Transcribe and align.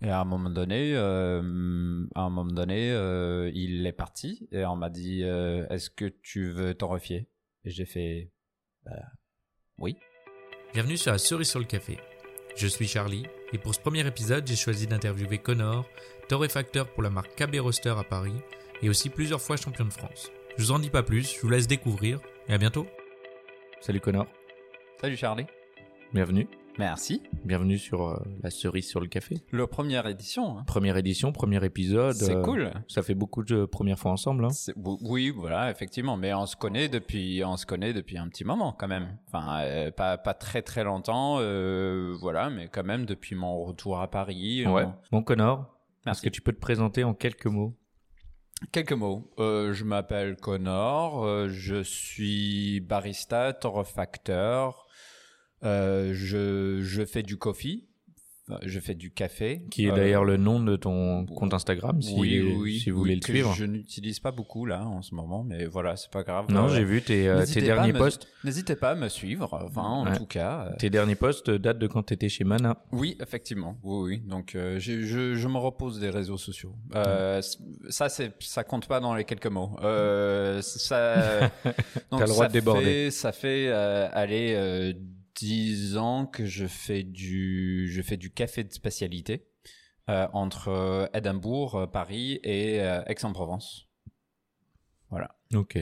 Et 0.00 0.10
à 0.10 0.20
un 0.20 0.24
moment 0.24 0.50
donné, 0.50 0.92
euh, 0.94 2.04
à 2.14 2.22
un 2.22 2.30
moment 2.30 2.44
donné, 2.44 2.92
euh, 2.92 3.50
il 3.54 3.84
est 3.86 3.92
parti 3.92 4.48
et 4.52 4.64
on 4.64 4.76
m'a 4.76 4.90
dit 4.90 5.24
euh, 5.24 5.66
Est-ce 5.70 5.90
que 5.90 6.04
tu 6.04 6.50
veux 6.50 6.74
t'en 6.74 6.88
refier? 6.88 7.26
Et 7.64 7.70
j'ai 7.70 7.84
fait 7.84 8.30
bah, 8.84 8.92
Oui. 9.78 9.96
Bienvenue 10.72 10.96
sur 10.96 11.10
la 11.10 11.18
cerise 11.18 11.48
sur 11.48 11.58
le 11.58 11.64
café. 11.64 11.98
Je 12.56 12.66
suis 12.68 12.86
Charlie 12.86 13.26
et 13.52 13.58
pour 13.58 13.74
ce 13.74 13.80
premier 13.80 14.06
épisode, 14.06 14.46
j'ai 14.46 14.56
choisi 14.56 14.86
d'interviewer 14.86 15.38
Connor, 15.38 15.84
torréfacteur 16.28 16.92
pour 16.92 17.02
la 17.02 17.10
marque 17.10 17.34
KB 17.34 17.56
Roaster 17.60 17.94
à 17.98 18.04
Paris 18.04 18.34
et 18.82 18.88
aussi 18.88 19.10
plusieurs 19.10 19.40
fois 19.40 19.56
champion 19.56 19.84
de 19.84 19.92
France. 19.92 20.30
Je 20.56 20.62
vous 20.62 20.70
en 20.72 20.78
dis 20.78 20.90
pas 20.90 21.02
plus, 21.02 21.34
je 21.34 21.40
vous 21.40 21.48
laisse 21.48 21.66
découvrir 21.66 22.20
et 22.48 22.52
à 22.52 22.58
bientôt. 22.58 22.86
Salut 23.80 24.00
Connor, 24.00 24.26
Salut 25.00 25.16
Charlie. 25.16 25.46
bienvenue. 26.12 26.48
Merci. 26.78 27.22
Bienvenue 27.44 27.76
sur 27.76 28.06
euh, 28.08 28.16
la 28.42 28.50
cerise 28.50 28.86
sur 28.88 29.00
le 29.00 29.08
café. 29.08 29.38
Le 29.50 29.66
première 29.66 30.06
édition. 30.06 30.58
hein. 30.58 30.64
Première 30.66 30.96
édition, 30.96 31.32
premier 31.32 31.64
épisode. 31.64 32.14
C'est 32.14 32.36
euh, 32.36 32.42
cool. 32.42 32.70
Ça 32.86 33.02
fait 33.02 33.16
beaucoup 33.16 33.42
de 33.42 33.64
premières 33.64 33.98
fois 33.98 34.12
ensemble. 34.12 34.44
Hein. 34.44 34.48
Oui, 34.76 35.30
voilà, 35.30 35.70
effectivement. 35.72 36.16
Mais 36.16 36.32
on 36.34 36.46
se 36.46 36.54
connaît 36.54 36.88
depuis, 36.88 37.42
on 37.44 37.56
se 37.56 37.66
connaît 37.66 37.92
depuis 37.92 38.16
un 38.16 38.28
petit 38.28 38.44
moment 38.44 38.72
quand 38.72 38.86
même. 38.86 39.18
Enfin, 39.26 39.60
euh, 39.62 39.90
pas 39.90 40.18
pas 40.18 40.34
très 40.34 40.62
très 40.62 40.84
longtemps, 40.84 41.38
voilà, 42.20 42.48
mais 42.48 42.68
quand 42.68 42.84
même 42.84 43.06
depuis 43.06 43.34
mon 43.34 43.64
retour 43.64 44.00
à 44.00 44.08
Paris. 44.08 44.64
Ouais. 44.66 44.84
on- 44.84 44.94
Bon 45.10 45.22
Connor, 45.22 45.66
est-ce 46.06 46.22
que 46.22 46.28
tu 46.28 46.42
peux 46.42 46.52
te 46.52 46.60
présenter 46.60 47.02
en 47.02 47.12
quelques 47.12 47.46
mots? 47.46 47.74
Quelques 48.72 48.92
mots. 48.92 49.30
Euh, 49.38 49.72
je 49.72 49.84
m'appelle 49.84 50.36
Connor. 50.36 51.24
euh, 51.24 51.48
je 51.48 51.82
suis 51.82 52.80
barista, 52.80 53.52
torréfacteur. 53.52 54.84
Euh, 55.64 56.10
je, 56.14 56.80
je 56.82 57.04
fais 57.04 57.22
du 57.22 57.36
coffee. 57.36 57.84
Je 58.64 58.80
fais 58.80 58.94
du 58.94 59.10
café. 59.10 59.66
Qui 59.70 59.88
est 59.88 59.92
d'ailleurs 59.92 60.24
le 60.24 60.38
nom 60.38 60.58
de 60.58 60.74
ton 60.76 61.26
compte 61.26 61.52
Instagram, 61.52 62.00
si, 62.00 62.14
oui, 62.16 62.40
oui, 62.40 62.78
si 62.80 62.88
vous 62.88 62.96
oui, 62.96 63.00
voulez 63.02 63.16
le 63.16 63.20
suivre. 63.20 63.52
Je 63.52 63.66
n'utilise 63.66 64.20
pas 64.20 64.30
beaucoup 64.30 64.64
là 64.64 64.86
en 64.86 65.02
ce 65.02 65.14
moment, 65.14 65.44
mais 65.44 65.66
voilà, 65.66 65.96
c'est 65.96 66.10
pas 66.10 66.22
grave. 66.22 66.46
Non, 66.48 66.64
Euh, 66.64 66.68
j'ai 66.70 66.82
vu 66.82 67.02
tes, 67.02 67.28
euh, 67.28 67.44
tes 67.44 67.60
derniers 67.60 67.92
posts. 67.92 68.26
N'hésitez 68.44 68.74
pas 68.74 68.92
à 68.92 68.94
me 68.94 69.08
suivre. 69.10 69.50
Enfin, 69.52 69.82
en 69.82 70.06
Ouais. 70.06 70.16
tout 70.16 70.24
cas. 70.24 70.72
Tes 70.78 70.88
derniers 70.88 71.14
posts 71.14 71.50
datent 71.50 71.78
de 71.78 71.86
quand 71.88 72.04
tu 72.04 72.14
étais 72.14 72.30
chez 72.30 72.44
Mana. 72.44 72.82
Oui, 72.90 73.18
effectivement. 73.20 73.76
Oui, 73.82 74.12
oui. 74.14 74.22
Donc, 74.26 74.54
euh, 74.54 74.78
je, 74.78 75.02
je, 75.02 75.34
je 75.34 75.48
me 75.48 75.58
repose 75.58 76.00
des 76.00 76.08
réseaux 76.08 76.38
sociaux. 76.38 76.74
Euh, 76.94 77.42
Ça, 77.90 78.08
c'est, 78.08 78.32
ça 78.40 78.64
compte 78.64 78.88
pas 78.88 79.00
dans 79.00 79.14
les 79.14 79.24
quelques 79.24 79.46
mots. 79.48 79.76
Euh, 79.82 80.62
ça. 80.62 81.50
T'as 82.10 82.18
le 82.20 82.26
droit 82.28 82.48
de 82.48 82.52
déborder. 82.54 82.84
Fait, 82.84 83.10
ça 83.10 83.32
fait 83.32 83.68
aller 83.70 84.96
10 85.38 85.96
ans 85.96 86.26
que 86.26 86.46
je 86.46 86.66
fais 86.66 87.02
du, 87.02 87.88
je 87.90 88.02
fais 88.02 88.16
du 88.16 88.30
café 88.30 88.64
de 88.64 88.72
spécialité 88.72 89.46
euh, 90.08 90.26
entre 90.32 90.68
euh, 90.68 91.06
Édimbourg, 91.14 91.76
euh, 91.76 91.86
Paris 91.86 92.40
et 92.42 92.80
euh, 92.80 93.02
Aix-en-Provence. 93.06 93.88
Voilà. 95.10 95.36
Ok. 95.54 95.78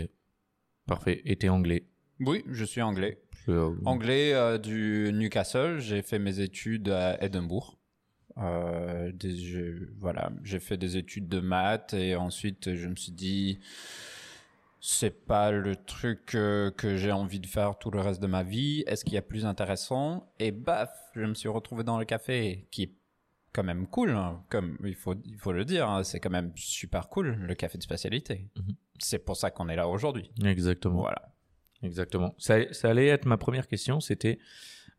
Parfait. 0.86 1.22
Et 1.24 1.36
t'es 1.36 1.48
anglais? 1.48 1.86
Oui, 2.20 2.44
je 2.50 2.64
suis 2.64 2.82
anglais. 2.82 3.20
Euh, 3.48 3.74
Anglais 3.84 4.58
du 4.58 5.10
Newcastle, 5.12 5.78
j'ai 5.78 6.02
fait 6.02 6.18
mes 6.18 6.40
études 6.40 6.88
à 6.88 7.22
Édimbourg. 7.24 7.78
Des- 8.36 9.36
je- 9.36 9.88
voilà, 9.98 10.30
j'ai 10.44 10.60
fait 10.60 10.76
des 10.76 10.96
études 10.96 11.28
de 11.28 11.40
maths 11.40 11.94
et 11.94 12.16
ensuite 12.16 12.74
je 12.74 12.86
me 12.88 12.96
suis 12.96 13.12
dit 13.12 13.58
c'est 14.88 15.26
pas 15.26 15.50
le 15.50 15.74
truc 15.74 16.36
euh, 16.36 16.70
que 16.70 16.96
j'ai 16.96 17.10
envie 17.10 17.40
de 17.40 17.46
faire 17.48 17.76
tout 17.76 17.90
le 17.90 17.98
reste 17.98 18.22
de 18.22 18.28
ma 18.28 18.44
vie. 18.44 18.84
Est-ce 18.86 19.04
qu'il 19.04 19.14
y 19.14 19.18
a 19.18 19.22
plus 19.22 19.44
intéressant? 19.44 20.32
Et 20.38 20.52
baf, 20.52 20.90
je 21.16 21.22
me 21.22 21.34
suis 21.34 21.48
retrouvé 21.48 21.82
dans 21.82 21.98
le 21.98 22.04
café, 22.04 22.68
qui 22.70 22.84
est 22.84 22.92
quand 23.52 23.64
même 23.64 23.88
cool, 23.88 24.10
hein, 24.10 24.44
comme 24.48 24.78
il 24.84 24.94
faut 24.94 25.16
il 25.24 25.38
faut 25.38 25.50
le 25.50 25.64
dire. 25.64 25.88
hein, 25.90 26.04
c'est 26.04 26.20
quand 26.20 26.30
même 26.30 26.52
super 26.54 27.08
cool 27.08 27.34
le 27.34 27.54
café 27.56 27.78
de 27.78 27.82
spécialité. 27.82 28.48
Mhm. 28.56 28.76
C'est 29.00 29.18
pour 29.18 29.36
ça 29.36 29.50
qu'on 29.50 29.68
est 29.68 29.74
là 29.76 29.88
aujourd'hui. 29.88 30.30
Exactement. 30.44 31.00
Voilà. 31.00 31.32
Exactement. 31.82 32.36
Ça, 32.38 32.72
ça 32.72 32.88
allait 32.88 33.08
être 33.08 33.26
ma 33.26 33.38
première 33.38 33.66
question, 33.66 33.98
c'était 33.98 34.38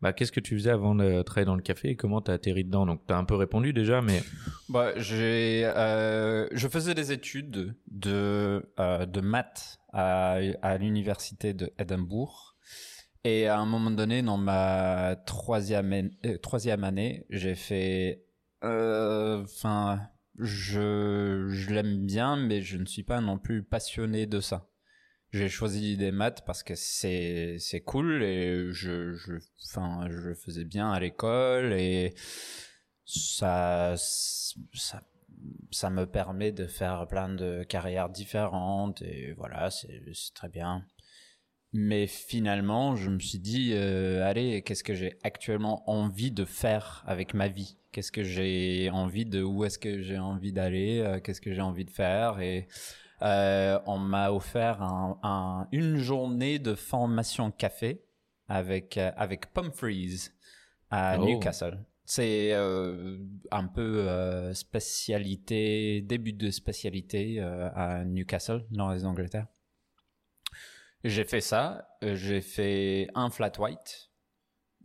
bah, 0.02 0.14
qu'est-ce 0.14 0.32
que 0.32 0.40
tu 0.40 0.56
faisais 0.56 0.70
avant 0.70 0.94
de 0.94 1.24
travailler 1.24 1.46
dans 1.48 1.56
le 1.56 1.64
café 1.64 1.90
et 1.90 1.96
comment 1.96 2.22
t'as 2.22 2.34
atterri 2.34 2.64
dedans? 2.64 2.86
Donc 2.86 3.02
t'as 3.08 3.18
un 3.18 3.24
peu 3.24 3.36
répondu 3.36 3.74
déjà, 3.74 4.02
mais 4.02 4.22
Bah, 4.70 4.92
j'ai, 4.98 5.64
euh, 5.66 6.48
je 6.52 6.68
faisais 6.68 6.94
des 6.94 7.12
études 7.12 7.74
de, 7.90 8.64
euh, 8.80 9.06
de 9.08 9.22
maths 9.22 9.80
à, 9.94 10.78
l'université 10.78 11.54
de 11.54 11.72
Édimbourg. 11.80 12.56
Et 13.24 13.48
à 13.48 13.58
un 13.60 13.66
moment 13.66 13.92
donné, 13.92 14.22
dans 14.22 14.38
ma 14.38 15.16
troisième, 15.26 15.94
an- 15.94 16.10
euh, 16.26 16.38
troisième 16.38 16.84
année, 16.84 17.26
j'ai 17.30 17.56
fait, 17.56 18.24
euh, 18.64 19.44
enfin, 19.44 20.02
je, 20.38 21.48
je 21.50 21.74
l'aime 21.74 22.06
bien, 22.06 22.38
mais 22.38 22.62
je 22.62 22.78
ne 22.78 22.86
suis 22.86 23.04
pas 23.04 23.20
non 23.22 23.38
plus 23.38 23.64
passionné 23.64 24.28
de 24.28 24.40
ça. 24.40 24.70
J'ai 25.34 25.50
choisi 25.50 25.98
des 25.98 26.12
maths 26.12 26.44
parce 26.46 26.64
que 26.64 26.74
c'est 26.76 27.58
c'est 27.60 27.82
cool 27.82 28.24
et 28.24 28.72
je 28.72 29.14
je 29.14 29.34
enfin 29.66 30.08
je 30.10 30.34
faisais 30.34 30.64
bien 30.64 30.90
à 30.90 31.02
l'école 31.02 31.74
et 31.74 32.14
ça 33.04 33.96
ça 35.72 35.90
me 35.90 36.06
permet 36.06 36.52
de 36.52 36.66
faire 36.68 37.08
plein 37.08 37.30
de 37.30 37.64
carrières 37.64 38.10
différentes 38.10 39.02
et 39.02 39.34
voilà 39.34 39.70
c'est 39.70 40.02
très 40.34 40.50
bien 40.50 40.84
mais 41.74 42.08
finalement 42.08 42.96
je 42.96 43.10
me 43.10 43.20
suis 43.20 43.40
dit 43.40 43.72
euh, 43.74 44.26
allez 44.26 44.62
qu'est-ce 44.64 44.84
que 44.84 44.94
j'ai 44.94 45.18
actuellement 45.24 45.90
envie 45.90 46.32
de 46.32 46.46
faire 46.46 47.04
avec 47.06 47.34
ma 47.34 47.48
vie? 47.50 47.78
Qu'est-ce 47.92 48.12
que 48.12 48.24
j'ai 48.24 48.90
envie 48.92 49.26
de 49.26 49.42
où 49.44 49.66
est-ce 49.66 49.78
que 49.80 50.02
j'ai 50.02 50.18
envie 50.20 50.54
d'aller? 50.54 51.00
Euh, 51.00 51.20
qu'est-ce 51.20 51.42
que 51.42 51.54
j'ai 51.54 51.62
envie 51.62 51.84
de 51.86 51.90
faire? 51.92 52.40
Et 52.40 52.68
euh, 53.22 53.80
on 53.86 53.98
m'a 53.98 54.32
offert 54.32 54.82
un, 54.82 55.20
un- 55.24 55.68
une 55.72 55.98
journée 55.98 56.60
de 56.60 56.74
formation 56.76 57.52
café 57.52 58.02
avec 58.48 58.98
avec 58.98 59.52
Pumphreys 59.54 60.30
à 60.90 61.18
Oh. 61.20 61.26
Newcastle. 61.26 61.80
C'est 62.10 62.54
euh, 62.54 63.18
un 63.52 63.68
peu 63.68 64.08
euh, 64.08 64.54
spécialité, 64.54 66.02
début 66.02 66.32
de 66.32 66.52
spécialité 66.52 67.42
euh, 67.42 67.70
à 67.76 68.06
Newcastle, 68.06 68.66
dans 68.72 68.94
les 68.94 69.04
Angleterre. 69.04 69.48
J'ai 71.04 71.26
fait 71.26 71.42
ça, 71.42 71.90
j'ai 72.02 72.40
fait 72.40 73.10
un 73.14 73.30
flat 73.30 73.52
white. 73.60 74.10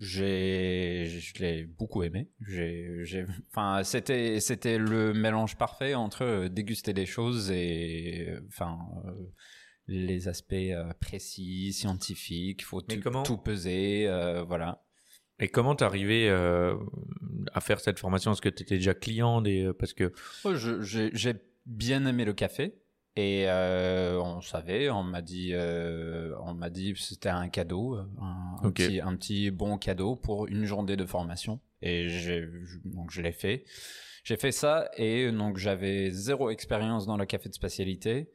J'ai, 0.01 1.07
je 1.07 1.41
l'ai 1.41 1.63
beaucoup 1.65 2.03
aimé. 2.03 2.29
J'ai, 2.49 3.05
j'ai, 3.05 3.25
enfin, 3.51 3.85
c'était, 3.85 4.41
c'était 4.41 4.79
le 4.79 5.15
mélange 5.15 5.57
parfait 5.57 5.95
entre 5.95 6.49
déguster 6.49 6.93
des 6.93 7.07
choses 7.07 7.53
et, 7.53 8.35
enfin, 8.49 8.77
les 9.87 10.27
aspects 10.27 10.75
précis, 11.01 11.73
scientifiques. 11.73 12.63
Il 12.63 12.65
faut 12.65 12.81
tout, 12.81 12.99
comment- 13.01 13.23
tout 13.23 13.39
peser, 13.39 14.09
voilà. 14.49 14.85
Et 15.43 15.49
comment 15.49 15.75
t'es 15.75 15.85
arrivé 15.85 16.31
euh, 16.31 16.77
à 17.53 17.61
faire 17.61 17.81
cette 17.81 17.99
formation? 17.99 18.31
Est-ce 18.33 18.41
que 18.41 18.49
t'étais 18.49 18.77
déjà 18.77 18.95
client 18.95 19.43
des 19.43 19.65
euh, 19.65 19.73
parce 19.73 19.93
que 19.93 20.13
Oh, 20.45 20.55
J'ai 20.55 21.35
bien 21.67 22.07
aimé 22.07 22.25
le 22.25 22.33
café 22.33 22.77
et 23.17 23.47
euh, 23.49 24.21
on 24.21 24.41
savait, 24.41 24.89
on 24.89 25.03
m'a 25.03 25.21
dit, 25.21 25.51
euh, 25.53 26.33
on 26.45 26.55
m'a 26.55 26.71
dit 26.71 26.95
que 26.95 27.01
c'était 27.01 27.29
un 27.29 27.49
cadeau, 27.49 27.97
un, 28.21 28.71
petit, 28.71 29.01
un 29.01 29.17
petit 29.17 29.51
bon 29.51 29.79
cadeau 29.79 30.15
pour 30.15 30.47
une 30.47 30.65
journée 30.65 30.97
de 30.97 31.05
formation 31.05 31.61
et 31.83 32.09
donc 32.85 33.11
je 33.11 33.21
l'ai 33.21 33.33
fait. 33.33 33.65
J'ai 34.23 34.37
fait 34.37 34.53
ça 34.53 34.89
et 34.97 35.31
donc 35.33 35.59
j'avais 35.59 36.11
zéro 36.13 36.51
expérience 36.51 37.05
dans 37.05 37.17
le 37.17 37.27
café 37.27 37.49
de 37.49 37.55
spécialité. 37.55 38.31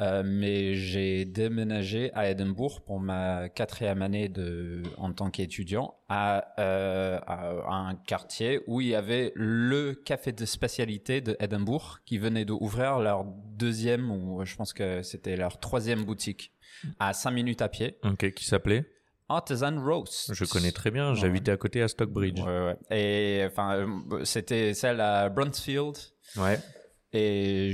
Euh, 0.00 0.22
mais 0.24 0.74
j'ai 0.74 1.24
déménagé 1.24 2.10
à 2.14 2.28
Édimbourg 2.28 2.82
pour 2.82 2.98
ma 2.98 3.48
quatrième 3.48 4.02
année 4.02 4.28
de, 4.28 4.82
en 4.96 5.12
tant 5.12 5.30
qu'étudiant 5.30 5.94
à, 6.08 6.44
euh, 6.58 7.20
à 7.26 7.76
un 7.76 7.94
quartier 7.94 8.60
où 8.66 8.80
il 8.80 8.88
y 8.88 8.94
avait 8.96 9.30
le 9.36 9.92
café 9.94 10.32
de 10.32 10.44
spécialité 10.44 11.20
de 11.20 11.36
Édimbourg 11.38 12.00
qui 12.04 12.18
venait 12.18 12.44
d'ouvrir 12.44 12.98
leur 12.98 13.24
deuxième 13.24 14.10
ou 14.10 14.44
je 14.44 14.56
pense 14.56 14.72
que 14.72 15.02
c'était 15.02 15.36
leur 15.36 15.60
troisième 15.60 16.04
boutique 16.04 16.52
à 16.98 17.12
cinq 17.12 17.30
minutes 17.30 17.62
à 17.62 17.68
pied. 17.68 17.96
ok 18.02 18.32
qui 18.34 18.44
s'appelait 18.44 18.84
Artisan 19.28 19.80
Roast. 19.82 20.34
Je 20.34 20.44
connais 20.44 20.72
très 20.72 20.90
bien. 20.90 21.10
Ouais. 21.10 21.16
J'habitais 21.16 21.52
à 21.52 21.56
côté 21.56 21.80
à 21.80 21.88
Stockbridge. 21.88 22.40
Ouais, 22.40 22.66
ouais. 22.66 22.76
Et 22.90 23.46
enfin, 23.46 23.86
c'était 24.24 24.74
celle 24.74 25.00
à 25.00 25.28
Brunsfield. 25.30 25.96
Ouais. 26.36 26.58
Et, 27.14 27.70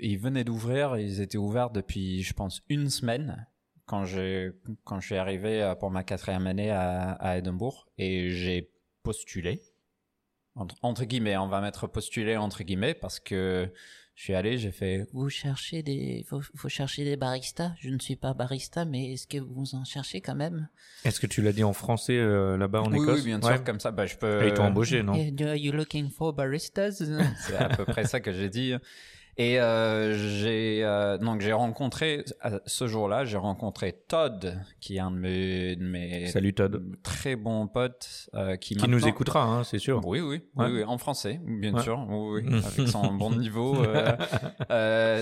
ils 0.00 0.18
venaient 0.18 0.44
d'ouvrir, 0.44 0.98
ils 0.98 1.20
étaient 1.20 1.38
ouverts 1.38 1.70
depuis, 1.70 2.22
je 2.22 2.34
pense, 2.34 2.62
une 2.68 2.90
semaine 2.90 3.46
quand 3.86 4.04
j'ai 4.04 4.52
quand 4.84 5.00
je 5.00 5.06
suis 5.06 5.16
arrivé 5.16 5.62
euh, 5.62 5.74
pour 5.74 5.90
ma 5.90 6.04
quatrième 6.04 6.46
année 6.46 6.70
à, 6.70 7.12
à 7.12 7.38
Édimbourg. 7.38 7.88
Et 7.96 8.30
j'ai 8.30 8.70
postulé 9.02 9.62
entre, 10.54 10.74
entre 10.82 11.04
guillemets, 11.04 11.36
on 11.36 11.48
va 11.48 11.60
mettre 11.60 11.86
postulé 11.86 12.36
entre 12.36 12.62
guillemets 12.62 12.94
parce 12.94 13.20
que 13.20 13.72
je 14.20 14.24
suis 14.24 14.34
allé, 14.34 14.58
j'ai 14.58 14.70
fait 14.70 15.06
Vous 15.14 15.30
cherchez 15.30 15.82
des, 15.82 16.26
faut, 16.28 16.42
faut 16.54 16.68
chercher 16.68 17.04
des 17.04 17.16
baristas. 17.16 17.72
Je 17.80 17.88
ne 17.88 17.98
suis 17.98 18.16
pas 18.16 18.34
barista, 18.34 18.84
mais 18.84 19.14
est-ce 19.14 19.26
que 19.26 19.38
vous 19.38 19.74
en 19.74 19.84
cherchez 19.86 20.20
quand 20.20 20.34
même? 20.34 20.68
Est-ce 21.06 21.20
que 21.20 21.26
tu 21.26 21.40
l'as 21.40 21.54
dit 21.54 21.64
en 21.64 21.72
français 21.72 22.18
euh, 22.18 22.58
là-bas 22.58 22.82
en 22.82 22.92
oui, 22.92 22.98
Écosse? 22.98 23.20
oui, 23.20 23.24
bien 23.24 23.40
Ouais. 23.40 23.54
sûr, 23.56 23.64
comme 23.64 23.80
ça, 23.80 23.92
bah, 23.92 24.04
je 24.04 24.16
peux. 24.16 24.42
Et 24.44 24.48
ils 24.48 24.52
t'ont 24.52 24.64
embauché, 24.64 25.02
non? 25.02 25.14
Are 25.14 25.56
you 25.56 25.72
looking 25.72 26.10
for 26.10 26.34
baristas? 26.34 27.02
C'est 27.46 27.56
à 27.56 27.70
peu 27.70 27.86
près 27.86 28.04
ça 28.04 28.20
que 28.20 28.30
j'ai 28.30 28.50
dit. 28.50 28.74
Et 29.42 29.58
euh, 29.58 30.12
j'ai 30.12 30.84
euh, 30.84 31.16
donc 31.16 31.40
j'ai 31.40 31.54
rencontré 31.54 32.24
ce 32.66 32.86
jour-là, 32.86 33.24
j'ai 33.24 33.38
rencontré 33.38 33.92
Todd, 34.06 34.60
qui 34.80 34.96
est 34.96 35.00
un 35.00 35.10
de 35.10 35.16
mes, 35.16 35.76
de 35.76 35.82
mes 35.84 36.26
Salut 36.26 36.52
Todd. 36.52 36.82
très 37.02 37.36
bons 37.36 37.66
potes, 37.66 38.28
euh, 38.34 38.56
qui, 38.56 38.76
Qui 38.76 38.86
nous 38.86 39.08
écoutera, 39.08 39.44
hein, 39.44 39.64
c'est 39.64 39.78
sûr. 39.78 40.02
Oui, 40.06 40.20
oui, 40.20 40.42
Ouais. 40.56 40.66
oui, 40.66 40.72
oui, 40.78 40.84
en 40.84 40.98
français, 40.98 41.40
bien 41.42 41.72
Ouais. 41.72 41.82
sûr, 41.82 42.04
oui, 42.10 42.42
oui, 42.46 42.60
avec 42.76 42.88
son 42.88 43.14
bon 43.14 43.30
niveau. 43.30 43.76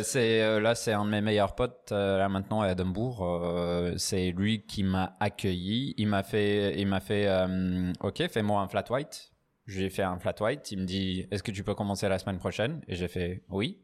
c'est 0.03 0.61
là, 0.61 0.75
c'est 0.75 0.93
un 0.93 1.05
de 1.05 1.11
mes 1.11 1.21
meilleurs 1.21 1.55
potes 1.55 1.91
là 1.93 2.29
maintenant 2.29 2.63
à 2.63 2.73
Édimbourg. 2.73 3.25
euh, 3.25 3.95
c'est 3.99 4.33
lui 4.33 4.67
qui 4.67 4.83
m'a 4.83 5.17
accueilli. 5.21 5.95
Il 5.97 6.09
m'a 6.09 6.23
fait, 6.25 6.75
il 6.77 6.87
m'a 6.89 6.99
fait, 7.01 7.27
euh, 7.29 7.93
ok, 8.01 8.29
fais-moi 8.29 8.61
un 8.63 8.69
flat 8.69 8.85
white. 8.91 9.31
J'ai 9.67 9.91
fait 9.91 10.03
un 10.03 10.19
flat 10.19 10.35
white. 10.41 10.73
Il 10.73 10.79
me 10.81 10.85
dit, 10.87 11.27
est-ce 11.31 11.43
que 11.43 11.51
tu 11.53 11.63
peux 11.63 11.75
commencer 11.75 12.09
la 12.09 12.19
semaine 12.19 12.39
prochaine? 12.39 12.81
Et 12.89 12.97
j'ai 12.97 13.07
fait 13.09 13.43
oui. 13.51 13.79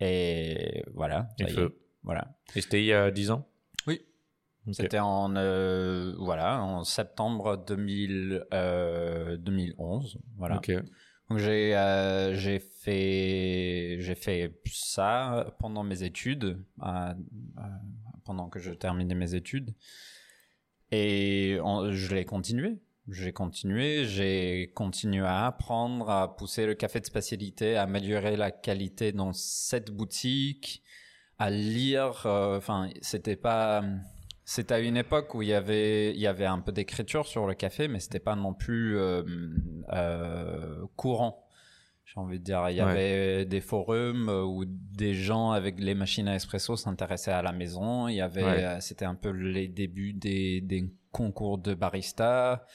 Et 0.00 0.84
voilà. 0.94 1.28
Et 1.38 1.44
feu. 1.54 1.78
Voilà. 2.02 2.36
Et 2.54 2.60
c'était 2.60 2.80
il 2.82 2.86
y 2.86 2.92
a 2.92 3.10
10 3.10 3.30
ans? 3.30 3.48
Oui. 3.86 4.00
C'était 4.72 4.98
en 4.98 5.34
euh, 5.36 6.14
voilà 6.18 6.60
en 6.62 6.82
septembre 6.84 7.56
2000, 7.66 8.44
euh, 8.52 9.36
2011. 9.36 10.18
Voilà. 10.36 10.56
Donc 11.28 11.38
j'ai 11.38 11.76
euh, 11.76 12.34
j'ai 12.34 12.58
fait 12.60 13.96
j'ai 14.00 14.14
fait 14.14 14.60
ça 14.72 15.54
pendant 15.58 15.82
mes 15.82 16.02
études, 16.02 16.58
euh, 16.82 17.14
pendant 18.24 18.48
que 18.48 18.58
je 18.60 18.72
terminais 18.72 19.14
mes 19.14 19.34
études, 19.34 19.74
et 20.92 21.58
en- 21.62 21.90
je 21.92 22.14
l'ai 22.14 22.24
continué. 22.24 22.78
J'ai 23.08 23.32
continué, 23.32 24.04
j'ai 24.04 24.72
continué 24.74 25.24
à 25.24 25.46
apprendre, 25.46 26.10
à 26.10 26.36
pousser 26.36 26.66
le 26.66 26.74
café 26.74 26.98
de 26.98 27.06
spécialité, 27.06 27.76
à 27.76 27.82
améliorer 27.82 28.36
la 28.36 28.50
qualité 28.50 29.12
dans 29.12 29.32
cette 29.32 29.92
boutique, 29.92 30.82
à 31.38 31.48
lire. 31.50 32.22
euh, 32.26 32.56
Enfin, 32.58 32.90
c'était 33.02 33.36
pas. 33.36 33.84
C'était 34.44 34.74
à 34.74 34.80
une 34.80 34.96
époque 34.96 35.34
où 35.34 35.42
il 35.42 35.48
y 35.48 35.54
avait, 35.54 36.12
il 36.14 36.20
y 36.20 36.26
avait 36.26 36.46
un 36.46 36.58
peu 36.60 36.72
d'écriture 36.72 37.26
sur 37.26 37.46
le 37.46 37.54
café, 37.54 37.86
mais 37.88 38.00
c'était 38.00 38.20
pas 38.20 38.34
non 38.36 38.54
plus 38.54 38.96
euh, 38.98 39.22
euh, 39.92 40.84
courant. 40.96 41.48
J'ai 42.04 42.20
envie 42.20 42.38
de 42.38 42.44
dire, 42.44 42.68
il 42.70 42.76
y 42.76 42.82
Ouais. 42.82 42.90
avait 42.90 43.44
des 43.44 43.60
forums 43.60 44.28
où 44.28 44.64
des 44.66 45.14
gens 45.14 45.50
avec 45.50 45.80
les 45.80 45.94
machines 45.96 46.28
à 46.28 46.36
espresso 46.36 46.76
s'intéressaient 46.76 47.32
à 47.32 47.42
la 47.42 47.50
maison. 47.52 48.06
Il 48.06 48.14
y 48.14 48.20
avait, 48.20 48.44
Ouais. 48.44 48.80
c'était 48.80 49.04
un 49.04 49.16
peu 49.16 49.30
les 49.30 49.66
débuts 49.66 50.12
des, 50.12 50.60
des 50.60 50.84
concours 51.20 51.58
de 51.58 51.72
barista. 51.74 52.66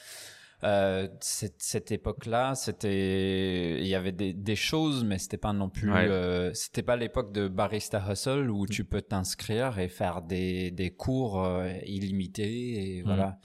Euh, 0.64 1.08
cette, 1.20 1.60
cette 1.60 1.90
époque-là, 1.90 2.54
c'était, 2.54 3.80
il 3.80 3.86
y 3.88 3.96
avait 3.96 4.12
des, 4.12 4.32
des 4.32 4.54
choses, 4.56 5.02
mais 5.04 5.18
c'était 5.18 5.36
pas 5.48 5.52
non 5.52 5.68
plus, 5.68 5.90
Ouais. 5.92 6.06
euh, 6.08 6.52
c'était 6.54 6.84
pas 6.84 6.94
l'époque 6.96 7.32
de 7.32 7.48
barista 7.48 7.98
hustle 8.08 8.48
où 8.48 8.66
tu 8.66 8.84
peux 8.84 9.02
t'inscrire 9.02 9.78
et 9.80 9.88
faire 9.88 10.22
des, 10.22 10.70
des 10.70 10.90
cours 10.92 11.44
euh, 11.44 11.68
illimités 11.84 12.98
et 12.98 13.02
voilà. 13.02 13.38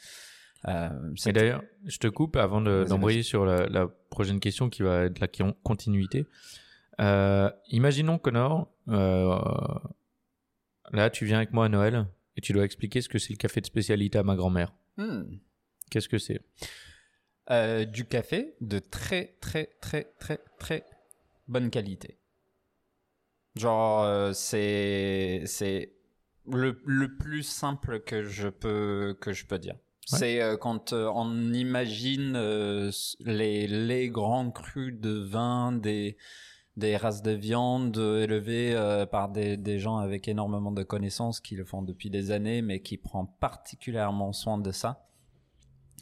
Euh, 0.68 0.90
Et 1.26 1.34
d'ailleurs, 1.34 1.64
je 1.86 1.98
te 1.98 2.08
coupe 2.08 2.36
avant 2.36 2.62
de- 2.62 2.86
d'embrayer 2.88 3.24
sur 3.24 3.46
la, 3.46 3.66
la 3.68 3.88
prochaine 4.12 4.40
question 4.40 4.70
qui 4.70 4.84
va 4.84 5.06
être 5.06 5.20
la 5.20 5.28
continuité. 5.64 6.26
Imaginons 7.70 8.18
Connor, 8.20 8.68
là 10.92 11.10
tu 11.10 11.26
viens 11.26 11.38
avec 11.38 11.52
moi 11.54 11.66
à 11.66 11.70
Noël 11.70 12.06
et 12.36 12.42
tu 12.42 12.54
dois 12.54 12.64
expliquer 12.66 13.02
ce 13.02 13.10
que 13.10 13.18
c'est 13.20 13.34
le 13.34 13.38
café 13.38 13.60
de 13.62 13.66
spécialité 13.66 14.18
à 14.20 14.24
ma 14.24 14.36
grand-mère. 14.36 14.72
Hmm. 14.98 15.38
Qu'est-ce 15.90 16.10
que 16.10 16.18
c'est? 16.18 16.42
Euh, 17.50 17.86
du 17.86 18.06
café 18.06 18.56
de 18.60 18.80
très 18.80 19.38
très 19.40 19.78
très 19.80 20.12
très 20.20 20.40
très 20.60 20.84
bonne 21.48 21.70
qualité. 21.70 22.18
Genre 23.56 24.04
euh, 24.04 24.34
c'est 24.34 25.44
c'est 25.46 25.94
le, 26.52 26.82
le 26.86 27.16
plus 27.16 27.44
simple 27.44 28.02
que 28.02 28.24
je 28.24 28.50
peux 28.50 29.16
que 29.22 29.32
je 29.32 29.46
peux 29.46 29.60
dire. 29.60 29.76
Ouais. 30.12 30.18
C'est 30.20 30.42
euh, 30.42 30.58
quand 30.58 30.92
on 30.92 31.54
imagine 31.54 32.34
les 33.22 33.68
les 33.68 34.10
grands 34.10 34.52
crus 34.52 34.94
de 35.00 35.12
vin 35.12 35.72
des 35.72 36.18
des 36.78 36.96
races 36.96 37.24
de 37.24 37.32
viande 37.32 37.98
élevées 37.98 38.74
euh, 38.74 39.06
par 39.06 39.30
des, 39.30 39.58
des 39.58 39.80
gens 39.80 39.98
avec 39.98 40.28
énormément 40.28 40.72
de 40.72 40.84
connaissances 40.84 41.42
qui 41.42 41.56
le 41.56 41.66
font 41.66 41.82
depuis 41.82 42.10
des 42.10 42.32
années 42.32 42.62
mais 42.62 42.82
qui 42.82 42.98
prend 42.98 43.26
particulièrement 43.26 44.32
soin 44.32 44.58
de 44.58 44.72
ça. 44.72 45.04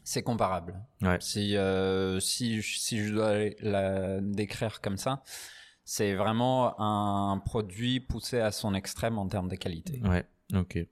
C'est 0.03 0.21
comparable. 0.21 0.85
Ouais. 1.01 1.17
Si, 1.19 1.57
euh, 1.57 2.19
si, 2.19 2.61
si 2.61 2.99
je 2.99 3.13
dois 3.13 3.33
la 3.61 4.21
décrire 4.21 4.79
comme 4.81 4.97
ça, 4.97 5.23
c'est 5.83 6.13
vraiment 6.13 6.79
un 6.79 7.39
produit 7.39 7.99
poussé 7.99 8.39
à 8.39 8.51
son 8.51 8.75
extrême 8.75 9.17
en 9.17 9.27
termes 9.27 9.47
de 9.47 9.55
qualité. 9.55 10.01
Ouais, 10.03 10.27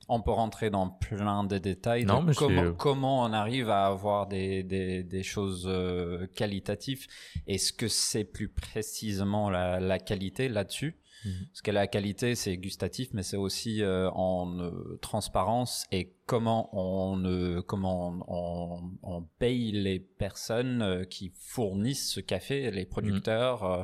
On 0.09 0.21
peut 0.21 0.31
rentrer 0.31 0.69
dans 0.71 0.89
plein 0.89 1.43
de 1.43 1.57
détails 1.59 2.05
Non, 2.05 2.23
de 2.23 2.33
comment, 2.33 2.61
comment 2.73 3.23
on 3.23 3.33
arrive 3.33 3.69
à 3.69 3.85
avoir 3.85 4.27
des, 4.27 4.63
des, 4.63 5.03
des 5.03 5.23
choses 5.23 5.65
euh, 5.67 6.25
qualitatives 6.35 7.05
et 7.45 7.57
ce 7.59 7.71
que 7.71 7.87
c'est 7.87 8.23
plus 8.23 8.49
précisément 8.49 9.49
la, 9.51 9.79
la 9.79 9.99
qualité 9.99 10.49
là-dessus? 10.49 10.97
Mhm. 11.25 11.45
Parce 11.51 11.61
que 11.61 11.71
la 11.71 11.87
qualité, 11.87 12.35
c'est 12.35 12.57
gustatif, 12.57 13.09
mais 13.13 13.23
c'est 13.23 13.37
aussi 13.37 13.81
euh, 13.81 14.09
en 14.11 14.59
euh, 14.59 14.97
transparence 15.01 15.85
et 15.91 16.13
comment 16.25 16.69
on, 16.73 17.61
comment 17.65 18.09
on, 18.09 18.23
on, 18.27 18.91
on 19.03 19.21
paye 19.39 19.71
les 19.71 19.99
personnes 19.99 21.05
qui 21.09 21.31
fournissent 21.37 22.11
ce 22.11 22.19
café, 22.19 22.71
les 22.71 22.85
producteurs, 22.85 23.63
euh, 23.63 23.83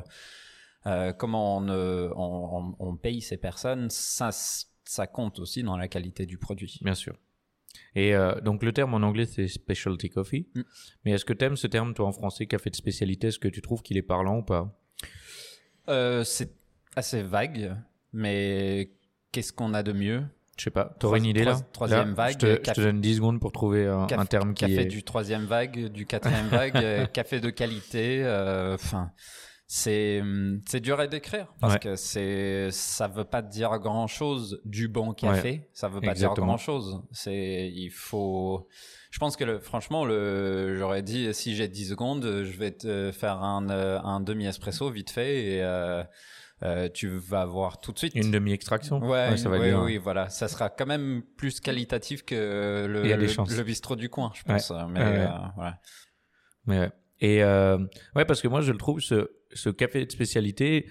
euh, 0.86 1.12
comment 1.14 1.56
on, 1.58 1.68
on, 1.70 2.12
on- 2.16 2.76
on 2.78 2.96
paye 2.96 3.22
ces 3.22 3.38
personnes, 3.38 3.88
ça, 3.88 4.30
ça 4.90 5.06
compte 5.06 5.38
aussi 5.38 5.62
dans 5.62 5.76
la 5.76 5.86
qualité 5.86 6.26
du 6.26 6.36
produit. 6.36 6.78
Bien 6.82 6.94
sûr. 6.96 7.16
Et 7.94 8.14
euh, 8.16 8.40
donc 8.40 8.64
le 8.64 8.72
terme 8.72 8.92
en 8.94 9.02
anglais 9.06 9.24
c'est 9.26 9.46
specialty 9.46 10.10
coffee. 10.10 10.48
Mm. 10.56 10.62
Mais 11.04 11.12
est-ce 11.12 11.24
que 11.24 11.32
tu 11.32 11.44
aimes 11.44 11.56
ce 11.56 11.68
terme 11.68 11.94
toi 11.94 12.06
en 12.08 12.12
français 12.12 12.46
café 12.46 12.70
de 12.70 12.74
spécialité? 12.76 13.28
Est-ce 13.28 13.38
que 13.38 13.46
tu 13.46 13.62
trouves 13.62 13.82
qu'il 13.82 13.96
est 13.96 14.02
parlant 14.02 14.38
ou 14.38 14.42
pas? 14.42 14.76
Euh, 15.88 16.24
c'est 16.24 16.50
assez 16.96 17.22
vague, 17.22 17.76
mais 18.12 18.90
qu'est-ce 19.30 19.52
qu'on 19.52 19.74
a 19.74 19.82
de 19.84 19.92
mieux? 19.92 20.24
Je 20.58 20.64
sais 20.64 20.70
pas. 20.70 20.94
T'aurais 20.98 21.20
une 21.20 21.24
idée 21.26 21.44
là? 21.44 21.52
trois- 21.52 21.68
troisième 21.72 22.08
Là, 22.08 22.14
vague, 22.14 22.32
Je 22.34 22.38
te, 22.38 22.46
je 22.46 22.56
te 22.56 22.60
café- 22.62 22.82
donne 22.82 23.00
10 23.00 23.14
secondes 23.16 23.40
pour 23.40 23.52
trouver 23.52 23.86
un, 23.86 24.06
Caf- 24.08 24.18
un 24.18 24.26
terme 24.26 24.54
qui 24.54 24.62
café 24.66 24.80
est. 24.82 24.84
du 24.86 25.02
troisième 25.04 25.44
vague, 25.46 25.86
du 25.86 26.04
quatrième 26.04 26.48
vague, 26.48 26.76
euh, 26.84 27.06
café 27.06 27.38
de 27.40 27.48
qualité. 27.50 28.22
euh, 28.24 28.74
Enfin, 28.74 29.12
c'est 29.72 30.20
hum, 30.20 30.60
c'est 30.66 30.80
dur 30.80 30.98
à 30.98 31.06
décrire 31.06 31.46
parce 31.60 31.74
Ouais. 31.74 31.78
que 31.78 31.94
c'est 31.94 32.72
ça 32.72 33.06
veut 33.06 33.22
pas 33.22 33.40
dire 33.40 33.78
grand 33.78 34.08
chose 34.08 34.60
du 34.64 34.88
bon 34.88 35.12
café. 35.14 35.68
Ça 35.72 35.86
veut 35.86 36.00
pas 36.00 36.10
Exactement. 36.10 36.34
dire 36.34 36.44
grand 36.44 36.56
chose. 36.58 37.02
C'est 37.12 37.70
il 37.72 37.90
faut. 37.90 38.66
Je 39.12 39.18
pense 39.20 39.36
que 39.36 39.44
le, 39.44 39.60
franchement, 39.60 40.04
le, 40.04 40.74
j'aurais 40.76 41.02
dit 41.02 41.32
si 41.34 41.54
j'ai 41.54 41.68
10 41.68 41.90
secondes, 41.90 42.24
je 42.42 42.58
vais 42.58 42.72
te 42.72 43.12
faire 43.12 43.42
un, 43.44 43.70
euh, 43.70 44.00
un 44.00 44.18
demi 44.18 44.46
espresso 44.46 44.90
vite 44.90 45.10
fait 45.10 45.44
et 45.58 45.62
euh, 45.62 46.02
euh, 46.64 46.88
tu 46.92 47.06
vas 47.08 47.44
voir 47.44 47.78
tout 47.80 47.92
de 47.92 47.98
suite. 47.98 48.16
Une 48.16 48.32
demi-extraction 48.32 48.98
Ouais, 48.98 49.36
ça 49.36 49.48
va 49.50 49.58
ouais, 49.60 49.68
bien. 49.68 49.84
oui, 49.84 49.98
voilà. 49.98 50.30
Ça 50.30 50.48
sera 50.48 50.68
quand 50.68 50.86
même 50.86 51.22
plus 51.36 51.60
qualitatif 51.60 52.24
que 52.24 52.86
le, 52.88 53.02
le, 53.04 53.62
bistrot 53.62 53.94
du 53.94 54.08
coin, 54.08 54.32
je 54.34 54.40
Ouais. 54.52 54.56
pense. 54.58 54.72
Mais 54.88 54.98
Ouais, 55.00 55.06
ouais. 55.10 55.18
euh, 55.26 55.28
voilà. 55.54 55.78
Mais 56.66 56.78
ouais. 56.80 56.92
Et 57.20 57.44
euh, 57.44 57.78
ouais, 58.16 58.24
parce 58.24 58.40
que 58.42 58.48
moi, 58.48 58.62
je 58.62 58.72
le 58.72 58.78
trouve, 58.78 59.00
ce, 59.00 59.30
ce 59.52 59.70
café 59.70 60.04
de 60.04 60.10
spécialité, 60.10 60.86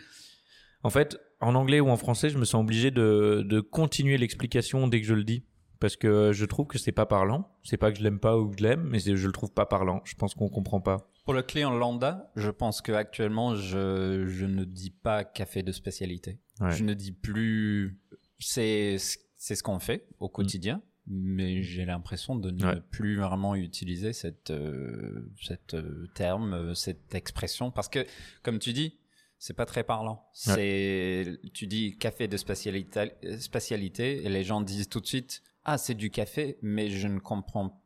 en 0.83 0.89
fait, 0.89 1.19
en 1.41 1.55
anglais 1.55 1.79
ou 1.79 1.89
en 1.89 1.97
français, 1.97 2.29
je 2.29 2.37
me 2.37 2.45
sens 2.45 2.61
obligé 2.61 2.91
de, 2.91 3.43
de 3.45 3.59
continuer 3.59 4.17
l'explication 4.17 4.87
dès 4.87 5.01
que 5.01 5.07
je 5.07 5.13
le 5.13 5.23
dis. 5.23 5.45
Parce 5.79 5.95
que 5.95 6.33
je 6.33 6.43
trouve 6.43 6.67
que 6.67 6.77
c'est 6.77 6.91
pas 6.91 7.05
parlant. 7.05 7.55
C'est 7.63 7.77
pas 7.77 7.89
que 7.91 7.97
je 7.97 8.03
l'aime 8.03 8.19
pas 8.19 8.37
ou 8.37 8.49
que 8.49 8.57
je 8.57 8.63
l'aime, 8.63 8.83
mais 8.89 8.99
je 8.99 9.25
le 9.25 9.31
trouve 9.31 9.53
pas 9.53 9.65
parlant. 9.65 10.01
Je 10.03 10.13
pense 10.15 10.33
qu'on 10.33 10.49
comprend 10.49 10.81
pas. 10.81 11.09
Pour 11.23 11.33
le 11.33 11.41
client 11.41 11.71
lambda, 11.71 12.31
je 12.35 12.49
pense 12.49 12.81
que 12.81 12.91
actuellement, 12.91 13.55
je, 13.55 14.25
je 14.27 14.45
ne 14.45 14.65
dis 14.65 14.89
pas 14.89 15.23
café 15.23 15.63
de 15.63 15.71
spécialité. 15.71 16.37
Ouais. 16.59 16.71
Je 16.71 16.83
ne 16.83 16.93
dis 16.93 17.13
plus. 17.13 17.97
C'est 18.39 18.97
c'est 19.37 19.55
ce 19.55 19.63
qu'on 19.63 19.79
fait 19.79 20.05
au 20.19 20.27
quotidien, 20.27 20.81
mais 21.09 21.61
j'ai 21.63 21.85
l'impression 21.85 22.35
de 22.35 22.51
ne 22.51 22.63
Ouais. 22.65 22.81
plus 22.91 23.17
vraiment 23.17 23.55
utiliser 23.55 24.13
cette 24.13 24.51
euh, 24.51 25.29
cette 25.41 25.73
euh, 25.73 26.07
terme, 26.15 26.53
euh, 26.53 26.73
cette 26.75 27.13
expression, 27.15 27.71
parce 27.71 27.89
que 27.89 28.05
comme 28.43 28.59
tu 28.59 28.73
dis. 28.73 28.95
C'est 29.41 29.53
pas 29.55 29.65
très 29.65 29.85
parlant. 29.85 30.27
Ouais. 30.47 30.53
C'est, 30.55 31.39
tu 31.53 31.65
dis 31.65 31.97
café 31.97 32.27
de 32.27 32.35
spécialité, 32.35 33.13
spécialité, 33.39 34.25
et 34.25 34.27
les 34.27 34.43
gens 34.43 34.59
disent 34.59 34.89
tout 34.89 34.99
de 34.99 35.05
suite, 35.05 35.43
ah, 35.63 35.77
c'est 35.77 35.93
du 35.93 36.09
café, 36.11 36.57
mais 36.61 36.89
je 36.89 37.07
ne 37.07 37.19
comprends 37.19 37.81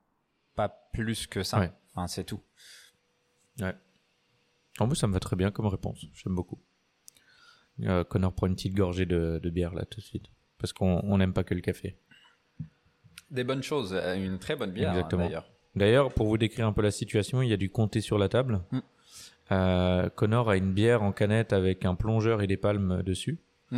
pas 0.56 0.89
plus 0.94 1.27
que 1.27 1.44
ça. 1.44 1.60
Ouais. 1.60 1.72
Enfin, 1.94 2.08
c'est 2.08 2.24
tout. 2.24 2.42
Ouais. 3.60 3.75
En 4.80 4.88
moi, 4.88 4.96
ça 4.96 5.06
me 5.06 5.13
va 5.13 5.20
très 5.20 5.36
bien 5.36 5.51
comme 5.51 5.68
réponse. 5.68 6.03
J'aime 6.15 6.34
beaucoup. 6.34 6.60
Euh, 7.82 8.03
Connor 8.03 8.34
prend 8.34 8.48
une 8.48 8.56
petite 8.56 8.74
gorgée 8.74 9.06
de, 9.06 9.39
de 9.42 9.50
bière 9.51 9.75
là 9.75 9.86
tout 9.86 10.00
de 10.00 10.06
suite. 10.06 10.25
Parce 10.58 10.74
qu'on 10.74 11.01
on 11.03 11.20
n'aime 11.20 11.34
pas 11.34 11.44
que 11.44 11.53
le 11.53 11.62
café. 11.62 12.00
Des 13.34 13.44
bonnes 13.44 13.63
choses, 13.63 13.94
euh, 13.94 14.16
une 14.16 14.38
très 14.38 14.56
bonne 14.56 14.72
bière 14.72 14.94
hein, 14.94 15.08
d'ailleurs. 15.12 15.50
D'ailleurs, 15.75 16.13
pour 16.13 16.28
vous 16.28 16.38
décrire 16.38 16.68
un 16.68 16.72
peu 16.72 16.84
la 16.84 16.92
situation, 16.92 17.42
il 17.42 17.50
y 17.50 17.54
a 17.54 17.58
du 17.58 17.72
comté 17.72 18.00
sur 18.00 18.20
la 18.20 18.30
table. 18.30 18.62
Mm. 18.72 18.80
Euh, 19.52 20.10
Connor 20.10 20.52
a 20.52 20.56
une 20.56 20.72
bière 20.72 21.02
en 21.02 21.12
canette 21.12 21.52
avec 21.52 21.84
un 21.84 21.96
plongeur 21.96 22.44
et 22.44 22.48
des 22.48 22.58
palmes 22.58 23.02
dessus. 23.02 23.40
Mm. 23.72 23.78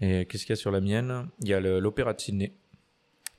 Et 0.00 0.26
qu'est-ce 0.26 0.44
qu'il 0.44 0.50
y 0.50 0.52
a 0.52 0.56
sur 0.56 0.70
la 0.70 0.80
mienne? 0.80 1.28
Il 1.40 1.48
y 1.48 1.54
a 1.54 1.60
l'opéra 1.60 2.14
de 2.14 2.20
Sydney. 2.20 2.54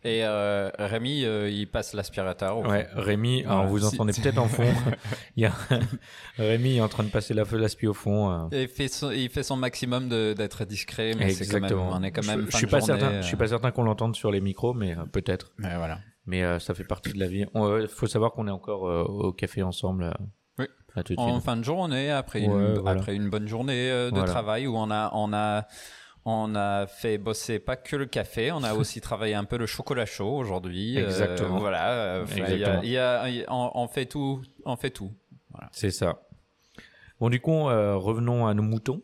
Et 0.06 0.24
euh, 0.24 0.70
Rémi, 0.78 1.26
euh, 1.26 1.50
il 1.50 1.68
passe 1.68 1.94
l'aspirateur. 1.94 2.60
Ouais, 2.60 2.88
Rémi, 2.94 3.44
alors 3.44 3.66
vous 3.66 3.80
Si- 3.80 3.86
entendez 3.88 4.14
peut-être 4.14 4.38
en 4.38 4.48
fond. 4.48 4.64
il 5.36 5.42
y 5.44 5.46
a 5.48 5.52
Rémi 6.38 6.78
est 6.78 6.82
en 6.82 6.88
train 6.88 7.04
de 7.04 7.10
passer 7.10 7.34
la 7.34 7.44
l'aspi 7.54 7.88
au 7.88 7.94
fond. 7.96 8.32
euh. 8.32 8.48
Il 8.52 8.68
fait 8.68 8.88
son, 8.88 9.10
il 9.10 9.30
fait 9.30 9.42
son 9.42 9.56
maximum 9.58 10.08
d'être 10.08 10.64
discret, 10.66 11.14
mais 11.18 11.32
c'est 11.32 11.48
quand 11.48 11.60
même, 11.60 11.80
on 11.80 12.04
est 12.04 12.12
quand 12.12 12.26
même 12.26 12.46
je, 12.46 12.52
je 12.52 12.58
suis 12.58 12.68
pas 12.68 12.80
journée, 12.82 13.00
certain. 13.00 13.22
Je 13.22 13.26
suis 13.26 13.36
pas 13.36 13.48
certain 13.48 13.72
qu'on 13.72 13.84
l'entende 13.84 14.16
sur 14.16 14.30
les 14.32 14.42
micros, 14.42 14.74
mais 14.76 14.96
peut-être. 15.12 15.54
Mais 15.58 15.76
voilà. 15.76 15.98
Mais 16.28 16.60
ça 16.60 16.74
fait 16.76 16.84
partie 16.84 17.12
de 17.14 17.20
la 17.20 17.28
vie. 17.28 17.46
Il 17.56 17.88
faut 17.88 18.08
savoir 18.08 18.32
qu'on 18.32 18.48
est 18.48 18.52
encore 18.52 18.84
au 18.84 19.34
café 19.34 19.64
ensemble. 19.64 20.14
Oui. 20.60 20.66
Là 20.96 21.04
En 21.18 21.40
fin 21.42 21.58
de 21.58 21.64
journée, 21.64 22.10
après 22.12 22.42
une, 22.42 22.52
Ouais, 22.54 22.74
voilà. 22.80 23.00
après 23.02 23.16
une 23.16 23.30
bonne 23.30 23.48
journée 23.48 23.90
de 23.90 24.10
Voilà. 24.12 24.26
travail 24.32 24.68
où 24.68 24.76
on 24.78 24.90
a, 24.92 25.10
on 25.14 25.34
a, 25.34 25.66
on 26.26 26.56
a 26.56 26.88
fait 26.88 27.18
bosser 27.20 27.60
pas 27.60 27.76
que 27.76 27.96
le 27.96 28.06
café, 28.08 28.52
on 28.52 28.64
a 28.64 28.74
aussi 28.76 29.00
travaillé 29.02 29.36
un 29.36 29.44
peu 29.44 29.58
le 29.58 29.66
chocolat 29.68 30.06
chaud 30.06 30.36
aujourd'hui. 30.38 30.98
euh, 31.00 31.06
Exactement. 31.06 31.60
voilà. 31.60 31.92
euh, 31.92 32.26
Exactement. 32.26 32.82
il 32.84 32.90
y 32.90 32.98
a- 32.98 33.30
il 33.30 33.36
y 33.36 33.44
a- 33.44 33.54
on, 33.54 33.72
on 33.76 33.88
fait 33.88 34.06
tout, 34.08 34.42
on 34.66 34.76
fait 34.76 34.90
tout. 34.90 35.12
C'est 35.72 35.92
ça. 35.92 36.22
Bon, 37.20 37.30
du 37.30 37.40
coup, 37.40 37.70
euh, 37.70 37.96
revenons 37.96 38.46
à 38.48 38.54
nos 38.54 38.64
moutons. 38.64 39.02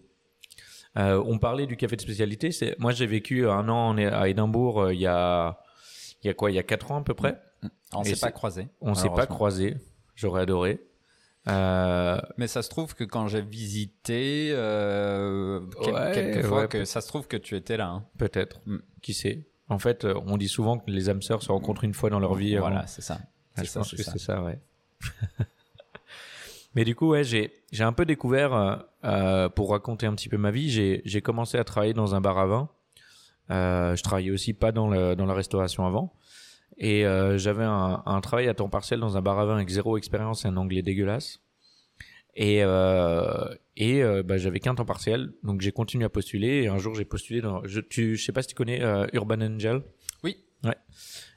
Euh, 0.97 1.23
on 1.25 1.37
parlait 1.39 1.65
du 1.67 1.77
café 1.77 1.95
de 1.95 2.01
spécialité. 2.01 2.51
C'est 2.51 2.77
moi, 2.77 2.91
j'ai 2.91 3.05
vécu 3.07 3.47
un 3.47 3.69
an 3.69 3.95
à 3.97 4.27
Édimbourg. 4.27 4.81
euh, 4.81 4.93
il 4.93 4.99
y 4.99 5.07
a, 5.07 5.59
il 6.21 6.27
y 6.27 6.29
a 6.29 6.33
quoi 6.33 6.51
Il 6.51 6.55
y 6.55 6.59
a 6.59 6.63
quatre 6.63 6.91
ans 6.91 6.97
à 6.97 7.03
peu 7.03 7.13
près? 7.13 7.39
On 7.93 8.01
Et 8.03 8.13
s'est 8.15 8.19
pas 8.25 8.31
croisés. 8.31 8.67
On 8.81 8.93
s'est 8.95 9.09
pas 9.09 9.27
croisés. 9.27 9.77
J'aurais 10.15 10.41
adoré. 10.41 10.81
Euh, 11.47 12.19
Mais 12.37 12.47
ça 12.47 12.61
se 12.61 12.69
trouve 12.69 12.93
que 12.95 13.03
quand 13.03 13.27
j'ai 13.27 13.41
visité, 13.41 14.51
euh, 14.53 15.59
quel- 15.83 15.93
Ouais, 15.93 16.11
quelquefois, 16.13 16.61
ouais, 16.61 16.67
que 16.67 16.77
peut- 16.79 16.85
ça 16.85 17.01
se 17.01 17.07
trouve 17.07 17.27
que 17.27 17.37
tu 17.37 17.55
étais 17.55 17.77
là. 17.77 17.87
hein. 17.87 18.05
Peut-être. 18.17 18.59
Mm. 18.67 18.77
Qui 19.01 19.13
sait 19.13 19.47
En 19.69 19.79
fait, 19.79 20.05
euh, 20.05 20.13
on 20.27 20.37
dit 20.37 20.47
souvent 20.49 20.77
que 20.77 20.91
les 20.91 21.09
âmes 21.09 21.21
sœurs 21.21 21.41
se 21.41 21.51
rencontrent 21.51 21.83
une 21.83 21.93
fois 21.93 22.09
dans 22.09 22.19
leur 22.19 22.35
vie. 22.35 22.55
Voilà, 22.57 22.79
avant. 22.79 22.87
c'est 22.87 23.01
ça. 23.01 23.19
Ah, 23.55 23.63
je 23.63 23.67
ça, 23.69 23.79
pense 23.79 23.89
c'est 23.89 23.95
que 23.97 24.03
ça. 24.03 24.11
c'est 24.11 24.19
ça, 24.19 24.43
ouais. 24.43 24.59
Mais 26.75 26.85
du 26.85 26.95
coup, 26.95 27.09
ouais, 27.09 27.23
j'ai 27.23 27.51
j'ai 27.71 27.83
un 27.83 27.91
peu 27.93 28.05
découvert 28.05 28.53
euh, 28.53 28.75
euh, 29.03 29.49
pour 29.49 29.71
raconter 29.71 30.05
un 30.05 30.13
petit 30.15 30.29
peu 30.29 30.37
ma 30.37 30.51
vie. 30.51 30.69
J'ai 30.69 31.01
j'ai 31.05 31.21
commencé 31.21 31.57
à 31.57 31.63
travailler 31.63 31.93
dans 31.93 32.15
un 32.15 32.21
bar 32.21 32.37
à 32.37 32.45
vin. 32.45 32.69
Euh, 33.49 33.95
je 33.95 34.03
travaillais 34.03 34.31
aussi 34.31 34.53
pas 34.53 34.71
dans 34.71 34.87
le, 34.87 35.15
dans 35.15 35.25
la 35.25 35.33
restauration 35.33 35.85
avant. 35.85 36.13
Et 36.77 37.05
euh, 37.05 37.37
j'avais 37.37 37.63
un, 37.63 38.01
un 38.05 38.21
travail 38.21 38.47
à 38.47 38.53
temps 38.53 38.69
partiel 38.69 38.99
dans 38.99 39.17
un 39.17 39.21
bar 39.21 39.37
à 39.39 39.45
vin 39.45 39.55
avec 39.55 39.69
zéro 39.69 39.97
expérience 39.97 40.45
et 40.45 40.47
un 40.47 40.57
anglais 40.57 40.81
dégueulasse. 40.81 41.39
Et, 42.35 42.59
euh, 42.63 43.53
et 43.75 44.01
euh, 44.03 44.23
bah, 44.23 44.37
j'avais 44.37 44.59
qu'un 44.61 44.73
temps 44.73 44.85
partiel, 44.85 45.33
donc 45.43 45.61
j'ai 45.61 45.71
continué 45.73 46.05
à 46.05 46.09
postuler. 46.09 46.63
Et 46.63 46.67
un 46.69 46.77
jour, 46.77 46.95
j'ai 46.95 47.03
postulé 47.05 47.41
dans. 47.41 47.61
Je, 47.65 47.81
tu, 47.81 48.15
je 48.15 48.23
sais 48.25 48.31
pas 48.31 48.41
si 48.41 48.47
tu 48.49 48.55
connais 48.55 48.81
euh, 48.81 49.05
Urban 49.13 49.41
Angel. 49.41 49.81
Oui. 50.23 50.37
Ouais. 50.63 50.75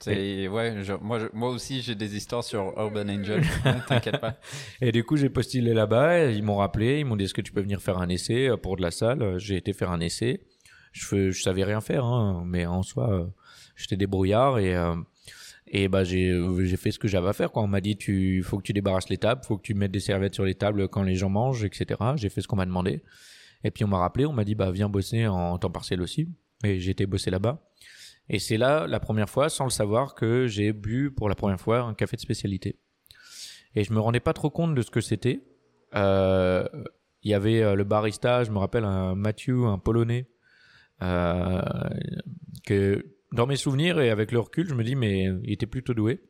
C'est 0.01 0.47
ouais. 0.49 0.85
je- 0.85 0.93
moi, 0.93 1.19
je- 1.19 1.27
moi 1.33 1.51
aussi, 1.51 1.83
j'ai 1.83 1.95
des 1.97 2.17
histoires 2.17 2.45
sur 2.45 2.73
Urban 2.79 3.09
Angel. 3.09 3.43
T'inquiète 3.89 4.21
pas. 4.21 4.37
Et 4.81 4.93
du 4.93 5.03
coup, 5.03 5.17
j'ai 5.17 5.31
postulé 5.31 5.75
là-bas. 5.75 6.27
Ils 6.31 6.43
m'ont 6.45 6.57
rappelé. 6.57 7.01
Ils 7.01 7.05
m'ont 7.07 7.17
dit 7.17 7.25
Est-ce 7.25 7.35
que 7.35 7.41
tu 7.41 7.53
peux 7.53 7.63
venir 7.63 7.83
faire 7.83 7.99
un 7.99 8.09
essai 8.09 8.49
euh, 8.49 8.57
pour 8.57 8.77
de 8.77 8.83
la 8.83 8.91
salle? 8.93 9.37
J'ai 9.39 9.57
été 9.57 9.73
faire 9.73 9.91
un 9.91 10.01
essai. 10.01 10.43
Je, 10.93 11.33
je 11.33 11.43
savais 11.43 11.65
rien 11.65 11.81
faire, 11.81 12.05
hein, 12.05 12.45
mais 12.47 12.67
en 12.67 12.85
soi, 12.85 13.29
j'étais 13.75 13.97
débrouillard 13.97 14.59
et. 14.61 14.75
Euh, 15.69 15.79
et 15.79 15.89
bah 15.89 16.05
j'ai 16.05 16.39
j'ai 16.65 16.77
fait 16.77 16.91
ce 16.91 16.99
que 16.99 17.09
j'avais 17.09 17.29
à 17.29 17.33
faire 17.33 17.51
quoi. 17.53 17.63
On 17.63 17.67
m'a 17.67 17.81
dit 17.81 17.97
tu 17.97 18.43
faut 18.43 18.59
que 18.59 18.63
tu 18.63 18.73
débarrasses 18.73 19.09
les 19.09 19.19
tables, 19.19 19.43
faut 19.45 19.57
que 19.57 19.63
tu 19.63 19.75
mettes 19.75 19.93
des 19.93 20.01
serviettes 20.01 20.35
sur 20.35 20.45
les 20.45 20.55
tables 20.55 20.89
quand 20.89 21.03
les 21.03 21.17
gens 21.17 21.31
mangent, 21.31 21.65
etc. 21.65 22.01
J'ai 22.17 22.29
fait 22.29 22.41
ce 22.41 22.49
qu'on 22.49 22.57
m'a 22.57 22.67
demandé. 22.67 23.03
Et 23.65 23.71
puis 23.71 23.85
on 23.85 23.89
m'a 23.89 23.99
rappelé, 23.99 24.27
on 24.27 24.33
m'a 24.33 24.45
dit 24.45 24.55
bah 24.55 24.71
viens 24.71 24.89
bosser 24.89 25.27
en 25.27 25.59
temps 25.59 25.71
partiel 25.71 26.01
aussi. 26.03 26.29
Et 26.65 26.89
été 26.89 27.07
bosser 27.07 27.31
là-bas. 27.31 27.63
Et 28.29 28.39
c'est 28.39 28.57
là 28.57 28.87
la 28.87 29.01
première 29.01 29.29
fois, 29.29 29.49
sans 29.49 29.65
le 29.65 29.71
savoir, 29.71 30.15
que 30.15 30.47
j'ai 30.47 30.73
bu 30.73 31.11
pour 31.11 31.29
la 31.29 31.35
première 31.35 31.61
fois 31.61 31.81
un 31.81 31.95
café 31.95 32.17
de 32.17 32.23
spécialité. 32.23 32.79
Et 33.75 33.85
je 33.85 33.93
me 33.93 34.01
rendais 34.01 34.21
pas 34.21 34.33
trop 34.33 34.51
compte 34.51 34.75
de 34.75 34.83
ce 34.83 34.91
que 34.91 35.01
c'était. 35.01 35.43
Euh, 35.95 36.67
Il 37.23 37.31
y 37.31 37.35
avait 37.35 37.63
euh, 37.63 37.75
le 37.75 37.85
barista, 37.85 38.45
je 38.45 38.51
me 38.51 38.59
rappelle 38.59 38.85
un 38.85 39.15
Mathieu, 39.15 39.65
un 39.65 39.79
Polonais, 39.79 40.29
euh, 41.03 41.63
que 42.65 43.14
dans 43.35 43.47
mes 43.47 43.57
souvenirs 43.57 44.01
et 44.01 44.11
avec 44.11 44.33
le 44.33 44.41
recul, 44.41 44.67
je 44.69 44.75
me 44.75 44.83
dis 44.85 44.95
mais 44.97 45.25
il 45.43 45.53
était 45.53 45.67
plutôt 45.67 45.93
doué. 45.95 46.23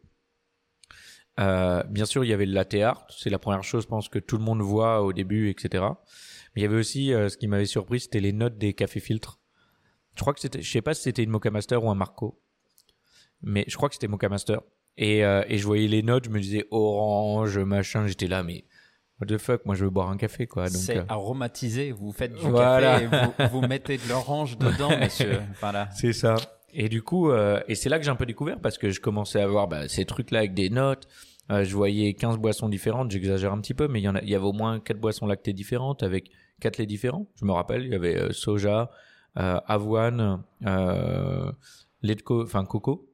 Euh, 1.40 1.82
bien 1.84 2.04
sûr, 2.04 2.24
il 2.24 2.28
y 2.28 2.32
avait 2.32 2.46
le 2.46 2.52
latte 2.52 2.74
art, 2.74 3.06
c'est 3.10 3.30
la 3.30 3.38
première 3.40 3.64
chose, 3.64 3.82
je 3.84 3.88
pense 3.88 4.08
que 4.08 4.18
tout 4.20 4.36
le 4.36 4.44
monde 4.44 4.60
voit 4.62 5.02
au 5.02 5.12
début, 5.12 5.50
etc. 5.50 5.84
Mais 6.54 6.60
il 6.60 6.62
y 6.62 6.66
avait 6.66 6.76
aussi, 6.76 7.12
euh, 7.12 7.28
ce 7.28 7.36
qui 7.36 7.48
m'avait 7.48 7.66
surpris, 7.66 8.00
c'était 8.00 8.20
les 8.20 8.32
notes 8.32 8.56
des 8.56 8.72
cafés 8.72 9.00
filtres. 9.00 9.40
Je 10.14 10.20
crois 10.20 10.32
que 10.32 10.38
c'était, 10.40 10.62
je 10.62 10.70
sais 10.70 10.80
pas 10.82 10.94
si 10.94 11.02
c'était 11.02 11.24
une 11.24 11.30
Mocha 11.30 11.50
Master 11.50 11.82
ou 11.82 11.90
un 11.90 11.96
Marco, 11.96 12.40
mais 13.42 13.64
je 13.66 13.76
crois 13.76 13.88
que 13.88 13.96
c'était 13.96 14.06
Mocha 14.06 14.28
Master. 14.28 14.60
Et, 14.96 15.24
euh, 15.24 15.42
et 15.48 15.58
je 15.58 15.66
voyais 15.66 15.88
les 15.88 16.04
notes, 16.04 16.26
je 16.26 16.30
me 16.30 16.38
disais 16.38 16.68
orange, 16.70 17.58
machin, 17.58 18.06
j'étais 18.06 18.28
là, 18.28 18.44
mais 18.44 18.64
what 19.20 19.26
the 19.26 19.38
fuck, 19.38 19.66
moi 19.66 19.74
je 19.74 19.82
veux 19.84 19.90
boire 19.90 20.08
un 20.10 20.16
café, 20.16 20.46
quoi. 20.46 20.68
Donc, 20.68 20.80
C'est 20.80 21.02
aromatisé. 21.10 21.90
Vous 21.90 22.12
faites 22.12 22.32
du 22.32 22.46
Voilà. 22.48 23.00
café 23.00 23.04
et 23.42 23.48
vous, 23.48 23.60
vous 23.60 23.66
mettez 23.66 23.96
de 23.98 24.08
l'orange 24.08 24.56
dedans, 24.56 24.96
monsieur. 25.00 25.40
Voilà. 25.58 25.90
C'est 25.90 26.12
ça. 26.12 26.36
Et 26.74 26.88
du 26.88 27.02
coup, 27.02 27.30
euh, 27.30 27.60
et 27.68 27.76
c'est 27.76 27.88
là 27.88 27.98
que 27.98 28.04
j'ai 28.04 28.10
un 28.10 28.16
peu 28.16 28.26
découvert 28.26 28.58
parce 28.60 28.78
que 28.78 28.90
je 28.90 29.00
commençais 29.00 29.40
à 29.40 29.46
voir 29.46 29.68
bah, 29.68 29.88
ces 29.88 30.04
trucs-là 30.04 30.40
avec 30.40 30.54
des 30.54 30.70
notes. 30.70 31.06
Euh, 31.50 31.62
je 31.62 31.74
voyais 31.74 32.14
15 32.14 32.38
boissons 32.38 32.68
différentes, 32.68 33.12
j'exagère 33.12 33.52
un 33.52 33.60
petit 33.60 33.74
peu, 33.74 33.86
mais 33.86 34.00
il 34.00 34.04
y, 34.04 34.08
en 34.08 34.16
a, 34.16 34.22
il 34.22 34.28
y 34.28 34.34
avait 34.34 34.44
au 34.44 34.52
moins 34.52 34.80
4 34.80 34.98
boissons 34.98 35.26
lactées 35.26 35.52
différentes 35.52 36.02
avec 36.02 36.30
4 36.60 36.78
laits 36.78 36.88
différents. 36.88 37.28
Je 37.36 37.44
me 37.44 37.52
rappelle, 37.52 37.84
il 37.84 37.92
y 37.92 37.94
avait 37.94 38.16
euh, 38.16 38.32
soja, 38.32 38.90
avoine, 39.36 40.42
lait 42.02 42.14
de 42.14 42.22
co 42.22 42.44
coco. 42.44 43.08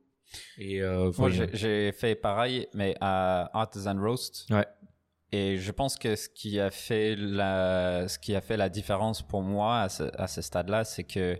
Et 0.59 0.81
Moi, 1.19 1.31
j'ai 1.31 1.49
j'ai 1.52 1.93
fait 1.93 2.14
pareil, 2.14 2.67
mais 2.73 2.95
à 3.00 3.50
Artisan 3.59 4.00
Roast. 4.00 4.47
Ouais. 4.50 4.67
Et 5.33 5.59
je 5.59 5.71
pense 5.71 5.97
que 5.97 6.17
ce 6.17 6.29
qui 6.29 6.59
a 6.59 6.71
fait 6.71 7.14
la, 7.17 8.09
ce 8.09 8.19
qui 8.19 8.35
a 8.35 8.40
fait 8.40 8.57
la 8.57 8.69
différence 8.69 9.23
pour 9.23 9.43
moi 9.43 9.81
à 9.81 9.88
ce, 9.88 10.05
à 10.17 10.26
ce 10.26 10.43
stade-là, 10.43 10.85
c'est 10.85 11.05
que 11.05 11.38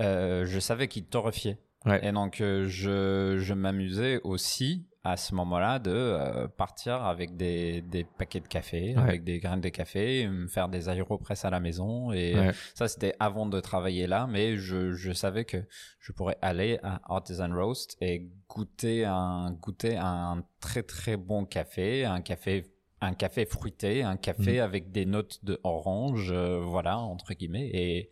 euh, 0.00 0.44
je 0.46 0.58
savais 0.58 0.88
qu'il 0.88 1.04
torréfiait. 1.04 1.58
Ouais. 1.86 2.06
Et 2.06 2.12
donc, 2.12 2.40
euh, 2.40 2.66
je, 2.68 3.38
je 3.38 3.54
m'amusais 3.54 4.20
aussi 4.22 4.86
à 5.02 5.16
ce 5.16 5.34
moment-là 5.34 5.78
de 5.78 5.90
euh, 5.90 6.46
partir 6.46 7.02
avec 7.06 7.34
des, 7.38 7.80
des 7.80 8.04
paquets 8.04 8.40
de 8.40 8.46
café, 8.48 8.94
Ouais. 8.94 9.02
avec 9.02 9.24
des 9.24 9.38
graines 9.38 9.62
de 9.62 9.70
café, 9.70 10.28
me 10.28 10.46
faire 10.46 10.68
des 10.68 10.90
aéropresses 10.90 11.46
à 11.46 11.50
la 11.50 11.58
maison. 11.58 12.12
Et 12.12 12.34
Ouais. 12.38 12.50
ça, 12.74 12.86
c'était 12.86 13.14
avant 13.18 13.46
de 13.46 13.58
travailler 13.60 14.06
là, 14.06 14.26
mais 14.26 14.58
je, 14.58 14.92
je 14.92 15.12
savais 15.12 15.46
que 15.46 15.56
je 16.00 16.12
pourrais 16.12 16.36
aller 16.42 16.78
à 16.82 17.00
Artisan 17.14 17.48
Roast 17.50 17.96
et 18.02 18.28
goûter 18.46 19.06
un, 19.06 19.52
goûter 19.52 19.96
un 19.96 20.44
très 20.60 20.82
très 20.82 21.16
bon 21.16 21.46
café, 21.46 22.04
un 22.04 22.20
café, 22.20 22.66
un 23.00 23.14
café 23.14 23.46
fruité, 23.46 24.02
un 24.02 24.18
café 24.18 24.56
Mhm. 24.58 24.60
avec 24.64 24.92
des 24.92 25.06
notes 25.06 25.42
de 25.46 25.58
orange, 25.64 26.30
euh, 26.30 26.60
voilà, 26.62 26.98
entre 26.98 27.32
guillemets, 27.32 27.70
et, 27.72 28.10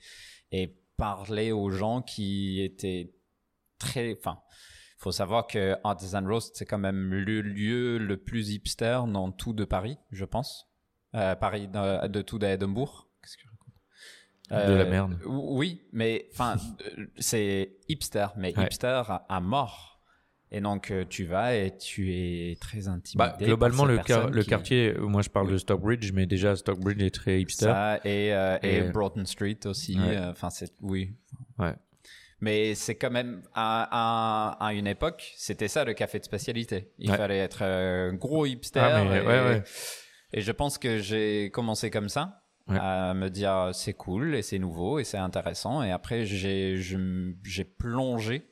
et 0.53 0.75
parler 0.99 1.53
aux 1.53 1.71
gens 1.71 2.03
qui 2.03 2.61
étaient 2.63 3.15
très, 3.79 4.15
enfin, 4.19 4.41
faut 4.99 5.13
savoir 5.13 5.47
que 5.47 5.77
Artisan 5.85 6.27
Roast, 6.27 6.57
c'est 6.57 6.67
quand 6.67 6.79
même 6.79 7.15
le 7.15 7.41
lieu 7.41 7.97
le 7.99 8.17
plus 8.19 8.51
hipster 8.51 9.01
dans 9.09 9.31
tout 9.33 9.53
de 9.55 9.65
Paris, 9.65 9.97
je 10.11 10.25
pense. 10.27 10.67
Euh, 11.15 11.35
Paris, 11.37 11.69
de, 11.69 12.09
de 12.09 12.21
tout 12.21 12.39
d'Edimbourg. 12.39 13.09
Qu'est-ce 13.23 13.37
que 13.37 13.43
je 13.45 13.49
raconte? 13.49 14.69
De 14.69 14.75
la 14.75 14.85
Euh, 14.85 14.91
merde. 14.91 15.19
Oui, 15.25 15.83
mais 15.93 16.29
enfin, 16.33 16.57
c'est 17.19 17.79
hipster, 17.89 18.27
mais 18.37 18.55
Ouais. 18.59 18.65
hipster 18.65 19.03
à, 19.09 19.25
à 19.29 19.41
mort. 19.41 19.98
Et 20.51 20.61
donc, 20.63 20.91
euh, 20.91 21.05
tu 21.09 21.25
vas 21.27 21.55
et 21.55 21.77
tu 21.77 22.13
es 22.15 22.57
très 22.61 22.89
intimidé. 22.89 23.19
bah, 23.19 23.37
globalement, 23.39 23.85
le, 23.85 23.97
car- 23.97 24.07
personnes 24.21 24.35
le 24.35 24.43
qui- 24.43 24.49
quartier, 24.49 24.95
moi 24.99 25.21
je 25.23 25.29
parle 25.29 25.51
de 25.53 25.59
Stockbridge, 25.59 26.13
mais 26.13 26.25
déjà 26.27 26.57
Stockbridge 26.57 27.03
est 27.03 27.15
très 27.15 27.41
hipster. 27.43 27.67
Ça, 27.67 27.97
et, 28.05 28.33
euh, 28.33 28.57
et, 28.63 28.77
Et- 28.77 28.83
Broughton 28.83 29.27
Street 29.27 29.59
aussi. 29.67 29.99
Ouais. 29.99 30.17
euh, 30.17 30.31
Enfin, 30.31 30.49
c'est. 30.51 30.73
Oui. 30.81 31.13
Ouais. 31.59 31.75
Mais 32.41 32.75
c'est 32.75 32.95
quand 32.95 33.11
même. 33.11 33.43
À, 33.53 34.57
à, 34.61 34.67
à 34.69 34.73
une 34.73 34.87
époque, 34.87 35.33
c'était 35.37 35.69
ça 35.69 35.85
le 35.85 35.93
café 35.93 36.19
de 36.19 36.25
spécialité. 36.25 36.93
Il 36.99 37.11
Ouais. 37.11 37.17
fallait 37.17 37.39
être 37.39 37.59
euh, 37.63 38.13
gros 38.13 38.47
hipster. 38.47 38.81
Ah, 38.81 39.05
mais 39.05 39.19
et, 39.19 39.21
ouais, 39.21 39.27
ouais. 39.27 39.63
et 40.33 40.41
je 40.41 40.53
pense 40.53 40.79
que 40.79 40.99
j'ai 40.99 41.51
commencé 41.51 41.91
comme 41.91 42.09
ça. 42.09 42.41
Ouais. 42.69 42.79
À 42.81 43.13
me 43.15 43.29
dire 43.29 43.71
c'est 43.73 43.95
cool 43.95 44.35
et 44.35 44.43
c'est 44.43 44.59
nouveau 44.59 44.99
et 44.99 45.05
c'est 45.05 45.17
intéressant. 45.19 45.83
Et 45.83 45.91
après, 45.91 46.25
j'ai 46.27 46.77
plongé 47.79 48.47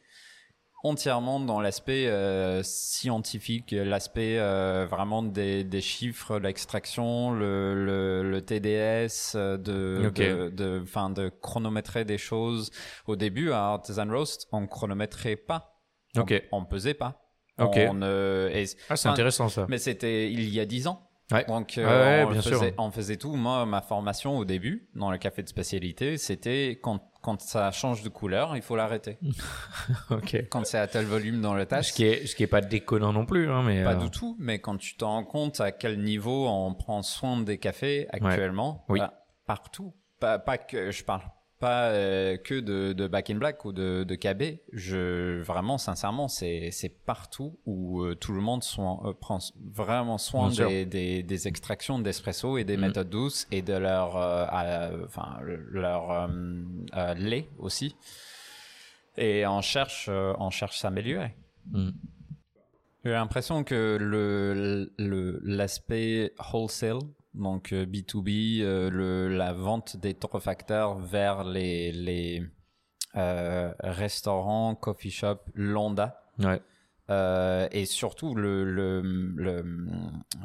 entièrement 0.85 1.41
dans 1.41 1.61
l'aspect 1.61 2.07
euh, 2.07 2.63
scientifique, 2.63 3.73
l'aspect 3.77 4.39
euh, 4.39 4.87
vraiment 4.89 5.23
des, 5.23 5.65
des 5.65 5.81
chiffres, 5.81 6.39
l'extraction, 6.39 7.33
le, 7.33 7.75
le, 7.85 8.31
le 8.31 8.41
TDS, 8.43 9.35
euh, 9.35 9.57
de, 9.57 10.07
Ok. 10.09 10.15
de, 10.17 10.51
de, 10.51 10.81
enfin, 10.83 11.11
de 11.11 11.29
chronométrer 11.29 12.05
des 12.05 12.19
choses. 12.19 12.71
Au 13.07 13.17
début, 13.17 13.51
à 13.53 13.67
Artisan 13.73 14.07
Roast, 14.09 14.47
on 14.53 14.67
chronométrait 14.67 15.37
pas. 15.37 15.81
On-. 16.17 16.25
On, 16.53 16.65
pesait 16.65 16.95
pas. 16.95 17.23
Ok. 17.61 17.77
On, 17.91 18.01
euh, 18.03 18.49
et- 18.51 18.67
Ah, 18.89 18.97
c'est 18.97 19.09
intéressant 19.09 19.49
ça. 19.49 19.67
mais 19.69 19.79
c'était 19.79 20.31
il 20.31 20.49
y 20.49 20.61
a 20.61 20.65
dix 20.67 20.87
ans. 20.87 21.03
Ouais. 21.33 21.45
Donc, 21.47 21.77
euh, 21.77 22.21
Ouais, 22.21 22.25
on, 22.29 22.31
bien 22.33 22.41
sûr. 22.41 22.53
faisait, 22.61 22.75
on 22.79 22.91
faisait 22.93 23.17
tout. 23.17 23.35
Moi, 23.35 23.67
ma 23.67 23.81
formation 23.83 24.39
au 24.39 24.45
début, 24.45 24.89
dans 24.95 25.11
le 25.11 25.19
café 25.19 25.43
de 25.43 25.49
spécialité, 25.49 26.19
c'était 26.19 26.79
quand, 26.81 27.11
quand 27.27 27.41
ça 27.41 27.73
change 27.73 28.05
de 28.05 28.09
couleur, 28.09 28.55
il 28.55 28.63
faut 28.63 28.77
l'arrêter. 28.77 29.19
ok. 30.11 30.45
Quand 30.49 30.65
c'est 30.65 30.79
à 30.79 30.87
tel 30.87 31.07
volume 31.07 31.41
dans 31.41 31.55
le 31.55 31.67
tasse, 31.67 31.89
Ce 31.89 31.93
qui 31.93 32.05
est, 32.05 32.25
ce 32.25 32.37
qui 32.37 32.45
est 32.45 32.47
pas 32.47 32.61
déconnant 32.61 33.13
non 33.13 33.27
plus, 33.27 33.51
hein, 33.51 33.65
mais. 33.65 33.83
pas 33.83 33.95
euh, 33.95 33.97
du 33.97 34.11
tout. 34.11 34.37
Mais 34.39 34.61
quand 34.61 34.77
tu 34.77 34.97
te 34.97 35.05
rends 35.05 35.25
compte 35.25 35.61
à 35.61 35.73
quel 35.73 36.01
niveau 36.01 36.47
on 36.47 36.73
prend 36.73 37.03
soin 37.03 37.41
des 37.41 37.59
cafés 37.59 38.07
actuellement, 38.11 38.85
Oui. 38.89 39.01
bah, 39.01 39.25
partout. 39.45 39.93
Pas, 40.21 40.39
pas 40.39 40.57
que 40.57 40.93
je 40.93 41.03
parle 41.03 41.23
pas 41.59 41.91
euh, 41.91 42.37
que 42.37 42.61
de, 42.61 42.93
de 42.93 43.07
Back 43.07 43.31
in 43.31 43.37
Black 43.37 43.65
ou 43.65 43.73
de, 43.73 44.05
de 44.05 44.15
KB. 44.15 44.59
Je 44.73 45.41
vraiment 45.43 45.79
sincèrement, 45.79 46.29
c'est 46.29 46.71
c'est 46.71 46.89
partout 46.91 47.59
où 47.67 48.03
euh, 48.03 48.15
tout 48.15 48.33
le 48.33 48.41
monde 48.41 48.63
soin- 48.63 49.01
euh, 49.05 49.13
prend 49.13 49.39
vraiment 49.73 50.19
soin 50.19 50.51
des, 50.51 50.85
des, 50.85 51.23
des 51.23 51.49
extractions 51.49 51.99
d'espresso 51.99 52.59
et 52.59 52.65
des 52.65 52.77
Mhm. 52.77 52.87
méthodes 52.87 53.11
douces 53.11 53.47
et 53.51 53.63
de 53.63 53.73
leur 53.75 54.17
enfin 55.07 55.39
leur 55.71 56.29
lait 57.17 57.49
aussi. 57.59 57.97
Et 59.17 59.47
on 59.47 59.63
cherche 59.63 60.09
on 60.11 60.51
cherche 60.51 60.79
s'améliorer. 60.79 61.35
hmm. 61.73 61.91
J'ai 63.05 63.13
l'impression 63.13 63.63
que 63.65 63.97
le 64.01 64.93
le- 64.99 65.41
l'aspect 65.45 66.33
wholesale, 66.53 66.99
donc 67.37 67.73
euh, 67.73 67.87
B2B, 67.87 68.61
euh, 68.63 68.91
le, 68.91 69.29
la 69.29 69.53
vente 69.53 69.97
des 69.97 70.15
torréfacteurs 70.15 70.99
vers 70.99 71.45
les, 71.45 71.93
les 71.93 72.43
euh, 73.17 73.73
restaurants, 73.81 74.75
coffee 74.75 75.11
shop, 75.11 75.39
Ouais. 76.39 76.61
euh, 77.09 77.67
et 77.71 77.87
surtout 77.87 78.35
le, 78.35 78.65
le, 78.65 79.01
le, 79.01 79.65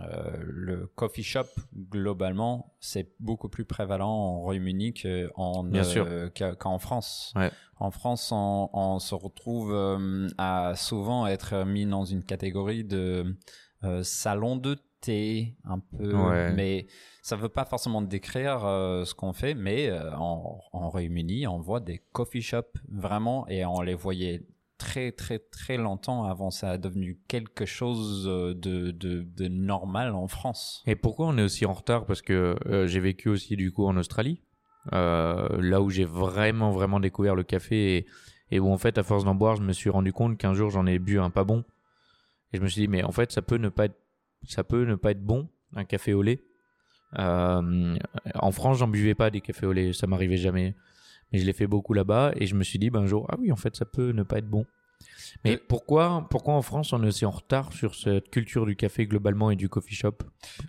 euh, 0.02 0.38
le 0.42 0.88
coffee 0.96 1.24
shop, 1.24 1.48
globalement, 1.90 2.76
c'est 2.80 3.14
beaucoup 3.20 3.50
plus 3.50 3.66
prévalent 3.66 4.10
en 4.10 4.40
Royaume-Uni 4.42 4.94
qu'en 4.94 5.66
euh, 5.74 6.78
France. 6.80 7.34
Ouais. 7.36 7.52
En 7.80 7.92
France, 7.92 8.32
on, 8.32 8.70
on 8.74 9.00
se 9.00 9.16
retrouve 9.16 9.74
euh, 9.74 10.28
à 10.38 10.74
souvent 10.76 11.26
être 11.28 11.66
mis 11.66 11.86
dans 11.86 12.06
une 12.06 12.24
catégorie 12.24 12.84
de 12.84 13.36
euh, 13.84 14.04
salon 14.04 14.56
de 14.56 14.78
thé, 15.02 15.56
un 15.66 15.80
peu, 15.80 16.14
Ouais. 16.16 16.54
mais 16.54 16.88
ça 17.22 17.36
veut 17.36 17.50
pas 17.50 17.66
forcément 17.66 18.02
décrire 18.02 18.64
euh, 18.66 19.04
ce 19.06 19.14
qu'on 19.16 19.34
fait, 19.34 19.54
mais 19.54 19.90
euh, 19.90 20.12
en, 20.16 20.60
en 20.72 20.90
Royaume-Uni, 20.90 21.48
on 21.48 21.60
voit 21.60 21.80
des 21.80 22.00
coffee 22.14 22.42
shops 22.42 22.78
vraiment, 22.90 23.48
et 23.48 23.66
on 23.66 23.82
les 23.82 23.96
voyait 23.96 24.44
très 24.78 25.12
très 25.12 25.38
très 25.38 25.78
longtemps 25.78 26.24
avant 26.24 26.50
ça 26.50 26.72
a 26.72 26.78
devenu 26.80 27.20
quelque 27.28 27.66
chose 27.66 28.26
euh, 28.28 28.56
de, 28.56 28.90
de, 28.92 29.22
de 29.22 29.48
normal 29.48 30.16
en 30.16 30.28
France. 30.28 30.82
Et 30.88 30.96
pourquoi 30.96 31.28
on 31.28 31.38
est 31.38 31.44
aussi 31.44 31.66
en 31.68 31.74
retard? 31.74 32.06
Parce 32.06 32.22
que 32.24 32.56
euh, 32.66 32.88
j'ai 32.88 33.00
vécu 33.00 33.30
aussi 33.30 33.56
du 33.56 33.72
coup 33.72 33.86
en 33.86 33.96
Australie, 33.98 34.42
là 34.92 35.82
où 35.82 35.90
j'ai 35.92 36.06
vraiment 36.06 36.72
vraiment 36.72 37.00
découvert 37.00 37.36
le 37.36 37.44
café 37.44 37.98
et, 37.98 38.06
et 38.50 38.60
où 38.60 38.72
en 38.72 38.78
fait 38.78 38.98
à 38.98 39.04
force 39.04 39.24
d'en 39.24 39.36
boire, 39.36 39.56
je 39.56 39.62
me 39.62 39.74
suis 39.74 39.90
rendu 39.92 40.12
compte 40.14 40.38
qu'un 40.38 40.54
jour 40.56 40.70
j'en 40.72 40.86
ai 40.88 40.98
bu 41.00 41.20
un 41.20 41.30
pas 41.30 41.44
bon 41.44 41.64
et 42.54 42.58
je 42.58 42.62
me 42.64 42.68
suis 42.68 42.82
dit 42.82 42.88
mais 42.88 43.04
en 43.04 43.12
fait 43.12 43.32
ça 43.32 43.42
peut 43.44 43.58
ne 43.58 43.70
pas 43.70 43.86
être 43.86 43.98
ça 44.48 44.64
peut 44.64 44.86
ne 44.86 44.96
pas 44.96 45.12
être 45.12 45.24
bon 45.24 45.50
un 45.76 45.86
café 45.86 46.14
au 46.14 46.22
lait. 46.22 46.42
Euh, 47.20 47.98
en 48.36 48.52
France, 48.52 48.78
j'en 48.78 48.88
buvais 48.88 49.16
pas 49.16 49.30
des 49.30 49.42
cafés 49.42 49.66
au 49.66 49.74
lait, 49.74 49.94
ça 49.94 50.08
m'arrivait 50.08 50.38
jamais. 50.38 50.76
Mais 51.32 51.40
je 51.40 51.46
l'ai 51.46 51.54
fait 51.54 51.68
beaucoup 51.68 51.94
là-bas 51.94 52.34
et 52.36 52.46
je 52.46 52.56
me 52.56 52.64
suis 52.64 52.80
dit 52.80 52.90
ben, 52.90 53.02
un 53.02 53.06
jour 53.06 53.26
ah 53.30 53.36
oui 53.40 53.52
en 53.52 53.56
fait 53.56 53.76
ça 53.76 53.86
peut 53.86 54.12
ne 54.12 54.24
pas 54.24 54.40
être 54.40 54.50
bon. 54.50 54.66
Mais 55.46 55.58
pourquoi 55.58 56.28
pourquoi 56.30 56.56
en 56.56 56.62
France 56.62 56.94
on 56.94 57.02
est 57.04 57.08
aussi 57.08 57.26
en 57.26 57.32
retard 57.32 57.72
sur 57.74 57.96
cette 57.96 58.30
culture 58.30 58.66
du 58.66 58.76
café 58.76 59.08
globalement 59.08 59.50
et 59.50 59.56
du 59.56 59.70
coffee 59.70 59.96
shop 59.96 60.18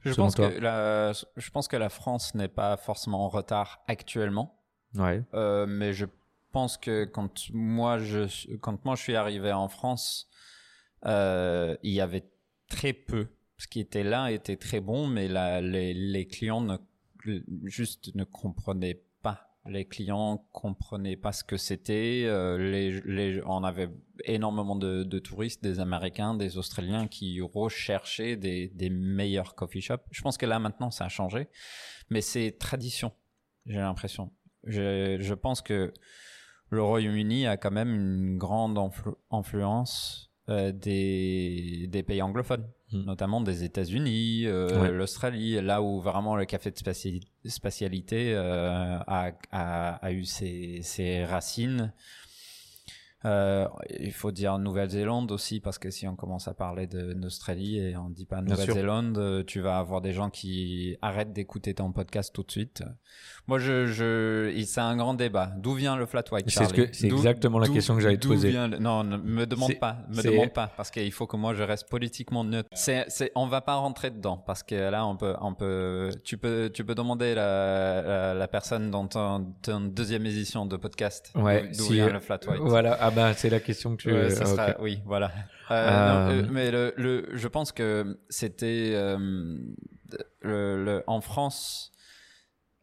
Je 0.04 0.14
pense, 0.14 0.36
que 0.36 0.42
la, 0.42 1.12
je 1.12 1.50
pense 1.50 1.68
que 1.68 1.76
la 1.76 1.88
France 1.88 2.34
n'est 2.34 2.48
pas 2.48 2.76
forcément 2.76 3.24
en 3.24 3.28
retard 3.28 3.82
actuellement. 3.88 4.58
Ouais. 4.94 5.22
Euh, 5.34 5.66
mais 5.66 5.92
je 5.92 6.06
pense 6.52 6.76
que 6.78 7.04
quand 7.04 7.50
moi 7.52 7.98
je 7.98 8.56
quand 8.58 8.84
moi 8.84 8.94
je 8.94 9.02
suis 9.02 9.16
arrivé 9.16 9.52
en 9.52 9.68
France, 9.68 10.28
euh, 11.06 11.76
il 11.82 11.92
y 11.92 12.00
avait 12.00 12.24
très 12.68 12.92
peu. 12.92 13.28
Ce 13.62 13.68
qui 13.68 13.78
était 13.78 14.02
là 14.02 14.32
était 14.32 14.56
très 14.56 14.80
bon, 14.80 15.06
mais 15.06 15.28
les, 15.28 16.26
clients 16.26 16.62
ne, 16.62 16.78
juste 17.62 18.12
ne 18.16 18.24
comprenaient 18.24 19.04
pas. 19.22 19.54
Les 19.66 19.84
clients 19.84 20.44
comprenaient 20.50 21.16
pas 21.16 21.30
ce 21.30 21.44
que 21.44 21.56
c'était. 21.56 22.24
Euh, 22.26 23.40
on 23.46 23.62
avait 23.62 23.88
énormément 24.24 24.74
de, 24.74 25.18
touristes, 25.20 25.62
des 25.62 25.78
Américains, 25.78 26.34
des 26.34 26.58
Australiens 26.58 27.06
qui 27.06 27.40
recherchaient 27.40 28.34
des, 28.34 28.90
meilleurs 28.90 29.54
coffee 29.54 29.80
shops. 29.80 30.02
Je 30.10 30.22
pense 30.22 30.36
que 30.36 30.46
là 30.46 30.58
maintenant 30.58 30.90
ça 30.90 31.04
a 31.04 31.08
changé, 31.08 31.46
mais 32.10 32.20
c'est 32.20 32.58
tradition. 32.58 33.12
J'ai 33.66 33.78
l'impression. 33.78 34.32
Je, 34.64 35.34
pense 35.34 35.62
que 35.62 35.94
le 36.70 36.82
Royaume-Uni 36.82 37.46
a 37.46 37.56
quand 37.56 37.70
même 37.70 37.94
une 37.94 38.38
grande 38.38 38.76
influ- 38.76 39.14
influence 39.30 40.32
euh, 40.48 40.72
des 40.72 42.04
pays 42.04 42.22
anglophones, 42.22 42.68
Mm. 42.92 43.04
notamment 43.04 43.40
des 43.40 43.64
États-Unis, 43.64 44.46
euh, 44.46 44.80
Ouais. 44.80 44.90
l'Australie, 44.90 45.60
là 45.62 45.80
où 45.82 46.00
vraiment 46.00 46.36
le 46.36 46.44
café 46.44 46.70
de 46.70 46.78
spécialité 47.48 48.34
euh, 48.34 48.98
a, 49.06 49.30
a, 49.50 49.94
a 49.96 50.12
eu 50.12 50.24
ses, 50.24 50.80
ses 50.82 51.24
racines. 51.24 51.92
Euh, 53.24 53.66
il 54.00 54.12
faut 54.12 54.32
dire 54.32 54.58
Nouvelle-Zélande 54.58 55.30
aussi 55.30 55.60
parce 55.60 55.78
que 55.78 55.90
si 55.90 56.08
on 56.08 56.16
commence 56.16 56.48
à 56.48 56.54
parler 56.54 56.86
d'Australie 56.88 57.78
et 57.78 57.96
on 57.96 58.08
dit 58.10 58.24
pas. 58.26 58.40
Nouvelle-Zélande, 58.40 59.18
euh, 59.18 59.44
tu 59.44 59.60
vas 59.60 59.78
avoir 59.78 60.00
des 60.00 60.12
gens 60.12 60.30
qui 60.30 60.96
arrêtent 61.02 61.32
d'écouter 61.32 61.74
ton 61.74 61.92
podcast 61.92 62.34
tout 62.34 62.42
de 62.42 62.50
suite. 62.50 62.82
Moi, 63.46 63.58
je, 63.58 63.86
je, 63.86 64.62
c'est 64.66 64.80
un 64.80 64.96
grand 64.96 65.14
débat. 65.14 65.52
D'où 65.58 65.74
vient 65.74 65.96
le 65.96 66.06
flat 66.06 66.24
white, 66.32 66.46
C'est 66.48 66.64
ce 66.64 66.74
Charlie 66.74 66.88
c'est 66.92 67.06
exactement 67.08 67.58
la 67.58 67.68
question 67.68 67.94
que 67.94 68.00
j'allais 68.00 68.16
te 68.18 68.26
poser. 68.26 68.50
vient 68.50 68.68
le- 68.68 68.78
Non, 68.78 69.04
ne 69.04 69.16
me 69.16 69.46
demande 69.46 69.78
pas, 69.78 69.98
me 70.08 70.22
demande 70.22 70.52
pas, 70.52 70.68
parce 70.76 70.90
qu'il 70.90 71.12
faut 71.12 71.26
que 71.26 71.36
moi 71.36 71.54
je 71.54 71.62
reste 71.62 71.88
politiquement 71.88 72.44
neutre. 72.44 72.68
C'est, 72.72 73.04
c'est, 73.08 73.30
on 73.34 73.46
va 73.46 73.60
pas 73.60 73.74
rentrer 73.76 74.10
dedans, 74.10 74.36
parce 74.36 74.62
que 74.62 74.74
là, 74.74 75.06
on 75.06 75.16
peut, 75.16 75.34
on 75.40 75.54
peut, 75.54 76.10
tu 76.24 76.38
peux, 76.38 76.70
tu 76.72 76.84
peux 76.84 76.94
demander 76.94 77.34
la, 77.34 78.02
la, 78.02 78.34
la 78.34 78.48
personne 78.48 78.90
dans 78.90 79.06
ton, 79.06 79.52
ton 79.62 79.80
deuxième 79.80 80.26
édition 80.26 80.66
de 80.66 80.76
podcast. 80.76 81.32
Ouais, 81.34 81.68
D'où 81.68 81.84
si, 81.84 81.92
vient 81.94 82.08
le 82.12 82.20
flat 82.20 82.40
white. 82.46 82.60
Voilà, 82.62 82.92
bah 83.14 83.34
c'est 83.34 83.50
la 83.50 83.60
question 83.60 83.96
que 83.96 84.02
tu 84.02 84.12
Ouais, 84.12 84.30
ça 84.30 84.44
ah, 84.44 84.46
sera- 84.46 84.76
oui, 84.80 85.00
voilà. 85.04 85.30
Euh, 85.70 85.74
Euh, 85.88 86.06
non, 86.06 86.30
euh, 86.44 86.46
mais 86.50 86.70
le, 86.70 86.92
le, 86.96 87.28
je 87.32 87.48
pense 87.48 87.72
que 87.72 88.18
c'était 88.28 88.92
le, 90.42 91.02
en 91.06 91.20
France. 91.20 91.92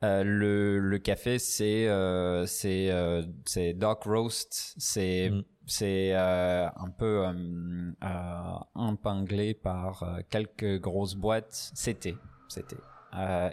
euh, 0.02 0.24
le, 0.24 0.80
le 0.80 0.98
café, 0.98 1.40
c'est 1.40 1.88
euh, 1.88 2.46
c'est 2.46 2.90
euh, 2.90 3.22
c'est 3.46 3.74
dark 3.74 4.04
roast, 4.04 4.74
c'est 4.78 5.30
Mm. 5.30 5.42
c'est 5.68 6.14
un 6.16 6.90
peu 6.98 7.26
impinglé 8.76 9.54
par 9.54 10.20
quelques 10.30 10.80
grosses 10.80 11.16
boîtes. 11.16 11.72
C'était, 11.76 12.16
c'était. 12.48 12.78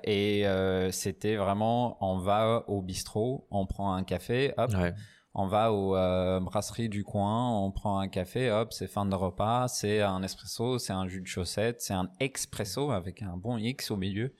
Et 0.04 0.44
c'était 0.92 1.36
vraiment, 1.36 1.96
on 2.00 2.18
va 2.18 2.64
au 2.68 2.80
bistrot, 2.82 3.46
on 3.50 3.66
prend 3.66 3.92
un 3.94 4.04
café, 4.04 4.52
hop, 4.56 4.70
Ouais. 4.74 4.94
On 5.38 5.46
va 5.48 5.70
aux 5.70 5.94
euh, 5.94 6.40
brasseries 6.40 6.88
du 6.88 7.04
coin, 7.04 7.60
on 7.60 7.70
prend 7.70 7.98
un 8.00 8.08
café, 8.08 8.50
hop, 8.50 8.72
c'est 8.72 8.86
fin 8.88 9.04
de 9.04 9.14
repas, 9.14 9.68
c'est 9.68 10.00
un 10.00 10.22
espresso, 10.22 10.78
c'est 10.78 10.94
un 10.94 11.06
jus 11.06 11.20
de 11.20 11.26
chaussette, 11.26 11.82
c'est 11.82 11.92
un 11.92 12.10
expresso 12.20 12.90
avec 12.90 13.20
un 13.22 13.36
bon 13.36 13.58
X 13.58 13.90
au 13.90 13.96
milieu. 13.98 14.34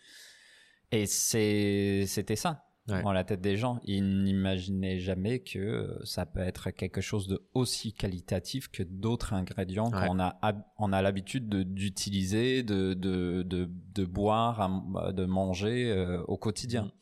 Et 0.92 1.06
c'est, 1.06 2.04
c'était 2.06 2.36
ça 2.36 2.62
Ouais. 2.88 3.02
dans 3.02 3.10
la 3.12 3.24
tête 3.24 3.40
des 3.40 3.56
gens. 3.56 3.80
Ils 3.82 4.22
n'imaginaient 4.22 5.00
jamais 5.00 5.40
que 5.40 5.58
euh, 5.58 5.98
ça 6.04 6.24
peut 6.24 6.38
être 6.38 6.70
quelque 6.70 7.00
chose 7.00 7.26
de 7.26 7.44
aussi 7.52 7.92
qualitatif 7.92 8.68
que 8.68 8.84
d'autres 8.84 9.32
ingrédients 9.32 9.90
Ouais. 9.90 10.06
qu'on 10.06 10.20
a, 10.20 10.38
on 10.78 10.92
a 10.92 11.02
l'habitude 11.02 11.48
de- 11.48 11.64
d'utiliser, 11.64 12.62
de, 12.62 12.94
de, 12.94 13.42
de, 13.42 13.68
de 13.92 14.04
boire, 14.04 14.60
à- 14.60 15.12
de 15.12 15.24
manger 15.24 15.90
euh, 15.90 16.22
au 16.28 16.36
quotidien. 16.38 16.82
Mm. 16.84 16.92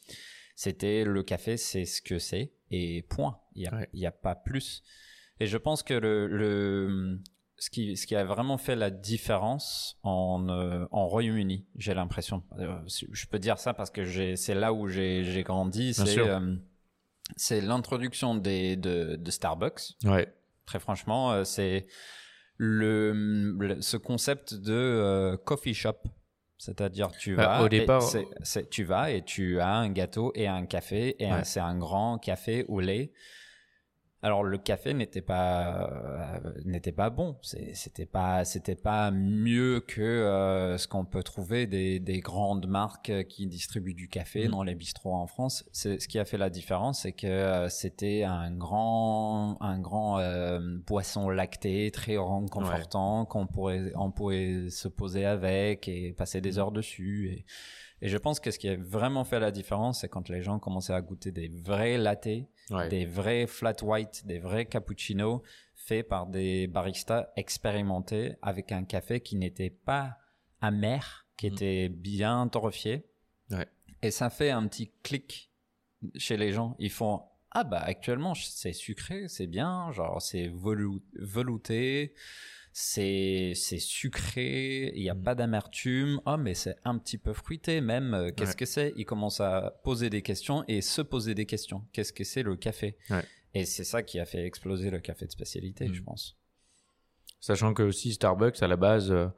C'était 0.56 1.04
le 1.04 1.22
café, 1.22 1.58
c'est 1.58 1.84
ce 1.84 2.00
que 2.00 2.18
c'est 2.18 2.54
et 2.70 3.02
point. 3.02 3.38
Il 3.54 3.62
n'y 3.62 3.66
a, 3.68 3.74
Ouais. 3.74 3.88
il 3.92 4.00
y 4.00 4.06
a 4.06 4.10
pas 4.12 4.34
plus. 4.34 4.82
Et 5.40 5.46
je 5.46 5.56
pense 5.56 5.82
que 5.82 5.94
le, 5.94 6.26
le 6.26 7.18
ce 7.56 7.70
qui 7.70 7.96
ce 7.96 8.06
qui 8.06 8.16
a 8.16 8.24
vraiment 8.24 8.58
fait 8.58 8.76
la 8.76 8.90
différence 8.90 9.98
en 10.02 10.48
euh, 10.48 10.86
en 10.90 11.06
Royaume-Uni, 11.06 11.66
j'ai 11.76 11.94
l'impression. 11.94 12.42
Euh, 12.58 12.78
je 12.86 13.26
peux 13.26 13.38
dire 13.38 13.58
ça 13.58 13.74
parce 13.74 13.90
que 13.90 14.04
c'est 14.36 14.54
là 14.54 14.72
où 14.72 14.88
j'ai 14.88 15.42
grandi. 15.44 15.94
C'est 15.94 16.18
euh, 16.18 16.56
c'est 17.36 17.60
l'introduction 17.60 18.34
de, 18.34 18.74
de 19.16 19.30
Starbucks 19.30 19.94
Ouais. 20.04 20.32
Très 20.66 20.78
franchement, 20.78 21.44
c'est 21.44 21.86
le, 22.56 23.12
le- 23.58 23.82
ce 23.82 23.96
concept 23.96 24.54
de 24.54 25.36
coffee 25.44 25.74
shop. 25.74 25.96
C'est-à-dire, 26.56 27.10
tu 27.12 27.34
Bah, 27.36 27.58
vas, 27.58 27.62
au 27.62 27.66
et 27.66 27.70
départ- 27.80 28.02
tu 28.70 28.84
vas 28.84 29.10
et 29.10 29.22
tu 29.24 29.60
as 29.60 29.68
un 29.74 29.90
gâteau 29.90 30.32
et 30.34 30.46
un 30.46 30.64
café, 30.64 31.16
et 31.22 31.30
Ouais. 31.30 31.44
c'est 31.44 31.60
un 31.60 31.76
grand 31.76 32.18
café 32.18 32.64
au 32.68 32.80
lait. 32.80 33.12
Alors 34.24 34.42
le 34.42 34.56
café 34.56 34.94
n'était 34.94 35.20
pas 35.20 35.90
euh, 36.42 36.52
n'était 36.64 36.92
pas 36.92 37.10
bon, 37.10 37.36
c'était 37.42 38.06
pas 38.06 38.46
c'était 38.46 38.74
pas 38.74 39.10
mieux 39.10 39.80
que 39.86 40.00
euh, 40.00 40.78
ce 40.78 40.88
qu'on 40.88 41.04
peut 41.04 41.22
trouver 41.22 41.66
des, 41.66 42.00
des 42.00 42.20
grandes 42.20 42.66
marques 42.66 43.12
qui 43.28 43.46
distribuent 43.46 43.92
du 43.92 44.08
café 44.08 44.44
Mhm. 44.46 44.50
dans 44.50 44.62
les 44.62 44.74
bistrots 44.74 45.12
en 45.14 45.26
France. 45.26 45.66
Ce 45.72 46.08
qui 46.08 46.18
a 46.18 46.24
fait 46.24 46.38
la 46.38 46.48
différence, 46.48 47.02
c'est 47.02 47.12
que 47.12 47.26
euh, 47.26 47.68
c'était 47.68 48.22
un 48.24 48.50
grand 48.50 49.58
un 49.60 49.78
grand 49.78 50.18
euh, 50.20 50.58
boisson 50.86 51.28
lacté 51.28 51.90
très 51.90 52.16
réconfortant 52.16 53.26
qu'on 53.26 53.46
pourrait 53.46 53.92
on 53.94 54.10
pourrait 54.10 54.70
se 54.70 54.88
poser 54.88 55.26
avec 55.26 55.86
et 55.86 56.14
passer 56.14 56.40
des 56.40 56.58
heures 56.58 56.72
dessus 56.72 57.28
et 57.30 57.44
et 58.02 58.08
je 58.08 58.16
pense 58.18 58.40
que 58.40 58.50
ce 58.50 58.58
qui 58.58 58.68
a 58.68 58.76
vraiment 58.76 59.24
fait 59.24 59.40
la 59.40 59.50
différence, 59.50 60.00
c'est 60.00 60.08
quand 60.08 60.28
les 60.28 60.42
gens 60.42 60.58
commençaient 60.58 60.92
à 60.94 61.00
goûter 61.00 61.32
des 61.32 61.48
vrais 61.48 61.96
lattés 61.98 62.48
Ouais. 62.70 62.88
des 62.88 63.04
vrais 63.04 63.46
flat 63.46 63.76
white, 63.82 64.26
des 64.26 64.38
vrais 64.38 64.64
cappuccinos 64.64 65.42
faits 65.74 66.08
par 66.08 66.26
des 66.26 66.66
baristas 66.66 67.28
expérimentés 67.36 68.36
avec 68.40 68.72
un 68.72 68.84
café 68.84 69.20
qui 69.20 69.36
n'était 69.36 69.68
pas 69.70 70.16
amer, 70.62 71.26
qui 71.36 71.48
Mhm. 71.48 71.52
était 71.54 71.88
bien 71.90 72.48
torréfié. 72.48 73.04
Ouais. 73.50 73.66
Et 74.00 74.10
ça 74.10 74.30
fait 74.30 74.50
un 74.50 74.66
petit 74.66 74.90
clic 75.02 75.50
chez 76.16 76.36
les 76.38 76.52
gens. 76.52 76.74
Ils 76.78 76.90
font 76.90 77.22
ah 77.56 77.64
bah 77.64 77.80
actuellement 77.84 78.34
c'est 78.34 78.72
sucré, 78.72 79.28
c'est 79.28 79.46
bien, 79.46 79.92
genre 79.92 80.20
c'est 80.22 80.48
velouté, 80.48 82.14
c'est 82.76 83.52
c'est 83.54 83.78
sucré, 83.78 84.92
il 84.96 85.02
n'y 85.02 85.08
a 85.08 85.14
Mhm. 85.14 85.22
pas 85.22 85.34
d'amertume. 85.36 86.20
Oh 86.26 86.36
mais 86.36 86.54
c'est 86.54 86.74
un 86.84 86.98
petit 86.98 87.18
peu 87.18 87.32
fruité 87.32 87.80
même. 87.80 88.14
euh, 88.14 88.30
Qu'est-ce 88.32 88.50
Ouais. 88.50 88.56
que 88.56 88.66
c'est? 88.66 88.92
Ils 88.96 89.04
commencent 89.04 89.40
à 89.40 89.80
poser 89.84 90.10
des 90.10 90.22
questions 90.22 90.64
et 90.66 90.80
se 90.82 91.00
poser 91.00 91.36
des 91.36 91.46
questions. 91.46 91.84
Qu'est-ce 91.92 92.12
que 92.12 92.24
c'est 92.24 92.42
le 92.42 92.56
café? 92.56 92.96
Ouais. 93.10 93.22
Et 93.54 93.64
c'est 93.64 93.84
ça 93.84 94.02
qui 94.02 94.18
a 94.18 94.24
fait 94.26 94.44
exploser 94.44 94.90
le 94.90 94.98
café 94.98 95.24
de 95.24 95.30
spécialité, 95.30 95.88
je 95.92 96.02
pense. 96.02 96.36
Sachant 97.38 97.74
que 97.74 97.84
aussi 97.84 98.12
Starbucks 98.12 98.60
à 98.60 98.66
la 98.66 98.76
base, 98.76 99.12
euh, 99.12 99.28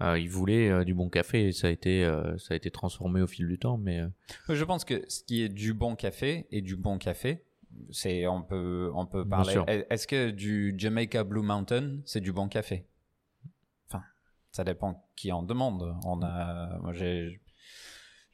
euh, 0.00 0.18
ils 0.18 0.28
voulaient 0.28 0.68
euh, 0.68 0.82
du 0.84 0.92
bon 0.94 1.08
café 1.08 1.46
et 1.46 1.52
ça 1.52 1.68
a 1.68 1.70
été 1.70 2.04
euh, 2.04 2.36
ça 2.36 2.54
a 2.54 2.56
été 2.56 2.72
transformé 2.72 3.20
au 3.22 3.28
fil 3.28 3.46
du 3.46 3.60
temps, 3.60 3.78
mais 3.78 4.00
Je 4.48 4.64
pense 4.64 4.84
que 4.84 5.04
ce 5.08 5.22
qui 5.22 5.42
est 5.42 5.48
du 5.48 5.72
bon 5.72 5.94
café 5.94 6.46
et 6.50 6.62
du 6.62 6.74
bon 6.74 6.98
café, 6.98 7.44
c'est 7.90 8.26
on 8.26 8.42
peut 8.42 8.90
on 8.94 9.06
peut 9.06 9.26
parler. 9.28 9.56
Est-ce 9.90 10.06
que 10.06 10.30
du 10.30 10.74
Jamaica 10.76 11.24
Blue 11.24 11.42
Mountain 11.42 11.98
c'est 12.04 12.20
du 12.20 12.32
bon 12.32 12.48
café? 12.48 12.86
Enfin, 13.88 14.02
ça 14.50 14.64
dépend 14.64 15.06
qui 15.16 15.32
en 15.32 15.42
demande. 15.42 15.94
On 16.04 16.22
a, 16.22 16.78
j'ai 16.92 17.40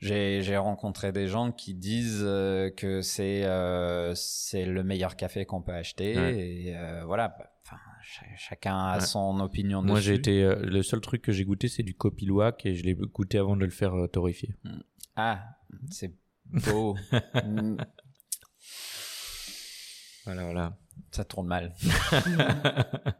j'ai 0.00 0.56
rencontré 0.56 1.10
des 1.10 1.26
gens 1.26 1.50
qui 1.50 1.74
disent 1.74 2.22
euh, 2.24 2.70
que 2.70 3.02
c'est 3.02 3.44
euh, 3.44 4.14
c'est 4.14 4.64
le 4.64 4.84
meilleur 4.84 5.16
café 5.16 5.44
qu'on 5.44 5.60
peut 5.60 5.72
acheter 5.72 6.16
Ouais. 6.16 6.38
et 6.38 6.76
euh, 6.76 7.04
voilà. 7.04 7.28
bah, 7.36 7.50
Enfin, 7.64 7.78
ch- 8.02 8.30
chacun 8.38 8.78
a 8.78 8.94
Ouais. 8.98 9.00
son 9.04 9.40
opinion 9.40 9.82
moi 9.82 10.00
j'ai 10.00 10.14
été 10.14 10.54
le 10.62 10.82
seul 10.82 11.00
truc 11.00 11.20
que 11.20 11.32
j'ai 11.32 11.44
goûté 11.44 11.68
c'est 11.68 11.82
du 11.82 11.94
copilouac 11.94 12.64
et 12.64 12.74
je 12.74 12.84
l'ai 12.84 12.94
goûté 12.94 13.38
avant 13.38 13.56
de 13.56 13.64
le 13.64 13.70
faire 13.70 13.92
torréfier. 14.12 14.54
Ah, 15.16 15.44
c'est 15.90 16.14
beau. 16.46 16.96
Voilà 20.28 20.44
voilà. 20.44 20.76
ça 21.10 21.24
tourne 21.24 21.46
mal. 21.46 21.74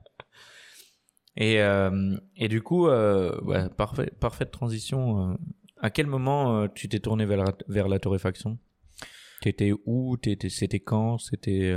Et, 1.37 1.61
euh, 1.63 2.17
et 2.37 2.49
du 2.49 2.63
coup, 2.63 2.89
euh, 2.89 3.41
ouais, 3.43 3.69
parfait, 3.69 4.11
parfaite 4.19 4.51
transition. 4.51 5.33
euh, 5.33 5.37
à 5.81 5.91
quel 5.91 6.07
moment 6.09 6.67
tu 6.69 6.89
t'es 6.89 6.99
tourné 6.99 7.27
vers 7.27 7.45
la, 7.45 7.53
vers 7.69 7.87
la 7.89 8.01
torréfaction? 8.01 8.59
T'étais 9.41 9.73
où? 9.87 10.17
T'étais- 10.17 10.49
C'était 10.49 10.81
quand? 10.81 11.19
C'était 11.19 11.77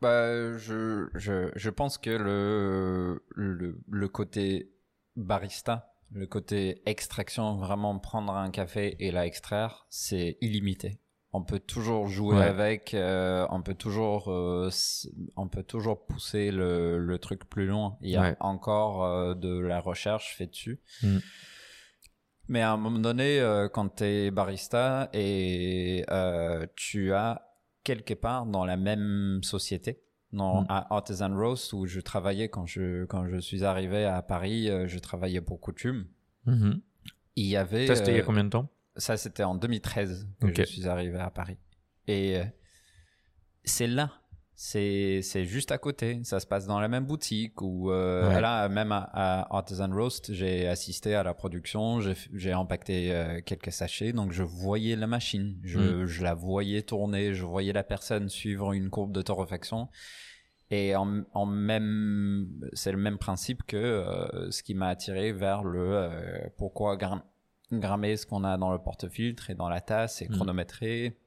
Bah, 0.00 0.58
je, 0.58 1.06
je, 1.14 1.52
je 1.54 1.70
pense 1.70 1.98
que 1.98 2.10
le, 2.10 3.22
le, 3.36 3.80
le 3.88 4.08
côté 4.08 4.72
barista, 5.14 5.92
le 6.10 6.26
côté 6.26 6.82
extraction, 6.86 7.58
vraiment 7.58 7.96
prendre 8.00 8.32
un 8.34 8.50
café 8.50 8.96
et 8.98 9.12
la 9.12 9.24
extraire, 9.24 9.86
c'est 9.88 10.36
illimité. 10.40 10.98
On 11.34 11.42
peut 11.42 11.58
toujours 11.60 12.08
jouer 12.08 12.36
Ouais. 12.36 12.44
avec, 12.44 12.94
euh, 12.94 13.46
on 13.50 13.60
peut 13.62 13.74
toujours, 13.74 14.28
euh, 14.32 14.70
on 15.36 15.46
peut 15.48 15.62
toujours 15.62 16.06
pousser 16.06 16.50
le, 16.50 16.98
le 16.98 17.18
truc 17.18 17.44
plus 17.48 17.66
loin. 17.66 17.98
Il 18.00 18.10
y 18.10 18.16
a 18.16 18.22
Ouais. 18.22 18.36
encore 18.40 19.04
euh, 19.04 19.34
de 19.34 19.58
la 19.58 19.78
recherche 19.80 20.34
faite 20.36 20.50
dessus. 20.52 20.80
Mm. 21.02 21.18
Mais 22.48 22.62
à 22.62 22.72
un 22.72 22.78
moment 22.78 22.98
donné, 22.98 23.40
quand 23.74 23.96
tu 23.96 24.04
es 24.04 24.30
barista 24.30 25.10
et 25.12 26.02
tu 26.76 27.12
as 27.12 27.42
quelque 27.84 28.14
part 28.14 28.46
dans 28.46 28.64
la 28.64 28.78
même 28.78 29.40
société, 29.42 30.00
dans, 30.32 30.62
Mm. 30.62 30.66
à 30.70 30.94
Artisan 30.94 31.34
Roast 31.36 31.74
où 31.74 31.86
je 31.86 32.00
travaillais 32.00 32.48
quand 32.48 32.64
je, 32.66 33.04
quand 33.04 33.26
je 33.28 33.36
suis 33.38 33.64
arrivé 33.64 34.04
à 34.06 34.22
Paris, 34.22 34.68
je 34.86 34.98
travaillais 34.98 35.42
pour 35.42 35.60
Coutume. 35.60 36.06
mhm. 36.46 36.80
Il 37.36 37.46
y 37.46 37.56
avait. 37.56 37.86
Ça, 37.86 37.94
c'était 37.94 38.12
il 38.12 38.16
y 38.16 38.20
a 38.20 38.24
combien 38.24 38.42
de 38.44 38.48
temps? 38.50 38.68
Ça, 38.98 39.16
c'était 39.16 39.44
en 39.44 39.54
2013 39.54 40.28
que 40.40 40.54
je 40.54 40.62
suis 40.64 40.86
arrivé 40.88 41.18
à 41.18 41.30
Paris. 41.30 41.56
Et 42.06 42.36
euh, 42.38 42.44
c'est 43.64 43.86
là. 43.86 44.12
C'est, 44.60 45.20
c'est 45.22 45.44
juste 45.44 45.70
à 45.70 45.78
côté. 45.78 46.20
Ça 46.24 46.40
se 46.40 46.46
passe 46.46 46.66
dans 46.66 46.80
la 46.80 46.88
même 46.88 47.06
boutique. 47.06 47.62
Ou 47.62 47.92
euh, 47.92 48.28
Ouais. 48.28 48.40
là, 48.40 48.68
même 48.68 48.90
à, 48.90 49.08
à 49.12 49.56
Artisan 49.56 49.88
Roast, 49.92 50.32
j'ai 50.32 50.66
assisté 50.66 51.14
à 51.14 51.22
la 51.22 51.32
production. 51.32 52.00
J'ai, 52.00 52.14
j'ai 52.34 52.54
empaqueté 52.54 53.12
euh, 53.14 53.40
quelques 53.40 53.70
sachets. 53.70 54.12
Donc, 54.12 54.32
je 54.32 54.42
voyais 54.42 54.96
la 54.96 55.06
machine. 55.06 55.60
Je, 55.62 55.78
Mm. 55.78 56.06
je 56.06 56.22
la 56.24 56.34
voyais 56.34 56.82
tourner. 56.82 57.34
Je 57.34 57.44
voyais 57.44 57.72
la 57.72 57.84
personne 57.84 58.28
suivre 58.28 58.72
une 58.72 58.90
courbe 58.90 59.12
de 59.12 59.22
torréfaction. 59.22 59.88
Et 60.70 60.96
en, 60.96 61.22
en 61.34 61.46
même, 61.46 62.48
c'est 62.72 62.90
le 62.92 62.98
même 62.98 63.16
principe 63.18 63.62
que 63.62 63.76
euh, 63.76 64.50
ce 64.50 64.62
qui 64.64 64.74
m'a 64.74 64.88
attiré 64.88 65.30
vers 65.32 65.62
le 65.62 66.10
pourquoi 66.58 66.96
gram- 66.96 67.22
grammer 67.72 68.16
ce 68.16 68.26
qu'on 68.26 68.44
a 68.44 68.56
dans 68.56 68.72
le 68.72 68.78
porte-filtre 68.78 69.50
et 69.50 69.54
dans 69.54 69.68
la 69.68 69.80
tasse 69.80 70.22
et 70.22 70.28
Mm. 70.28 70.32
chronométrer 70.34 71.18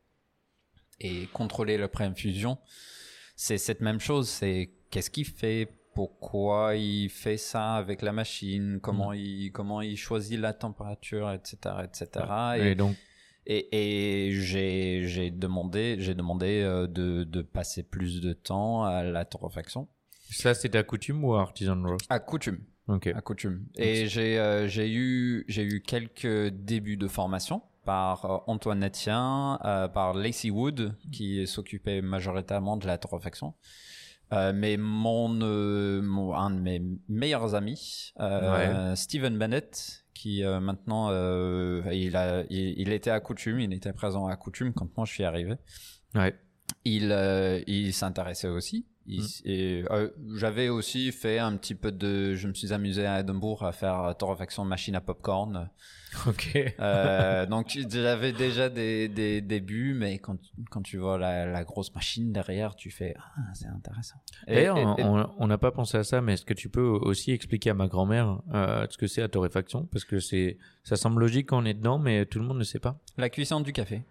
et 0.99 1.27
contrôler 1.33 1.77
le 1.77 1.87
pré-infusion. 1.87 2.57
C'est 3.35 3.57
cette 3.57 3.81
même 3.81 3.99
chose. 3.99 4.29
C'est 4.29 4.71
qu'est-ce 4.91 5.09
qu'il 5.09 5.25
fait, 5.25 5.67
pourquoi 5.95 6.75
il 6.75 7.09
fait 7.09 7.37
ça 7.37 7.73
avec 7.75 8.01
la 8.01 8.11
machine, 8.11 8.79
comment 8.81 9.13
il 9.13 9.51
comment 9.51 9.81
il 9.81 9.97
choisit 9.97 10.39
la 10.39 10.53
température, 10.53 11.31
etc., 11.31 11.57
etc. 11.83 12.25
Et 12.59 12.75
donc, 12.75 12.95
Et, 13.47 14.27
et 14.27 14.31
j'ai 14.33 15.07
j'ai 15.07 15.31
demandé 15.31 15.95
j'ai 15.99 16.13
demandé 16.13 16.61
euh, 16.61 16.85
de, 16.87 17.23
de 17.23 17.41
passer 17.41 17.81
plus 17.83 18.21
de 18.21 18.33
temps 18.33 18.83
à 18.83 19.01
la 19.03 19.25
torréfaction 19.25 19.87
ça, 20.29 20.53
c'était 20.53 20.77
à 20.77 20.83
coutume 20.83 21.25
ou 21.25 21.33
à 21.33 21.41
Artisan 21.41 21.81
Roast 21.83 22.05
à 22.09 22.19
coutume 22.19 22.59
Ok. 22.87 23.07
à 23.07 23.21
coutume 23.21 23.65
et 23.77 24.07
j'ai 24.07 24.37
euh, 24.39 24.67
eu 24.67 25.45
j'ai 25.47 25.63
eu 25.63 25.81
quelques 25.81 26.47
débuts 26.49 26.97
de 26.97 27.07
formation 27.07 27.61
par 27.85 28.25
euh, 28.25 28.37
Antoine 28.47 28.83
Etienne, 28.85 29.57
euh, 29.65 29.87
par 29.87 30.13
Lacey 30.13 30.49
Wood 30.49 30.95
qui 31.11 31.45
s'occupait 31.47 32.01
majoritairement 32.01 32.77
de 32.77 32.87
la 32.87 32.97
torréfaction 32.97 33.53
Euh, 34.33 34.53
mais 34.55 34.77
mon, 34.77 35.41
euh, 35.41 36.01
mon- 36.01 36.33
un 36.33 36.51
de 36.51 36.59
mes 36.61 36.81
meilleurs 37.09 37.53
amis, 37.53 38.13
euh, 38.21 38.95
Steven 38.95 39.37
Bennett, 39.37 40.05
qui 40.13 40.45
euh, 40.45 40.61
maintenant 40.61 41.09
euh, 41.11 41.81
il 41.91 42.15
a 42.15 42.43
il, 42.49 42.79
il 42.79 42.93
était 42.93 43.11
à 43.11 43.19
coutume, 43.19 43.59
il 43.59 43.73
était 43.73 43.91
présent 43.91 44.27
à 44.27 44.35
coutume 44.37 44.71
quand 44.73 44.87
moi 44.95 45.05
je 45.05 45.11
suis 45.11 45.25
arrivé. 45.25 45.55
Ouais. 46.15 46.33
Il 46.85 47.11
euh, 47.11 47.61
il 47.67 47.91
s'intéressait 47.93 48.47
aussi. 48.47 48.85
Mm. 49.07 49.19
euh, 49.47 50.09
j'avais 50.35 50.69
aussi 50.69 51.11
fait 51.11 51.39
un 51.39 51.57
petit 51.57 51.73
peu 51.75 51.91
de, 51.91 52.35
je 52.35 52.47
me 52.47 52.53
suis 52.53 52.71
amusé 52.71 53.05
à 53.05 53.19
Edinburgh 53.21 53.63
à 53.65 53.71
faire 53.71 54.13
torréfaction 54.17 54.63
machine 54.65 54.95
à 54.95 55.01
popcorn. 55.01 55.69
Ok. 56.27 56.57
Euh, 56.81 57.45
donc 57.45 57.69
j'avais 57.89 58.33
déjà 58.33 58.67
des, 58.67 59.07
des 59.07 59.39
débuts, 59.39 59.93
mais 59.93 60.19
quand, 60.19 60.37
quand 60.69 60.81
tu 60.81 60.97
vois 60.97 61.17
la, 61.17 61.45
la 61.45 61.63
grosse 61.63 61.95
machine 61.95 62.33
derrière, 62.33 62.75
tu 62.75 62.91
fais 62.91 63.13
ah 63.17 63.41
c'est 63.53 63.67
intéressant. 63.67 64.17
Et- 64.45 64.55
D'ailleurs, 64.55 64.77
et- 64.99 65.03
on 65.39 65.47
n'a 65.47 65.57
pas 65.57 65.71
pensé 65.71 65.97
à 65.97 66.03
ça, 66.03 66.19
mais 66.19 66.33
est-ce 66.33 66.43
que 66.43 66.53
tu 66.53 66.67
peux 66.67 66.81
aussi 66.81 67.31
expliquer 67.31 67.69
à 67.69 67.73
ma 67.75 67.87
grand-mère 67.87 68.41
euh, 68.53 68.85
ce 68.89 68.97
que 68.97 69.07
c'est 69.07 69.21
la 69.21 69.29
torréfaction? 69.29 69.85
Parce 69.85 70.03
que 70.03 70.19
c'est, 70.19 70.57
ça 70.83 70.97
semble 70.97 71.21
logique 71.21 71.47
quand 71.47 71.61
on 71.63 71.65
est 71.65 71.73
dedans, 71.75 71.97
mais 71.97 72.25
tout 72.25 72.39
le 72.39 72.45
monde 72.45 72.57
ne 72.57 72.63
sait 72.65 72.79
pas. 72.79 72.99
la 73.17 73.29
cuisson 73.29 73.61
du 73.61 73.71
café. 73.71 74.03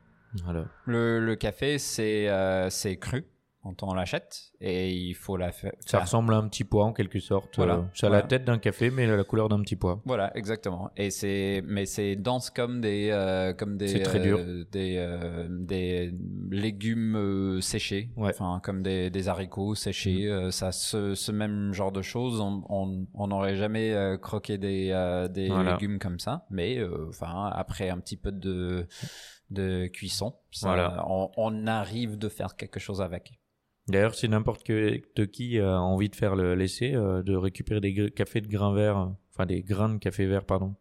Voilà. 0.42 0.64
Le, 0.86 1.20
le 1.20 1.36
café 1.36 1.76
c'est 1.78 2.30
euh, 2.30 2.70
c'est 2.70 2.96
cru, 2.96 3.26
quand 3.62 3.82
on 3.82 3.92
l'achète 3.92 4.52
et 4.60 4.90
il 4.90 5.14
faut 5.14 5.36
la 5.36 5.52
faire. 5.52 5.72
Ça 5.80 6.00
ressemble 6.00 6.32
à 6.32 6.38
un 6.38 6.48
petit 6.48 6.64
pois 6.64 6.84
en 6.86 6.92
quelque 6.94 7.20
sorte. 7.20 7.56
Voilà. 7.56 7.74
Euh, 7.74 7.82
ça 7.94 8.06
a 8.06 8.10
Voilà. 8.10 8.22
la 8.22 8.28
tête 8.28 8.44
d'un 8.44 8.58
café, 8.58 8.90
mais 8.90 9.06
la 9.06 9.22
couleur 9.24 9.48
d'un 9.50 9.60
petit 9.60 9.76
pois. 9.76 10.00
Voilà, 10.06 10.34
exactement. 10.36 10.90
Et 10.96 11.10
c'est, 11.10 11.62
mais 11.66 11.84
c'est 11.84 12.16
dense 12.16 12.48
comme 12.50 12.80
des, 12.80 13.10
euh, 13.12 13.52
comme 13.52 13.76
des, 13.76 14.02
très 14.02 14.18
euh, 14.20 14.22
dur. 14.22 14.38
des, 14.72 14.96
euh, 14.98 15.46
des 15.50 16.12
légumes 16.50 17.16
euh, 17.16 17.60
séchés. 17.60 18.10
Ouais. 18.16 18.30
Enfin, 18.30 18.60
comme 18.62 18.82
des, 18.82 19.10
des 19.10 19.28
haricots 19.28 19.74
séchés. 19.74 20.26
Euh, 20.26 20.50
ça, 20.50 20.72
ce, 20.72 21.14
ce 21.14 21.30
même 21.32 21.72
genre 21.74 21.92
de 21.92 22.02
choses, 22.02 22.40
on, 22.40 22.62
on, 22.68 23.06
on 23.14 23.26
n'aurait 23.28 23.56
jamais 23.56 23.92
euh, 23.92 24.16
croqué 24.16 24.56
des, 24.58 24.90
euh, 24.92 25.28
des 25.28 25.48
Voilà. 25.48 25.72
légumes 25.72 25.98
comme 25.98 26.18
ça. 26.18 26.46
Mais, 26.50 26.78
euh, 26.78 27.06
enfin, 27.10 27.50
après 27.54 27.90
un 27.90 27.98
petit 27.98 28.16
peu 28.16 28.32
de, 28.32 28.86
de 29.50 29.86
cuisson, 29.88 30.34
ça, 30.50 31.04
on, 31.08 31.30
on 31.36 31.66
arrive 31.66 32.16
de 32.16 32.28
faire 32.28 32.56
quelque 32.56 32.80
chose 32.80 33.02
avec. 33.02 33.38
D'ailleurs, 33.90 34.14
si 34.14 34.28
n'importe 34.28 34.62
qui 34.64 35.58
a 35.58 35.80
envie 35.80 36.08
de 36.08 36.16
faire 36.16 36.36
le- 36.36 36.54
l'essai, 36.54 36.94
euh, 36.94 37.22
de 37.22 37.34
récupérer 37.36 37.80
des 37.80 38.10
cafés 38.10 38.40
de 38.40 38.48
grains 38.48 38.74
verts, 38.74 38.98
euh, 38.98 39.06
enfin 39.32 39.46
des 39.46 39.62
grains 39.62 39.88
de 39.90 39.98
café 39.98 40.26
vert, 40.26 40.44
pardon, 40.44 40.74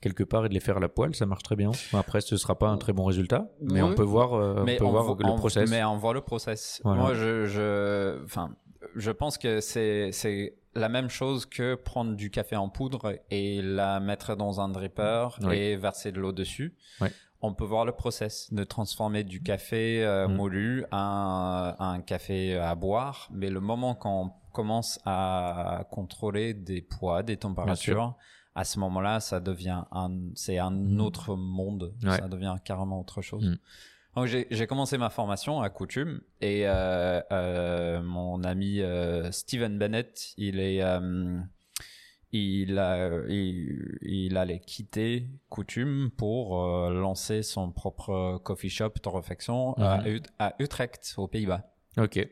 quelque 0.00 0.22
part 0.24 0.46
et 0.46 0.48
de 0.48 0.54
les 0.54 0.60
faire 0.60 0.78
à 0.78 0.80
la 0.80 0.88
poêle, 0.88 1.14
ça 1.14 1.26
marche 1.26 1.42
très 1.42 1.56
bien. 1.56 1.70
Après, 1.92 2.20
ce 2.20 2.36
sera 2.36 2.58
pas 2.58 2.68
un 2.68 2.78
très 2.78 2.92
bon 2.92 3.04
résultat, 3.04 3.48
mais 3.60 3.82
Oui. 3.82 3.90
on 3.92 3.94
peut 3.94 4.02
voir, 4.02 4.34
euh, 4.34 4.62
mais 4.64 4.76
on 4.76 4.78
peut 4.78 4.84
on 4.86 4.90
voir 4.90 5.04
vo- 5.04 5.16
le 5.18 5.36
process. 5.36 5.70
Mais 5.70 5.84
on 5.84 5.96
voit 5.98 6.14
le 6.14 6.22
process. 6.22 6.80
Voilà. 6.84 7.00
Moi, 7.02 7.14
je, 7.14 7.44
je, 7.46 8.24
enfin, 8.24 8.54
je 8.96 9.10
pense 9.10 9.36
que 9.38 9.60
c'est, 9.60 10.10
c'est 10.12 10.56
la 10.74 10.88
même 10.88 11.10
chose 11.10 11.46
que 11.46 11.74
prendre 11.74 12.14
du 12.14 12.30
café 12.30 12.56
en 12.56 12.68
poudre 12.68 13.14
et 13.30 13.60
la 13.60 14.00
mettre 14.00 14.36
dans 14.36 14.60
un 14.60 14.68
dripper 14.68 15.28
Oui. 15.42 15.56
et 15.56 15.76
verser 15.76 16.12
de 16.12 16.20
l'eau 16.20 16.32
dessus. 16.32 16.74
Oui. 17.00 17.08
On 17.42 17.54
peut 17.54 17.64
voir 17.64 17.84
le 17.84 17.92
process 17.92 18.52
de 18.52 18.64
transformer 18.64 19.24
du 19.24 19.42
café 19.42 20.04
euh, 20.04 20.28
Mm. 20.28 20.34
moulu 20.36 20.84
à 20.90 20.98
un, 20.98 21.68
à 21.70 21.84
un 21.86 22.00
café 22.00 22.56
à 22.58 22.74
boire. 22.74 23.28
Mais 23.32 23.48
le 23.50 23.60
moment 23.60 23.94
qu'on 23.94 24.32
commence 24.52 24.98
à 25.06 25.84
contrôler 25.90 26.52
des 26.54 26.82
poids, 26.82 27.22
des 27.22 27.36
températures, 27.38 28.14
à 28.54 28.64
ce 28.64 28.78
moment-là, 28.80 29.20
ça 29.20 29.40
devient 29.40 29.84
un, 29.92 30.10
c'est 30.34 30.58
un 30.58 30.70
Mm. 30.70 31.00
autre 31.00 31.34
monde. 31.36 31.94
Ouais. 32.02 32.16
Ça 32.18 32.28
devient 32.28 32.56
carrément 32.64 33.00
autre 33.00 33.22
chose. 33.22 33.46
Mm. 33.46 33.56
Donc 34.16 34.26
j'ai 34.26 34.48
j'ai 34.50 34.66
commencé 34.66 34.98
ma 34.98 35.08
formation 35.08 35.60
à 35.62 35.70
Coutume 35.70 36.20
et 36.40 36.66
euh, 36.66 37.20
euh, 37.30 38.02
mon 38.02 38.42
ami 38.42 38.80
euh, 38.80 39.30
Steven 39.30 39.78
Bennett, 39.78 40.34
il 40.36 40.58
est 40.58 40.82
euh, 40.82 41.38
il 42.32 42.78
a 42.78 43.10
il, 43.28 43.98
il 44.02 44.36
allait 44.36 44.60
quitter 44.60 45.28
Coutume 45.48 46.10
pour 46.16 46.62
euh, 46.64 46.90
lancer 46.92 47.42
son 47.42 47.72
propre 47.72 48.38
coffee 48.44 48.70
shop 48.70 48.90
torréfaction 49.02 49.74
à, 49.74 49.98
Mhm. 50.02 50.20
À 50.38 50.54
Utrecht 50.58 51.14
aux 51.16 51.26
Pays-Bas. 51.28 51.72
Ok. 51.96 52.26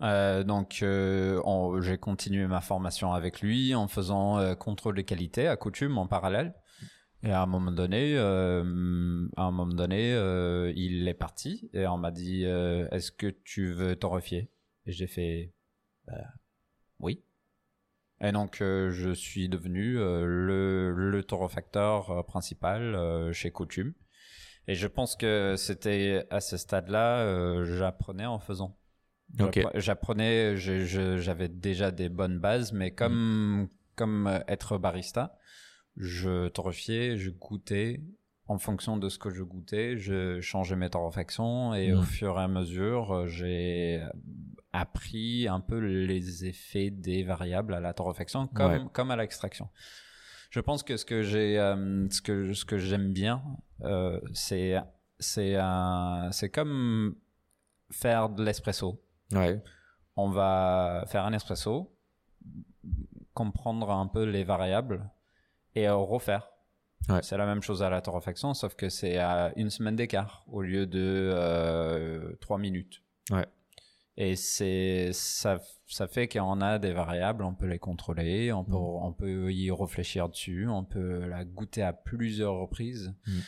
Euh, 0.00 0.44
donc, 0.44 0.78
euh, 0.82 1.80
j'ai 1.82 1.98
continué 1.98 2.46
ma 2.46 2.60
formation 2.60 3.12
avec 3.12 3.40
lui 3.40 3.74
en 3.74 3.88
faisant 3.88 4.54
contrôle 4.56 4.94
de 4.96 5.02
qualité 5.02 5.48
à 5.48 5.56
coutume 5.56 5.98
en 5.98 6.06
parallèle. 6.06 6.54
Et 7.24 7.32
à 7.32 7.42
un 7.42 7.46
moment 7.46 7.72
donné, 7.72 8.16
euh, 8.16 9.26
à 9.36 9.42
un 9.42 9.50
moment 9.50 9.74
donné, 9.74 10.12
euh, 10.14 10.72
il 10.76 11.08
est 11.08 11.14
parti 11.14 11.68
et 11.74 11.84
on 11.88 11.98
m'a 11.98 12.12
dit 12.12 12.44
euh, 12.44 12.86
Est-ce 12.92 13.10
que 13.10 13.26
tu 13.26 13.72
veux 13.72 13.96
torréfier 13.96 14.50
Et 14.86 14.92
j'ai 14.92 15.08
fait 15.08 15.52
Bah, 16.06 16.14
Oui. 17.00 17.24
Et 18.20 18.32
donc, 18.32 18.60
euh, 18.60 18.90
je 18.90 19.10
suis 19.10 19.48
devenu 19.48 19.98
euh, 19.98 20.24
le, 20.24 20.92
le 20.92 21.22
torréfacteur 21.22 22.10
euh, 22.10 22.22
principal 22.22 22.94
euh, 22.94 23.32
chez 23.32 23.50
Coutume. 23.50 23.94
Et 24.66 24.74
je 24.74 24.86
pense 24.86 25.16
que 25.16 25.54
c'était 25.56 26.24
à 26.30 26.40
ce 26.40 26.56
stade-là, 26.58 27.64
j'apprenais 27.64 28.26
en 28.26 28.38
faisant. 28.38 28.76
J'apprenais, 29.74 30.56
j'avais 30.56 31.48
déjà 31.48 31.90
des 31.90 32.08
bonnes 32.10 32.38
bases, 32.38 32.72
mais 32.72 32.90
comme, 32.90 33.68
comme 33.96 34.26
euh, 34.26 34.40
être 34.46 34.76
barista, 34.76 35.38
je 35.96 36.48
torréfiais, 36.48 37.16
je 37.16 37.30
goûtais. 37.30 38.02
En 38.46 38.58
fonction 38.58 38.96
de 38.96 39.08
ce 39.10 39.18
que 39.18 39.28
je 39.30 39.42
goûtais, 39.42 39.96
je 39.98 40.40
changeais 40.40 40.76
mes 40.76 40.88
torréfactions 40.90 41.74
et 41.74 41.92
au 41.92 42.00
Mm. 42.00 42.04
fur 42.06 42.38
et 42.38 42.42
à 42.42 42.48
mesure, 42.48 43.26
j'ai 43.26 44.02
appris 44.80 45.48
un 45.48 45.60
peu 45.60 45.78
les 45.78 46.44
effets 46.46 46.90
des 46.90 47.22
variables 47.24 47.74
à 47.74 47.80
la 47.80 47.92
torréfaction 47.94 48.46
comme, 48.48 48.72
Ouais. 48.72 48.80
comme 48.92 49.10
à 49.10 49.16
l'extraction. 49.16 49.68
Je 50.50 50.60
pense 50.60 50.82
que 50.82 50.96
ce 50.96 51.04
que 51.04 51.22
j'ai, 51.22 51.58
euh, 51.58 52.08
ce 52.10 52.22
que, 52.22 52.52
ce 52.54 52.64
que 52.64 52.78
j'aime 52.78 53.12
bien, 53.12 53.42
euh, 53.82 54.20
c'est, 54.32 54.76
c'est 55.18 55.56
un, 55.56 56.30
c'est 56.32 56.48
comme 56.50 57.16
faire 57.90 58.28
de 58.30 58.42
l'espresso 58.44 59.02
Ouais. 59.32 59.62
on 60.16 60.30
va 60.30 61.04
faire 61.08 61.24
un 61.26 61.32
espresso, 61.34 61.94
comprendre 63.34 63.90
un 63.90 64.06
peu 64.06 64.24
les 64.24 64.44
variables 64.44 65.08
et 65.74 65.86
euh, 65.88 65.96
refaire. 65.96 66.48
Ouais. 67.08 67.20
C'est 67.22 67.36
la 67.36 67.46
même 67.46 67.62
chose 67.62 67.82
à 67.82 67.90
la 67.90 68.00
torréfaction, 68.02 68.54
sauf 68.54 68.74
que 68.74 68.88
c'est 68.88 69.18
à 69.18 69.52
une 69.56 69.70
semaine 69.70 69.96
d'écart 69.96 70.44
au 70.48 70.62
lieu 70.62 70.86
de 70.86 71.30
euh, 71.32 72.32
trois 72.40 72.58
minutes. 72.58 73.02
Ouais. 73.30 73.46
Et 74.20 74.34
c'est 74.34 75.10
ça, 75.12 75.60
ça 75.86 76.08
fait 76.08 76.26
qu'on 76.26 76.60
a 76.60 76.80
des 76.80 76.92
variables, 76.92 77.44
on 77.44 77.54
peut 77.54 77.66
les 77.68 77.78
contrôler, 77.78 78.52
on 78.52 78.64
peut, 78.64 78.72
Mm. 78.72 78.76
on 79.04 79.12
peut 79.12 79.52
y 79.52 79.70
réfléchir 79.70 80.28
dessus, 80.28 80.66
on 80.68 80.82
peut 80.84 81.24
la 81.26 81.44
goûter 81.44 81.82
à 81.84 81.92
plusieurs 81.92 82.54
reprises 82.54 83.14
Mm. 83.28 83.38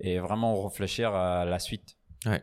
et 0.00 0.18
vraiment 0.18 0.60
réfléchir 0.66 1.14
à 1.14 1.44
la 1.44 1.60
suite. 1.60 1.96
Ouais. 2.26 2.42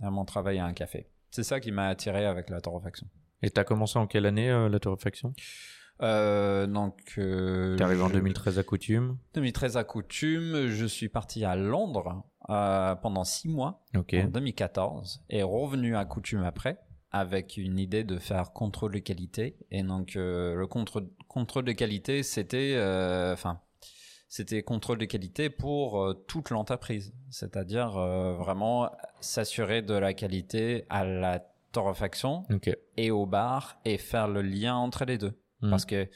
Vraiment 0.00 0.26
travailler 0.26 0.60
à 0.60 0.66
un 0.66 0.74
café. 0.74 1.08
C'est 1.30 1.44
ça 1.44 1.60
qui 1.60 1.72
m'a 1.72 1.88
attiré 1.88 2.26
avec 2.26 2.50
la 2.50 2.60
torréfaction. 2.60 3.08
Et 3.42 3.48
t'as 3.48 3.64
commencé 3.64 3.98
en 3.98 4.06
quelle 4.06 4.26
année 4.26 4.50
euh, 4.50 4.68
la 4.68 4.78
torréfaction? 4.78 5.32
Euh, 6.02 6.66
donc, 6.66 7.14
euh, 7.18 7.74
T'es 7.76 7.84
arrivé 7.84 8.02
en 8.02 8.08
je- 8.08 8.14
2013 8.14 8.58
à 8.58 8.62
Coutume. 8.64 9.16
2013 9.34 9.76
à 9.78 9.84
Coutume. 9.84 10.66
Je 10.66 10.84
suis 10.86 11.08
parti 11.08 11.44
à 11.44 11.56
Londres 11.56 12.22
euh, 12.50 12.94
pendant 12.96 13.24
six 13.24 13.48
mois 13.48 13.82
en 13.94 14.28
2014 14.28 15.24
et 15.30 15.42
revenu 15.42 15.96
à 15.96 16.04
Coutume 16.04 16.44
après 16.44 16.78
avec 17.10 17.58
une 17.58 17.78
idée 17.78 18.04
de 18.04 18.18
faire 18.18 18.52
contrôle 18.52 18.92
de 18.92 18.98
qualité. 18.98 19.56
Et 19.70 19.82
donc, 19.82 20.16
euh, 20.16 20.54
le 20.54 20.66
contre- 20.66 21.06
contrôle 21.28 21.64
de 21.66 21.72
qualité, 21.72 22.22
c'était, 22.22 22.72
euh, 22.76 23.34
enfin, 23.34 23.60
c'était 24.28 24.62
contrôle 24.62 24.96
de 24.96 25.04
qualité 25.04 25.50
pour 25.50 26.14
toute 26.26 26.48
l'entreprise, 26.48 27.12
c'est-à-dire 27.28 27.90
vraiment 27.90 28.90
s'assurer 29.20 29.82
de 29.82 29.92
la 29.92 30.14
qualité 30.14 30.86
à 30.88 31.04
la 31.04 31.44
torréfaction 31.72 32.46
et 32.96 33.10
au 33.10 33.26
bar 33.26 33.78
et 33.84 33.98
faire 33.98 34.28
le 34.28 34.40
lien 34.40 34.76
entre 34.76 35.04
les 35.04 35.18
deux. 35.18 35.38
Mm. 35.60 35.68
Parce 35.68 35.84
que 35.84 36.08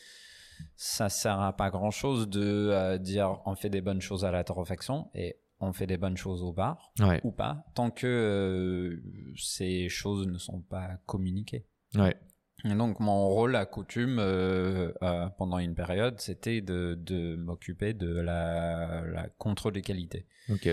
ça 0.77 1.09
sert 1.09 1.41
à 1.41 1.55
pas 1.55 1.71
grand 1.71 1.91
chose 1.91 2.29
de 2.29 2.71
euh, 2.71 2.99
dire 2.99 3.41
on 3.47 3.55
fait 3.55 3.71
des 3.71 3.81
bonnes 3.81 4.01
choses 4.01 4.25
à 4.25 4.31
la 4.31 4.45
torréfaction 4.45 5.11
et 5.15 5.37
on 5.61 5.73
fait 5.73 5.87
des 5.87 5.97
bonnes 5.97 6.17
choses 6.17 6.43
au 6.43 6.53
bar 6.53 6.93
Ouais. 7.01 7.21
ou 7.25 7.33
pas, 7.33 7.65
tant 7.75 7.91
que 7.91 8.07
euh, 8.07 9.03
ces 9.37 9.89
choses 9.89 10.27
ne 10.27 10.39
sont 10.39 10.61
pas 10.61 10.99
communiquées. 11.07 11.67
Ouais. 11.95 12.17
Et 12.65 12.75
donc 12.75 13.01
mon 13.01 13.29
rôle 13.29 13.55
à 13.57 13.65
coutume 13.67 14.19
euh, 14.19 14.93
euh, 15.03 15.29
pendant 15.39 15.59
une 15.59 15.75
période, 15.75 16.19
c'était 16.21 16.61
de, 16.61 16.95
de 17.01 17.37
m'occuper 17.37 17.95
de 17.95 18.09
la, 18.21 19.03
la 19.07 19.29
contrôle 19.39 19.73
de 19.75 19.81
qualité 19.81 20.27
Ok. 20.51 20.69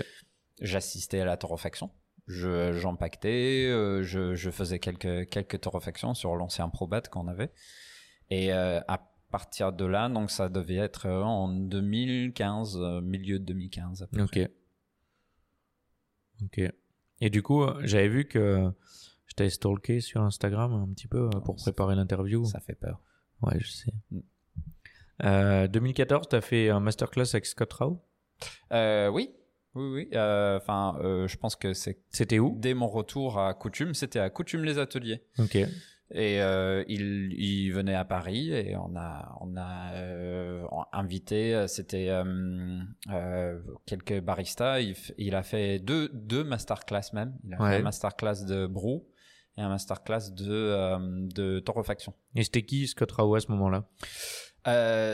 j'assistais 0.60 1.20
à 1.20 1.24
la 1.24 1.36
torréfaction. 1.36 1.90
Je, 2.26 2.72
j'empactais, 2.72 3.68
je, 4.02 4.34
je 4.34 4.50
faisais 4.50 4.78
quelques, 4.78 5.28
quelques 5.28 5.60
torréfactions 5.60 6.14
sur 6.14 6.34
l'ancien 6.36 6.68
Probat 6.70 7.02
qu'on 7.02 7.28
avait. 7.28 7.52
Et 8.30 8.50
à 8.50 9.10
partir 9.30 9.72
de 9.72 9.84
là, 9.84 10.08
donc 10.08 10.30
ça 10.30 10.48
devait 10.48 10.76
être 10.76 11.06
en 11.08 11.48
2015, 11.48 12.78
euh, 12.80 13.00
milieu 13.02 13.38
de 13.38 13.44
2015. 13.44 14.02
à 14.02 14.06
peu 14.06 14.26
près. 14.26 14.54
Ok. 16.42 16.60
Et 17.20 17.30
du 17.30 17.42
coup, 17.42 17.62
euh, 17.62 17.80
j'avais 17.84 18.08
vu 18.08 18.24
que 18.26 18.70
je 19.26 19.34
t'avais 19.34 19.50
stalké 19.50 20.00
sur 20.00 20.20
Instagram 20.22 20.72
un 20.72 20.92
petit 20.92 21.06
peu 21.08 21.26
euh, 21.34 21.40
pour 21.40 21.58
ça 21.58 21.64
préparer 21.72 21.94
l'interview. 21.94 22.44
Ça 22.44 22.60
fait 22.60 22.74
peur. 22.74 23.00
Ouais, 23.42 23.58
je 23.60 23.68
sais. 23.70 23.92
Mm. 24.10 24.18
Euh, 25.22 25.68
2014, 25.68 26.28
t'as 26.28 26.40
fait 26.40 26.70
un 26.70 26.80
masterclass 26.80 27.28
avec 27.34 27.46
Scott 27.46 27.72
Rao. 27.74 28.02
Euh, 28.72 29.08
oui, 29.08 29.30
oui, 29.74 29.88
oui. 29.92 30.08
euh, 30.14 30.56
Enfin, 30.58 30.98
euh, 31.02 31.28
je 31.28 31.36
pense 31.36 31.54
que 31.56 31.72
c'est 31.72 31.98
C'était 32.10 32.40
où? 32.40 32.56
dès 32.58 32.74
mon 32.74 32.88
retour 32.88 33.38
à 33.38 33.54
Coutume, 33.54 33.94
c'était 33.94 34.18
à 34.18 34.28
Coutume 34.28 34.64
les 34.64 34.78
ateliers. 34.78 35.22
Ok. 35.38 35.56
Et 36.10 36.40
euh, 36.42 36.84
il, 36.86 37.32
il 37.32 37.70
venait 37.72 37.94
à 37.94 38.04
Paris 38.04 38.52
et 38.52 38.76
on 38.76 38.94
a, 38.94 39.36
on 39.40 39.56
a 39.56 39.94
euh, 39.94 40.64
invité, 40.92 41.54
euh, 41.54 41.66
c'était 41.66 42.08
euh, 42.10 43.58
quelques 43.86 44.20
baristas. 44.20 44.80
Il, 45.16 45.34
a 45.34 45.42
fait 45.42 45.78
deux, 45.78 46.10
deux 46.12 46.44
masterclass 46.44 47.12
même. 47.14 47.34
Il 47.44 47.54
a 47.54 47.62
Ouais. 47.62 47.70
fait 47.70 47.76
un 47.78 47.82
masterclass 47.82 48.44
de 48.46 48.66
brew 48.66 49.02
et 49.56 49.62
un 49.62 49.68
masterclass 49.70 50.30
de, 50.32 51.26
de 51.34 51.58
torréfaction. 51.60 52.12
Et 52.34 52.44
c'était 52.44 52.64
qui 52.64 52.86
Scott 52.86 53.10
Rao 53.12 53.34
à 53.34 53.40
ce 53.40 53.50
moment-là? 53.52 53.84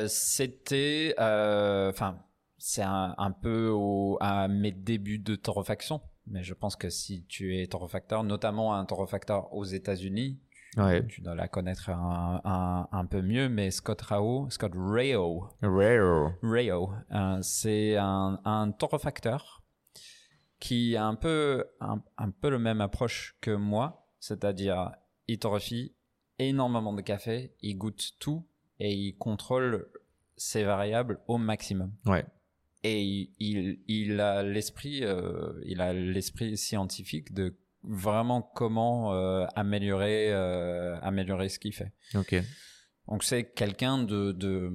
C'était, 0.09 1.15
enfin, 1.19 2.19
c'est 2.59 2.83
un, 2.83 3.15
un 3.17 3.31
peu 3.31 3.69
au, 3.69 4.19
à 4.21 4.49
mes 4.49 4.73
débuts 4.73 5.19
de 5.19 5.37
torréfaction. 5.37 6.01
mais 6.27 6.43
je 6.43 6.55
pense 6.55 6.77
que 6.77 6.91
si 6.91 7.25
tu 7.27 7.59
es 7.59 7.67
torréfacteur, 7.67 8.23
notamment 8.25 8.75
un 8.75 8.85
torréfacteur 8.85 9.53
aux 9.55 9.65
États-Unis, 9.65 10.41
Ouais. 10.77 11.05
tu 11.09 11.21
dois 11.21 11.35
la 11.35 11.49
connaître 11.49 11.91
un, 11.91 12.41
un, 12.45 12.89
un 12.93 13.05
peu 13.07 13.23
mieux, 13.23 13.49
mais 13.49 13.71
Scott 13.71 14.01
Rao, 14.03 14.49
Scott 14.51 14.73
Rao, 14.77 15.49
Rare. 15.63 16.33
Rao, 16.43 16.93
euh, 17.13 17.39
c'est 17.43 17.97
un, 17.97 18.41
un 18.45 18.71
torréfacteur 18.71 19.63
qui 20.61 20.97
a 20.97 21.05
un 21.07 21.15
peu, 21.17 21.65
un, 21.81 22.03
un 22.19 22.31
peu 22.31 22.51
le 22.51 22.59
même 22.59 22.81
approche 22.81 23.37
que 23.41 23.51
moi, 23.51 24.07
c'est-à-dire 24.21 24.93
il 25.27 25.39
torréfie 25.39 25.95
énormément 26.39 26.93
de 26.93 27.03
café, 27.03 27.55
il 27.63 27.77
goûte 27.77 28.13
tout 28.19 28.47
et 28.79 28.93
il 28.93 29.17
contrôle 29.17 29.89
ses 30.37 30.65
variables 30.65 31.19
au 31.27 31.37
maximum. 31.39 31.93
Ouais. 32.07 32.25
Et 32.83 33.03
il, 33.03 33.31
il, 33.39 33.81
il 33.89 34.21
a 34.21 34.43
l'esprit, 34.43 35.05
euh, 35.05 35.53
il 35.67 35.81
a 35.83 35.93
l'esprit 35.93 36.57
scientifique 36.57 37.35
de 37.35 37.55
vraiment 37.83 38.43
comment 38.43 39.13
euh, 39.15 39.47
améliorer, 39.57 40.33
euh, 40.33 40.99
améliorer 41.03 41.49
ce 41.49 41.59
qu'il 41.59 41.75
fait. 41.75 41.93
Ok. 42.15 42.35
Donc 43.09 43.25
c'est 43.25 43.53
quelqu'un 43.53 43.99
de, 44.03 44.33
de, 44.33 44.71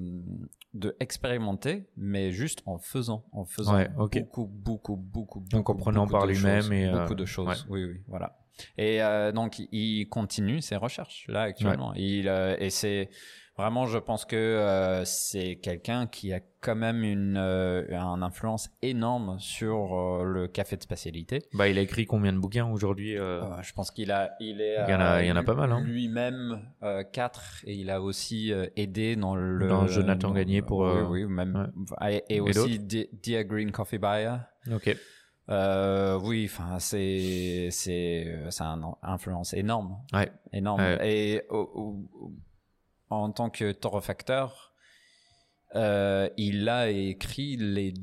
de 0.73 0.95
expérimenté, 0.99 1.87
mais 1.95 2.31
juste 2.31 2.61
en 2.65 2.77
faisant, 2.77 3.25
en 3.31 3.45
faisant 3.45 3.75
Ouais, 3.75 3.89
ok. 3.97 4.19
beaucoup, 4.19 4.45
beaucoup, 4.47 4.95
beaucoup, 4.97 5.39
Donc, 5.39 5.65
beaucoup, 5.67 5.71
en 5.73 5.75
prenant 5.75 6.01
beaucoup 6.05 6.11
par 6.19 6.25
lui-même 6.25 6.71
et, 6.73 6.87
euh, 6.87 6.99
beaucoup 6.99 7.15
de 7.15 7.25
choses. 7.25 7.47
ouais. 7.47 7.55
Oui, 7.69 7.85
oui, 7.85 8.01
voilà. 8.07 8.37
Et 8.77 9.01
euh, 9.03 9.31
donc 9.31 9.59
il 9.71 10.05
continue 10.09 10.61
ses 10.61 10.75
recherches 10.75 11.25
là 11.27 11.41
actuellement. 11.43 11.93
Il 11.95 12.27
euh, 12.27 12.55
et 12.59 12.69
c'est 12.69 13.09
vraiment, 13.57 13.85
je 13.85 13.97
pense 13.97 14.25
que 14.25 14.35
euh, 14.35 15.05
c'est 15.05 15.55
quelqu'un 15.57 16.07
qui 16.07 16.33
a 16.33 16.39
quand 16.61 16.75
même 16.75 17.03
une 17.03 17.37
une 17.37 18.23
influence 18.23 18.69
énorme 18.81 19.37
sur 19.39 20.23
le 20.25 20.47
café 20.47 20.75
de 20.77 20.81
spécialité. 20.81 21.43
Bah, 21.53 21.67
il 21.69 21.77
a 21.77 21.81
écrit 21.81 22.05
combien 22.05 22.33
de 22.33 22.37
bouquins 22.39 22.69
aujourd'hui 22.69 23.15
je 23.15 23.73
pense 23.73 23.91
qu'il 23.91 24.11
a, 24.11 24.31
il 24.39 24.59
est, 24.61 24.77
Il 24.87 24.91
y 24.91 24.95
en 24.95 24.99
a- 24.99 25.21
il 25.23 25.27
y 25.27 25.31
en 25.31 25.35
a 25.35 25.43
pas 25.43 25.53
mal, 25.53 25.71
hein. 25.71 25.81
Lui-même 25.85 26.61
euh, 26.83 27.03
quatre 27.03 27.61
et 27.65 27.73
il 27.75 27.89
a 27.89 28.01
aussi 28.01 28.51
aidé 28.75 29.15
dans 29.15 29.35
le 29.35 29.67
Dans 29.67 29.87
Jonathan 29.87 30.31
Gagné 30.31 30.61
pour, 30.61 30.79
oui, 30.79 31.23
oui, 31.23 31.25
même 31.25 31.71
et, 32.09 32.23
et 32.29 32.35
Et 32.37 32.41
aussi 32.41 32.79
Dia 32.79 33.43
Green 33.43 33.71
Coffee 33.71 33.99
Buyer. 33.99 34.37
Ok. 34.73 34.95
Euh, 35.49 36.17
oui, 36.23 36.49
enfin 36.51 36.79
c'est 36.79 37.67
c'est 37.71 38.25
un 38.61 38.95
influence 39.03 39.53
énorme, 39.53 39.97
Ouais. 40.13 40.31
énorme. 40.53 40.81
Ouais. 40.81 40.97
Et 41.07 41.43
au- 41.49 41.69
au- 41.75 42.33
en 43.11 43.31
tant 43.31 43.49
que 43.51 43.71
torréfacteur, 43.71 44.73
euh, 45.75 46.29
il 46.37 46.67
a 46.69 46.89
écrit 46.89 47.57
les 47.57 47.93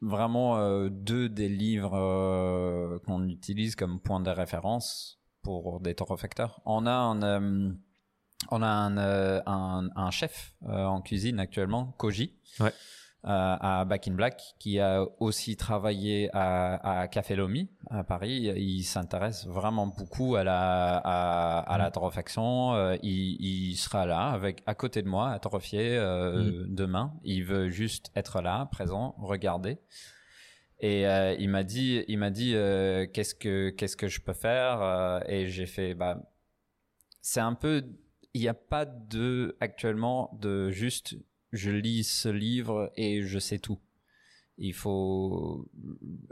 vraiment 0.00 0.56
euh, 0.58 0.88
deux 0.90 1.28
des 1.28 1.48
livres 1.48 1.94
euh, 1.94 2.98
qu'on 3.06 3.28
utilise 3.28 3.76
comme 3.76 4.00
point 4.00 4.20
de 4.20 4.30
référence 4.30 5.20
pour 5.42 5.80
des 5.80 5.94
torréfacteurs. 5.94 6.60
On 6.64 6.86
a 6.86 6.92
un 6.92 7.22
euh, 7.22 7.72
on 8.50 8.62
a 8.62 8.68
un, 8.68 8.96
euh, 8.96 9.40
un, 9.46 9.90
un 9.94 10.10
chef 10.10 10.54
euh, 10.64 10.86
en 10.86 11.02
cuisine 11.02 11.38
actuellement, 11.38 11.94
Koji, 11.98 12.34
Ouais. 12.58 12.72
Euh, 13.26 13.56
à 13.60 13.84
Back 13.84 14.08
in 14.08 14.12
Black, 14.14 14.54
qui 14.58 14.80
a 14.80 15.04
aussi 15.18 15.56
travaillé 15.56 16.30
à, 16.32 17.02
à 17.02 17.08
Café 17.08 17.36
Lomi 17.36 17.68
à 17.90 18.02
Paris. 18.02 18.52
Il 18.56 18.82
s'intéresse 18.82 19.46
vraiment 19.46 19.86
beaucoup 19.86 20.36
à 20.36 20.44
la 20.44 20.96
à, 20.96 21.58
à 21.60 21.78
la 21.78 21.90
torréfaction. 21.90 22.74
Euh, 22.74 22.96
il, 23.02 23.36
il 23.40 23.76
sera 23.76 24.06
là 24.06 24.30
avec 24.30 24.62
à 24.66 24.74
côté 24.74 25.02
de 25.02 25.08
moi 25.08 25.30
à 25.30 25.38
torréfier 25.38 25.96
euh, 25.96 26.64
demain. 26.68 27.12
Il 27.24 27.44
veut 27.44 27.68
juste 27.68 28.10
être 28.16 28.40
là, 28.40 28.66
présent, 28.70 29.14
regarder. 29.18 29.78
Et 30.80 31.06
euh, 31.06 31.36
il 31.38 31.50
m'a 31.50 31.62
dit, 31.62 32.04
il 32.08 32.18
m'a 32.18 32.30
dit 32.30 32.54
euh, 32.54 33.06
qu'est-ce 33.12 33.34
que 33.34 33.68
qu'est-ce 33.70 33.96
que 33.98 34.08
je 34.08 34.20
peux 34.20 34.32
faire 34.32 34.80
euh, 34.80 35.20
et 35.26 35.46
j'ai 35.46 35.66
fait 35.66 35.92
bah 35.94 36.18
c'est 37.20 37.40
un 37.40 37.52
peu 37.52 37.84
il 38.32 38.40
n'y 38.40 38.48
a 38.48 38.54
pas 38.54 38.86
de 38.86 39.58
actuellement 39.60 40.30
de 40.40 40.70
juste 40.70 41.16
je 41.52 41.70
lis 41.70 42.04
ce 42.04 42.28
livre 42.28 42.90
et 42.96 43.22
je 43.22 43.38
sais 43.38 43.58
tout. 43.58 43.78
Il 44.58 44.74
faut 44.74 45.66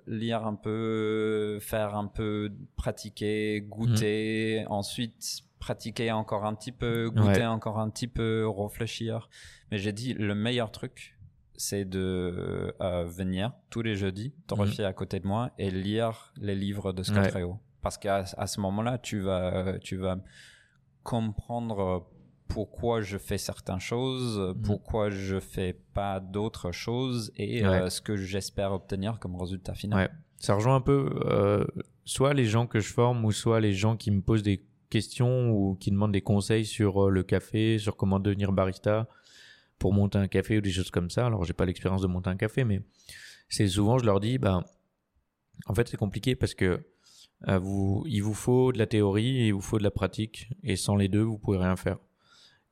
lire 0.07 0.47
un 0.47 0.55
peu, 0.55 1.59
faire 1.61 1.97
un 1.97 2.07
peu, 2.07 2.53
pratiquer, 2.77 3.63
goûter, 3.63 4.67
ensuite 4.69 5.43
pratiquer 5.59 6.13
encore 6.13 6.45
un 6.45 6.55
petit 6.55 6.73
peu, 6.73 7.11
goûter 7.11 7.41
Ouais. 7.41 7.47
encore 7.47 7.79
un 7.79 7.89
petit 7.91 8.07
peu, 8.07 8.47
réfléchir. 8.49 9.29
Mais 9.71 9.79
j'ai 9.79 9.93
dit 9.93 10.13
le 10.15 10.35
meilleur 10.35 10.71
truc, 10.71 11.17
c'est 11.57 11.85
de 11.87 12.75
euh, 12.81 13.05
venir 13.05 13.53
tous 13.71 13.83
les 13.83 13.97
jeudis, 13.97 14.35
torréfier 14.47 14.85
à 14.85 14.93
côté 14.93 15.19
de 15.21 15.27
moi 15.27 15.51
et 15.59 15.71
lire 15.71 16.33
les 16.37 16.55
livres 16.55 16.93
de 16.93 17.03
Scott 17.03 17.33
Ouais. 17.35 17.43
Reo. 17.43 17.59
Parce 17.81 17.97
qu'à 17.97 18.25
à 18.37 18.47
ce 18.47 18.61
moment-là, 18.61 18.99
tu 18.99 19.21
vas, 19.21 19.79
tu 19.81 19.97
vas 19.97 20.19
comprendre 21.03 22.07
pourquoi 22.49 23.01
je 23.03 23.19
fais 23.19 23.39
certaines 23.39 23.81
choses, 23.81 24.55
pourquoi 24.65 25.11
je 25.11 25.39
fais 25.41 25.75
pas 25.95 26.19
d'autres 26.21 26.73
choses 26.73 27.31
et 27.37 27.63
Ouais. 27.63 27.83
euh, 27.83 27.91
ce 27.91 28.01
que 28.01 28.17
j'espère 28.17 28.73
obtenir 28.73 29.19
comme 29.19 29.37
résultat 29.37 29.75
final. 29.75 29.99
Ouais. 29.99 30.11
Ça 30.39 30.55
rejoint 30.55 30.77
un 30.77 30.81
peu 30.81 31.11
euh, 31.27 31.65
soit 32.05 32.33
les 32.35 32.45
gens 32.47 32.67
que 32.67 32.81
je 32.81 32.93
forme 32.93 33.25
ou 33.25 33.33
soit 33.33 33.61
les 33.61 33.73
gens 33.75 33.97
qui 33.97 34.11
me 34.11 34.21
posent 34.23 34.43
des 34.45 34.65
questions 34.89 35.51
ou 35.51 35.75
qui 35.75 35.91
demandent 35.91 36.13
des 36.13 36.23
conseils 36.23 36.65
sur 36.65 37.07
euh, 37.07 37.11
le 37.11 37.23
café, 37.23 37.79
sur 37.79 37.97
comment 37.97 38.19
devenir 38.21 38.53
barista 38.53 39.09
pour 39.79 39.93
monter 39.93 40.19
un 40.19 40.29
café 40.29 40.59
ou 40.59 40.61
des 40.61 40.71
choses 40.71 40.91
comme 40.91 41.11
ça. 41.11 41.27
Alors 41.27 41.45
j'ai 41.45 41.53
pas 41.53 41.67
l'expérience 41.67 42.03
de 42.03 42.07
monter 42.07 42.31
un 42.31 42.37
café, 42.37 42.65
mais 42.65 42.81
c'est 43.49 43.69
souvent 43.69 43.99
je 43.99 44.05
leur 44.07 44.21
dis, 44.21 44.39
bah 44.39 44.65
en 45.67 45.75
fait 45.75 45.89
c'est 45.89 45.97
compliqué 45.97 46.35
parce 46.37 46.55
que 46.55 46.85
euh, 47.49 47.59
vous, 47.59 48.05
il 48.07 48.21
vous 48.23 48.35
faut 48.35 48.73
de 48.73 48.79
la 48.79 48.87
théorie 48.87 49.43
et 49.43 49.47
il 49.49 49.55
vous 49.55 49.61
faut 49.61 49.79
de 49.79 49.85
la 49.85 49.91
pratique 49.91 50.49
et 50.63 50.77
sans 50.77 50.97
les 50.97 51.09
deux 51.09 51.23
vous 51.23 51.39
pouvez 51.39 51.59
rien 51.59 51.77
faire. 51.77 51.99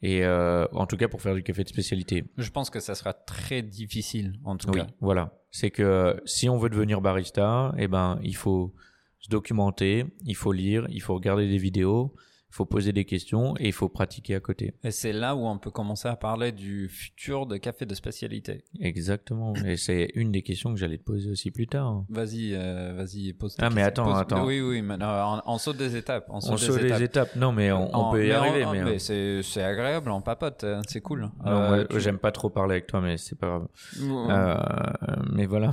Et 0.03 0.25
euh, 0.25 0.67
en 0.73 0.87
tout 0.87 0.97
cas 0.97 1.09
pour 1.09 1.23
faire 1.23 1.35
du 1.35 1.43
café 1.43 1.65
de 1.65 1.69
spécialité. 1.69 2.25
Je 2.37 2.51
pense 2.51 2.69
que 2.71 2.81
ça 2.81 2.95
sera 2.95 3.13
très 3.15 3.63
difficile 3.63 4.39
en 4.45 4.57
tout 4.57 4.69
Oui, 4.71 4.77
cas. 4.81 4.87
voilà. 5.01 5.33
C'est 5.51 5.71
que 5.71 6.21
si 6.27 6.49
on 6.49 6.59
veut 6.59 6.69
devenir 6.69 7.01
barista, 7.01 7.73
eh 7.79 7.89
ben, 7.89 8.19
il 8.23 8.37
faut 8.37 8.75
se 9.21 9.31
documenter, 9.31 10.05
il 10.25 10.37
faut 10.37 10.53
lire, 10.53 10.87
il 10.91 11.01
faut 11.01 11.15
regarder 11.15 11.49
des 11.49 11.57
vidéos, 11.59 12.15
faut 12.51 12.65
poser 12.65 12.93
des 12.93 13.05
questions 13.05 13.55
et 13.59 13.67
il 13.67 13.73
faut 13.73 13.89
pratiquer 13.89 14.35
à 14.35 14.41
côté. 14.41 14.75
Et 14.85 14.91
c'est 14.91 15.13
là 15.13 15.35
où 15.37 15.47
on 15.47 15.59
peut 15.59 15.71
commencer 15.71 16.09
à 16.09 16.17
parler 16.17 16.53
du 16.53 16.89
futur 16.89 17.47
de 17.47 17.57
café 17.59 17.85
de 17.87 17.95
spécialité. 17.95 18.65
Exactement. 18.81 19.53
Et 19.67 19.77
c'est 19.77 20.11
une 20.15 20.33
des 20.33 20.43
questions 20.43 20.73
que 20.73 20.79
j'allais 20.81 20.99
te 20.99 21.03
poser 21.05 21.31
aussi 21.31 21.51
plus 21.51 21.67
tard. 21.67 22.05
Vas-y, 22.09 22.55
euh, 22.55 22.95
vas-y, 22.97 23.33
pose. 23.35 23.57
Ah, 23.59 23.69
mais 23.69 23.85
question. 23.85 23.87
attends, 23.87 24.05
Pose- 24.13 24.21
attends. 24.21 24.47
Oui, 24.47 24.61
oui, 24.61 24.81
mais 24.83 24.97
non, 24.97 25.07
on, 25.47 25.53
on 25.55 25.59
saute 25.59 25.77
des 25.77 25.97
étapes. 25.97 26.27
On 26.31 26.41
saute, 26.41 26.53
On 26.71 26.77
des 26.77 26.87
étapes. 26.87 27.01
étapes. 27.01 27.37
Non, 27.37 27.53
mais 27.53 27.71
on, 27.73 28.11
peut 28.11 28.25
y 28.25 28.29
mais 28.29 28.35
arriver. 28.35 28.65
mais 28.73 28.85
mais 28.85 29.11
euh, 29.11 29.43
c'est 29.43 29.63
agréable, 29.63 30.11
on 30.11 30.21
papote, 30.23 30.65
euh, 30.65 30.81
c'est 30.89 31.01
cool. 31.01 31.29
Euh, 31.47 31.85
tu- 31.91 32.01
j'aime 32.01 32.19
pas 32.19 32.33
trop 32.33 32.49
parler 32.49 32.73
avec 32.77 32.87
toi, 32.87 33.01
mais 33.01 33.17
c'est 33.19 33.37
pas 33.39 33.47
grave. 33.49 33.69
Euh, 34.03 34.57
mais 35.33 35.47
voilà. 35.47 35.73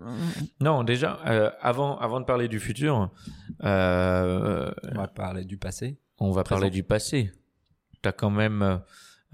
non, 0.60 0.84
déjà, 0.84 1.18
euh, 1.26 1.50
avant, 1.60 1.98
avant 1.98 2.20
de 2.20 2.24
parler 2.26 2.48
du 2.48 2.60
futur, 2.60 3.10
euh, 3.64 4.70
On 4.92 4.98
va 4.98 5.08
parler 5.08 5.44
du 5.44 5.56
passé. 5.56 5.96
On 6.20 6.30
va 6.30 6.44
Présent. 6.44 6.60
parler 6.60 6.70
du 6.70 6.82
passé. 6.82 7.32
Tu 8.02 8.08
as 8.08 8.12
quand 8.12 8.30
même 8.30 8.62
euh, 8.62 8.76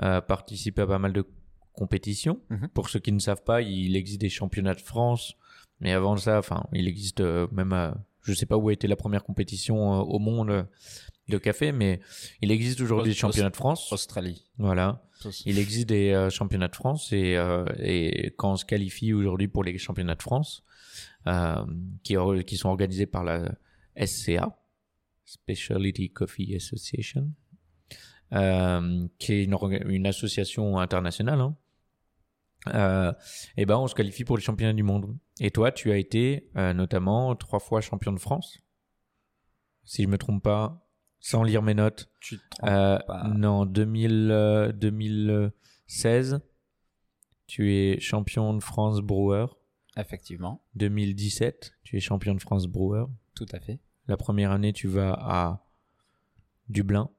euh, 0.02 0.20
participé 0.20 0.82
à 0.82 0.86
pas 0.86 0.98
mal 0.98 1.12
de 1.12 1.24
compétitions. 1.72 2.40
Mhm. 2.50 2.68
Pour 2.68 2.88
ceux 2.88 3.00
qui 3.00 3.12
ne 3.12 3.18
savent 3.18 3.42
pas, 3.44 3.60
il 3.62 3.96
existe 3.96 4.20
des 4.20 4.28
championnats 4.28 4.74
de 4.74 4.80
France. 4.80 5.34
Mais 5.80 5.92
avant 5.92 6.16
ça, 6.16 6.38
enfin, 6.38 6.64
il 6.72 6.88
existe 6.88 7.20
euh, 7.20 7.46
même, 7.52 7.72
euh, 7.72 7.90
je 8.22 8.32
sais 8.32 8.46
pas 8.46 8.56
où 8.56 8.68
a 8.68 8.72
été 8.72 8.88
la 8.88 8.96
première 8.96 9.24
compétition 9.24 10.00
au 10.00 10.18
monde 10.18 10.66
de 11.28 11.38
café, 11.38 11.72
mais 11.72 12.00
il 12.40 12.50
existe 12.50 12.80
aujourd'hui 12.80 13.10
des 13.12 13.18
championnats 13.18 13.50
de 13.50 13.56
France. 13.56 13.92
Australie. 13.92 14.44
Voilà. 14.58 15.02
Il 15.44 15.58
existe 15.58 15.88
des 15.88 16.12
euh, 16.12 16.30
championnats 16.30 16.68
de 16.68 16.76
France 16.76 17.12
et, 17.12 17.36
euh, 17.36 17.64
et 17.78 18.32
quand 18.36 18.52
on 18.52 18.56
se 18.56 18.64
qualifie 18.64 19.12
aujourd'hui 19.12 19.48
pour 19.48 19.64
les 19.64 19.76
championnats 19.78 20.14
de 20.14 20.22
France, 20.22 20.62
euh, 21.26 21.64
qui, 22.02 22.16
qui 22.46 22.56
sont 22.56 22.68
organisés 22.68 23.06
par 23.06 23.24
la 23.24 23.50
SCA, 23.96 24.56
Specialty 25.26 26.10
Coffee 26.10 26.54
Association, 26.56 27.30
euh, 28.32 29.06
qui 29.18 29.32
est 29.34 29.44
une, 29.44 30.06
association 30.06 30.78
internationale, 30.78 31.40
hein, 31.40 31.56
euh, 32.68 33.12
et 33.56 33.66
ben 33.66 33.76
on 33.76 33.86
se 33.86 33.94
qualifie 33.94 34.24
pour 34.24 34.36
les 34.36 34.42
championnats 34.42 34.72
du 34.72 34.82
monde. 34.82 35.16
Et 35.40 35.50
toi, 35.50 35.70
tu 35.72 35.92
as 35.92 35.98
été 35.98 36.48
euh, 36.56 36.72
notamment 36.72 37.36
trois 37.36 37.58
fois 37.60 37.80
champion 37.80 38.12
de 38.12 38.18
France, 38.18 38.58
si 39.84 40.04
je 40.04 40.08
me 40.08 40.16
trompe 40.18 40.42
pas, 40.42 40.88
sans 41.20 41.42
lire 41.42 41.62
mes 41.62 41.74
notes. 41.74 42.10
Tu 42.20 42.38
te 42.38 42.42
trompes 42.50 42.70
Euh, 42.70 42.98
pas. 43.06 43.28
non, 43.28 43.66
2000, 43.66 44.30
euh, 44.30 44.72
2016, 44.72 46.40
tu 47.46 47.74
es 47.74 48.00
champion 48.00 48.54
de 48.54 48.62
France 48.62 49.00
brewer. 49.00 49.46
Effectivement, 49.96 50.64
2017, 50.74 51.72
tu 51.82 51.96
es 51.96 52.00
champion 52.00 52.34
de 52.34 52.40
France 52.40 52.66
brewer. 52.66 53.06
tout 53.34 53.46
à 53.52 53.60
fait. 53.60 53.78
La 54.08 54.16
première 54.16 54.50
année, 54.52 54.72
tu 54.72 54.88
vas 54.88 55.12
à 55.12 55.66
Dublin. 56.68 57.10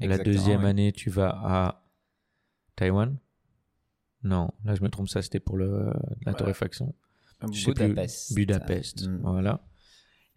la 0.00 0.18
deuxième 0.18 0.62
oui. 0.62 0.66
année, 0.70 0.92
tu 0.92 1.10
vas 1.10 1.30
à 1.30 1.84
Taïwan. 2.76 3.16
Non, 4.22 4.50
là 4.64 4.74
je 4.74 4.82
me 4.82 4.88
trompe, 4.88 5.08
ça 5.08 5.20
c'était 5.22 5.40
pour 5.40 5.56
le, 5.58 5.92
la 6.24 6.32
torréfaction. 6.34 6.94
Je 7.52 7.60
sais 7.60 7.72
plus. 7.74 7.88
Budapest. 7.88 8.34
Budapest, 8.34 9.06
Mm. 9.08 9.18
voilà. 9.22 9.60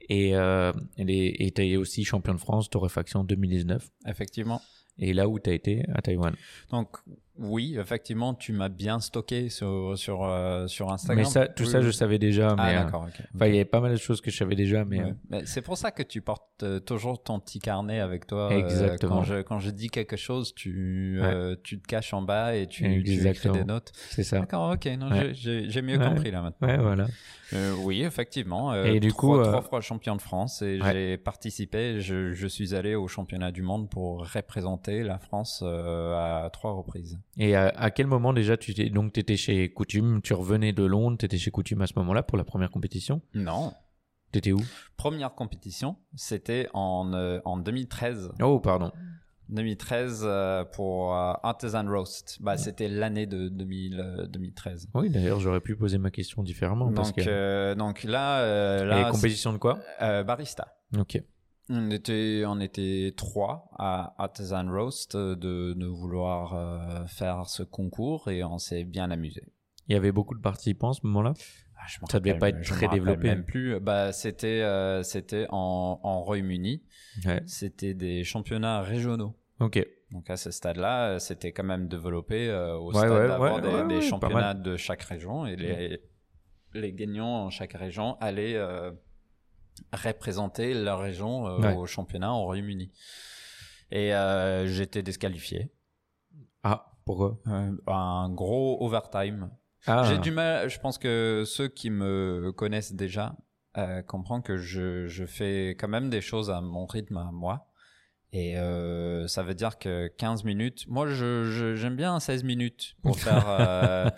Et 0.09 0.35
euh, 0.35 0.71
et 0.97 1.51
tu 1.51 1.61
es 1.65 1.75
aussi 1.77 2.03
champion 2.03 2.33
de 2.33 2.39
France 2.39 2.69
torréfaction 2.69 3.23
2019. 3.23 3.89
Effectivement. 4.05 4.61
Et 4.99 5.13
là 5.13 5.27
où 5.29 5.39
tu 5.39 5.49
as 5.49 5.53
été 5.53 5.85
à 5.93 6.01
Taïwan. 6.01 6.35
Donc 6.71 6.97
oui, 7.39 7.77
effectivement, 7.79 8.33
tu 8.33 8.53
m'as 8.53 8.69
bien 8.69 8.99
stocké 8.99 9.49
sur 9.49 9.97
sur 9.97 10.23
euh, 10.25 10.67
sur 10.67 10.91
Instagram. 10.91 11.23
Mais 11.25 11.29
ça, 11.29 11.47
tout 11.47 11.63
Oui, 11.63 11.69
ça, 11.69 11.79
oui. 11.79 11.85
je 11.85 11.91
savais 11.91 12.19
déjà. 12.19 12.55
Ah 12.57 12.65
Mais, 12.65 12.75
euh, 12.77 12.83
d'accord. 12.83 13.03
ok. 13.07 13.21
enfin, 13.35 13.45
il 13.47 13.53
y 13.53 13.57
avait 13.57 13.65
pas 13.65 13.79
mal 13.79 13.91
de 13.91 13.97
choses 13.97 14.21
que 14.21 14.31
je 14.31 14.37
savais 14.37 14.55
déjà, 14.55 14.85
mais 14.85 14.99
Ouais. 15.03 15.09
euh, 15.09 15.13
Mais 15.29 15.45
c'est 15.45 15.61
pour 15.61 15.77
ça 15.77 15.91
que 15.91 16.03
tu 16.03 16.21
portes 16.21 16.63
euh, 16.63 16.79
toujours 16.79 17.21
ton 17.21 17.39
petit 17.39 17.59
carnet 17.59 17.99
avec 17.99 18.25
toi. 18.27 18.53
Exactement. 18.53 19.17
quand, 19.17 19.23
je, 19.23 19.41
quand 19.41 19.59
je 19.59 19.69
dis 19.69 19.89
quelque 19.89 20.15
chose, 20.17 20.53
tu, 20.55 21.19
euh, 21.21 21.55
tu 21.63 21.79
te 21.79 21.87
caches 21.87 22.13
en 22.13 22.21
bas 22.21 22.55
et 22.55 22.67
tu, 22.67 23.03
tu 23.03 23.27
écris 23.27 23.49
des 23.49 23.63
notes. 23.63 23.91
c'est 24.09 24.23
ça. 24.23 24.39
D'accord, 24.39 24.71
ok. 24.71 24.85
non, 24.97 25.09
Ouais. 25.11 25.33
j'ai- 25.33 25.69
J'ai 25.69 25.81
mieux 25.81 25.99
compris 25.99 26.31
là 26.31 26.41
maintenant. 26.41 26.67
Ouais, 26.67 26.77
voilà. 26.77 27.07
Euh, 27.53 27.73
oui, 27.83 28.03
effectivement. 28.03 28.73
Et 28.73 28.99
du 28.99 29.09
trois, 29.09 29.37
coup, 29.37 29.43
trois 29.43 29.61
fois 29.61 29.81
champion 29.81 30.15
de 30.15 30.21
France 30.21 30.61
et 30.61 30.79
j'ai 30.81 31.17
participé. 31.17 32.01
Je, 32.01 32.33
je 32.33 32.47
suis 32.47 32.73
allé 32.75 32.95
au 32.95 33.07
championnat 33.07 33.51
du 33.51 33.61
monde 33.61 33.89
pour 33.89 34.27
représenter 34.33 35.03
la 35.03 35.17
France 35.19 35.61
euh, 35.65 36.45
à 36.45 36.49
trois 36.49 36.71
reprises. 36.73 37.19
Et 37.37 37.55
à, 37.55 37.67
à 37.67 37.91
quel 37.91 38.07
moment 38.07 38.33
déjà 38.33 38.57
tu 38.57 38.73
t'es 38.73 38.89
donc 38.89 39.13
t'étais 39.13 39.37
chez 39.37 39.69
Coutume, 39.69 40.21
tu 40.23 40.33
revenais 40.33 40.73
de 40.73 40.83
Londres, 40.83 41.17
t'étais 41.17 41.37
chez 41.37 41.51
Coutume 41.51 41.81
à 41.81 41.87
ce 41.87 41.93
moment-là 41.97 42.23
pour 42.23 42.37
la 42.37 42.43
première 42.43 42.71
compétition? 42.71 43.21
Non. 43.35 43.73
T'étais 44.31 44.51
où? 44.51 44.59
Première 44.97 45.33
compétition, 45.35 45.97
c'était 46.15 46.67
en, 46.73 47.13
euh, 47.13 47.39
en 47.45 47.57
2013. 47.57 48.31
Oh, 48.41 48.59
pardon. 48.59 48.91
2013 49.49 50.23
euh, 50.25 50.65
pour 50.65 51.13
euh, 51.15 51.33
Artisan 51.43 51.85
Roast. 51.87 52.37
Bah, 52.41 52.57
c'était 52.57 52.89
l'année 52.89 53.25
de 53.27 53.47
2000, 53.47 53.99
euh, 53.99 54.27
2013. 54.27 54.89
Oui, 54.93 55.09
d'ailleurs, 55.09 55.39
j'aurais 55.39 55.61
pu 55.61 55.75
poser 55.77 55.97
ma 55.97 56.11
question 56.11 56.43
différemment 56.43 56.91
parce 56.91 57.13
Donc, 57.13 57.23
que. 57.23 57.29
euh, 57.29 57.75
donc 57.75 58.03
là, 58.03 58.39
euh, 58.41 58.83
Et 58.83 58.85
là 58.87 59.11
compétition 59.11 59.53
de 59.53 59.57
quoi? 59.57 59.79
barista. 60.25 60.75
Ok. 60.97 61.21
On 61.69 61.91
était, 61.91 62.43
on 62.47 62.59
était 62.61 63.13
trois 63.17 63.69
à 63.77 64.15
Artisan 64.17 64.65
Roast 64.71 65.15
euh, 65.15 65.35
de, 65.35 65.73
de 65.73 65.85
vouloir 65.85 66.53
euh, 66.53 67.05
faire 67.07 67.45
ce 67.47 67.63
concours 67.63 68.29
et 68.29 68.43
on 68.43 68.57
s'est 68.57 68.85
bien 68.85 69.11
amusé. 69.11 69.43
Il 69.87 69.93
y 69.93 69.95
avait 69.97 70.11
beaucoup 70.13 70.35
de 70.35 70.41
participants 70.41 70.91
à 70.91 70.93
ce 70.93 71.05
moment-là? 71.05 71.33
Ah, 71.77 71.83
je 71.87 71.97
Ça 72.09 72.19
devait 72.19 72.37
pas 72.37 72.49
être 72.49 72.61
très 72.63 72.87
développé. 72.87 73.27
Même 73.27 73.43
plus. 73.43 73.79
Bah, 73.79 74.11
c'était, 74.11 74.61
euh, 74.61 75.03
c'était 75.03 75.45
en, 75.49 75.99
en 76.01 76.21
Royaume-Uni. 76.23 76.83
Ouais. 77.25 77.41
C'était 77.45 77.93
des 77.93 78.23
championnats 78.23 78.81
régionaux. 78.81 79.35
Ok. 79.59 79.85
Donc 80.11 80.29
à 80.29 80.37
ce 80.37 80.51
stade-là, 80.51 81.09
euh, 81.09 81.19
c'était 81.19 81.51
quand 81.51 81.65
même 81.65 81.87
développé 81.89 82.49
euh, 82.49 82.77
au 82.77 82.91
Ouais, 82.93 82.99
stade 82.99 83.11
ouais, 83.11 83.27
d'avoir 83.27 83.61
des, 83.61 83.95
des 83.95 84.01
championnats 84.01 84.53
de 84.53 84.77
chaque 84.77 85.03
région 85.03 85.45
et 85.45 85.57
les, 85.57 86.01
les 86.73 86.93
gagnants 86.93 87.45
en 87.45 87.49
chaque 87.49 87.73
région 87.73 88.17
allaient 88.21 88.55
euh, 88.55 88.91
représenter 89.93 90.73
leur 90.73 90.99
région 90.99 91.47
euh, 91.47 91.57
Ouais. 91.59 91.75
au 91.75 91.85
championnat 91.85 92.31
au 92.33 92.43
Royaume-Uni. 92.43 92.91
Et 93.91 94.13
euh, 94.13 94.67
j'étais 94.67 95.01
disqualifié. 95.03 95.71
Ah, 96.63 96.91
pourquoi? 97.05 97.39
Euh, 97.47 97.71
un 97.87 98.29
gros 98.29 98.77
overtime. 98.83 99.49
Ah, 99.85 100.03
J'ai 100.09 100.17
du 100.17 100.31
mal, 100.31 100.69
je 100.69 100.79
pense 100.79 100.97
que 100.97 101.43
ceux 101.45 101.67
qui 101.69 101.89
me 101.89 102.51
connaissent 102.51 102.93
déjà 102.93 103.35
euh, 103.77 104.01
comprennent 104.01 104.43
que 104.43 104.57
je, 104.57 105.07
je 105.07 105.25
fais 105.25 105.69
quand 105.79 105.87
même 105.87 106.09
des 106.09 106.19
choses 106.19 106.49
à 106.49 106.59
mon 106.61 106.85
rythme 106.85 107.17
à 107.17 107.29
moi. 107.31 107.67
Et 108.33 108.57
euh, 108.57 109.25
ça 109.27 109.41
veut 109.43 109.53
dire 109.55 109.77
que 109.77 110.07
15 110.17 110.43
minutes, 110.43 110.85
moi 110.89 111.07
je, 111.07 111.45
je- 111.45 111.75
j'aime 111.75 111.95
bien 111.95 112.19
16 112.19 112.43
minutes 112.43 112.95
pour 113.01 113.17
faire 113.19 113.45
euh, 113.47 114.09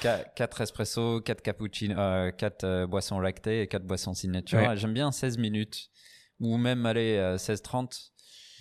4 0.00 0.60
espresso, 0.60 1.20
4 1.20 1.42
cappuccino, 1.42 1.94
4 2.36 2.86
boissons 2.86 3.20
lactées 3.20 3.62
et 3.62 3.66
4 3.68 3.84
boissons 3.84 4.14
signature. 4.14 4.58
Ouais. 4.58 4.76
J'aime 4.76 4.92
bien 4.94 5.10
16 5.12 5.38
minutes 5.38 5.88
ou 6.40 6.56
même 6.58 6.84
aller 6.86 7.16
euh, 7.16 7.36
16-30. 7.36 8.10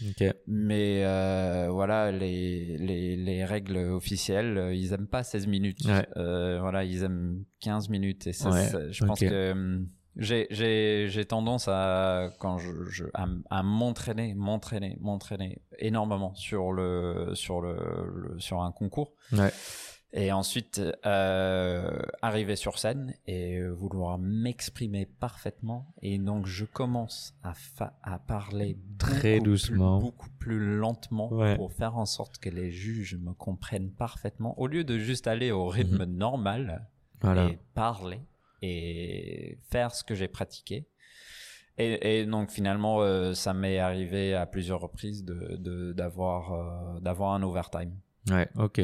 Ok. 0.09 0.25
Mais 0.47 1.03
euh, 1.05 1.69
voilà, 1.71 2.11
les, 2.11 2.77
les, 2.77 3.15
les 3.15 3.45
règles 3.45 3.77
officielles, 3.77 4.57
euh, 4.57 4.73
ils 4.75 4.91
aiment 4.93 5.07
pas 5.07 5.23
16 5.23 5.47
minutes. 5.47 5.85
Ouais. 5.85 6.05
Euh, 6.17 6.59
voilà, 6.59 6.83
ils 6.83 7.03
aiment 7.03 7.43
15 7.61 7.89
minutes. 7.89 8.27
Et 8.27 8.33
ça, 8.33 8.49
Ouais, 8.49 8.67
ça- 8.67 8.91
je 8.91 9.05
pense 9.05 9.21
ok. 9.21 9.29
que 9.29 9.79
j'ai- 10.17 11.25
tendance 11.25 11.67
à, 11.69 12.29
quand 12.39 12.57
je, 12.57 12.71
je- 12.89 13.05
à, 13.13 13.25
à 13.49 13.63
m'entraîner, 13.63 14.33
m'entraîner, 14.35 14.97
m'entraîner 14.99 15.61
énormément 15.79 16.33
sur, 16.35 16.73
le, 16.73 17.31
sur, 17.33 17.61
le, 17.61 17.75
le- 18.33 18.39
sur 18.39 18.61
un 18.63 18.71
concours. 18.73 19.13
Ouais. 19.31 19.51
Et 20.17 20.31
ensuite, 20.31 20.81
euh, 21.05 21.91
arriver 22.21 22.55
sur 22.55 22.79
scène 22.79 23.13
et 23.27 23.61
vouloir 23.67 24.17
m'exprimer 24.17 25.05
parfaitement. 25.05 25.93
Et 26.01 26.17
donc, 26.19 26.45
je 26.45 26.63
commence 26.63 27.35
à, 27.43 27.53
fa- 27.53 27.97
à 28.01 28.17
parler 28.17 28.77
Très 28.97 29.11
beaucoup 29.11 29.21
plus- 29.21 29.41
doucement. 29.41 29.99
beaucoup 29.99 30.29
plus 30.39 30.77
lentement 30.77 31.33
Ouais. 31.33 31.57
pour 31.57 31.73
faire 31.73 31.97
en 31.97 32.05
sorte 32.05 32.37
que 32.37 32.49
les 32.49 32.71
juges 32.71 33.17
me 33.17 33.33
comprennent 33.33 33.91
parfaitement. 33.91 34.57
Au 34.57 34.67
lieu 34.67 34.85
de 34.85 34.97
juste 34.97 35.27
aller 35.27 35.51
au 35.51 35.67
rythme 35.67 36.05
normal 36.05 36.87
Voilà. 37.19 37.49
et 37.49 37.59
parler 37.73 38.21
et 38.61 39.57
faire 39.69 39.93
ce 39.93 40.03
que 40.05 40.15
j'ai 40.15 40.29
pratiqué. 40.29 40.87
Et, 41.77 42.21
et 42.21 42.25
donc 42.25 42.51
finalement, 42.51 43.01
euh, 43.01 43.33
ça 43.33 43.53
m'est 43.53 43.79
arrivé 43.79 44.33
à 44.33 44.45
plusieurs 44.45 44.79
reprises 44.79 45.25
de 45.25 45.57
de- 45.57 45.91
d'avoir 45.91 46.53
euh, 46.53 46.99
d'avoir 47.01 47.33
un 47.33 47.43
overtime. 47.43 47.91
Ouais. 48.29 48.47
Ok. 48.57 48.79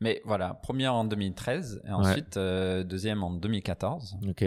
Mais 0.00 0.20
voilà, 0.24 0.54
première 0.54 0.94
en 0.94 1.04
2013 1.04 1.82
et 1.86 1.90
ensuite 1.92 2.36
euh, 2.36 2.84
deuxième 2.84 3.22
en 3.22 3.30
2014. 3.30 4.18
Ok. 4.28 4.42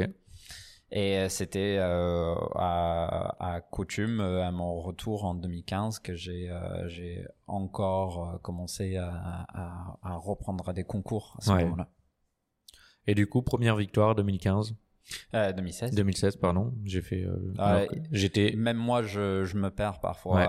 Et 0.94 1.18
euh, 1.20 1.30
c'était 1.30 1.78
euh, 1.80 2.36
à, 2.56 3.36
à 3.56 3.62
coutume 3.62 4.20
à 4.20 4.52
mon 4.52 4.82
retour 4.82 5.24
en 5.24 5.36
2015 5.36 6.00
que 6.00 6.16
j'ai 6.16 6.50
euh, 6.50 6.88
j'ai 6.90 7.26
encore 7.48 8.40
commencé 8.42 8.98
à, 8.98 9.10
à, 9.54 9.98
à 10.04 10.16
reprendre 10.16 10.74
des 10.74 10.84
concours 10.84 11.36
à 11.40 11.42
ce 11.46 11.52
Ouais. 11.52 11.64
moment-là. 11.64 11.88
Et 13.08 13.16
du 13.16 13.28
coup, 13.28 13.42
première 13.42 13.76
victoire 13.78 14.16
2015, 14.16 14.76
Euh, 15.34 15.52
2016. 15.52 15.92
2016, 15.96 16.36
pardon. 16.38 16.74
J'ai 16.86 17.02
fait. 17.02 17.26
euh, 17.26 17.86
J'étais. 18.12 18.54
Même 18.56 18.78
moi, 18.78 19.02
je, 19.04 19.44
je 19.44 19.58
me 19.58 19.70
perds 19.70 20.00
parfois. 20.00 20.36
Ouais. 20.36 20.48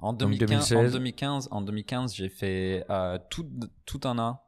En 0.00 0.12
Donc 0.12 0.30
2015, 0.38 0.68
2016. 0.70 0.78
en 0.78 0.98
2015, 0.98 1.48
en 1.50 1.60
2015, 1.62 2.14
j'ai 2.14 2.28
fait 2.28 2.84
euh, 2.90 3.18
tout, 3.30 3.48
tout 3.84 4.00
un 4.04 4.18
an. 4.18 4.40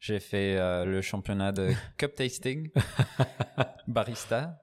J'ai 0.00 0.20
fait 0.20 0.56
le 0.86 1.00
championnat 1.02 1.50
de 1.52 1.70
cup 1.98 2.14
tasting, 2.14 2.70
barista, 3.88 4.60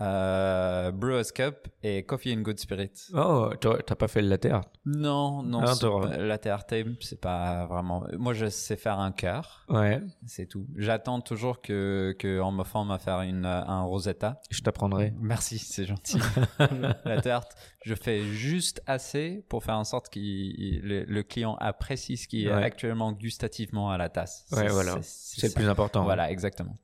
euh, 0.00 0.90
Brewers 0.90 1.30
Cup 1.34 1.68
et 1.82 2.02
Coffee 2.04 2.34
and 2.36 2.40
Good 2.42 2.58
Spirit. 2.58 2.90
Oh, 3.14 3.50
t'as 3.60 3.94
pas 3.94 4.08
fait 4.08 4.22
le 4.22 4.28
latte 4.28 4.46
art 4.46 4.64
Non, 4.84 5.42
non, 5.42 5.60
Ah, 5.64 5.74
pas- 5.80 6.16
la 6.16 6.38
TRT, 6.38 6.84
c'est 7.00 7.20
pas 7.20 7.66
vraiment. 7.66 8.04
Moi, 8.18 8.32
je 8.34 8.46
sais 8.48 8.76
faire 8.76 8.98
un 8.98 9.12
cœur, 9.12 9.64
Ouais. 9.68 10.00
c'est 10.26 10.46
tout. 10.46 10.66
J'attends 10.76 11.20
toujours 11.20 11.62
que 11.62 12.16
qu'on 12.20 12.50
me 12.52 12.64
forme 12.64 12.90
à 12.90 12.98
faire 12.98 13.20
une, 13.20 13.46
un 13.46 13.82
Rosetta. 13.82 14.40
Je 14.50 14.60
t'apprendrai. 14.62 15.14
Merci, 15.20 15.58
c'est 15.58 15.84
gentil. 15.84 16.18
la 17.04 17.20
tarte, 17.20 17.52
je 17.84 17.94
fais 17.94 18.22
juste 18.24 18.82
assez 18.86 19.44
pour 19.48 19.62
faire 19.62 19.76
en 19.76 19.84
sorte 19.84 20.08
que 20.12 20.18
le, 20.18 21.04
le 21.04 21.22
client 21.22 21.56
apprécie 21.60 22.16
ce 22.16 22.26
qui 22.28 22.46
est 22.46 22.52
Ouais. 22.54 22.62
actuellement 22.64 23.12
gustativement 23.12 23.90
à 23.90 23.98
la 23.98 24.08
tasse. 24.08 24.46
Ouais, 24.52 24.68
voilà. 24.68 24.96
c'est- 25.02 25.46
le 25.48 25.52
plus 25.54 25.68
important. 25.68 26.00
hein. 26.00 26.04
Voilà, 26.04 26.30
exactement. 26.30 26.76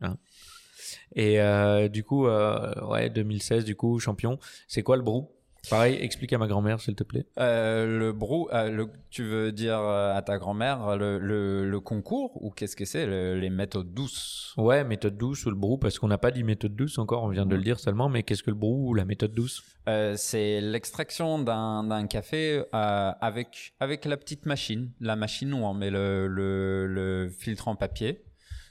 Et 1.14 1.40
euh, 1.40 1.88
du 1.88 2.04
coup, 2.04 2.26
euh, 2.26 2.72
ouais, 2.88 3.10
2016, 3.10 3.64
du 3.64 3.74
coup, 3.76 3.98
champion. 3.98 4.38
C'est 4.68 4.82
quoi 4.82 4.96
le 4.96 5.02
brew 5.02 5.28
Pareil, 5.68 5.98
explique 6.00 6.32
à 6.32 6.38
ma 6.38 6.46
grand-mère, 6.46 6.80
s'il 6.80 6.94
te 6.94 7.04
plaît. 7.04 7.26
Euh, 7.38 7.84
le 7.84 8.12
le, 8.70 8.86
tu 9.10 9.24
veux 9.24 9.52
dire 9.52 9.78
à 9.78 10.22
ta 10.22 10.38
grand-mère 10.38 10.96
le, 10.96 11.18
le, 11.18 11.68
le 11.68 11.80
concours 11.80 12.42
ou 12.42 12.50
qu'est-ce 12.50 12.74
que 12.74 12.86
c'est 12.86 13.04
le- 13.04 13.38
les 13.38 13.50
méthodes 13.50 13.92
douces? 13.92 14.54
Ouais, 14.56 14.84
méthode 14.84 15.18
douce 15.18 15.44
ou 15.44 15.50
le 15.50 15.56
brew, 15.56 15.76
parce 15.78 15.98
qu'on 15.98 16.08
n'a 16.08 16.16
pas 16.16 16.30
dit 16.30 16.44
méthode 16.44 16.74
douce 16.74 16.96
encore, 16.96 17.24
on 17.24 17.28
vient 17.28 17.44
de 17.44 17.56
le 17.56 17.62
dire 17.62 17.78
seulement, 17.78 18.08
mais 18.08 18.22
qu'est-ce 18.22 18.42
que 18.42 18.50
le 18.50 18.56
brew 18.56 18.88
ou 18.88 18.94
la 18.94 19.04
méthode 19.04 19.32
douce? 19.34 19.62
C'est 20.16 20.62
l'extraction 20.62 21.38
d'un 21.40 21.84
d'un 21.84 22.06
café 22.06 22.62
avec 22.72 23.74
avec 23.80 24.06
la 24.06 24.16
petite 24.16 24.46
machine, 24.46 24.90
la 25.00 25.14
machine 25.16 25.52
où 25.52 25.58
on 25.58 25.74
met 25.74 25.90
le, 25.90 26.26
le 26.86 27.28
filtre 27.28 27.68
en 27.68 27.76
papier. 27.76 28.22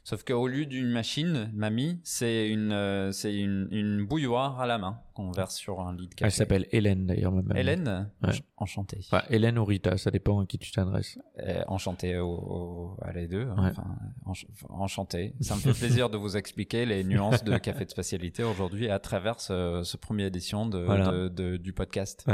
Sauf 0.04 0.24
qu'au 0.24 0.48
lieu 0.48 0.66
d'une 0.66 0.90
machine, 0.90 1.52
mamie, 1.54 2.00
c'est 2.04 2.48
une 2.50 2.72
euh, 2.72 3.12
c'est 3.12 3.36
une, 3.36 3.68
une 3.72 4.06
bouilloire 4.08 4.60
à 4.60 4.66
la 4.66 4.78
main 4.80 5.00
qu'on 5.14 5.30
verse 5.32 5.56
sur 5.56 5.82
un 5.82 5.94
lit 5.96 6.08
de 6.08 6.16
café. 6.16 6.26
Elle 6.26 6.32
s'appelle 6.32 6.66
Hélène 6.72 7.06
d'ailleurs, 7.06 7.32
ma 7.32 7.42
mamie. 7.44 7.60
Hélène, 7.60 8.10
Ouais. 8.24 8.30
Ench- 8.32 8.42
enchantée. 8.58 8.98
Enfin, 9.02 9.22
Hélène 9.30 9.60
ou 9.60 9.66
Rita, 9.66 9.98
ça 9.98 10.10
dépend 10.10 10.40
à 10.42 10.46
qui 10.46 10.58
tu 10.58 10.72
t'adresses. 10.72 11.20
Euh, 11.40 11.62
enchantée 11.68 12.18
au, 12.18 12.28
au- 12.30 12.98
à 13.04 13.12
les 13.12 13.28
deux. 13.28 13.44
Ouais. 13.46 13.54
Enfin, 13.58 13.86
ench- 14.26 14.48
enchanté. 14.70 15.36
Ça 15.42 15.56
me 15.56 15.60
fait 15.60 15.74
plaisir 15.74 16.10
de 16.10 16.18
vous 16.18 16.38
expliquer 16.38 16.86
les 16.86 17.04
nuances 17.04 17.44
de 17.44 17.56
café 17.58 17.86
de 17.86 17.92
spécialité 17.92 18.44
aujourd'hui 18.44 18.90
à 18.90 18.98
travers 19.00 19.40
ce, 19.40 19.82
ce 19.84 19.98
première 19.98 20.28
édition 20.28 20.66
de, 20.66 20.80
Voilà. 20.80 21.12
de- 21.12 21.28
de- 21.28 21.58
du 21.58 21.74
podcast. 21.74 22.26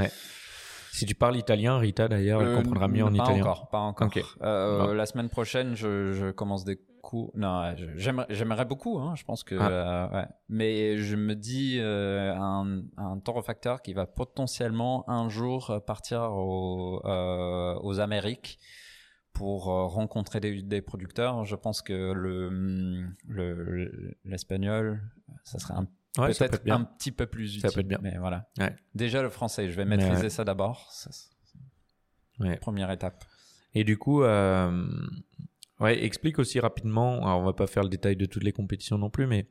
Si 0.93 1.05
tu 1.05 1.13
parles 1.13 1.35
italien, 1.35 1.77
Rita 1.77 2.07
d'ailleurs, 2.07 2.41
elle 2.41 2.47
Euh, 2.49 2.55
comprendra 2.55 2.87
mieux 2.87 3.03
en 3.03 3.07
pas 3.09 3.15
italien. 3.25 3.41
encore, 3.41 3.69
pas 3.69 3.79
encore. 3.79 4.07
Ok. 4.07 4.23
Euh, 4.41 4.85
Bon. 4.85 4.93
La 4.93 5.05
semaine 5.05 5.27
prochaine, 5.27 5.75
je, 5.75 6.13
je 6.13 6.31
commence 6.31 6.63
des 6.63 6.79
beaucoup. 7.05 7.31
Non, 7.35 7.75
j'aimerais, 7.95 8.65
beaucoup. 8.65 8.97
Hein, 8.99 9.15
je 9.15 9.23
pense 9.23 9.43
que. 9.43 9.55
Ah. 9.59 9.69
euh, 9.69 10.09
ouais. 10.21 10.27
Mais 10.49 10.97
je 10.97 11.15
me 11.15 11.35
dis 11.35 11.77
euh, 11.79 12.33
un, 12.35 12.81
un 12.97 13.19
qui 13.81 13.93
va 13.93 14.05
potentiellement 14.07 15.07
un 15.09 15.29
jour 15.29 15.81
partir 15.85 16.21
au- 16.33 17.01
euh, 17.05 17.75
aux 17.81 17.99
Amériques 17.99 18.59
pour 19.33 19.65
rencontrer 19.65 20.39
des, 20.39 20.61
des 20.63 20.81
producteurs. 20.81 21.45
Je 21.45 21.55
pense 21.55 21.81
que 21.81 22.13
le, 22.13 23.07
le 23.27 24.15
l'espagnol, 24.23 25.01
ça 25.43 25.59
serait 25.59 25.73
un, 25.75 25.87
Ouais, 26.17 26.33
ça 26.33 26.45
peut 26.45 26.51
peut-être 26.57 26.65
un 26.71 26.85
petit 26.85 27.11
peu 27.11 27.25
plus 27.25 27.57
utile. 27.57 27.69
Ça 27.69 27.71
peut 27.73 27.81
être 27.81 27.87
bien. 27.89 27.99
Mais 28.01 28.17
voilà. 28.17 28.47
Ouais. 28.57 28.73
Déjà 28.93 29.21
le 29.21 29.29
français, 29.29 29.69
je 29.69 29.75
vais 29.75 29.83
maîtriser 29.85 30.29
ça 30.29 30.43
d'abord. 30.45 30.89
Première 32.61 32.89
étape. 32.91 33.25
Et 33.73 33.83
du 33.83 33.97
coup, 33.97 34.23
euh, 34.23 34.87
ouais, 35.79 36.03
explique 36.03 36.39
aussi 36.39 36.59
rapidement. 36.59 37.17
Alors, 37.25 37.39
on 37.41 37.45
va 37.45 37.53
pas 37.53 37.67
faire 37.67 37.83
le 37.83 37.89
détail 37.89 38.15
de 38.15 38.25
toutes 38.25 38.43
les 38.43 38.53
compétitions 38.53 38.97
non 38.97 39.09
plus, 39.09 39.27
mais 39.27 39.47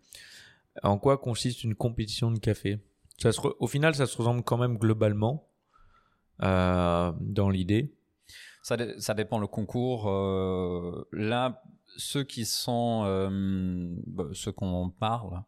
en 0.82 0.98
quoi 0.98 1.18
consiste 1.18 1.64
une 1.64 1.74
compétition 1.74 2.30
de 2.30 2.38
café? 2.38 2.78
Ça 3.18 3.30
Au 3.60 3.66
final, 3.66 3.94
ça 3.94 4.06
se 4.06 4.16
ressemble 4.16 4.42
quand 4.42 4.58
même 4.58 4.76
globalement 4.76 5.48
euh, 6.42 7.12
dans 7.20 7.48
l'idée. 7.48 7.94
Ça, 8.62 8.76
dé- 8.76 8.94
ça 8.98 9.14
dépend 9.14 9.38
le 9.38 9.46
concours. 9.46 10.08
euh, 10.08 11.06
là, 11.12 11.62
ceux 11.96 12.24
qui 12.24 12.44
sont, 12.44 13.04
euh, 13.06 13.28
bah, 14.06 14.24
ceux 14.32 14.50
qu'on 14.52 14.90
parle, 14.90 15.42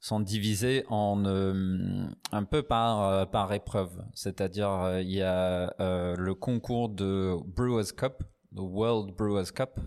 sont 0.00 0.20
divisés 0.20 0.84
en 0.88 1.24
un 2.32 2.44
peu 2.44 2.62
par 2.62 3.30
par 3.30 3.52
épreuve. 3.52 4.04
C'est-à-dire, 4.12 4.98
il 5.00 5.10
y 5.12 5.22
a 5.22 5.74
le 5.78 6.34
concours 6.34 6.88
de 6.90 7.36
Brewers 7.46 7.94
Cup, 7.96 8.22
le 8.54 8.62
World 8.62 9.14
Brewers 9.16 9.52
Cup. 9.54 9.78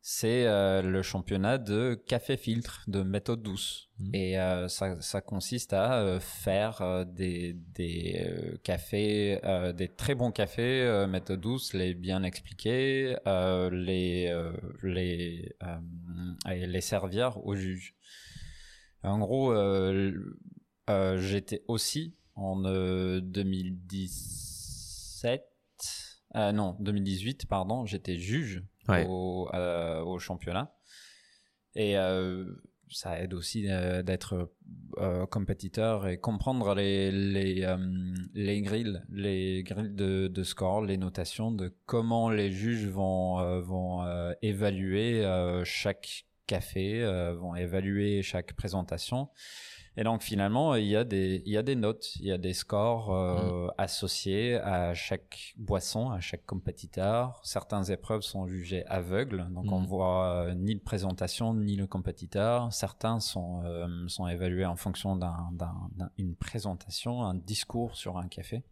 C'est 0.00 0.46
euh, 0.46 0.80
le 0.80 1.02
championnat 1.02 1.58
de 1.58 2.00
café 2.06 2.36
filtre 2.36 2.84
de 2.86 3.02
méthode 3.02 3.42
douce. 3.42 3.90
Mhm. 3.98 4.14
Et 4.14 4.40
euh, 4.40 4.68
ça, 4.68 5.00
ça 5.02 5.20
consiste 5.20 5.72
à 5.72 5.98
euh, 5.98 6.20
faire 6.20 7.04
des, 7.06 7.54
des 7.74 8.58
cafés, 8.62 9.40
des 9.74 9.88
très 9.88 10.14
bons 10.14 10.30
cafés, 10.30 11.06
méthode 11.08 11.40
douce, 11.40 11.74
les 11.74 11.94
bien 11.94 12.22
expliquer, 12.22 13.16
les, 13.26 14.32
les, 14.82 15.56
les 16.46 16.80
servir 16.80 17.44
aux 17.44 17.54
juges. 17.54 17.94
En 19.02 19.18
gros, 19.18 19.54
j'étais 21.18 21.64
aussi 21.68 22.18
en 22.38 22.64
euh, 22.64 23.20
2017, 23.20 25.44
euh, 26.36 26.52
non 26.52 26.76
2018 26.80 27.46
pardon, 27.46 27.86
j'étais 27.86 28.16
juge 28.16 28.62
Ouais. 28.88 29.04
au, 29.06 29.50
euh, 29.52 30.00
au 30.00 30.18
championnat 30.18 30.74
et 31.74 31.98
euh, 31.98 32.46
ça 32.90 33.20
aide 33.20 33.34
aussi 33.34 33.64
d'être 34.02 34.50
compétiteur 35.30 36.08
et 36.08 36.18
comprendre 36.18 36.74
les 36.74 37.12
les 37.12 37.66
les 38.32 38.62
grilles, 38.62 38.98
les 39.10 39.62
grilles 39.62 39.94
de, 39.94 40.28
de 40.28 40.42
score, 40.42 40.82
les 40.82 40.96
notations 40.96 41.52
de 41.52 41.74
comment 41.84 42.30
les 42.30 42.50
juges 42.50 42.86
vont 42.86 43.60
vont 43.60 44.02
évaluer 44.40 45.22
chaque 45.64 46.24
café, 46.46 47.04
vont 47.38 47.54
évaluer 47.54 48.22
chaque 48.22 48.54
présentation. 48.54 49.28
Et 50.00 50.04
donc 50.04 50.22
finalement, 50.22 50.76
il 50.76 50.86
y 50.86 50.94
a 50.94 51.02
des 51.02 51.42
il 51.44 51.50
y 51.52 51.56
a 51.56 51.64
des 51.64 51.74
notes, 51.74 52.14
il 52.20 52.26
y 52.26 52.30
a 52.32 52.38
des 52.38 52.52
scores 52.54 53.12
euh, 53.12 53.66
associés 53.78 54.54
à 54.54 54.94
chaque 54.94 55.54
boisson, 55.56 56.10
à 56.12 56.20
chaque 56.20 56.46
compétiteur. 56.46 57.40
Certaines 57.42 57.90
épreuves 57.90 58.22
sont 58.22 58.46
jugées 58.46 58.86
aveugles, 58.86 59.48
donc 59.50 59.72
on 59.72 59.80
Mhm. 59.80 59.86
voit 59.86 60.26
euh, 60.46 60.54
ni 60.54 60.74
le 60.74 60.80
présentation 60.80 61.52
ni 61.52 61.74
le 61.74 61.88
compétiteur. 61.88 62.72
Certains 62.72 63.18
sont 63.18 63.62
euh, 63.64 63.88
sont 64.06 64.28
évalués 64.28 64.66
en 64.66 64.76
fonction 64.76 65.16
d'un 65.16 65.48
d'un- 65.52 65.88
d'un- 65.96 66.10
une 66.16 66.36
présentation, 66.36 67.24
un 67.24 67.34
discours 67.34 67.96
sur 67.96 68.18
un 68.18 68.28
café. 68.28 68.62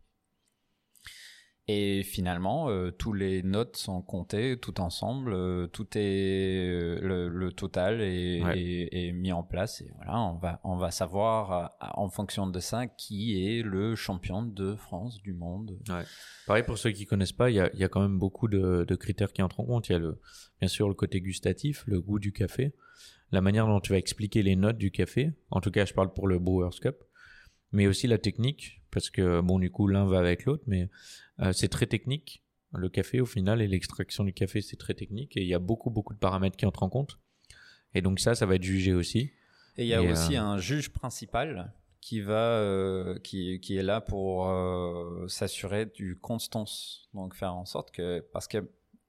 Et 1.69 2.05
finalement, 2.05 2.71
euh, 2.71 2.93
tous 2.93 3.13
les 3.13 3.43
notes 3.43 3.77
sont 3.77 4.01
comptées 4.01 4.57
tout 4.57 4.81
ensemble, 4.81 5.33
euh, 5.33 5.67
tout 5.67 5.89
est 5.99 6.69
euh, 6.69 7.01
le, 7.01 7.29
le 7.29 7.51
total 7.53 8.01
est, 8.03 8.41
Ouais. 8.45 8.57
est- 8.57 8.89
est 9.09 9.13
mis 9.13 9.33
en 9.33 9.43
place 9.43 9.81
et 9.81 9.91
voilà, 9.97 10.21
on 10.21 10.37
va 10.37 10.61
on 10.63 10.77
va 10.77 10.93
savoir 10.93 11.53
euh, 11.53 11.87
en 11.95 12.09
fonction 12.09 12.47
de 12.47 12.61
ça 12.61 12.87
qui 12.87 13.45
est 13.49 13.63
le 13.63 13.97
champion 13.97 14.43
de 14.45 14.77
France 14.77 15.21
du 15.23 15.33
monde. 15.33 15.77
Pareil 16.47 16.63
pour 16.63 16.79
ceux 16.79 16.93
qui 16.93 17.05
connaissent 17.05 17.33
pas, 17.33 17.51
il 17.51 17.55
y 17.57 17.61
a, 17.61 17.69
y 17.75 17.83
a 17.83 17.89
quand 17.89 18.01
même 18.01 18.19
beaucoup 18.19 18.47
de, 18.47 18.85
de 18.87 18.95
critères 18.95 19.33
qui 19.33 19.43
entrent 19.43 19.59
en 19.59 19.65
compte. 19.65 19.89
Il 19.89 19.93
y 19.93 19.97
a 19.97 19.99
le, 19.99 20.21
bien 20.61 20.69
sûr 20.69 20.87
le 20.87 20.95
côté 20.95 21.21
gustatif, 21.21 21.83
le 21.89 22.01
goût 22.01 22.21
du 22.21 22.31
café, 22.33 22.75
la 23.33 23.41
manière 23.41 23.67
dont 23.67 23.81
tu 23.81 23.91
vas 23.91 23.99
expliquer 23.99 24.45
les 24.45 24.55
notes 24.55 24.79
du 24.79 24.93
café. 24.93 25.33
En 25.51 25.61
tout 25.61 25.73
cas, 25.73 25.85
je 25.85 25.95
parle 25.95 26.13
pour 26.13 26.29
le 26.29 26.39
Brewers 26.39 26.79
Cup, 26.81 27.03
mais 27.73 27.89
aussi 27.89 28.07
la 28.07 28.19
technique, 28.19 28.83
parce 28.97 29.11
que 29.11 29.43
bon, 29.43 29.59
du 29.59 29.71
coup, 29.71 29.89
l'un 29.89 30.07
va 30.07 30.19
avec 30.19 30.47
l'autre, 30.47 30.65
mais 30.67 30.89
euh, 31.41 31.53
c'est 31.53 31.69
très 31.69 31.87
technique. 31.87 32.43
Le 32.73 32.89
café, 32.89 33.21
au 33.21 33.27
final, 33.27 33.61
et 33.61 33.69
l'extraction 33.69 34.25
du 34.25 34.33
café, 34.33 34.63
c'est 34.63 34.79
très 34.79 34.95
technique, 34.95 35.37
et 35.37 35.43
il 35.43 35.47
y 35.49 35.53
a 35.53 35.59
beaucoup, 35.59 35.91
beaucoup 35.91 36.15
de 36.15 36.19
paramètres 36.19 36.57
qui 36.57 36.65
entrent 36.65 36.83
en 36.83 36.89
compte. 36.89 37.19
Et 37.93 38.01
donc 38.01 38.21
ça, 38.21 38.35
ça 38.35 38.47
va 38.47 38.55
être 38.55 38.63
jugé 38.63 38.95
aussi. 38.95 39.33
Et 39.77 39.83
il 39.85 39.89
y 39.89 39.93
a 39.93 40.01
Et, 40.01 40.11
aussi 40.11 40.37
euh, 40.37 40.41
un 40.43 40.57
juge 40.57 40.89
principal 40.89 41.75
qui 42.01 42.23
va 42.23 42.53
euh, 42.53 43.19
qui 43.19 43.61
qui 43.61 43.77
est 43.77 43.83
là 43.83 44.01
pour 44.01 44.49
euh, 44.49 45.29
s'assurer 45.29 45.85
du 45.85 46.19
constance, 46.19 47.11
donc 47.13 47.35
faire 47.35 47.55
en 47.55 47.67
sorte 47.67 47.91
que 47.91 48.21
parce 48.33 48.49
que 48.49 48.67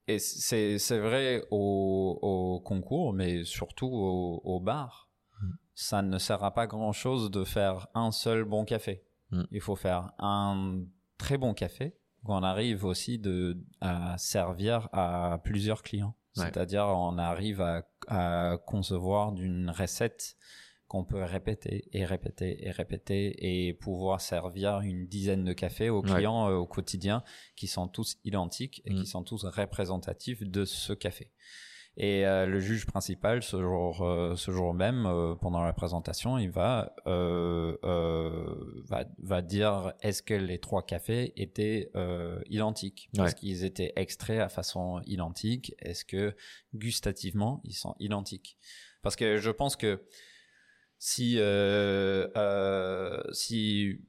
et 0.09 0.19
c'est 0.19 0.79
c'est 0.79 0.99
vrai 0.99 1.45
au, 1.49 2.19
au 2.21 2.59
concours, 2.59 3.13
mais 3.13 3.45
surtout 3.45 3.87
au, 3.87 4.41
au 4.43 4.59
bar, 4.59 5.07
Mm. 5.41 5.51
ça 5.75 6.01
ne 6.01 6.17
sert 6.17 6.43
à 6.43 6.53
pas 6.53 6.67
grand 6.67 6.93
chose 6.93 7.31
de 7.31 7.43
faire 7.43 7.87
un 7.93 8.11
seul 8.11 8.43
bon 8.43 8.65
café. 8.65 9.03
Mm. 9.31 9.43
Il 9.51 9.61
faut 9.61 9.75
faire 9.75 10.11
un 10.19 10.83
très 11.17 11.37
bon 11.37 11.53
café 11.53 11.97
qu'on 12.23 12.43
arrive 12.43 12.83
aussi 12.85 13.19
de 13.19 13.57
à 13.81 14.17
servir 14.17 14.89
à 14.91 15.39
plusieurs 15.43 15.81
clients. 15.83 16.15
Ouais. 16.35 16.43
C'est-à-dire 16.45 16.85
on 16.87 17.17
arrive 17.17 17.61
à, 17.61 17.83
à 18.07 18.57
concevoir 18.65 19.31
d'une 19.31 19.69
recette 19.69 20.35
qu'on 20.87 21.03
peut 21.03 21.21
répéter 21.23 21.89
et 21.91 22.05
répéter 22.05 22.65
et 22.65 22.71
répéter 22.71 23.67
et 23.67 23.73
pouvoir 23.73 24.21
servir 24.21 24.79
une 24.81 25.05
dizaine 25.07 25.43
de 25.43 25.51
cafés 25.53 25.89
aux 25.89 26.01
Ouais. 26.01 26.13
clients 26.15 26.49
euh, 26.49 26.55
au 26.55 26.65
quotidien 26.67 27.23
qui 27.57 27.67
sont 27.67 27.87
tous 27.89 28.17
identiques 28.23 28.81
et 28.85 28.93
Mm. 28.93 28.99
qui 29.01 29.05
sont 29.05 29.23
tous 29.23 29.43
représentatifs 29.45 30.43
de 30.43 30.63
ce 30.63 30.93
café. 30.93 31.31
Et 31.99 32.27
euh, 32.27 32.45
le 32.45 32.59
juge 32.59 32.85
principal, 32.85 33.41
ce 33.41 33.59
jour, 33.59 34.03
euh, 34.03 34.35
ce 34.35 34.51
jour 34.51 34.75
même, 34.75 35.07
euh, 35.07 35.33
pendant 35.33 35.63
la 35.63 35.73
présentation, 35.73 36.37
il 36.37 36.51
va, 36.51 36.93
va, 37.05 39.05
va 39.17 39.41
dire 39.41 39.93
est-ce 40.01 40.21
que 40.21 40.35
les 40.35 40.59
trois 40.59 40.85
cafés 40.85 41.33
étaient 41.41 41.91
identiques? 42.49 43.09
Est-ce 43.13 43.21
Ouais. 43.21 43.33
qu'ils 43.33 43.63
étaient 43.63 43.93
extraits 43.95 44.39
à 44.39 44.49
façon 44.49 45.01
identique? 45.05 45.73
Est-ce 45.79 46.05
que 46.05 46.35
gustativement, 46.75 47.61
ils 47.63 47.73
sont 47.73 47.95
identiques? 47.99 48.57
Parce 49.01 49.15
que 49.15 49.37
je 49.37 49.49
pense 49.49 49.75
que 49.75 50.03
si, 50.99 51.37
euh, 51.39 52.27
euh, 52.37 53.21
si 53.31 53.99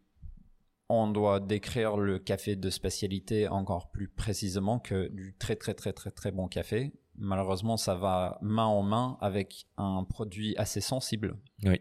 on 0.88 1.10
doit 1.10 1.40
décrire 1.40 1.96
le 1.96 2.18
café 2.18 2.56
de 2.56 2.70
spécialité 2.70 3.48
encore 3.48 3.90
plus 3.90 4.08
précisément 4.08 4.78
que 4.78 5.08
du 5.08 5.34
très 5.36 5.56
très 5.56 5.74
très 5.74 5.92
très 5.92 6.10
très 6.10 6.32
bon 6.32 6.48
café, 6.48 6.92
malheureusement 7.18 7.76
ça 7.76 7.94
va 7.94 8.38
main 8.40 8.64
en 8.64 8.82
main 8.82 9.18
avec 9.20 9.66
un 9.76 10.04
produit 10.04 10.56
assez 10.56 10.80
sensible. 10.80 11.36
Oui. 11.64 11.80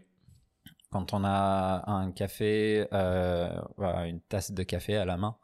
Quand 0.90 1.12
on 1.12 1.22
a 1.24 1.84
un 1.90 2.12
café, 2.12 2.86
euh, 2.92 3.60
une 3.78 4.20
tasse 4.20 4.52
de 4.52 4.62
café 4.62 4.96
à 4.96 5.04
la 5.04 5.16
main, 5.16 5.36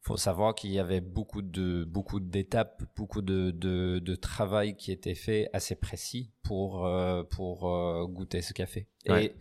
faut 0.00 0.16
savoir 0.16 0.54
qu'il 0.54 0.70
y 0.70 0.78
avait 0.78 1.02
beaucoup 1.02 1.42
de 1.42 1.84
beaucoup 1.84 2.20
d'étapes, 2.20 2.82
beaucoup 2.96 3.20
de, 3.20 3.50
de, 3.50 3.98
de 3.98 4.14
travail 4.14 4.76
qui 4.76 4.92
était 4.92 5.14
fait 5.14 5.50
assez 5.52 5.74
précis 5.74 6.32
pour 6.42 6.86
euh, 6.86 7.22
pour 7.22 7.68
euh, 7.68 8.06
goûter 8.06 8.40
ce 8.40 8.54
café. 8.54 8.88
Ouais. 9.08 9.26
Et 9.26 9.36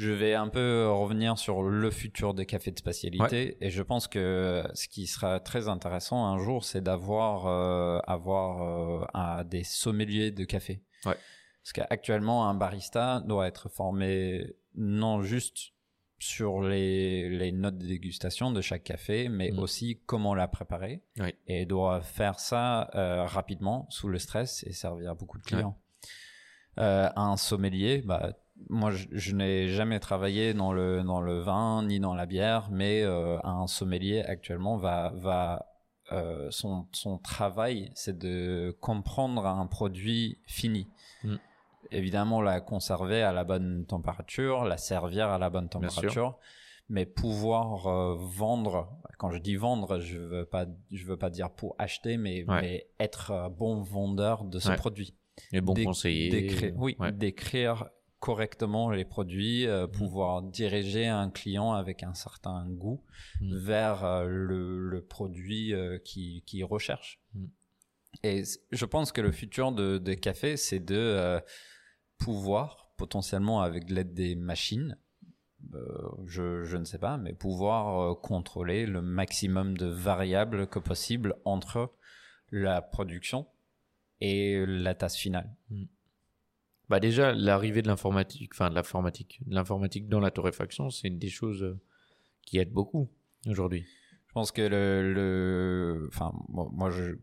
je 0.00 0.10
vais 0.12 0.34
un 0.34 0.48
peu 0.48 0.88
revenir 0.90 1.36
sur 1.38 1.62
le 1.62 1.90
futur 1.90 2.32
des 2.32 2.46
cafés 2.46 2.70
de 2.70 2.78
spécialité 2.78 3.56
et 3.60 3.70
je 3.70 3.82
pense 3.82 4.08
que 4.08 4.64
ce 4.74 4.88
qui 4.88 5.06
sera 5.06 5.40
très 5.40 5.68
intéressant 5.68 6.24
un 6.24 6.38
jour, 6.38 6.64
c'est 6.64 6.80
d'avoir 6.80 7.46
euh, 7.46 7.98
avoir 8.06 9.02
euh, 9.02 9.04
un- 9.14 9.44
des 9.44 9.62
sommeliers 9.64 10.30
de 10.30 10.44
café. 10.44 10.82
Ouais. 11.04 11.16
Parce 11.62 11.72
qu'actuellement, 11.74 12.48
un 12.48 12.54
barista 12.54 13.20
doit 13.26 13.46
être 13.46 13.68
formé 13.68 14.54
non 14.74 15.22
juste 15.22 15.72
sur 16.18 16.60
les, 16.62 17.28
les 17.28 17.52
notes 17.52 17.78
de 17.78 17.86
dégustation 17.86 18.50
de 18.52 18.60
chaque 18.60 18.84
café, 18.84 19.28
mais 19.28 19.50
Mm. 19.52 19.58
aussi 19.58 20.00
comment 20.06 20.34
la 20.34 20.48
préparer. 20.48 21.02
Oui. 21.18 21.34
Et 21.46 21.66
doit 21.66 22.00
faire 22.00 22.40
ça 22.40 22.90
euh, 22.94 23.24
rapidement, 23.24 23.86
sous 23.90 24.08
le 24.08 24.18
stress, 24.18 24.64
et 24.66 24.72
servir 24.72 25.10
à 25.10 25.14
beaucoup 25.14 25.38
de 25.38 25.42
clients. 25.44 25.78
Euh, 26.78 27.08
un 27.16 27.36
sommelier, 27.36 28.02
bah, 28.04 28.32
moi, 28.68 28.90
je, 28.90 29.06
je 29.10 29.34
n'ai 29.34 29.68
jamais 29.68 29.98
travaillé 30.00 30.54
dans 30.54 30.72
le, 30.72 31.02
dans 31.02 31.20
le 31.20 31.38
vin 31.40 31.82
ni 31.84 31.98
dans 32.00 32.14
la 32.14 32.26
bière, 32.26 32.68
mais 32.70 33.02
euh, 33.02 33.38
un 33.44 33.66
sommelier 33.66 34.20
actuellement 34.22 34.76
va, 34.76 35.12
va 35.16 35.66
euh, 36.12 36.48
son, 36.50 36.86
son 36.92 37.18
travail, 37.18 37.90
c'est 37.94 38.18
de 38.18 38.76
comprendre 38.80 39.46
un 39.46 39.66
produit 39.66 40.38
fini. 40.46 40.88
Mm. 41.24 41.36
Évidemment, 41.92 42.40
la 42.42 42.60
conserver 42.60 43.22
à 43.22 43.32
la 43.32 43.44
bonne 43.44 43.84
température, 43.86 44.64
la 44.64 44.76
servir 44.76 45.28
à 45.28 45.38
la 45.38 45.50
bonne 45.50 45.68
température, 45.68 46.38
mais 46.88 47.06
pouvoir 47.06 47.86
euh, 47.86 48.16
vendre. 48.18 48.88
Quand 49.18 49.30
je 49.30 49.38
dis 49.38 49.56
vendre, 49.56 49.98
je 50.00 50.18
veux 50.18 50.44
pas, 50.44 50.66
je 50.92 51.04
veux 51.04 51.16
pas 51.16 51.30
dire 51.30 51.50
pour 51.50 51.74
acheter, 51.78 52.16
mais, 52.16 52.44
Ouais. 52.48 52.60
mais 52.60 52.86
être 53.00 53.50
bon 53.56 53.82
vendeur 53.82 54.44
de 54.44 54.58
ce 54.58 54.70
Ouais. 54.70 54.76
produit. 54.76 55.14
Les 55.52 55.60
bons 55.60 55.74
Déc- 55.74 55.84
conseillers. 55.86 56.30
décrire- 56.30 56.74
oui, 56.76 56.96
Ouais. 56.98 57.12
décrire 57.12 57.88
correctement 58.20 58.90
les 58.90 59.04
produits, 59.04 59.66
euh, 59.66 59.86
Mm. 59.86 59.90
pouvoir 59.92 60.42
diriger 60.42 61.06
un 61.08 61.30
client 61.30 61.72
avec 61.72 62.02
un 62.02 62.14
certain 62.14 62.66
goût 62.68 63.02
Mm. 63.40 63.56
vers 63.56 64.04
euh, 64.04 64.26
le, 64.26 64.78
le 64.88 65.02
produit 65.02 65.74
euh, 65.74 65.98
qu'il 65.98 66.42
qui 66.44 66.62
recherche. 66.62 67.20
Mm. 67.34 67.44
Et 68.22 68.42
je 68.70 68.84
pense 68.84 69.10
que 69.12 69.20
le 69.20 69.32
futur 69.32 69.72
de, 69.72 69.98
de 69.98 70.14
café, 70.14 70.56
c'est 70.56 70.80
de 70.80 71.40
pouvoir, 72.18 72.90
potentiellement 72.96 73.62
avec 73.62 73.88
l'aide 73.88 74.12
des 74.14 74.34
machines, 74.34 74.98
je, 76.26 76.64
je 76.64 76.76
ne 76.76 76.84
sais 76.84 76.98
pas, 76.98 77.16
mais 77.18 77.32
pouvoir 77.32 78.20
contrôler 78.20 78.84
le 78.86 79.00
maximum 79.00 79.78
de 79.78 79.86
variables 79.86 80.66
que 80.66 80.78
possible 80.80 81.36
entre 81.44 81.92
la 82.50 82.82
production 82.82 83.46
et 84.20 84.64
la 84.66 84.94
tasse 84.94 85.16
finale. 85.16 85.54
Bah 86.90 87.00
déjà, 87.00 87.32
l'arrivée 87.32 87.82
de 87.82 87.86
l'informatique, 87.88 88.50
enfin 88.52 88.68
de 88.68 88.74
l'informatique, 88.74 89.40
l'informatique 89.46 90.08
dans 90.08 90.20
la 90.20 90.30
torréfaction, 90.32 90.90
c'est 90.90 91.06
une 91.08 91.18
des 91.18 91.28
choses 91.30 91.62
euh, 91.62 91.78
qui 92.44 92.58
aide 92.58 92.72
beaucoup 92.72 93.08
aujourd'hui. 93.46 93.86
Je 94.26 94.32
pense 94.32 94.50
que 94.52 94.62
le, 94.62 95.12
le 95.14 96.08
enfin, 96.12 96.32
moi, 96.48 96.68
moi, 96.72 96.90
je, 96.90 97.14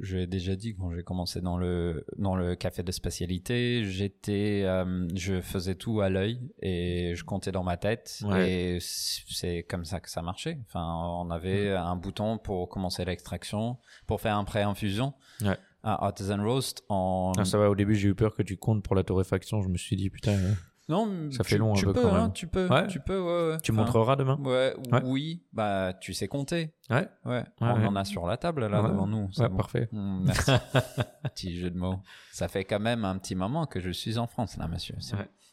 j'ai 0.00 0.26
déjà 0.28 0.54
dit 0.54 0.74
quand 0.76 0.92
j'ai 0.94 1.02
commencé 1.02 1.40
dans 1.40 1.56
le 1.56 2.04
dans 2.16 2.36
le 2.36 2.54
café 2.54 2.82
de 2.84 2.92
spécialité, 2.92 3.84
j'étais, 3.84 4.62
euh, 4.64 5.08
je 5.16 5.40
faisais 5.40 5.74
tout 5.74 6.00
à 6.00 6.08
l'œil 6.08 6.40
et 6.62 7.14
je 7.16 7.24
comptais 7.24 7.50
dans 7.52 7.64
ma 7.64 7.76
tête 7.76 8.20
Ouais. 8.24 8.76
et 8.76 8.78
c'est 8.80 9.64
comme 9.68 9.84
ça 9.84 9.98
que 10.00 10.10
ça 10.10 10.22
marchait. 10.22 10.58
Enfin, 10.66 10.84
on 10.84 11.30
avait 11.30 11.70
un 11.74 11.96
bouton 11.96 12.38
pour 12.38 12.68
commencer 12.68 13.04
l'extraction, 13.04 13.78
pour 14.06 14.20
faire 14.20 14.36
un 14.36 14.44
pré-infusion. 14.44 15.14
Ouais. 15.42 15.56
Un 15.84 15.92
artisan 15.92 16.42
roast 16.42 16.82
en 16.88 17.32
Ah, 17.38 17.44
ça 17.44 17.56
va, 17.58 17.70
au 17.70 17.74
début, 17.74 17.94
j'ai 17.94 18.08
eu 18.08 18.14
peur 18.14 18.34
que 18.34 18.42
tu 18.42 18.56
comptes 18.56 18.82
pour 18.82 18.94
la 18.96 19.04
torréfaction. 19.04 19.62
Je 19.62 19.68
me 19.68 19.76
suis 19.78 19.94
dit, 19.96 20.10
putain, 20.10 20.32
euh, 20.32 20.52
non, 20.88 21.30
Ça 21.30 21.44
tu- 21.44 21.50
fait 21.50 21.58
long 21.58 21.72
un 21.72 21.76
tu 21.76 21.84
peu 21.84 21.92
peux, 21.92 22.02
quand 22.02 22.14
hein, 22.14 22.22
même. 22.22 22.32
tu 22.32 22.46
peux, 22.48 22.66
Ouais. 22.68 22.86
tu 22.88 22.98
peux, 23.00 23.20
ouais, 23.20 23.52
ouais. 23.52 23.60
tu 23.62 23.70
Enfin, 23.72 23.82
montreras 23.82 24.16
demain 24.16 24.36
Ouais, 24.42 24.74
oui, 25.04 25.42
bah 25.52 25.92
tu 26.00 26.14
sais 26.14 26.26
compter. 26.28 26.72
Ouais, 26.90 27.06
Ouais, 27.24 27.44
on 27.60 27.66
en 27.86 27.94
a 27.96 28.04
sur 28.04 28.26
la 28.26 28.36
table 28.36 28.66
là 28.66 28.82
devant 28.82 29.06
nous. 29.06 29.28
ouais, 29.38 29.48
bon. 29.48 29.56
parfait. 29.56 29.88
Mm, 29.92 30.24
Merci. 30.24 30.50
petit 31.34 31.58
jeu 31.58 31.70
de 31.70 31.78
mots. 31.78 32.00
Ça 32.32 32.48
fait 32.48 32.64
quand 32.64 32.80
même 32.80 33.04
un 33.04 33.18
petit 33.18 33.34
moment 33.34 33.66
que 33.66 33.80
je 33.80 33.90
suis 33.90 34.18
en 34.18 34.26
France 34.26 34.56
là, 34.56 34.66
monsieur. 34.68 34.96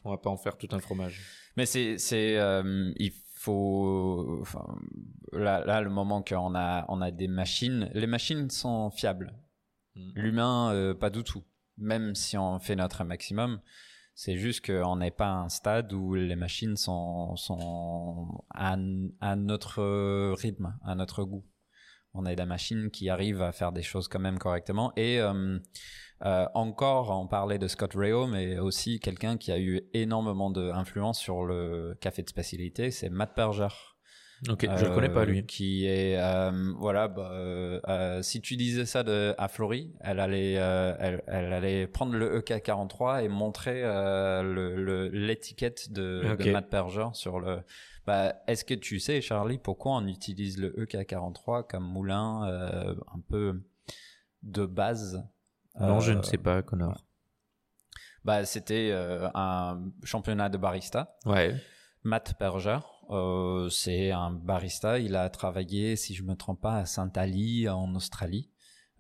On 0.04 0.12
va 0.12 0.18
pas 0.18 0.30
en 0.30 0.38
faire 0.38 0.58
tout 0.58 0.68
un 0.72 0.80
fromage. 0.80 1.22
Mais 1.58 1.66
c'est, 1.66 1.98
c'est, 1.98 2.38
euh, 2.38 2.92
il 2.98 3.12
faut, 3.36 4.38
enfin, 4.42 4.66
là, 5.34 5.64
là, 5.66 5.82
le 5.82 5.90
moment 5.90 6.22
qu'on 6.24 6.56
a, 6.56 6.86
on 6.90 7.02
a 7.02 7.12
des 7.12 7.28
machines, 7.28 7.90
les 7.94 8.08
machines 8.08 8.50
sont 8.50 8.90
fiables. 8.92 9.34
Mm. 9.96 10.12
L'humain, 10.16 10.74
euh, 10.74 10.94
pas 10.94 11.10
du 11.10 11.24
tout. 11.24 11.44
Même 11.78 12.16
si 12.16 12.38
on 12.38 12.60
fait 12.60 12.76
notre 12.76 13.04
maximum, 13.04 13.60
c'est 14.14 14.38
juste 14.38 14.66
qu'on 14.66 14.96
n'est 14.96 15.12
pas 15.12 15.28
à 15.28 15.36
un 15.36 15.50
stade 15.50 15.92
où 15.92 16.14
les 16.14 16.38
machines 16.38 16.78
sont, 16.78 17.36
sont 17.36 18.46
à, 18.50 18.78
notre 19.36 20.34
rythme, 20.34 20.78
à 20.86 20.96
notre 20.96 21.24
goût. 21.26 21.46
On 22.14 22.26
a 22.26 22.34
des 22.34 22.46
machines 22.46 22.92
qui 22.92 23.10
arrivent 23.10 23.42
à 23.42 23.52
faire 23.52 23.74
des 23.74 23.82
choses 23.82 24.08
quand 24.08 24.20
même 24.20 24.40
correctement. 24.40 24.94
Et 24.96 25.20
euh, 25.20 25.60
euh, 26.24 26.46
encore, 26.54 27.12
on 27.12 27.28
parlait 27.28 27.60
de 27.60 27.68
Scott 27.68 27.94
Rao, 27.94 28.26
mais 28.28 28.58
aussi 28.58 29.02
quelqu'un 29.02 29.36
qui 29.36 29.52
a 29.52 29.60
eu 29.60 29.82
énormément 29.94 30.50
d'influence 30.50 31.20
sur 31.20 31.44
le 31.44 31.98
café 32.00 32.24
de 32.24 32.30
spécialité, 32.30 32.92
c'est 32.92 33.10
Matt 33.10 33.36
Perger. 33.36 33.95
Ok, 34.50 34.68
je 34.78 34.86
le 34.86 34.92
connais 34.94 35.10
pas 35.10 35.22
Euh, 35.22 35.26
lui. 35.26 35.46
Qui 35.46 35.86
est 35.88 36.18
euh, 36.20 36.74
voilà, 36.78 37.08
bah, 37.08 37.32
euh, 37.32 38.22
si 38.22 38.42
tu 38.42 38.58
disais 38.58 38.86
ça 38.86 39.04
de 39.04 39.34
à 39.38 39.48
Florie, 39.48 39.94
elle 40.02 40.20
allait, 40.20 40.54
elle, 40.54 41.24
elle 41.28 41.54
allait 41.54 41.88
prendre 41.88 42.14
le 42.16 42.40
EK43 42.40 43.24
et 43.24 43.28
montrer 43.30 43.82
le- 43.84 45.10
l'étiquette 45.12 45.92
de, 45.92 46.36
Matt 46.52 46.70
Perger 46.70 47.08
sur 47.14 47.40
le. 47.40 47.60
Bah, 48.06 48.36
est-ce 48.46 48.64
que 48.66 48.76
tu 48.76 49.00
sais, 49.00 49.20
Charlie, 49.22 49.58
pourquoi 49.58 49.94
on 49.94 50.06
utilise 50.08 50.60
le 50.60 50.72
EK43 50.78 51.66
comme 51.68 51.84
moulin 51.86 52.48
euh, 52.48 52.94
un 53.16 53.20
peu 53.28 53.62
de 54.44 54.66
base? 54.66 55.24
Non, 55.80 56.00
je 56.02 56.12
ne 56.12 56.22
sais 56.22 56.38
pas, 56.38 56.62
connard. 56.62 57.04
Bah, 58.24 58.46
c'était 58.46 58.90
euh, 58.92 59.28
un 59.34 59.92
championnat 60.04 60.50
de 60.50 60.58
barista. 60.58 61.18
Ouais. 61.26 61.56
Matt 62.04 62.36
Perger, 62.38 62.78
euh, 63.10 63.70
c'est 63.70 64.12
un 64.12 64.32
barista. 64.32 65.00
Il 65.00 65.16
a 65.16 65.30
travaillé, 65.30 65.96
si 65.96 66.14
je 66.16 66.24
me 66.24 66.36
trompe 66.36 66.62
pas, 66.62 66.78
à 66.80 66.86
Saint-Ali 66.86 67.68
en 67.70 67.94
Australie. 67.96 68.50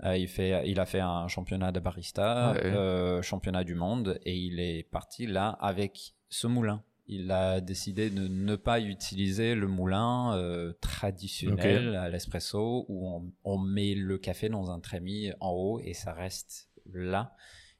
Euh, 0.03 0.18
il 0.18 0.28
fait, 0.28 0.70
il 0.70 0.80
a 0.80 0.86
fait 0.86 0.99
un 0.99 1.28
championnat 1.28 1.72
de 1.72 1.80
barista, 1.80 2.51
Ouais. 2.53 2.66
euh, 2.66 3.22
championnat 3.22 3.64
du 3.64 3.76
monde, 3.76 4.20
et 4.26 4.36
il 4.36 4.60
est 4.60 4.84
parti 4.84 5.26
là 5.26 5.49
avec 5.62 6.16
ce 6.30 6.47
moulin. 6.47 6.84
Il 7.08 7.32
a 7.32 7.62
décidé 7.62 8.10
de 8.10 8.28
ne 8.28 8.56
pas 8.56 8.80
utiliser 8.82 9.53
le 9.56 9.68
moulin 9.68 10.36
traditionnel 10.82 11.95
à 11.95 12.10
l'espresso 12.10 12.86
où 12.89 13.08
on, 13.08 13.32
on 13.43 13.58
met 13.60 13.93
le 13.95 14.18
café 14.18 14.49
dans 14.49 14.72
un 14.72 14.80
trémie 14.80 15.32
en 15.39 15.51
haut 15.51 15.80
et 15.80 15.93
ça 15.93 16.14
reste 16.14 16.70
là. 16.91 17.34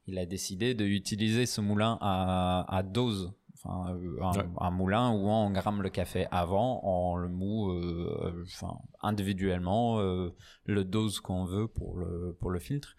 Il 0.08 0.20
a 0.20 0.26
décidé 0.28 0.76
d'utiliser 0.76 1.48
ce 1.48 1.60
moulin 1.62 1.98
à, 2.02 2.66
à 2.70 2.84
dose, 2.84 3.34
enfin, 3.66 3.94
euh, 3.96 4.22
un, 4.22 4.32
Ouais. 4.38 4.46
un 4.60 4.72
moulin 4.72 5.12
où 5.12 5.28
on 5.28 5.50
gramme 5.52 5.82
le 5.82 5.90
café 5.90 6.28
avant, 6.32 6.80
on 6.84 7.16
le 7.16 7.28
moue 7.30 7.72
euh, 7.72 8.44
enfin, 8.46 8.78
individuellement, 9.02 10.00
euh, 10.00 10.34
le 10.66 10.84
dose 10.84 11.20
qu'on 11.20 11.46
veut 11.46 11.68
pour 11.68 11.98
le, 11.98 12.36
pour 12.40 12.52
le 12.52 12.60
filtre. 12.60 12.96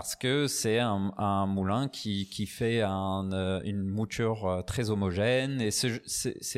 Parce 0.00 0.14
que 0.16 0.46
c'est 0.46 0.78
un, 0.78 1.12
un 1.18 1.46
moulin 1.46 1.88
qui, 1.88 2.28
qui 2.28 2.46
fait 2.46 2.82
un, 2.82 3.30
euh, 3.32 3.60
une 3.64 3.82
mouture 3.82 4.46
euh, 4.46 4.62
très 4.62 4.90
homogène 4.90 5.60
et 5.60 5.70
c'est 5.70 6.00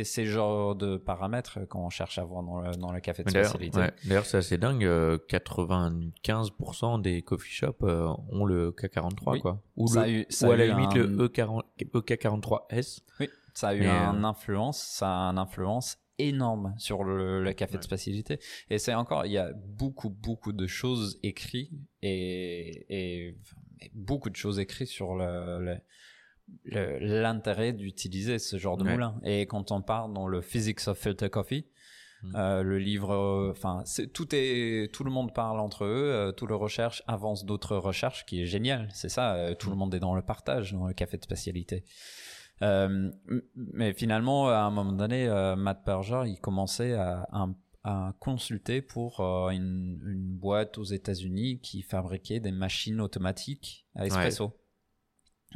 ces 0.05 0.27
genres 0.27 0.75
de 0.75 0.97
paramètres 0.97 1.61
qu'on 1.69 1.89
cherche 1.91 2.19
à 2.19 2.25
voir 2.25 2.43
dans 2.43 2.61
le, 2.61 2.73
dans 2.77 2.93
le 2.93 3.01
café 3.01 3.23
de 3.25 3.31
spécialité. 3.31 3.79
ouais, 3.79 3.93
d'ailleurs, 4.05 4.27
c'est 4.27 4.37
assez 4.39 4.59
dingue. 4.59 4.85
euh, 4.85 5.19
95% 5.29 7.01
des 7.01 7.23
coffee 7.23 7.51
shops 7.53 7.83
euh, 7.83 8.09
ont 8.31 8.45
le 8.45 8.71
K43, 8.73 9.13
Oui. 9.27 9.41
quoi. 9.41 9.61
Ou, 9.77 9.87
le, 9.95 10.09
eu- 10.09 10.27
ou 10.43 10.51
à 10.51 10.57
la 10.57 10.67
limite 10.67 10.91
un- 10.93 10.95
le 10.97 11.25
E 11.25 11.29
E40, 11.29 11.63
EK43S. 11.79 13.01
Oui, 13.21 13.29
ça 13.55 13.69
a 13.69 13.75
eu 13.75 13.81
une 13.83 13.87
euh, 13.89 14.29
influence, 14.29 14.79
ça 14.79 15.09
a 15.09 15.31
une 15.31 15.39
influence 15.39 15.99
énorme 16.29 16.75
sur 16.79 17.05
le, 17.05 17.43
le 17.43 17.53
café 17.53 17.73
de 17.73 17.79
Ouais. 17.79 17.83
spécialité. 17.85 18.39
Et 18.71 18.79
c'est 18.79 18.95
encore, 18.95 19.27
il 19.27 19.33
y 19.33 19.39
a 19.39 19.53
beaucoup, 19.53 20.11
beaucoup 20.11 20.53
de 20.53 20.67
choses 20.67 21.19
écrites 21.23 21.73
et, 22.03 22.87
et, 22.89 23.29
et 23.81 23.91
beaucoup 23.95 24.31
de 24.31 24.37
choses 24.37 24.59
écrites 24.59 24.89
sur 24.89 25.15
le, 25.15 25.59
le- 25.65 25.79
le- 26.65 26.99
l'intérêt 26.99 27.73
d'utiliser 27.73 28.39
ce 28.39 28.59
genre 28.59 28.77
de 28.77 28.85
Ouais. 28.85 28.93
moulin. 28.93 29.21
Et 29.25 29.47
quand 29.47 29.71
on 29.73 29.83
part 29.83 30.09
dans 30.09 30.27
le 30.27 30.41
Physics 30.41 30.87
of 30.89 30.99
Filter 30.99 31.31
Coffee, 31.31 31.67
Mm. 32.23 32.37
euh, 32.37 32.63
le 32.63 32.79
livre, 32.79 33.13
euh, 33.15 33.51
enfin, 33.51 33.83
c'est 33.87 34.13
tout 34.13 34.29
est, 34.33 34.93
tout 34.93 35.05
le 35.05 35.11
monde 35.11 35.33
parle 35.33 35.59
entre 35.59 35.87
eux, 35.87 36.11
euh, 36.13 36.33
tout 36.33 36.47
le 36.47 36.55
recherche 36.55 37.03
avance 37.07 37.47
d'autres 37.47 37.77
recherches, 37.79 38.27
qui 38.27 38.43
est 38.43 38.47
génial. 38.47 38.91
C'est 38.93 39.09
ça, 39.09 39.37
euh, 39.37 39.55
tout 39.55 39.71
le 39.71 39.77
monde 39.77 39.95
est 39.95 40.01
dans 40.01 40.15
le 40.15 40.21
partage 40.21 40.73
dans 40.75 40.87
le 40.87 40.93
café 40.93 41.17
de 41.17 41.23
spécialité. 41.23 41.83
Euh, 42.63 43.11
mais 43.57 43.93
finalement, 43.95 44.49
à 44.49 44.59
un 44.59 44.71
moment 44.71 44.93
donné, 44.93 45.27
euh, 45.29 45.57
Matt 45.57 45.83
Perger, 45.85 46.25
il 46.27 46.39
commençait 46.41 46.95
à, 46.95 47.27
à- 47.33 47.49
à 47.83 48.15
consulter 48.21 48.83
pour 48.83 49.21
euh, 49.21 49.49
une, 49.51 49.99
une 50.07 50.37
boîte 50.37 50.77
aux 50.77 50.85
États-Unis 50.85 51.61
qui 51.61 51.81
fabriquait 51.83 52.39
des 52.41 52.53
machines 52.53 53.01
automatiques 53.01 53.87
à 53.95 54.05
espresso. 54.07 54.53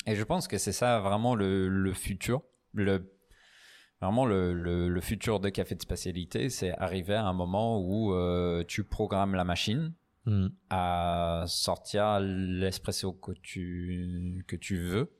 Et 0.07 0.17
je 0.17 0.23
pense 0.25 0.49
que 0.49 0.57
c'est 0.57 0.73
ça 0.73 1.01
vraiment 1.01 1.35
le, 1.35 1.69
le 1.69 1.93
futur. 1.93 2.43
Le, 2.73 3.13
vraiment 4.01 4.25
le, 4.25 4.55
le, 4.55 4.89
le 4.89 5.01
futur 5.03 5.39
de 5.39 5.51
café 5.51 5.75
de 5.75 5.83
spécialité, 5.83 6.49
c'est 6.49 6.71
arriver 6.79 7.15
à 7.15 7.27
un 7.27 7.35
moment 7.35 7.79
où 7.81 8.15
euh, 8.15 8.65
tu 8.67 8.85
programmes 8.85 9.35
la 9.35 9.45
machine 9.45 9.93
Hmm. 10.27 10.47
à 10.71 11.45
sortir 11.47 12.19
l'espresso 12.19 13.13
que 13.13 13.33
tu, 13.43 14.43
que 14.49 14.57
tu 14.57 14.79
veux. 14.79 15.13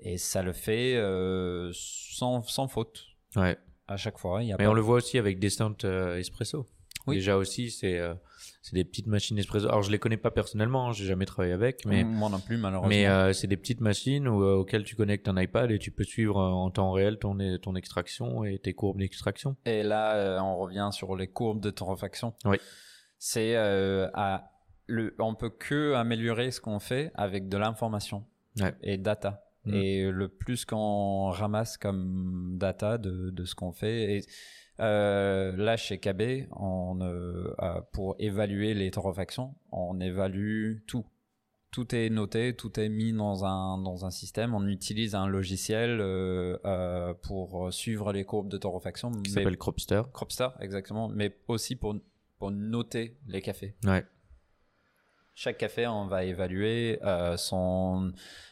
Et 0.00 0.16
ça 0.18 0.42
le 0.42 0.52
fait 0.52 0.94
euh, 0.96 1.70
sans, 1.74 2.42
sans 2.42 2.68
faute 2.68 3.04
Ouais. 3.36 3.56
à 3.88 3.96
chaque 3.96 4.18
fois. 4.18 4.42
Il 4.42 4.48
y 4.48 4.52
a 4.52 4.56
Mais 4.58 4.64
pas- 4.64 4.70
on 4.70 4.74
le 4.74 4.80
voit 4.80 4.96
aussi 4.96 5.18
avec 5.18 5.38
Descent 5.38 5.74
euh, 5.84 6.16
Espresso. 6.18 6.66
Oui. 7.06 7.16
Déjà 7.16 7.36
aussi, 7.36 7.70
c'est 7.70 7.98
euh, 7.98 8.14
des 8.72 8.84
petites 8.84 9.06
machines 9.06 9.38
espresso. 9.38 9.66
Alors, 9.66 9.82
je 9.82 9.90
les 9.90 9.98
connais 9.98 10.18
pas 10.18 10.30
personnellement, 10.30 10.88
hein, 10.88 10.92
j'ai 10.92 11.06
jamais 11.06 11.24
travaillé 11.24 11.54
avec, 11.54 11.86
mais 11.86 12.04
Moi 12.04 12.28
non 12.28 12.38
plus, 12.38 12.58
malheureusement. 12.58 12.88
Mais 12.88 13.06
euh, 13.06 13.32
c'est 13.32 13.46
des 13.46 13.56
petites 13.56 13.80
machines 13.80 14.28
où, 14.28 14.42
euh, 14.44 14.56
auxquelles 14.56 14.84
tu 14.84 14.94
connectes 14.94 15.26
un 15.26 15.40
iPad 15.40 15.70
et 15.70 15.78
tu 15.78 15.90
peux 15.90 16.04
suivre 16.04 16.36
en 16.38 16.70
temps 16.70 16.92
réel 16.92 17.18
ton, 17.18 17.38
ton 17.62 17.74
extraction 17.76 18.44
et 18.44 18.58
tes 18.58 18.74
courbes 18.74 18.98
d'extraction. 18.98 19.56
Et 19.64 19.82
là, 19.82 20.38
on 20.44 20.58
revient 20.58 20.90
sur 20.92 21.16
les 21.16 21.28
courbes 21.28 21.60
de 21.60 21.70
torréfaction. 21.70 22.34
Oui. 22.44 22.58
C'est 23.18 23.56
à 23.56 24.50
le, 24.86 25.14
on 25.18 25.34
peut 25.34 25.50
que 25.50 25.94
améliorer 25.94 26.50
ce 26.50 26.60
qu'on 26.60 26.78
fait 26.78 27.10
avec 27.14 27.48
de 27.48 27.56
l'information 27.58 28.24
Ouais. 28.60 28.74
et 28.82 28.96
data. 28.98 29.44
Mhm. 29.68 29.74
Et 29.74 30.10
le 30.10 30.28
plus 30.28 30.64
qu'on 30.64 31.30
ramasse 31.30 31.76
comme 31.76 32.56
data 32.58 32.98
de, 32.98 33.30
de 33.30 33.44
ce 33.44 33.54
qu'on 33.54 33.72
fait. 33.72 34.16
Et 34.16 34.22
euh, 34.80 35.56
là, 35.56 35.76
chez 35.76 35.98
KB, 35.98 36.46
on, 36.52 37.00
euh, 37.00 37.52
pour 37.92 38.16
évaluer 38.18 38.74
les 38.74 38.90
torréfactions, 38.90 39.54
on 39.72 40.00
évalue 40.00 40.78
tout. 40.86 41.04
Tout 41.70 41.94
est 41.94 42.08
noté, 42.08 42.56
tout 42.56 42.80
est 42.80 42.88
mis 42.88 43.12
dans 43.12 43.44
un, 43.44 43.76
dans 43.82 44.06
un 44.06 44.10
système. 44.10 44.54
On 44.54 44.66
utilise 44.66 45.14
un 45.14 45.26
logiciel 45.26 45.98
euh, 46.00 47.12
pour 47.22 47.70
suivre 47.74 48.10
les 48.10 48.24
courbes 48.24 48.48
de 48.48 48.56
torréfaction. 48.56 49.12
Qui 49.12 49.32
s'appelle 49.32 49.58
Cropster. 49.58 50.00
Cropstar, 50.14 50.56
exactement, 50.62 51.10
mais 51.10 51.36
aussi 51.46 51.76
pour, 51.76 51.94
pour 52.38 52.50
noter 52.50 53.18
les 53.26 53.42
cafés. 53.42 53.74
Ouais. 53.84 54.02
Chaque 55.40 55.58
café, 55.58 55.86
on 55.86 56.08
va 56.08 56.24
évaluer 56.24 56.98
euh, 57.04 57.36
son, 57.36 58.10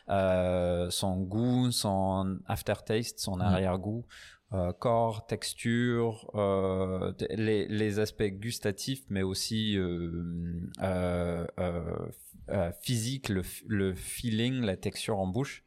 euh, 0.09 0.89
son 0.89 1.17
goût, 1.17 1.73
son 1.73 2.39
aftertaste, 2.47 3.19
son 3.19 3.41
arrière-goût, 3.41 4.07
euh, 4.53 4.73
corps, 4.73 5.27
texture, 5.27 6.31
les, 7.31 7.67
les 7.67 7.99
aspects 7.99 8.23
gustatifs, 8.23 9.03
mais 9.09 9.25
aussi 9.25 9.77
physique, 12.83 13.31
le, 13.31 13.95
feeling, 13.97 14.61
la 14.61 14.77
texture 14.77 15.19
en 15.19 15.27
bouche. 15.27 15.65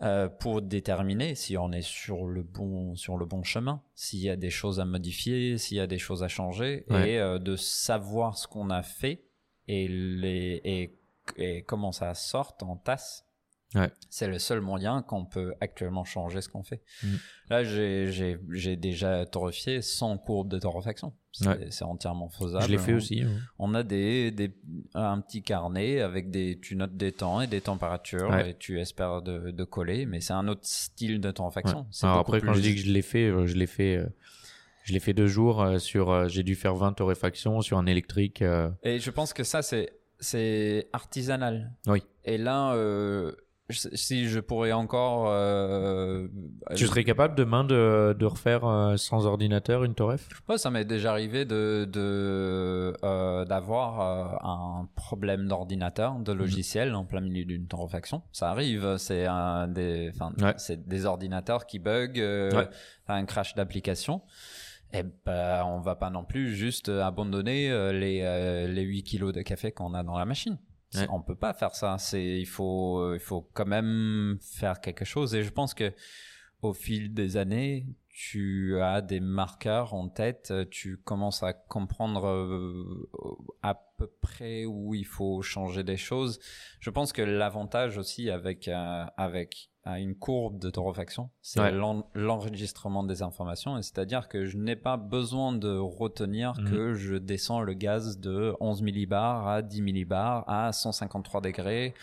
Euh, 0.00 0.28
pour 0.28 0.62
déterminer 0.62 1.34
si 1.36 1.56
on 1.56 1.72
est 1.72 1.82
sur 1.82 2.26
le 2.26 2.44
bon 2.44 2.94
sur 2.94 3.16
le 3.16 3.26
bon 3.26 3.42
chemin, 3.42 3.82
s'il 3.96 4.20
y 4.20 4.30
a 4.30 4.36
des 4.36 4.50
choses 4.50 4.78
à 4.80 4.84
modifier, 4.84 5.58
s'il 5.58 5.76
y 5.76 5.80
a 5.80 5.88
des 5.88 5.98
choses 5.98 6.24
à 6.24 6.28
changer, 6.28 6.84
Ouais. 6.88 7.12
et 7.14 7.38
de 7.38 7.54
savoir 7.54 8.36
ce 8.36 8.48
qu'on 8.48 8.70
a 8.70 8.82
fait 8.82 9.27
et 9.68 9.86
les 9.88 10.60
et, 10.64 10.98
et 11.36 11.62
comment 11.62 11.92
ça 11.92 12.14
sort 12.14 12.56
en 12.62 12.76
tasse. 12.76 13.24
Ouais. 13.74 13.90
C'est 14.08 14.28
le 14.28 14.38
seul 14.38 14.62
moyen 14.62 15.02
qu'on 15.02 15.26
peut 15.26 15.52
actuellement 15.60 16.02
changer 16.02 16.40
ce 16.40 16.48
qu'on 16.48 16.62
fait. 16.62 16.80
Mhm. 17.02 17.18
Là, 17.50 17.64
j'ai 17.64 18.76
déjà 18.76 19.26
torréfié 19.26 19.82
sans 19.82 20.16
courbe 20.16 20.48
de 20.48 20.58
torréfaction. 20.58 21.12
C'est 21.32 21.46
Ouais. 21.48 21.68
entièrement 21.82 22.30
faisable. 22.30 22.64
Je 22.64 22.70
l'ai 22.70 22.78
fait 22.78 22.94
On- 22.94 22.96
aussi. 22.96 23.24
ouais. 23.26 23.30
on 23.58 23.74
a 23.74 23.82
des, 23.82 24.30
des, 24.30 24.54
un 24.94 25.20
petit 25.20 25.42
carnet 25.42 26.00
avec 26.00 26.30
des, 26.30 26.58
tu 26.62 26.76
notes 26.76 26.96
des 26.96 27.12
temps 27.12 27.42
et 27.42 27.46
des 27.46 27.60
températures 27.60 28.34
et 28.38 28.56
tu 28.58 28.80
espères 28.80 29.20
de, 29.20 29.50
de 29.50 29.64
coller, 29.64 30.06
mais 30.06 30.22
c'est 30.22 30.32
un 30.32 30.48
autre 30.48 30.64
style 30.64 31.20
de 31.20 31.30
torréfaction. 31.30 31.86
Alors 32.04 32.18
après, 32.20 32.40
quand 32.40 32.54
je 32.54 32.62
dis 32.62 32.74
que 32.74 32.80
je 32.80 32.90
l'ai 32.90 33.02
fait, 33.02 33.26
euh, 33.26 33.46
je 33.46 33.54
l'ai 33.54 33.66
fait, 33.66 33.96
euh, 33.98 34.08
je 34.88 34.94
l'ai 34.94 35.00
fait 35.00 35.12
deux 35.12 35.26
jours 35.26 35.60
euh, 35.62 35.78
sur. 35.78 36.10
euh, 36.10 36.28
J'ai 36.28 36.42
dû 36.42 36.54
faire 36.54 36.74
20 36.74 36.94
torréfactions 36.94 37.60
sur 37.60 37.76
un 37.76 37.84
électrique. 37.84 38.40
euh, 38.40 38.70
Et 38.82 38.98
je 39.00 39.10
pense 39.10 39.34
que 39.34 39.44
ça, 39.44 39.60
c'est, 39.60 39.92
c'est 40.18 40.88
artisanal. 40.94 41.72
Oui. 41.86 42.02
Et 42.24 42.38
là, 42.38 42.72
euh, 42.74 43.32
si 43.70 44.28
je 44.28 44.40
pourrais 44.40 44.72
encore, 44.72 45.26
euh, 45.28 46.26
Tu 46.74 46.86
serais 46.86 47.04
capable 47.04 47.34
demain 47.34 47.64
de, 47.64 48.16
de 48.18 48.24
refaire 48.24 48.64
euh, 48.66 48.96
sans 48.96 49.26
ordinateur 49.26 49.84
une 49.84 49.94
torref 49.94 50.26
Ouais, 50.48 50.56
ça 50.56 50.70
m'est 50.70 50.86
déjà 50.86 51.10
arrivé 51.10 51.44
de, 51.44 51.86
de 51.90 52.94
d'avoir 53.44 54.42
un 54.44 54.88
problème 54.96 55.48
d'ordinateur, 55.48 56.14
Mhm. 56.14 56.24
de 56.24 56.32
logiciel 56.32 56.94
en 56.94 57.04
plein 57.04 57.20
milieu 57.20 57.44
d'une 57.44 57.66
torréfaction. 57.66 58.22
Ça 58.32 58.50
arrive, 58.50 58.96
c'est 58.96 59.26
un 59.26 59.68
des, 59.68 60.12
Ouais. 60.40 60.54
c'est 60.56 60.88
des 60.88 61.04
ordinateurs 61.04 61.66
qui 61.66 61.78
bug, 61.78 62.16
Ouais. 62.16 62.68
un 63.08 63.24
crash 63.26 63.54
d'application. 63.54 64.22
Et 64.92 65.02
ben, 65.02 65.64
on 65.66 65.80
va 65.80 65.96
pas 65.96 66.10
non 66.10 66.24
plus 66.24 66.54
juste 66.54 66.88
abandonner 66.88 67.70
euh, 67.70 67.92
les 67.92 68.22
euh, 68.22 68.66
les 68.68 68.82
8 68.82 69.02
kilos 69.02 69.32
de 69.32 69.42
café 69.42 69.72
qu'on 69.72 69.94
a 69.94 70.02
dans 70.02 70.18
la 70.18 70.24
machine. 70.24 70.58
Ouais. 70.94 71.06
On 71.10 71.20
peut 71.20 71.36
pas 71.36 71.52
faire 71.52 71.74
ça. 71.74 71.96
C'est 71.98 72.24
il 72.24 72.46
faut 72.46 72.98
euh, 72.98 73.16
il 73.16 73.20
faut 73.20 73.48
quand 73.52 73.66
même 73.66 74.38
faire 74.40 74.80
quelque 74.80 75.04
chose. 75.04 75.34
Et 75.34 75.42
je 75.42 75.50
pense 75.50 75.74
que 75.74 75.92
au 76.62 76.72
fil 76.72 77.14
des 77.14 77.36
années, 77.36 77.86
tu 78.20 78.80
as 78.80 79.00
des 79.00 79.20
marqueurs 79.20 79.94
en 79.94 80.08
tête, 80.08 80.48
euh, 80.50 80.64
tu 80.68 80.96
commences 80.96 81.44
à 81.44 81.52
comprendre 81.52 82.26
euh, 82.26 83.08
à 83.62 83.80
peu 83.96 84.08
près 84.20 84.64
où 84.64 84.92
il 84.92 85.06
faut 85.06 85.40
changer 85.40 85.84
des 85.84 85.96
choses. 85.96 86.40
Je 86.80 86.90
pense 86.90 87.12
que 87.12 87.22
l'avantage 87.22 87.96
aussi 87.96 88.28
avec 88.28 88.66
euh, 88.66 89.04
avec 89.16 89.70
une 89.96 90.14
courbe 90.14 90.58
de 90.58 90.68
torréfaction, 90.70 91.30
c'est 91.40 91.60
Ouais. 91.60 91.72
l'enregistrement 92.14 93.02
des 93.04 93.22
informations, 93.22 93.78
et 93.78 93.82
c'est-à-dire 93.82 94.28
que 94.28 94.44
je 94.44 94.56
n'ai 94.58 94.76
pas 94.76 94.96
besoin 94.96 95.52
de 95.52 95.76
retenir 95.78 96.52
Mhm. 96.58 96.70
que 96.70 96.94
je 96.94 97.16
descends 97.16 97.60
le 97.62 97.72
gaz 97.72 98.18
de 98.20 98.54
11 98.60 98.82
millibars 98.82 99.48
à 99.48 99.62
10 99.62 99.80
millibars 99.82 100.44
à 100.48 100.72
153 100.72 101.40
degrés 101.40 101.94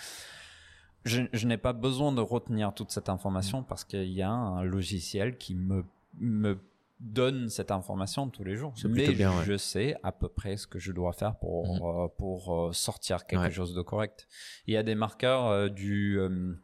je, 1.03 1.21
je 1.33 1.45
n'ai 1.47 1.57
pas 1.57 1.73
besoin 1.73 2.11
de 2.11 2.21
retenir 2.21 2.73
toute 2.73 2.89
cette 2.89 3.09
information 3.09 3.61
Mm. 3.61 3.65
parce 3.69 3.83
qu'il 3.83 4.09
y 4.11 4.23
a 4.23 4.31
un 4.31 4.63
logiciel 4.63 5.37
qui 5.37 5.53
me, 5.53 5.85
me 6.19 6.57
donne 6.99 7.49
cette 7.49 7.69
information 7.71 8.27
tous 8.29 8.43
les 8.43 8.55
jours. 8.55 8.73
Mais 8.89 9.09
ouais. 9.09 9.27
je 9.43 9.57
sais 9.57 9.95
à 10.01 10.11
peu 10.11 10.29
près 10.29 10.57
ce 10.57 10.65
que 10.65 10.79
je 10.79 10.91
dois 10.93 11.13
faire 11.13 11.35
pour, 11.35 11.75
Mhm. 11.75 11.81
euh, 11.83 12.07
pour 12.17 12.55
euh, 12.55 12.71
sortir 12.73 13.27
quelque 13.27 13.41
Ouais. 13.43 13.51
chose 13.51 13.75
de 13.75 13.81
correct. 13.83 14.27
Il 14.65 14.73
y 14.73 14.77
a 14.77 14.81
des 14.83 14.95
marqueurs 14.95 15.45
euh, 15.47 15.67
du 15.69 16.17
euh, 16.17 16.55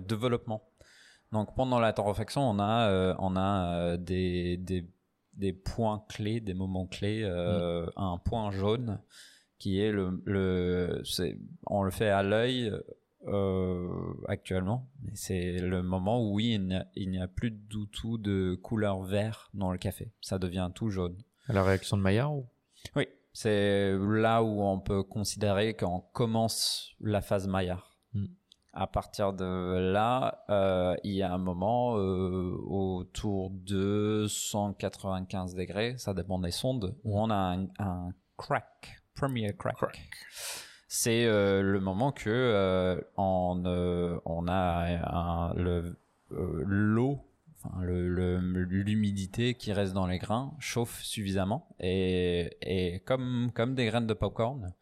développement. 0.00 0.62
Donc 1.34 1.54
pendant 1.56 1.80
la 1.80 1.92
torréfaction, 1.92 2.48
on 2.48 2.60
a, 2.60 2.88
euh, 2.90 3.14
on 3.18 3.34
a 3.34 3.76
euh, 3.76 3.96
des, 3.96 4.56
des, 4.56 4.86
des 5.32 5.52
points 5.52 6.04
clés, 6.08 6.40
des 6.40 6.54
moments 6.54 6.86
clés, 6.86 7.22
euh, 7.24 7.86
un 7.96 8.18
point 8.18 8.52
jaune 8.52 9.00
qui 9.58 9.80
est 9.80 9.90
le, 9.90 10.22
le 10.26 11.02
c'est, 11.04 11.36
on 11.66 11.82
le 11.82 11.90
fait 11.90 12.08
à 12.08 12.22
l'œil 12.22 12.72
euh, 13.26 13.88
actuellement, 14.28 14.88
c'est 15.14 15.58
le 15.58 15.82
moment 15.82 16.22
où 16.22 16.34
oui, 16.34 16.60
il 16.94 17.10
n'y 17.10 17.18
a, 17.18 17.26
plus 17.26 17.50
du 17.50 17.88
tout 17.90 18.16
de 18.16 18.54
couleur 18.62 19.02
vert 19.02 19.50
dans 19.54 19.72
le 19.72 19.78
café. 19.78 20.12
Ça 20.20 20.38
devient 20.38 20.70
tout 20.72 20.90
jaune. 20.90 21.16
la 21.48 21.64
réaction 21.64 21.96
de 21.96 22.02
Maillard 22.02 22.32
ou? 22.32 22.46
Oui, 22.94 23.08
c'est 23.32 23.92
là 23.98 24.44
où 24.44 24.62
on 24.62 24.78
peut 24.78 25.02
considérer 25.02 25.74
qu'on 25.74 26.00
commence 26.12 26.92
la 27.00 27.22
phase 27.22 27.48
Maillard. 27.48 27.93
Mm. 28.14 28.26
À 28.76 28.88
partir 28.88 29.32
de 29.32 29.78
là, 29.92 30.44
euh, 30.50 30.96
il 31.04 31.12
y 31.12 31.22
a 31.22 31.32
un 31.32 31.38
moment 31.38 31.96
euh, 31.96 32.56
autour 32.66 33.50
de 33.50 34.26
195 34.28 35.54
degrés, 35.54 35.94
ça 35.96 36.12
dépend 36.12 36.40
des 36.40 36.50
sondes, 36.50 36.96
où 37.04 37.20
on 37.20 37.30
a 37.30 37.36
un, 37.36 37.66
un 37.78 38.12
crack, 38.36 39.00
premier 39.14 39.52
crack. 39.54 39.76
C'est 40.88 41.24
euh, 41.24 41.62
le 41.62 41.78
moment 41.80 42.10
que 42.10 43.00
on, 43.16 43.62
on 44.24 44.48
a 44.48 44.86
un- 45.08 45.54
le 45.54 45.96
l'eau 46.30 47.20
enfin, 47.62 47.80
le- 47.82 48.08
le- 48.08 48.38
l'humidité 48.64 49.54
qui 49.54 49.72
reste 49.72 49.92
dans 49.92 50.06
les 50.08 50.18
grains 50.18 50.52
chauffe 50.58 51.00
suffisamment 51.02 51.68
et, 51.78 52.56
et 52.60 53.00
comme, 53.00 53.50
comme 53.54 53.74
des 53.76 53.86
graines 53.86 54.06
de 54.08 54.14
popcorn 54.14 54.72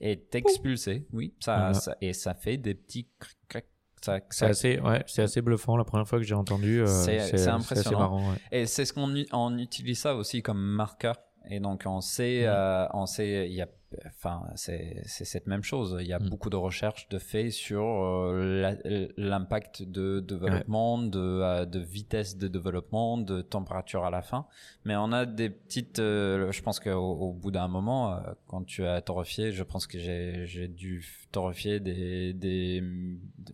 est 0.00 0.34
expulsé, 0.34 1.06
oui, 1.12 1.34
ça, 1.40 1.56
Voilà. 1.56 1.74
ça- 1.74 1.96
et 2.00 2.12
ça 2.12 2.34
fait 2.34 2.56
des 2.56 2.74
petits 2.74 3.08
cric, 3.18 3.36
cric, 3.48 3.64
ça, 4.00 4.18
C'est 4.30 4.46
assez, 4.46 4.80
ouais, 4.80 5.04
c'est 5.06 5.22
assez 5.22 5.42
bluffant. 5.42 5.76
La 5.76 5.84
première 5.84 6.08
fois 6.08 6.18
que 6.18 6.24
j'ai 6.24 6.34
entendu, 6.34 6.80
euh, 6.80 6.86
C'est- 6.86 7.46
impressionnant. 7.48 7.98
marrant. 7.98 8.30
ouais. 8.32 8.38
Et 8.50 8.66
c'est 8.66 8.84
ce 8.86 8.92
qu'on 8.94 9.12
on 9.32 9.58
utilise 9.58 9.98
ça 9.98 10.14
aussi 10.16 10.42
comme 10.42 10.58
marqueur. 10.60 11.16
Et 11.48 11.58
donc 11.58 11.84
on 11.86 12.00
sait, 12.00 12.42
euh, 12.46 12.86
on 12.92 13.06
sait, 13.06 13.48
il 13.48 13.54
y 13.54 13.62
a, 13.62 13.68
enfin 14.06 14.42
c'est 14.56 15.02
cette 15.06 15.46
même 15.46 15.62
chose. 15.64 15.96
Il 16.00 16.06
y 16.06 16.12
a 16.12 16.18
Mhm. 16.18 16.28
beaucoup 16.28 16.50
de 16.50 16.56
recherches 16.56 17.08
de 17.08 17.18
faits 17.18 17.50
sur 17.50 17.82
euh, 17.82 19.08
l'impact 19.16 19.82
de 19.82 20.20
développement, 20.20 20.98
de, 20.98 21.18
euh, 21.18 21.64
de 21.64 21.80
vitesse 21.80 22.36
de 22.36 22.46
développement, 22.46 23.16
de 23.18 23.40
température 23.40 24.04
à 24.04 24.10
la 24.10 24.22
fin. 24.22 24.46
Mais 24.84 24.94
on 24.96 25.12
a 25.12 25.24
des 25.26 25.50
petites, 25.50 25.96
je 25.98 26.62
pense 26.62 26.78
qu'au 26.78 26.90
au 26.92 27.32
bout 27.32 27.50
d'un 27.50 27.68
moment, 27.68 28.20
quand 28.46 28.64
tu 28.64 28.84
as 28.86 29.00
torréfié, 29.00 29.50
je 29.50 29.62
pense 29.64 29.86
que 29.86 29.98
j'ai 29.98 30.68
dû 30.68 31.04
torréfier 31.32 31.80
des 31.80 32.32
des, 32.34 32.82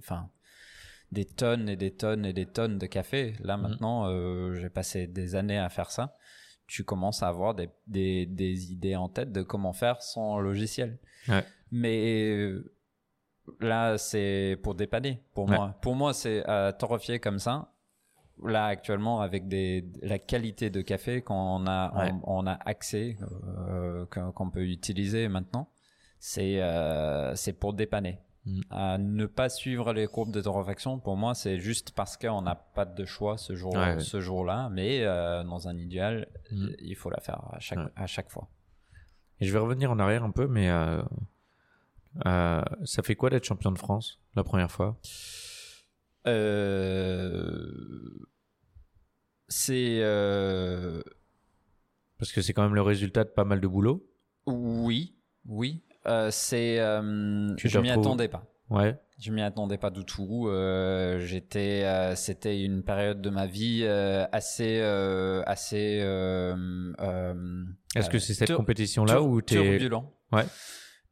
enfin 0.00 0.28
des 1.12 1.24
tonnes 1.24 1.68
et 1.68 1.76
des 1.76 1.92
tonnes 1.92 2.26
et 2.26 2.32
des 2.32 2.46
tonnes 2.46 2.78
de 2.78 2.86
café. 2.86 3.34
Là 3.40 3.56
Mhm. 3.56 3.62
maintenant, 3.62 4.54
j'ai 4.54 4.68
passé 4.70 5.06
des 5.06 5.36
années 5.36 5.58
à 5.58 5.68
faire 5.68 5.90
ça. 5.92 6.16
Tu 6.66 6.84
commences 6.84 7.22
à 7.22 7.28
avoir 7.28 7.54
des, 7.54 7.68
des, 7.86 8.26
des 8.26 8.72
idées 8.72 8.96
en 8.96 9.08
tête 9.08 9.30
de 9.32 9.42
comment 9.42 9.72
faire 9.72 10.02
sans 10.02 10.40
logiciel. 10.40 10.98
Ouais. 11.28 11.44
Mais 11.70 12.30
euh, 12.30 12.74
là, 13.60 13.98
c'est 13.98 14.58
pour 14.62 14.74
dépanner. 14.74 15.22
Pour 15.34 15.48
Ouais. 15.48 15.56
moi, 15.56 15.74
pour 15.80 15.94
moi, 15.94 16.12
c'est 16.12 16.42
euh, 16.48 16.72
torréfier 16.72 17.20
comme 17.20 17.38
ça. 17.38 17.72
Là, 18.44 18.66
actuellement, 18.66 19.20
avec 19.22 19.48
des, 19.48 19.86
la 20.02 20.18
qualité 20.18 20.68
de 20.68 20.82
café 20.82 21.22
qu'on 21.22 21.66
a, 21.66 21.94
Ouais. 22.04 22.12
on, 22.24 22.40
on 22.42 22.46
a 22.46 22.52
accès, 22.66 23.16
euh, 23.68 24.04
qu'on 24.06 24.32
qu'on 24.32 24.50
peut 24.50 24.66
utiliser 24.66 25.28
maintenant, 25.28 25.70
c'est 26.18 26.60
euh, 26.60 27.34
c'est 27.36 27.54
pour 27.54 27.72
dépanner. 27.72 28.18
Mm. 28.46 28.60
À 28.70 28.96
ne 28.98 29.26
pas 29.26 29.48
suivre 29.48 29.92
les 29.92 30.06
courbes 30.06 30.30
de 30.32 30.40
torréfaction, 30.40 30.98
pour 31.00 31.16
moi, 31.16 31.34
c'est 31.34 31.58
juste 31.58 31.90
parce 31.90 32.16
qu'on 32.16 32.42
n'a 32.42 32.54
pas 32.54 32.84
de 32.84 33.04
choix 33.04 33.36
ce 33.38 33.54
jour, 33.56 33.74
Ouais, 33.74 33.94
ouais. 33.96 34.00
ce 34.00 34.20
jour-là. 34.20 34.68
Mais 34.72 35.02
euh, 35.04 35.42
dans 35.44 35.66
un 35.68 35.76
idéal, 35.76 36.28
Mm. 36.52 36.68
il 36.78 36.94
faut 36.96 37.10
la 37.10 37.18
faire 37.20 37.42
à 37.52 37.58
chaque, 37.58 37.78
Ouais. 37.80 37.90
à 37.96 38.06
chaque 38.06 38.30
fois. 38.30 38.48
Et 39.40 39.46
je 39.46 39.52
vais 39.52 39.58
revenir 39.58 39.90
en 39.90 39.98
arrière 39.98 40.22
un 40.24 40.30
peu, 40.30 40.46
mais 40.46 40.70
euh, 40.70 41.02
euh, 42.24 42.62
ça 42.84 43.02
fait 43.02 43.16
quoi 43.16 43.28
d'être 43.30 43.44
champion 43.44 43.72
de 43.72 43.78
France 43.78 44.20
la 44.36 44.44
première 44.44 44.70
fois? 44.70 44.96
C'est 49.48 50.00
Parce 52.18 52.32
que 52.32 52.40
c'est 52.42 52.52
quand 52.52 52.62
même 52.62 52.74
le 52.74 52.82
résultat 52.82 53.24
de 53.24 53.28
pas 53.30 53.44
mal 53.44 53.60
de 53.60 53.66
boulot? 53.68 54.06
oui, 54.46 55.16
oui. 55.46 55.82
Euh, 56.06 56.30
c'est 56.30 56.78
euh, 56.78 57.54
Tu 57.56 57.68
je 57.68 57.78
m'y 57.78 57.90
attendais 57.90 58.28
pas. 58.28 58.44
Ouais. 58.70 58.98
Je 59.18 59.30
m'y 59.32 59.42
attendais 59.42 59.78
pas 59.78 59.90
du 59.90 60.04
tout. 60.04 60.48
Euh, 60.48 61.18
j'étais, 61.20 61.84
euh, 61.84 62.14
c'était 62.16 62.62
une 62.62 62.82
période 62.82 63.22
de 63.22 63.30
ma 63.30 63.46
vie 63.46 63.80
euh, 63.82 64.26
assez, 64.32 64.80
assez. 65.46 66.04
Est-ce 67.94 68.10
que 68.10 68.18
c'est 68.18 68.34
cette 68.34 68.54
compétition-là 68.54 69.22
où 69.22 69.40
t'es 69.40 69.56
turbulent. 69.56 70.12
Ouais. 70.32 70.44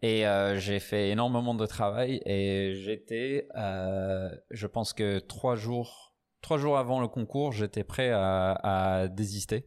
Et 0.03 0.25
j'ai 0.57 0.81
fait 0.81 1.11
énormément 1.11 1.55
de 1.55 1.67
travail 1.67 2.21
et 2.27 2.75
j'étais, 2.77 3.49
je 3.55 4.67
pense 4.67 4.93
que 4.93 5.19
trois 5.19 5.57
jours, 5.57 6.15
trois 6.43 6.59
jours 6.59 6.77
avant 6.77 7.01
le 7.01 7.09
concours, 7.09 7.53
j'étais 7.53 7.85
prêt 7.85 8.11
à, 8.11 8.53
à 8.63 9.09
désister. 9.09 9.67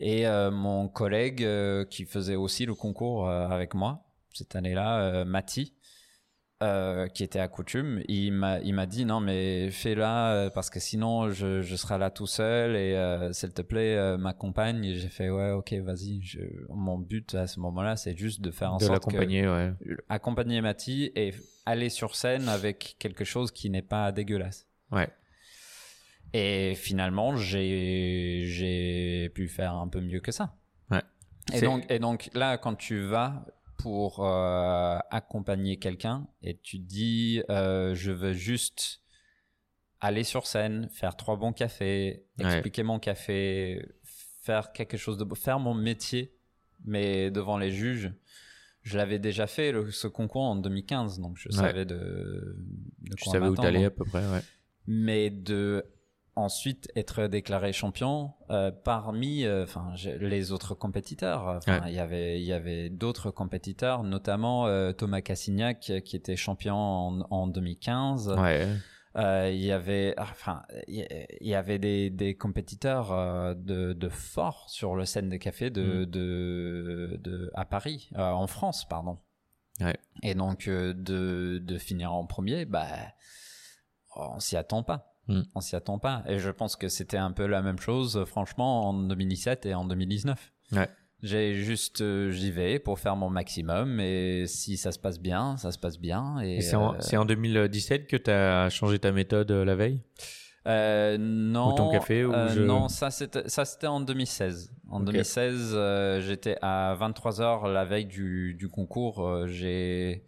Et 0.00 0.26
euh, 0.26 0.50
mon 0.50 0.88
collègue 0.88 1.44
euh, 1.44 1.84
qui 1.84 2.04
faisait 2.06 2.36
aussi 2.36 2.64
le 2.66 2.74
concours 2.74 3.28
euh, 3.28 3.46
avec 3.48 3.74
moi 3.74 4.02
cette 4.32 4.56
année-là, 4.56 5.24
Mati, 5.24 5.74
euh, 6.62 7.06
qui 7.08 7.24
était 7.24 7.38
à 7.40 7.48
coutume, 7.48 8.02
il 8.06 8.32
m'a 8.32 8.60
il 8.60 8.74
m'a 8.74 8.84
dit 8.86 9.04
non 9.06 9.18
mais 9.20 9.70
fais-la 9.70 10.32
euh, 10.32 10.50
parce 10.50 10.68
que 10.70 10.78
sinon 10.78 11.30
je, 11.30 11.62
je 11.62 11.74
serai 11.76 11.96
là 11.98 12.10
tout 12.10 12.26
seul 12.26 12.76
et 12.76 12.94
euh, 12.96 13.32
s'il 13.32 13.52
te 13.52 13.62
plaît 13.62 14.16
m'accompagne. 14.18 14.84
Et 14.84 14.94
J'ai 14.94 15.08
fait 15.08 15.30
ouais 15.30 15.50
ok 15.52 15.72
vas-y. 15.84 16.20
Je- 16.22 16.40
Mon 16.68 16.98
but 16.98 17.34
à 17.34 17.46
ce 17.46 17.60
moment-là 17.60 17.96
c'est 17.96 18.16
juste 18.16 18.40
de 18.42 18.50
faire 18.50 18.72
en 18.74 18.76
de 18.76 18.84
sorte 18.84 19.04
que 19.04 19.10
l'accompagner, 19.10 19.48
ouais. 19.48 19.72
accompagner 20.08 20.60
Mati 20.60 21.10
et 21.16 21.32
aller 21.66 21.88
sur 21.88 22.14
scène 22.14 22.48
avec 22.48 22.96
quelque 22.98 23.24
chose 23.24 23.50
qui 23.50 23.68
n'est 23.70 23.80
pas 23.82 24.12
dégueulasse. 24.12 24.66
Ouais. 24.92 25.08
Et 26.32 26.74
finalement, 26.76 27.36
j'ai 27.36 29.30
pu 29.34 29.48
faire 29.48 29.74
un 29.74 29.88
peu 29.88 30.00
mieux 30.00 30.20
que 30.20 30.32
ça. 30.32 30.56
Ouais. 30.90 31.02
Et 31.52 31.60
donc 31.60 31.90
et 31.90 31.98
donc 31.98 32.30
là, 32.34 32.58
quand 32.58 32.74
tu 32.74 33.00
vas 33.02 33.44
pour 33.78 34.24
euh, 34.26 34.98
accompagner 35.10 35.78
quelqu'un 35.78 36.26
et 36.42 36.58
tu 36.58 36.78
dis 36.78 37.42
euh, 37.50 37.94
je 37.94 38.12
veux 38.12 38.32
juste 38.34 39.00
aller 40.00 40.22
sur 40.24 40.46
scène, 40.46 40.88
faire 40.90 41.16
trois 41.16 41.36
bons 41.36 41.52
cafés, 41.52 42.24
Ouais. 42.38 42.46
expliquer 42.52 42.82
mon 42.82 42.98
café, 42.98 43.84
faire 44.42 44.72
quelque 44.72 44.96
chose 44.96 45.16
de 45.18 45.24
beau, 45.24 45.34
faire 45.34 45.58
mon 45.58 45.74
métier, 45.74 46.34
mais 46.84 47.30
devant 47.30 47.58
les 47.58 47.70
juges. 47.70 48.12
Je 48.82 48.96
l'avais 48.96 49.18
déjà 49.18 49.46
fait 49.46 49.72
le- 49.72 49.90
ce 49.90 50.06
concours 50.08 50.42
en 50.42 50.56
2015, 50.56 51.18
donc 51.20 51.36
je 51.36 51.48
Ouais. 51.50 51.54
savais 51.54 51.84
de, 51.84 52.56
de 53.02 53.14
Tu 53.16 53.28
savais 53.28 53.46
où 53.48 53.54
t'allais 53.54 53.84
à 53.84 53.90
peu 53.90 54.04
près, 54.06 54.26
ouais. 54.26 54.40
mais 54.86 55.28
de 55.28 55.84
ensuite 56.40 56.88
être 56.96 57.26
déclaré 57.26 57.72
champion 57.72 58.32
euh, 58.50 58.70
parmi 58.70 59.44
euh, 59.44 59.64
enfin 59.64 59.92
les 60.20 60.52
autres 60.52 60.74
compétiteurs 60.74 61.60
Ouais. 61.68 61.80
il 61.86 61.94
y 61.94 61.98
avait 61.98 62.40
il 62.40 62.44
y 62.46 62.52
avait 62.52 62.90
d'autres 62.90 63.30
compétiteurs 63.30 64.02
notamment 64.02 64.66
euh, 64.66 64.92
Thomas 64.92 65.20
Cassignac 65.20 65.92
qui 66.04 66.16
était 66.16 66.36
champion 66.36 66.74
en, 66.76 67.20
en 67.30 67.46
2015 67.46 68.34
Ouais. 68.38 68.66
Euh, 69.16 69.50
il 69.52 69.60
y 69.64 69.72
avait 69.72 70.14
enfin 70.18 70.62
il 70.86 71.04
y- 71.40 71.54
avait 71.54 71.80
des, 71.80 72.10
des 72.10 72.36
compétiteurs 72.36 73.56
de, 73.56 73.92
de 73.92 74.08
fort 74.08 74.70
sur 74.70 74.94
le 74.94 75.04
scène 75.04 75.28
des 75.28 75.40
cafés 75.40 75.70
de, 75.70 76.04
Mm. 76.04 76.06
de, 76.06 77.20
de 77.24 77.50
à 77.54 77.64
Paris 77.64 78.10
en 78.16 78.46
France 78.46 78.86
pardon 78.88 79.18
Ouais. 79.80 79.96
et 80.22 80.34
donc 80.34 80.66
de, 80.68 81.58
de 81.60 81.78
finir 81.78 82.12
en 82.12 82.24
premier 82.26 82.66
bah 82.66 82.86
on 84.14 84.38
s'y 84.40 84.56
attend 84.56 84.82
pas 84.82 85.09
Mm. 85.28 85.42
on 85.54 85.60
s'y 85.60 85.76
attend 85.76 85.98
pas 85.98 86.24
et 86.26 86.38
je 86.38 86.50
pense 86.50 86.76
que 86.76 86.88
c'était 86.88 87.16
un 87.18 87.30
peu 87.30 87.46
la 87.46 87.62
même 87.62 87.78
chose 87.78 88.24
franchement 88.26 88.88
en 88.88 88.94
2017 88.94 89.66
et 89.66 89.74
en 89.74 89.84
2019 89.84 90.52
Ouais. 90.72 90.88
j'ai 91.22 91.54
juste 91.54 92.00
euh, 92.00 92.30
j'y 92.30 92.50
vais 92.50 92.78
pour 92.78 92.98
faire 92.98 93.16
mon 93.16 93.28
maximum 93.30 94.00
et 94.00 94.46
si 94.46 94.76
ça 94.76 94.92
se 94.92 94.98
passe 94.98 95.20
bien 95.20 95.56
ça 95.56 95.72
se 95.72 95.78
passe 95.78 95.98
bien 95.98 96.40
et, 96.42 96.56
Et 96.56 96.60
c'est 96.62 96.76
en, 96.76 96.94
euh, 96.94 96.96
c'est 97.00 97.16
en 97.16 97.24
2017 97.26 98.06
que 98.06 98.16
t'as 98.16 98.68
changé 98.70 98.98
ta 98.98 99.12
méthode 99.12 99.50
euh, 99.50 99.64
la 99.64 99.76
veille? 99.76 100.02
Euh, 100.66 101.16
non. 101.18 101.72
Ou 101.72 101.76
ton 101.76 101.88
café, 101.90 102.24
ou 102.24 102.34
euh, 102.34 102.48
je- 102.54 102.60
Non, 102.60 102.88
ça 102.88 103.10
c'était 103.10 103.48
ça 103.48 103.64
c'était 103.64 103.86
en 103.86 104.00
2016. 104.00 104.70
En 104.90 105.00
Ok. 105.00 105.06
2016, 105.06 105.72
euh, 105.74 106.20
j'étais 106.20 106.56
à 106.60 106.94
23 106.98 107.40
heures 107.40 107.66
la 107.68 107.84
veille 107.86 108.04
du, 108.04 108.54
du 108.54 108.68
concours. 108.68 109.26
euh, 109.26 109.46
j'ai 109.46 110.22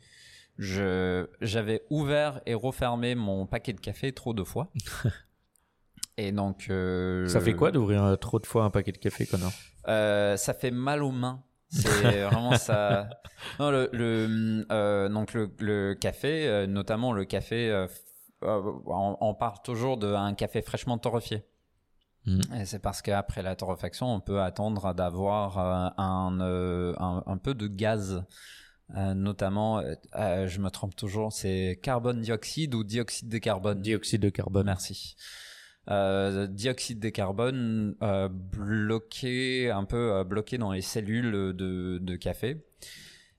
je 0.63 1.27
j'avais 1.41 1.83
ouvert 1.91 2.41
et 2.47 2.55
refermé 2.55 3.15
mon 3.15 3.47
paquet 3.47 3.73
de 3.73 3.81
café 3.81 4.13
trop 4.13 4.33
de 4.35 4.45
fois. 4.45 4.71
et 6.17 6.33
donc 6.33 6.67
euh, 6.71 7.27
Ça 7.29 7.41
fait 7.41 7.55
quoi 7.55 7.71
d'ouvrir 7.71 8.05
euh, 8.05 8.17
trop 8.17 8.39
de 8.39 8.47
fois 8.47 8.65
un 8.65 8.71
paquet 8.71 8.93
de 8.93 8.99
café, 8.99 9.27
Connor 9.27 9.53
euh, 9.89 10.37
ça 10.37 10.55
fait 10.55 10.71
mal 10.71 11.03
aux 11.03 11.11
mains. 11.11 11.43
C'est 11.69 12.23
vraiment 12.31 12.57
ça. 12.57 13.09
Non, 13.59 13.71
le, 13.71 13.89
le, 13.93 14.65
euh, 14.71 15.09
donc 15.09 15.33
le, 15.35 15.51
le 15.59 15.95
café, 15.95 16.47
euh, 16.47 16.67
notamment 16.69 17.13
le 17.13 17.25
café, 17.25 17.69
euh, 17.71 17.87
f- 17.87 18.03
euh, 18.45 18.63
on, 18.87 19.17
on 19.21 19.35
parle 19.35 19.57
toujours 19.65 19.97
d'un 19.97 20.35
café 20.35 20.63
fraîchement 20.63 20.99
torréfié. 20.99 21.43
Mhm. 22.27 22.41
Et 22.61 22.65
c'est 22.67 22.79
parce 22.79 23.03
qu'après 23.03 23.43
la 23.43 23.57
torréfaction, 23.57 24.07
on 24.15 24.21
peut 24.21 24.41
attendre 24.41 24.95
d'avoir 24.95 25.59
euh, 25.59 25.89
un, 25.97 26.39
euh, 26.41 26.95
un, 26.99 27.25
un 27.27 27.37
peu 27.39 27.55
de 27.55 27.67
gaz. 27.67 28.25
Euh, 28.97 29.15
notamment, 29.15 29.79
euh, 29.79 29.95
euh, 30.17 30.47
je 30.47 30.61
me 30.61 30.69
trompe 30.69 30.95
toujours, 30.95 31.33
c'est 31.33 31.79
carbone 31.83 32.21
dioxyde 32.21 32.75
ou 32.75 32.85
dioxyde 32.85 33.29
de 33.29 33.39
carbone? 33.39 33.81
Dioxyde 33.81 34.21
de 34.21 34.29
carbone. 34.29 34.67
Merci. 34.67 35.17
Euh, 35.91 36.47
dioxyde 36.47 37.01
de 37.01 37.09
carbone 37.09 37.97
bloqué, 38.31 39.71
un 39.71 39.85
peu 39.85 40.23
bloqué 40.25 40.59
dans 40.59 40.73
les 40.73 40.83
cellules 40.83 41.33
de, 41.33 41.99
de 42.01 42.17
café. 42.17 42.65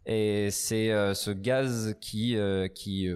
Et 0.06 0.50
c'est 0.52 0.90
ce 1.14 1.32
gaz 1.32 1.96
qui, 2.02 2.36
qui 2.76 3.10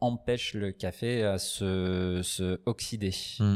empêche 0.00 0.54
le 0.54 0.72
café 0.72 1.22
à 1.22 1.38
se, 1.38 2.20
se 2.24 2.60
oxyder. 2.66 3.14
Mm. 3.38 3.54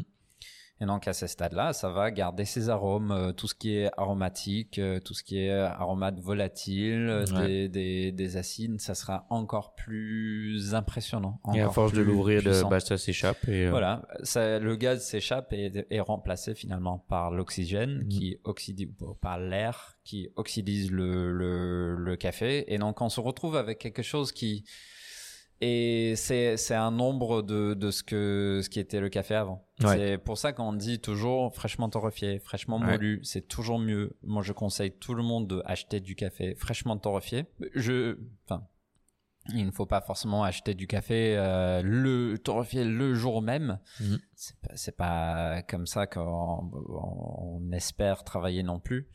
Et 0.83 0.85
donc 0.85 1.07
à 1.07 1.13
ce 1.13 1.29
stade-là, 1.29 1.73
ça 1.73 1.91
va 1.91 2.11
garder 2.11 2.45
ses 2.45 2.69
arômes, 2.69 3.13
euh, 3.13 3.31
tout 3.33 3.47
ce 3.47 3.55
qui 3.55 3.77
est 3.77 3.89
aromatique, 3.97 4.81
euh, 4.81 4.99
tout 4.99 5.15
ce 5.15 5.23
qui 5.23 5.39
est 5.39 5.53
aromates 5.53 6.19
volatiles, 6.19 7.09
euh, 7.09 7.25
Ouais. 7.37 7.47
des, 7.47 7.69
des, 7.69 8.13
des 8.13 8.37
acides, 8.37 8.81
ça 8.81 8.97
sera 8.97 9.25
encore 9.31 9.77
plus 9.77 10.75
impressionnant. 10.75 11.41
Et 11.55 11.61
à 11.61 11.71
force 11.71 11.93
de 11.93 12.03
l'ouvrir, 12.03 12.43
bah, 12.69 12.81
ça 12.81 12.99
s'échappe. 12.99 13.47
Et, 13.49 13.67
euh, 13.67 13.71
Voilà, 13.71 14.03
ça, 14.25 14.59
le 14.59 14.75
gaz 14.75 15.05
s'échappe 15.05 15.53
et 15.53 15.71
est 15.89 16.01
remplacé 16.01 16.53
finalement 16.57 16.99
par 16.99 17.31
l'oxygène 17.31 17.99
Mhm. 18.03 18.09
qui 18.09 18.37
oxydise, 18.43 18.89
par 19.21 19.39
l'air 19.39 19.97
qui 20.03 20.31
oxydise 20.35 20.91
le, 20.91 21.33
le, 21.33 21.95
le 21.95 22.17
café. 22.17 22.65
Et 22.75 22.79
donc 22.79 23.01
on 23.01 23.09
se 23.09 23.21
retrouve 23.21 23.55
avec 23.55 23.79
quelque 23.79 24.03
chose 24.03 24.33
qui 24.33 24.65
et 25.65 26.15
c'est 26.17 26.57
c'est 26.57 26.75
un 26.75 26.91
nombre 26.91 27.41
de, 27.43 27.75
de 27.75 27.91
ce 27.93 28.03
que 28.03 28.61
ce 28.65 28.69
qui 28.69 28.81
était 28.81 29.01
le 29.01 29.09
café 29.09 29.35
avant. 29.37 29.65
Ouais. 29.83 29.97
C'est 29.97 30.19
pour 30.19 30.37
ça 30.37 30.53
qu'on 30.53 30.73
dit 30.73 30.99
toujours 31.01 31.55
fraîchement 31.55 31.89
torréfié, 31.89 32.41
fraîchement 32.41 32.79
Ouais. 32.81 32.93
moulu, 32.93 33.21
c'est 33.23 33.47
toujours 33.47 33.79
mieux. 33.79 34.17
Moi 34.25 34.43
je 34.43 34.53
conseille 34.53 34.91
tout 34.93 35.15
le 35.15 35.23
monde 35.23 35.47
de 35.47 35.63
acheter 35.65 36.01
du 36.01 36.17
café 36.17 36.55
fraîchement 36.57 36.97
torréfié. 36.99 37.47
Je 37.75 38.19
enfin 38.45 38.67
il 39.55 39.67
ne 39.67 39.73
faut 39.73 39.87
pas 39.87 40.01
forcément 40.01 40.45
acheter 40.45 40.75
du 40.75 40.87
café 40.87 41.35
euh, 41.37 41.83
le 41.83 42.39
torréfié 42.39 42.85
le 42.85 43.15
jour 43.15 43.43
même. 43.43 43.79
Mhm. 44.01 44.19
C'est 44.35 44.57
pas, 44.61 44.77
c'est 44.77 44.97
pas 44.97 45.63
comme 45.63 45.87
ça 45.87 46.07
qu'on 46.07 46.71
on 46.89 47.73
espère 47.73 48.23
travailler 48.25 48.63
non 48.63 48.79
plus. 48.79 49.09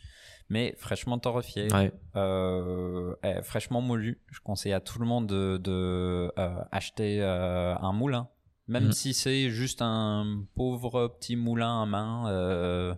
Mais 0.50 0.76
fraîchement 0.78 1.20
torréfié, 1.20 1.72
Ouais. 1.74 1.91
euh, 2.16 3.14
eh, 3.24 3.41
fraîchement 3.41 3.82
moulu. 3.82 4.22
Je 4.32 4.39
conseille 4.39 4.74
à 4.74 4.80
tout 4.80 5.00
le 5.00 5.06
monde 5.06 5.28
de, 5.28 5.58
de 5.58 6.32
euh, 6.39 6.62
acheter 6.72 7.22
euh, 7.22 7.76
un 7.78 7.91
moulin, 7.91 8.30
même 8.68 8.86
Mhm. 8.86 8.91
si 8.93 9.14
c'est 9.14 9.50
juste 9.50 9.82
un 9.82 10.43
pauvre 10.56 11.08
petit 11.20 11.36
moulin 11.36 11.82
à 11.82 11.86
main 11.86 12.98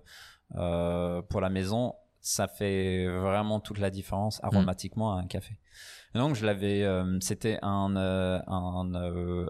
pour 1.29 1.41
la 1.41 1.49
maison. 1.49 1.95
Ça 2.21 2.47
fait 2.49 3.07
vraiment 3.07 3.59
toute 3.61 3.79
la 3.79 3.89
différence 3.89 4.43
aromatiquement 4.43 5.15
à 5.15 5.21
un 5.21 5.25
café. 5.25 5.57
Et 6.13 6.17
donc 6.19 6.35
je 6.35 6.45
l'avais, 6.45 6.85
c'était 7.21 7.57
un 7.61 7.95
un, 7.95 8.93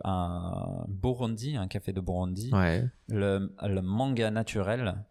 un 0.04 0.86
Burundi, 0.88 1.58
un 1.58 1.68
café 1.68 1.94
de 1.94 2.00
Burundi, 2.00 2.52
Ouais. 2.54 2.86
le, 3.08 3.54
le 3.64 3.82
manga 3.82 4.30
naturel, 4.30 5.04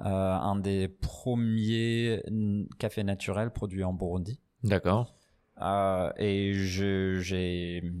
un 0.00 0.56
des 0.56 0.88
premiers 0.88 2.22
cafés 2.78 3.04
naturels 3.04 3.50
produits 3.50 3.84
en 3.84 3.92
Burundi. 3.92 4.40
D'accord. 4.64 5.14
Euh, 5.60 6.10
et 6.16 6.54
je, 6.54 7.18
j'ai, 7.20 7.92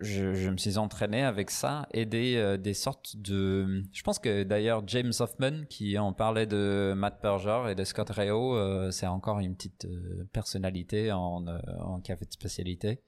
je, 0.00 0.34
je 0.34 0.50
me 0.50 0.58
suis 0.58 0.76
entraîné 0.76 1.22
avec 1.22 1.50
ça 1.50 1.86
et 1.92 2.04
des, 2.04 2.36
euh, 2.36 2.58
des 2.58 2.74
sortes 2.74 3.16
de. 3.16 3.82
Je 3.92 4.02
pense 4.02 4.18
que 4.18 4.42
d'ailleurs 4.42 4.82
James 4.86 5.12
Hoffman, 5.18 5.64
qui 5.70 5.96
en 5.98 6.12
parlait 6.12 6.46
de 6.46 6.92
Matt 6.94 7.22
Berger 7.22 7.70
et 7.70 7.74
de 7.74 7.84
Scott 7.84 8.10
Reo, 8.10 8.56
euh, 8.56 8.90
c'est 8.90 9.06
encore 9.06 9.38
une 9.38 9.54
petite 9.54 9.86
euh, 9.86 10.28
personnalité 10.32 11.12
en, 11.12 11.46
euh, 11.46 11.58
en 11.80 12.00
café 12.00 12.26
de 12.26 12.32
spécialité. 12.32 13.00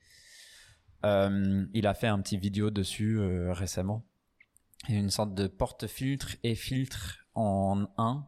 Euh, 1.04 1.66
il 1.74 1.86
a 1.86 1.92
fait 1.92 2.06
un 2.06 2.20
petit 2.20 2.38
vidéo 2.38 2.70
dessus 2.70 3.18
euh, 3.18 3.52
récemment. 3.52 4.02
Une 4.88 5.10
sorte 5.10 5.34
de 5.34 5.46
porte-filtre 5.46 6.36
et 6.42 6.54
filtre 6.54 7.23
en 7.34 7.86
un. 7.98 8.26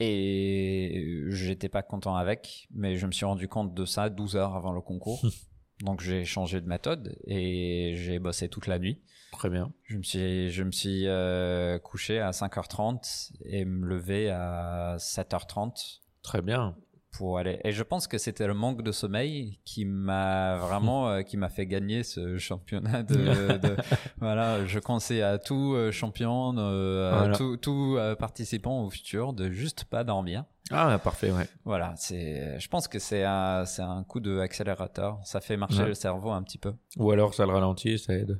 Et 0.00 1.24
j'étais 1.28 1.68
pas 1.68 1.82
content 1.82 2.14
avec, 2.14 2.68
mais 2.70 2.96
je 2.96 3.06
me 3.06 3.12
suis 3.12 3.24
rendu 3.24 3.48
compte 3.48 3.74
de 3.74 3.84
ça 3.84 4.10
12 4.10 4.36
heures 4.36 4.54
avant 4.54 4.72
le 4.72 4.80
concours. 4.80 5.20
Donc 5.80 6.00
j'ai 6.00 6.24
changé 6.24 6.60
de 6.60 6.66
méthode 6.66 7.16
et 7.24 7.94
j'ai 7.96 8.18
bossé 8.18 8.48
toute 8.48 8.66
la 8.66 8.78
nuit. 8.78 9.00
Très 9.32 9.50
bien. 9.50 9.72
Je 9.84 9.96
me 9.98 10.02
suis, 10.02 10.50
je 10.50 10.62
me 10.62 10.72
suis 10.72 11.06
euh, 11.06 11.78
couché 11.78 12.18
à 12.18 12.30
5h30 12.30 13.32
et 13.44 13.64
me 13.64 13.86
levé 13.86 14.30
à 14.30 14.96
7h30 14.98 16.00
Très 16.22 16.42
bien. 16.42 16.76
Pour 17.12 17.38
aller. 17.38 17.58
Et 17.64 17.72
je 17.72 17.82
pense 17.82 18.06
que 18.06 18.18
c'était 18.18 18.46
le 18.46 18.54
manque 18.54 18.82
de 18.82 18.92
sommeil 18.92 19.58
qui 19.64 19.84
m'a 19.84 20.56
vraiment, 20.56 21.08
euh, 21.08 21.22
qui 21.22 21.36
m'a 21.36 21.48
fait 21.48 21.66
gagner 21.66 22.02
ce 22.02 22.36
championnat. 22.38 23.02
De, 23.02 23.56
de- 23.58 23.76
voilà, 24.20 24.64
je 24.66 24.78
conseille 24.78 25.22
à 25.22 25.38
tout 25.38 25.72
euh, 25.74 25.90
champion, 25.90 26.54
euh, 26.58 27.32
à 27.32 27.36
tout, 27.36 27.56
tout 27.56 27.98
participant 28.18 28.82
au 28.84 28.90
futur 28.90 29.32
de 29.32 29.50
juste 29.50 29.84
pas 29.84 30.04
dormir. 30.04 30.44
Ah, 30.70 30.98
parfait, 31.02 31.30
ouais. 31.30 31.48
Voilà, 31.64 31.94
c'est. 31.96 32.58
Je 32.60 32.68
pense 32.68 32.88
que 32.88 32.98
c'est 32.98 33.24
un, 33.24 33.64
c'est 33.64 33.80
un 33.82 34.04
coup 34.04 34.20
de 34.20 34.38
accélérateur. 34.38 35.18
Ça 35.24 35.40
fait 35.40 35.56
marcher 35.56 35.80
Ouais. 35.82 35.88
le 35.88 35.94
cerveau 35.94 36.30
un 36.30 36.42
petit 36.42 36.58
peu. 36.58 36.74
Ou 36.98 37.10
alors 37.10 37.32
ça 37.32 37.46
le 37.46 37.52
ralentit, 37.52 37.98
ça 37.98 38.12
aide. 38.14 38.38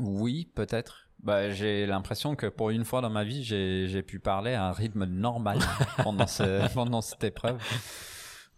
Oui, 0.00 0.50
peut-être. 0.54 1.07
Bah, 1.20 1.50
j'ai 1.50 1.84
l'impression 1.86 2.36
que 2.36 2.46
pour 2.46 2.70
une 2.70 2.84
fois 2.84 3.00
dans 3.00 3.10
ma 3.10 3.24
vie, 3.24 3.42
j'ai 3.44 4.02
pu 4.02 4.20
parler 4.20 4.54
à 4.54 4.66
un 4.66 4.72
rythme 4.72 5.04
normal 5.04 5.58
pendant, 6.02 6.26
ce, 6.26 6.72
pendant 6.74 7.00
cette 7.00 7.24
épreuve. 7.24 7.58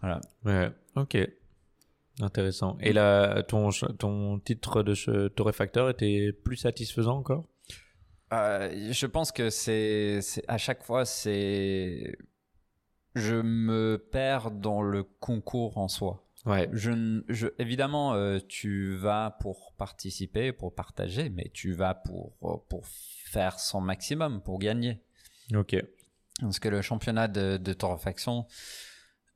Voilà. 0.01 0.21
Ouais, 0.45 0.71
ok. 0.97 1.17
Intéressant. 2.21 2.77
Et 2.81 2.93
là, 2.93 3.43
ton, 3.43 3.71
ton 3.99 4.39
titre 4.41 4.83
de 4.83 4.95
ce 4.95 5.29
torréfacteur 5.29 5.89
était 5.89 6.33
plus 6.45 6.57
satisfaisant 6.57 7.17
encore? 7.19 7.47
Euh, 8.33 8.91
je 8.93 9.07
pense 9.07 9.33
que 9.33 9.49
c'est- 9.51 10.21
à 10.47 10.57
chaque 10.57 10.85
fois 10.85 11.05
c'est 11.05 12.17
je 13.17 13.35
me 13.35 13.97
perds 14.13 14.53
dans 14.53 14.83
le 14.83 15.03
concours 15.03 15.79
en 15.79 15.89
soi. 15.89 16.23
Ouais. 16.47 16.69
Je, 16.73 17.23
je 17.29 17.49
évidemment 17.59 18.15
euh, 18.15 18.39
tu 18.49 18.97
vas 18.97 19.37
pour 19.41 19.75
participer, 19.77 20.53
pour 20.53 20.75
partager, 20.75 21.29
mais 21.29 21.51
tu 21.53 21.73
vas 21.73 21.95
pour 21.95 22.39
pour 22.69 22.87
faire 22.87 23.61
son 23.61 23.81
maximum 23.81 24.43
pour 24.43 24.59
gagner. 24.59 25.03
Ok. 25.55 25.77
Parce 26.41 26.59
que 26.59 26.69
le 26.69 26.81
championnat 26.81 27.29
de, 27.29 27.59
de 27.59 27.73
torréfaction, 27.75 28.47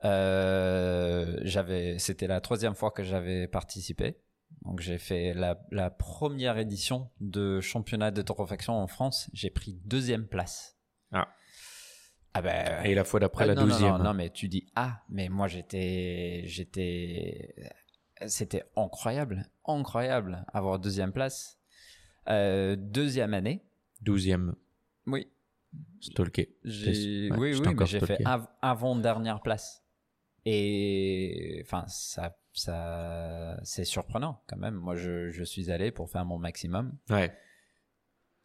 euh, 0.05 1.38
j'avais, 1.42 1.98
c'était 1.98 2.26
la 2.26 2.40
troisième 2.40 2.74
fois 2.74 2.90
que 2.90 3.02
j'avais 3.02 3.46
participé. 3.46 4.16
Donc 4.62 4.80
j'ai 4.80 4.96
fait 4.98 5.34
la, 5.34 5.61
la 5.70 5.90
première 5.90 6.57
édition 6.57 7.11
de 7.20 7.61
championnat 7.61 8.11
de 8.11 8.22
torréfaction 8.22 8.74
en 8.74 8.86
France. 8.86 9.28
J'ai 9.34 9.50
pris 9.50 9.74
deuxième 9.84 10.26
place. 10.26 10.78
Ah. 11.12 11.28
Ah 12.35 12.43
ben. 12.43 12.82
Et 12.85 12.95
la 12.95 13.05
fois 13.05 13.20
d'après, 13.20 13.45
ah, 13.45 13.47
la 13.49 13.55
non, 13.55 13.62
douzième. 13.66 13.97
Non, 13.99 14.05
non, 14.05 14.14
mais 14.14 14.30
tu 14.30 14.49
dis 14.49 14.66
ah, 14.74 15.03
mais 15.09 15.28
moi 15.28 15.47
j'étais, 15.49 16.43
j'étais, 16.47 17.55
c'était 18.26 18.64
incroyable, 18.76 19.49
incroyable 19.66 20.45
avoir 20.53 20.78
deuxième 20.78 21.12
place. 21.12 21.59
Euh, 22.28 22.74
deuxième 22.76 23.35
année. 23.35 23.62
Douzième. 24.01 24.55
Oui, 25.07 25.28
Stalké. 26.01 26.57
Ouais, 26.64 26.70
oui, 27.39 27.55
oui, 27.55 27.74
mais 27.78 27.87
j'ai 27.87 28.01
fait 28.01 28.24
av- 28.24 28.49
avant 28.62 28.97
dernière 28.97 29.41
place. 29.41 29.82
Et 30.47 31.62
enfin, 31.64 31.85
ça, 31.89 32.37
ça, 32.53 33.59
c'est 33.62 33.85
surprenant 33.85 34.43
quand 34.47 34.57
même. 34.59 34.74
Moi, 34.74 34.95
je, 34.97 35.30
je 35.30 35.43
suis 35.45 35.70
allé 35.70 35.91
pour 35.91 36.11
faire 36.11 36.24
mon 36.24 36.39
maximum. 36.39 36.97
Ouais. 37.11 37.35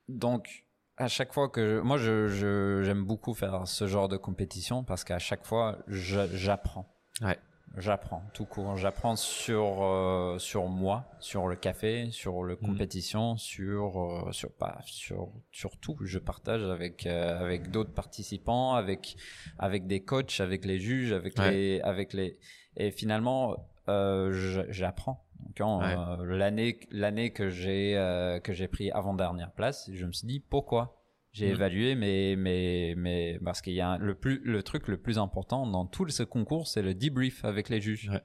Donc, 0.08 0.66
à 1.00 1.08
chaque 1.08 1.34
fois 1.34 1.50
que, 1.50 1.80
moi, 1.82 1.98
je, 1.98 2.28
je- 2.28 2.84
j'aime 2.84 3.04
beaucoup 3.04 3.34
faire 3.34 3.68
ce 3.68 3.88
genre 3.88 4.08
de 4.10 4.18
compétition 4.18 4.84
parce 4.84 5.04
qu'à 5.04 5.20
chaque 5.20 5.46
fois, 5.46 5.78
je- 5.88 6.28
j'apprends. 6.36 6.86
Ouais. 7.22 7.38
J'apprends 7.78 8.24
tout 8.34 8.46
court. 8.46 8.78
J'apprends 8.78 9.16
sur 9.16 9.84
euh, 9.84 10.40
sur 10.40 10.68
moi, 10.68 11.06
sur 11.20 11.48
le 11.48 11.56
café, 11.56 12.10
sur 12.12 12.42
le 12.44 12.56
compétition, 12.56 13.38
sur 13.38 14.02
euh, 14.28 14.32
sur 14.32 14.52
pas 14.52 14.80
sur 14.86 15.30
sur 15.52 15.78
tout. 15.78 15.96
Je 16.02 16.18
partage 16.18 16.64
avec 16.64 17.06
euh, 17.06 17.40
avec 17.40 17.70
d'autres 17.70 17.94
participants, 17.94 18.74
avec 18.74 19.16
avec 19.60 19.86
des 19.86 20.04
coachs, 20.04 20.40
avec 20.40 20.66
les 20.66 20.80
juges, 20.80 21.12
avec 21.14 21.38
Ouais. 21.38 21.52
les 21.52 21.82
avec 21.82 22.14
les 22.14 22.40
et 22.76 22.90
finalement 22.90 23.56
je- 23.88 24.66
j'apprends. 24.70 25.24
Quand, 25.58 25.82
Ouais. 25.82 25.96
euh, 25.98 26.38
l'année 26.38 26.80
l'année 26.92 27.32
que 27.32 27.50
j'ai 27.50 27.98
euh, 27.98 28.40
que 28.40 28.54
j'ai 28.54 28.68
pris 28.68 28.92
avant 28.92 29.14
dernière 29.14 29.52
place, 29.52 29.90
je 29.94 30.06
me 30.06 30.12
suis 30.12 30.28
dit 30.28 30.40
pourquoi? 30.40 30.96
J'ai 31.32 31.48
Mhm. 31.48 31.52
évalué, 31.54 31.96
mais, 31.96 32.36
mais, 32.38 32.94
mais 32.98 33.40
parce 33.44 33.62
qu'il 33.62 33.74
y 33.74 33.82
a 33.82 33.90
un- 33.92 33.98
le, 34.00 34.16
plus, 34.16 34.40
le 34.44 34.64
truc 34.64 34.88
le 34.88 34.98
plus 34.98 35.20
important 35.20 35.68
dans 35.68 35.86
tout 35.86 36.10
ce 36.10 36.24
concours, 36.24 36.68
c'est 36.68 36.82
le 36.82 36.96
debrief 36.96 37.46
avec 37.46 37.70
les 37.70 37.80
juges. 37.82 38.10
Ouais. 38.10 38.22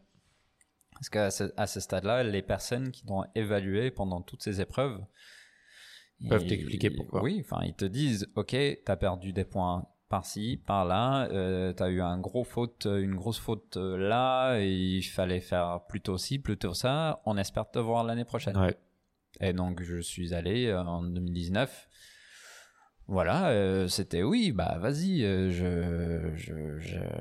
Parce 0.92 1.08
qu'à 1.10 1.30
ce, 1.30 1.44
à 1.56 1.66
ce 1.66 1.80
stade-là, 1.80 2.22
les 2.22 2.40
personnes 2.40 2.90
qui 2.92 3.04
t'ont 3.04 3.24
évalué 3.34 3.90
pendant 3.90 4.22
toutes 4.22 4.42
ces 4.42 4.60
épreuves 4.60 5.04
Peuvent 6.28 6.46
t'expliquer 6.46 6.90
pourquoi. 6.90 7.22
Oui, 7.22 7.42
enfin, 7.44 7.62
ils 7.64 7.74
te 7.74 7.84
disent, 7.84 8.30
ok, 8.36 8.56
t'as 8.86 8.96
perdu 8.96 9.32
des 9.32 9.44
points 9.44 9.86
par-ci, 10.08 10.60
par-là, 10.66 11.28
euh, 11.32 11.72
t'as 11.72 11.88
eu 11.90 12.00
un 12.00 12.18
gros 12.18 12.44
faute, 12.44 12.86
une 12.86 13.14
grosse 13.14 13.38
faute 13.38 13.76
euh, 13.76 13.96
là, 13.96 14.58
et 14.58 14.70
il 14.72 15.02
fallait 15.02 15.40
faire 15.40 15.80
plutôt 15.88 16.18
ci, 16.18 16.38
plutôt 16.38 16.74
ça. 16.74 17.20
On 17.26 17.36
espère 17.36 17.70
te 17.70 17.78
voir 17.78 18.04
l'année 18.04 18.24
prochaine. 18.24 18.56
Ouais. 18.56 18.76
Et 19.40 19.52
donc 19.52 19.82
je 19.82 20.00
suis 20.00 20.34
allé 20.34 20.66
euh, 20.66 20.80
en 20.82 21.02
2019. 21.02 21.88
Voilà, 23.06 23.48
euh, 23.48 23.86
c'était 23.88 24.22
oui, 24.22 24.52
bah 24.52 24.78
vas-y, 24.80 25.24
euh, 25.24 25.50
je- 25.50 26.32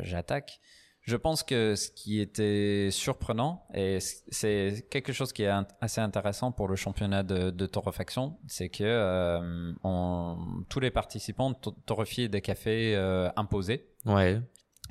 j'attaque. 0.02 0.60
Je 1.06 1.18
pense 1.18 1.44
que 1.44 1.76
ce 1.76 1.90
qui 1.92 2.22
était 2.22 2.88
surprenant, 2.90 3.66
et 3.74 3.98
c'est 4.00 4.88
quelque 4.90 5.12
chose 5.12 5.34
qui 5.34 5.44
est 5.44 5.52
assez 5.82 6.00
intéressant 6.00 6.54
pour 6.54 6.70
le 6.70 6.78
championnat 6.78 7.24
de, 7.24 7.50
de 7.52 7.66
torréfaction, 7.66 8.38
c'est 8.48 8.70
que 8.70 8.86
euh, 8.86 9.74
on- 9.84 10.64
tous 10.70 10.80
les 10.80 10.92
participants 10.92 11.54
to- 11.54 11.76
torréfient 11.86 12.30
des 12.30 12.40
cafés 12.40 12.96
euh, 12.96 13.30
imposés. 13.36 13.86
Ouais. 14.06 14.40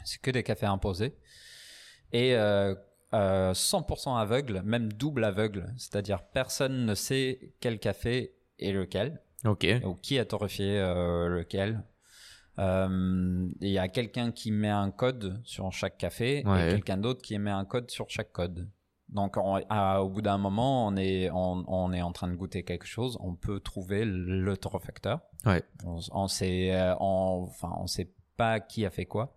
C'est 0.04 0.20
que 0.20 0.30
des 0.30 0.42
cafés 0.42 0.66
imposés. 0.66 1.14
Et 2.12 2.34
euh, 2.36 2.74
euh, 3.14 3.54
100% 3.54 4.14
aveugle, 4.20 4.60
même 4.66 4.92
double 4.92 5.24
aveugle. 5.24 5.72
C'est-à-dire 5.78 6.22
personne 6.24 6.84
ne 6.84 6.94
sait 6.94 7.54
quel 7.60 7.78
café 7.78 8.34
est 8.58 8.72
lequel, 8.72 9.22
Ok. 9.46 9.66
ou 9.84 9.94
qui 9.94 10.18
a 10.18 10.26
torréfié 10.26 10.78
lequel. 10.78 11.82
Euh, 12.58 13.48
Il 13.60 13.68
y 13.70 13.78
a 13.78 13.88
quelqu'un 13.88 14.30
qui 14.32 14.50
met 14.52 14.68
un 14.68 14.90
code 14.90 15.40
sur 15.44 15.70
chaque 15.72 15.96
café 15.98 16.42
Ouais. 16.46 16.68
et 16.68 16.70
quelqu'un 16.72 16.96
d'autre 16.98 17.22
qui 17.22 17.38
met 17.38 17.50
un 17.50 17.64
code 17.64 17.90
sur 17.90 18.08
chaque 18.10 18.32
code. 18.32 18.68
Donc, 19.08 19.36
on- 19.36 19.60
à- 19.68 20.00
au 20.00 20.08
bout 20.08 20.22
d'un 20.22 20.38
moment, 20.38 20.86
on 20.86 20.96
est, 20.96 21.28
on, 21.30 21.64
on 21.66 21.92
est 21.92 22.00
en 22.02 22.12
train 22.12 22.28
de 22.28 22.34
goûter 22.34 22.62
quelque 22.62 22.86
chose, 22.86 23.18
on 23.20 23.34
peut 23.34 23.60
trouver 23.60 24.04
le 24.06 24.56
torréfacteur. 24.56 25.20
Ouais. 25.44 25.62
On, 25.84 25.98
on 26.12 26.28
sait, 26.28 26.74
euh, 26.74 26.94
on- 27.00 27.46
enfin, 27.48 27.72
on 27.78 27.86
sait 27.86 28.10
pas 28.36 28.60
qui 28.60 28.86
a 28.86 28.90
fait 28.90 29.04
quoi. 29.06 29.36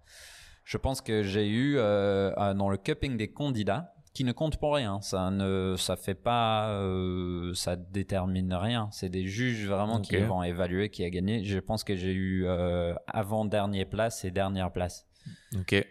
Je 0.63 0.77
pense 0.77 1.01
que 1.01 1.23
j'ai 1.23 1.47
eu 1.49 1.75
euh, 1.77 2.53
dans 2.53 2.69
le 2.69 2.77
cupping 2.77 3.17
des 3.17 3.31
candidats 3.31 3.93
qui 4.15 4.23
ne 4.23 4.31
compte 4.31 4.57
pour 4.57 4.73
rien. 4.73 5.01
Ça 5.01 5.29
ne, 5.29 5.75
ça 5.77 5.97
fait 5.97 6.15
pas, 6.15 6.69
euh, 6.71 7.53
ça 7.53 7.75
détermine 7.75 8.53
rien. 8.53 8.87
C'est 8.91 9.09
des 9.09 9.27
juges 9.27 9.67
vraiment 9.67 9.99
qui 10.01 10.15
vont 10.17 10.41
évaluer 10.41 10.89
qui 10.89 11.03
a 11.03 11.09
gagné. 11.09 11.43
Je 11.43 11.59
pense 11.59 11.83
que 11.83 11.95
j'ai 11.97 12.13
eu 12.13 12.45
euh, 12.47 12.95
avant 13.07 13.43
dernier 13.45 13.83
place 13.85 14.23
et 14.25 14.31
dernière 14.31 14.71
place 14.71 15.05
Ok. 15.59 15.85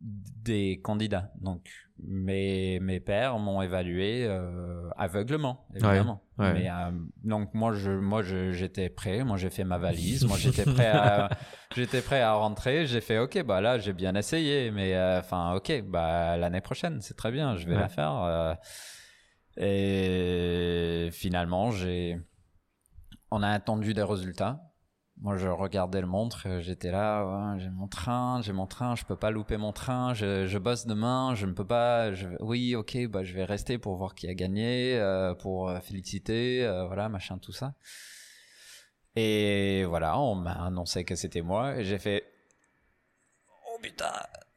des 0.00 0.80
candidats. 0.82 1.32
Donc 1.40 1.70
mes 2.04 2.80
mes 2.80 3.00
pères 3.00 3.38
m'ont 3.38 3.62
évalué 3.62 4.24
euh, 4.26 4.88
aveuglement 4.96 5.66
évidemment. 5.74 6.22
Ouais, 6.38 6.46
ouais. 6.46 6.52
Mais 6.54 6.70
euh, 6.70 6.90
donc 7.24 7.54
moi 7.54 7.72
je 7.74 7.90
moi 7.90 8.22
je- 8.22 8.52
j'étais 8.52 8.88
prêt, 8.88 9.22
moi 9.24 9.36
j'ai 9.36 9.50
fait 9.50 9.64
ma 9.64 9.78
valise, 9.78 10.24
moi 10.28 10.36
j'étais 10.38 10.64
prêt 10.64 10.88
à 10.88 11.30
j'étais 11.76 12.02
prêt 12.02 12.20
à 12.20 12.32
rentrer, 12.34 12.86
j'ai 12.86 13.00
fait 13.00 13.18
OK 13.18 13.42
bah 13.44 13.60
là 13.60 13.78
j'ai 13.78 13.92
bien 13.92 14.14
essayé 14.14 14.70
mais 14.70 14.94
euh, 14.94 15.20
enfin 15.20 15.54
OK 15.54 15.82
bah 15.86 16.36
l'année 16.36 16.60
prochaine, 16.60 17.00
c'est 17.00 17.16
très 17.16 17.30
bien, 17.30 17.56
je 17.56 17.66
vais 17.66 17.74
Ouais. 17.76 17.80
la 17.80 17.88
faire 17.88 18.12
euh, 18.24 18.54
et 19.56 21.10
finalement 21.12 21.70
j'ai 21.70 22.18
on 23.30 23.42
a 23.42 23.48
attendu 23.48 23.94
des 23.94 24.02
résultats 24.02 24.60
Moi, 25.22 25.36
je 25.36 25.46
regardais 25.46 26.00
le 26.00 26.08
montre, 26.08 26.58
j'étais 26.58 26.90
là, 26.90 27.24
ouais, 27.24 27.60
j'ai 27.60 27.70
mon 27.70 27.86
train, 27.86 28.42
j'ai 28.42 28.52
mon 28.52 28.66
train, 28.66 28.96
je 28.96 29.04
peux 29.04 29.14
pas 29.14 29.30
louper 29.30 29.56
mon 29.56 29.72
train, 29.72 30.14
je, 30.14 30.48
je 30.48 30.58
bosse 30.58 30.84
demain, 30.84 31.36
je 31.36 31.46
ne 31.46 31.52
peux 31.52 31.64
pas. 31.64 32.12
Je, 32.12 32.26
oui, 32.40 32.74
ok, 32.74 33.06
bah 33.06 33.22
je 33.22 33.32
vais 33.32 33.44
rester 33.44 33.78
pour 33.78 33.94
voir 33.94 34.16
qui 34.16 34.26
a 34.26 34.34
gagné, 34.34 34.98
euh, 34.98 35.32
pour 35.34 35.68
euh, 35.68 35.78
féliciter, 35.78 36.64
euh, 36.64 36.86
voilà, 36.86 37.08
machin, 37.08 37.38
tout 37.38 37.52
ça. 37.52 37.74
Et 39.14 39.84
voilà, 39.84 40.18
on 40.18 40.34
m'a 40.34 40.54
annoncé 40.54 41.04
que 41.04 41.14
c'était 41.14 41.42
moi, 41.42 41.76
et 41.76 41.84
j'ai 41.84 42.00
fait, 42.00 42.24
oh 43.48 43.78
putain, 43.80 44.12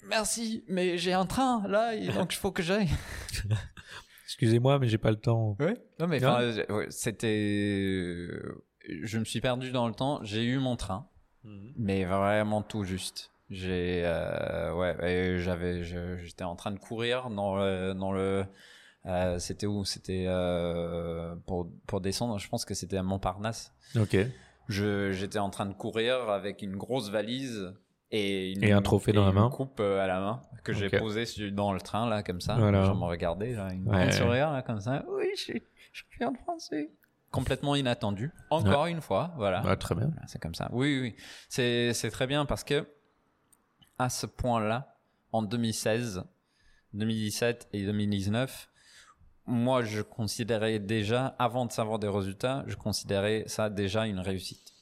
merci, 0.07 0.63
mais 0.68 0.97
j'ai 0.97 1.13
un 1.13 1.28
train 1.28 1.68
là, 1.68 1.93
et 1.93 2.07
donc 2.11 2.34
il 2.34 2.38
faut 2.38 2.51
que 2.51 2.63
j'aille. 2.63 2.89
Excusez-moi, 4.24 4.80
mais 4.80 4.88
j'ai 4.88 4.97
pas 4.97 5.11
le 5.11 5.20
temps. 5.20 5.55
Oui. 5.59 5.76
Non, 5.99 6.07
mais 6.07 6.26
ouais, 6.26 6.88
c'était. 6.89 8.32
Je 8.88 9.17
me 9.19 9.25
suis 9.25 9.41
perdu 9.41 9.71
dans 9.71 9.88
le 9.88 9.93
temps. 9.93 10.19
J'ai 10.23 10.43
eu 10.43 10.57
mon 10.59 10.75
train, 10.75 11.07
mais 11.77 12.05
vraiment 12.05 12.61
tout 12.61 12.83
juste. 12.83 13.31
J'ai. 13.49 14.01
euh, 14.05 14.73
ouais, 14.73 15.38
j'avais. 15.39 15.83
je- 15.83 16.17
J'étais 16.17 16.43
en 16.43 16.55
train 16.55 16.71
de 16.71 16.79
courir 16.79 17.29
dans 17.29 17.55
le. 17.55 17.93
Dans 17.93 18.11
le 18.11 18.45
euh, 19.05 19.38
c'était 19.38 19.67
où? 19.67 19.86
C'était 19.86 20.25
euh, 20.27 21.36
pour, 21.45 21.69
pour 21.86 22.01
descendre. 22.01 22.39
Je 22.39 22.49
pense 22.49 22.65
que 22.65 22.73
c'était 22.73 22.97
à 22.97 23.03
Montparnasse. 23.03 23.71
Ok. 23.99 24.17
Je, 24.67 25.11
j'étais 25.11 25.38
en 25.38 25.51
train 25.51 25.67
de 25.67 25.73
courir 25.75 26.27
avec 26.29 26.63
une 26.63 26.75
grosse 26.75 27.11
valise 27.11 27.75
et, 28.09 28.53
une, 28.53 28.63
Et 28.63 28.71
un 28.71 28.81
trophée 28.81 29.11
dans 29.13 29.21
la 29.25 29.29
une 29.29 29.36
main. 29.36 29.49
coupe 29.51 29.79
euh, 29.79 30.03
à 30.03 30.07
la 30.07 30.19
main 30.19 30.41
que 30.63 30.73
j'ai 30.73 30.88
Ok. 30.88 30.97
posé 30.97 31.25
sur- 31.27 31.51
dans 31.51 31.71
le 31.71 31.79
train 31.79 32.09
là 32.09 32.23
comme 32.23 32.41
ça. 32.41 32.55
Voilà. 32.55 32.86
Je 32.86 32.91
me 32.91 33.03
regardais, 33.05 33.51
là, 33.53 33.71
une 33.71 33.88
Ouais. 33.88 33.95
grande 33.97 34.13
sourire 34.13 34.51
là 34.51 34.63
comme 34.63 34.79
ça. 34.79 35.03
Oui, 35.07 35.25
je 35.38 35.41
suis 35.41 35.63
champion 35.93 36.31
de 36.31 36.38
France. 36.39 36.69
oui. 36.71 36.89
Complètement 37.36 37.75
inattendu. 37.75 38.31
Encore 38.49 38.86
une 38.88 39.01
fois, 39.01 39.33
voilà. 39.38 39.75
Très 39.77 39.95
bien. 39.95 40.11
C'est 40.27 40.41
comme 40.41 40.55
ça. 40.55 40.69
Oui, 40.71 40.99
oui. 41.01 41.15
C'est, 41.49 41.93
c'est 41.93 42.09
très 42.09 42.27
bien 42.27 42.45
parce 42.45 42.63
que 42.63 42.88
à 43.97 44.09
ce 44.09 44.25
point-là, 44.25 44.97
en 45.31 45.41
2016, 45.41 46.23
2017 46.93 47.69
et 47.73 47.86
2019, 47.86 48.69
moi, 49.47 49.83
je 49.83 50.01
considérais 50.01 50.79
déjà, 50.79 51.36
avant 51.38 51.65
de 51.65 51.71
savoir 51.71 51.99
des 51.99 52.07
résultats, 52.07 52.63
je 52.67 52.75
considérais 52.75 53.43
ça 53.47 53.69
déjà 53.69 54.07
une 54.07 54.19
réussite. 54.19 54.73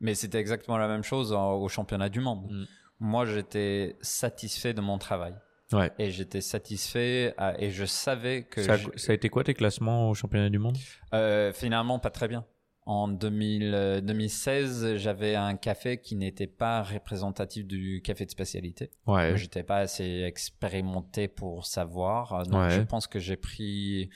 Mais 0.00 0.14
c'était 0.14 0.38
exactement 0.38 0.78
la 0.78 0.88
même 0.88 1.02
chose 1.02 1.32
au 1.32 1.68
championnat 1.68 2.08
du 2.08 2.20
monde. 2.20 2.50
Mm. 2.50 2.64
Moi, 3.00 3.24
j'étais 3.24 3.96
satisfait 4.02 4.74
de 4.74 4.80
mon 4.80 4.98
travail. 4.98 5.34
Ouais. 5.72 5.92
Et 5.98 6.10
j'étais 6.10 6.40
satisfait 6.40 7.32
à- 7.38 7.60
et 7.62 7.70
je 7.70 7.84
savais 7.84 8.42
que 8.42 8.62
Ça 8.62 8.72
a, 8.72 8.76
je- 8.76 8.88
ça 8.96 9.12
a 9.12 9.14
été 9.14 9.28
quoi 9.28 9.44
tes 9.44 9.54
classements 9.54 10.10
au 10.10 10.14
championnat 10.14 10.50
du 10.50 10.58
monde? 10.58 10.76
Euh, 11.14 11.52
finalement, 11.52 11.98
pas 11.98 12.10
très 12.10 12.26
bien. 12.28 12.44
En 12.86 13.06
2000, 13.06 13.72
euh, 13.74 14.00
2016, 14.00 14.96
j'avais 14.96 15.36
un 15.36 15.54
café 15.56 16.00
qui 16.00 16.16
n'était 16.16 16.48
pas 16.48 16.82
représentatif 16.82 17.66
du 17.66 18.00
café 18.02 18.24
de 18.24 18.30
spécialité. 18.30 18.90
Ouais. 19.06 19.36
J'étais 19.36 19.62
pas 19.62 19.76
assez 19.78 20.22
expérimenté 20.26 21.28
pour 21.28 21.66
savoir. 21.66 22.32
Euh, 22.32 22.42
Donc, 22.44 22.62
Ouais. 22.62 22.70
je 22.70 22.80
pense 22.80 23.06
que 23.06 23.20
j'ai 23.20 23.36
pris 23.36 24.10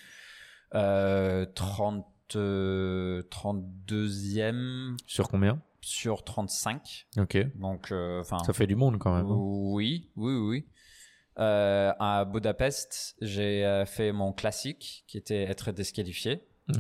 euh, 0.75 1.47
30, 1.55 2.05
euh, 2.35 3.23
32e 3.31 4.97
Sur 5.07 5.29
combien? 5.29 5.61
Sur 5.81 6.25
35. 6.25 7.07
Ok. 7.19 7.37
Donc, 7.57 7.93
euh, 7.93 8.23
Ça 8.25 8.53
fait 8.53 8.67
du 8.67 8.75
monde 8.77 8.99
quand 8.99 9.15
même. 9.15 9.27
hein. 9.27 9.37
oui, 9.37 10.11
oui, 10.17 10.35
oui. 10.35 10.67
Euh, 11.39 11.93
à 11.99 12.25
Budapest, 12.25 13.17
j'ai 13.21 13.65
euh, 13.67 13.85
fait 13.87 14.13
mon 14.13 14.33
classique, 14.33 15.05
qui 15.09 15.19
était 15.19 15.43
être 15.43 15.73
disqualifié. 15.73 16.47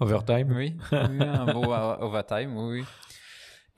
Overtime? 0.00 0.52
Oui, 0.54 0.76
oui, 0.92 1.22
un 1.22 1.46
beau 1.52 1.72
overtime, 1.72 2.56
oui. 2.56 2.84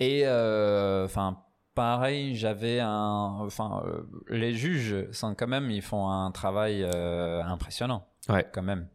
Et 0.01 0.23
euh, 0.27 1.05
enfin, 1.05 1.43
pareil, 1.75 2.35
j'avais 2.35 2.81
un, 2.81 3.37
enfin, 3.41 3.83
euh, 3.87 4.03
les 4.29 4.53
juges 4.55 5.11
sont 5.13 5.35
quand 5.35 5.47
même, 5.47 5.71
ils 5.71 5.83
font 5.83 6.09
un 6.11 6.31
travail 6.33 6.85
impressionnant, 6.85 8.07
Ouais. 8.29 8.47
quand 8.53 8.63
même. 8.63 8.89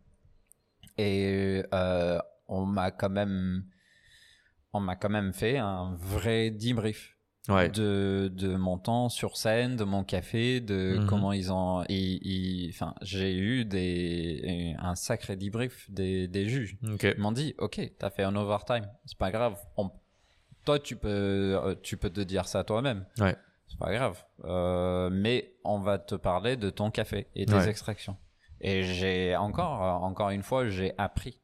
Et 0.98 1.64
on 2.48 2.66
m'a 2.66 2.92
quand 2.92 3.10
même, 3.10 3.66
on 4.74 4.80
m'a 4.80 4.96
quand 4.96 5.10
même 5.10 5.34
fait 5.34 5.58
un 5.58 5.96
vrai 5.98 6.52
debrief 6.52 7.15
Ouais. 7.48 7.70
de, 7.70 8.32
de 8.34 8.56
mon 8.56 8.78
temps 8.78 9.08
sur 9.10 9.38
scène, 9.38 9.76
de 9.76 9.84
mon 9.84 10.04
café, 10.04 10.60
de 10.62 10.98
Mhm. 11.00 11.06
comment 11.08 11.32
ils 11.32 11.52
ont. 11.52 11.84
Enfin, 12.70 12.96
j'ai 13.02 13.36
eu 13.36 13.66
des, 13.66 14.76
un 14.80 14.96
sacré 14.96 15.36
debrief 15.36 15.90
des, 15.92 16.28
des 16.28 16.48
juges. 16.50 16.78
Ok. 16.92 17.04
Ils 17.04 17.22
m'ont 17.22 17.32
dit, 17.32 17.54
ok, 17.60 17.80
t'as 18.00 18.10
fait 18.10 18.24
un 18.24 18.36
overtime, 18.36 18.88
c'est 19.06 19.18
pas 19.18 19.32
grave. 19.32 19.58
On- 19.78 19.92
Toi, 20.66 20.80
tu 20.80 20.96
peux, 20.96 21.08
euh, 21.10 21.76
tu 21.84 21.96
peux 21.98 22.10
te 22.10 22.22
dire 22.22 22.48
ça 22.48 22.64
toi-même. 22.64 23.06
Ouais. 23.20 23.36
C'est 23.68 23.78
pas 23.78 23.94
grave. 23.94 24.24
Euh, 24.46 25.10
mais 25.12 25.54
on 25.64 25.78
va 25.80 26.00
te 26.00 26.16
parler 26.16 26.56
de 26.58 26.72
ton 26.72 26.90
café 26.90 27.28
et 27.36 27.46
des 27.46 27.54
Ouais. 27.54 27.70
extractions. 27.70 28.18
Et 28.62 28.82
j'ai 28.82 29.36
encore, 29.36 29.84
euh, 29.84 30.08
encore 30.08 30.30
une 30.32 30.42
fois, 30.42 30.68
j'ai 30.70 30.94
appris. 30.98 31.40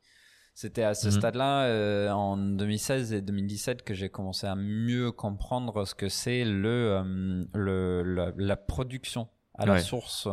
C'était 0.61 0.83
à 0.83 0.93
ce 0.93 1.07
Mhm. 1.07 1.11
stade-là, 1.13 1.63
euh, 1.65 2.09
en 2.11 2.37
2016 2.37 3.13
et 3.13 3.21
2017, 3.23 3.81
que 3.83 3.95
j'ai 3.95 4.09
commencé 4.09 4.45
à 4.45 4.53
mieux 4.55 5.11
comprendre 5.11 5.85
ce 5.87 5.95
que 5.95 6.07
c'est 6.07 6.45
le, 6.45 6.69
euh, 7.01 7.43
le 7.55 8.03
la, 8.03 8.31
la 8.37 8.55
production 8.57 9.27
à 9.55 9.65
la 9.65 9.79
source. 9.79 10.27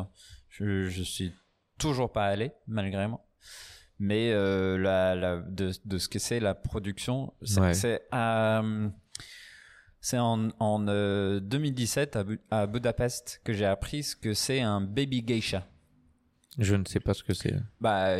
Je, 0.51 0.85
je 0.91 1.03
suis 1.03 1.33
toujours 1.79 2.12
pas 2.12 2.26
allé, 2.26 2.53
malgré 2.66 3.09
moi. 3.09 3.24
Mais 3.99 4.31
euh, 4.33 4.76
la, 4.76 5.14
la, 5.14 5.37
de, 5.39 5.70
de 5.87 5.97
ce 5.99 6.09
que 6.11 6.18
c'est 6.18 6.41
la 6.41 6.55
production, 6.55 7.33
c'est 7.43 7.61
Ouais. 7.61 7.72
c'est, 7.72 8.03
c'est 10.01 10.18
en, 10.18 10.51
en 10.61 10.87
euh, 10.89 11.41
2017 11.41 12.16
à, 12.16 12.24
Bu- 12.24 12.41
à 12.51 12.66
Budapest 12.66 13.41
que 13.45 13.53
j'ai 13.55 13.64
appris 13.64 14.03
ce 14.03 14.14
que 14.14 14.35
c'est 14.35 14.61
un 14.61 14.81
baby 14.83 15.22
geisha. 15.22 15.66
Je 16.59 16.74
ne 16.76 16.85
sais 16.85 17.01
pas 17.01 17.14
ce 17.14 17.22
que 17.24 17.33
c'est. 17.35 17.55
Bah, 17.81 18.18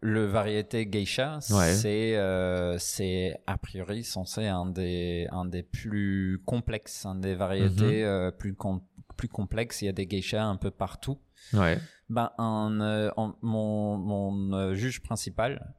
le 0.00 0.24
variété 0.26 0.86
geisha, 0.86 1.38
Ouais. 1.50 1.72
c'est 1.72 2.16
euh, 2.16 2.78
c'est 2.78 3.40
a 3.46 3.58
priori 3.58 4.04
censé 4.04 4.46
un 4.46 4.66
des 4.66 5.26
un 5.32 5.44
des 5.44 5.62
plus 5.62 6.40
complexes, 6.46 7.04
un 7.06 7.16
des 7.16 7.34
variétés 7.34 8.02
Mhm. 8.02 8.08
euh, 8.08 8.30
plus 8.30 8.54
com- 8.54 8.80
plus 9.16 9.28
complexes. 9.28 9.82
Il 9.82 9.86
y 9.86 9.88
a 9.88 9.92
des 9.92 10.06
geishas 10.08 10.44
un 10.44 10.56
peu 10.56 10.70
partout. 10.70 11.18
Ouais. 11.52 11.78
Ben, 12.08 12.30
un, 12.38 12.80
euh, 12.80 13.10
mon, 13.42 13.96
mon 13.98 14.74
juge 14.74 15.02
principal, 15.02 15.74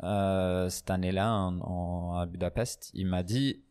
cette 0.00 0.90
année-là, 0.90 1.50
à 2.20 2.26
Budapest, 2.26 2.90
il 2.94 3.06
m'a 3.06 3.22
dit 3.22 3.62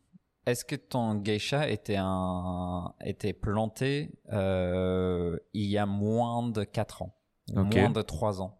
Est-ce 0.46 0.64
que 0.64 0.76
ton 0.76 1.16
geisha 1.16 1.68
était, 1.68 1.96
un, 1.98 2.94
était 3.04 3.32
planté 3.34 4.10
il 4.30 5.38
y 5.66 5.76
a 5.78 5.86
moins 5.86 6.48
de 6.48 6.64
4 6.64 7.02
ans? 7.02 7.14
Moins 7.54 7.90
de 7.90 8.02
3 8.02 8.40
ans? 8.42 8.57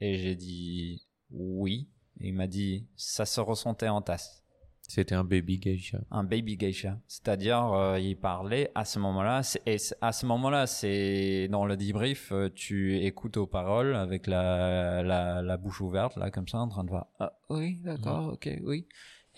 Et 0.00 0.16
j'ai 0.16 0.34
dit 0.34 1.06
Oui. 1.30 1.88
Et 2.20 2.28
il 2.28 2.34
m'a 2.34 2.46
dit 2.46 2.86
Ça 2.96 3.26
se 3.26 3.40
ressentait 3.40 3.88
en 3.88 4.00
tasse 4.02 4.42
C'était 4.82 5.14
un 5.14 5.24
baby 5.24 5.58
geisha. 5.58 5.98
un 6.10 6.24
baby 6.24 6.56
geisha. 6.56 6.98
C'est-à-dire, 7.08 7.72
euh, 7.72 7.98
il 7.98 8.16
parlait 8.16 8.70
à 8.74 8.84
ce 8.84 8.98
moment-là, 8.98 9.42
et 9.66 9.76
à 10.00 10.12
ce 10.12 10.26
moment-là, 10.26 10.66
c'est 10.66 11.48
dans 11.48 11.66
le 11.66 11.76
debrief, 11.76 12.30
euh, 12.32 12.48
tu 12.54 12.96
écoutes 13.04 13.36
aux 13.36 13.46
paroles 13.46 13.96
avec 13.96 14.26
la, 14.26 15.02
la, 15.02 15.42
la 15.42 15.56
bouche 15.56 15.80
ouverte, 15.80 16.16
là, 16.16 16.30
comme 16.30 16.46
ça, 16.48 16.58
en 16.58 16.68
train 16.68 16.84
de 16.84 16.90
voir, 16.90 17.08
ah, 17.18 17.32
oui, 17.50 17.80
d'accord, 17.84 18.32
ok, 18.34 18.48
oui. 18.62 18.86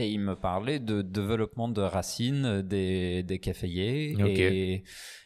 Et 0.01 0.11
il 0.11 0.21
me 0.21 0.37
parlait 0.37 0.79
de 0.79 1.03
développement 1.03 1.69
de 1.69 1.81
racines 1.83 2.45
euh, 2.47 2.63
des, 2.63 3.23
des 3.25 3.39
caféiers 3.41 4.15
et, 4.29 4.85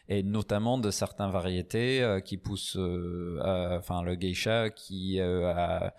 et 0.09 0.23
notamment 0.23 0.77
de 0.79 0.89
certaines 0.89 1.29
variétés 1.29 2.01
euh, 2.01 2.19
qui 2.21 2.37
poussent, 2.37 2.77
euh, 2.79 3.77
enfin, 3.77 4.01
le 4.01 4.15
geisha 4.15 4.69
qui 4.71 5.19
a 5.21 5.93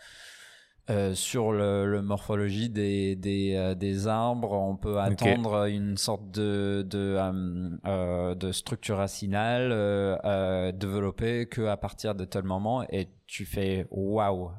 euh, 0.90 1.14
sur 1.14 1.52
le, 1.52 1.86
le 1.90 2.02
morphologie 2.02 2.68
des, 2.68 3.16
des, 3.16 3.54
euh, 3.54 3.74
des 3.74 4.06
arbres, 4.06 4.52
on 4.52 4.76
peut 4.76 4.98
attendre 4.98 5.64
une 5.66 5.96
sorte 5.96 6.30
de, 6.30 6.82
de, 6.86 7.16
euh, 7.86 8.34
de 8.34 8.52
structure 8.52 8.98
racinale 8.98 9.70
développée 10.74 11.46
que 11.46 11.62
à 11.62 11.76
partir 11.78 12.14
de 12.14 12.24
tel 12.26 12.42
moment 12.42 12.82
et 12.90 13.08
tu 13.26 13.46
fais 13.46 13.86
waouh, 13.90 14.50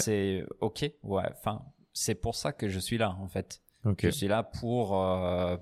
c'est 0.00 0.44
ok, 0.60 0.90
ouais, 1.04 1.22
enfin, 1.38 1.62
c'est 1.92 2.14
pour 2.14 2.34
ça 2.34 2.52
que 2.52 2.68
je 2.68 2.78
suis 2.78 2.98
là 2.98 3.16
en 3.20 3.28
fait. 3.28 3.62
Je 3.98 4.10
suis 4.10 4.28
là 4.28 4.42
pour, 4.44 5.02
euh, 5.02 5.56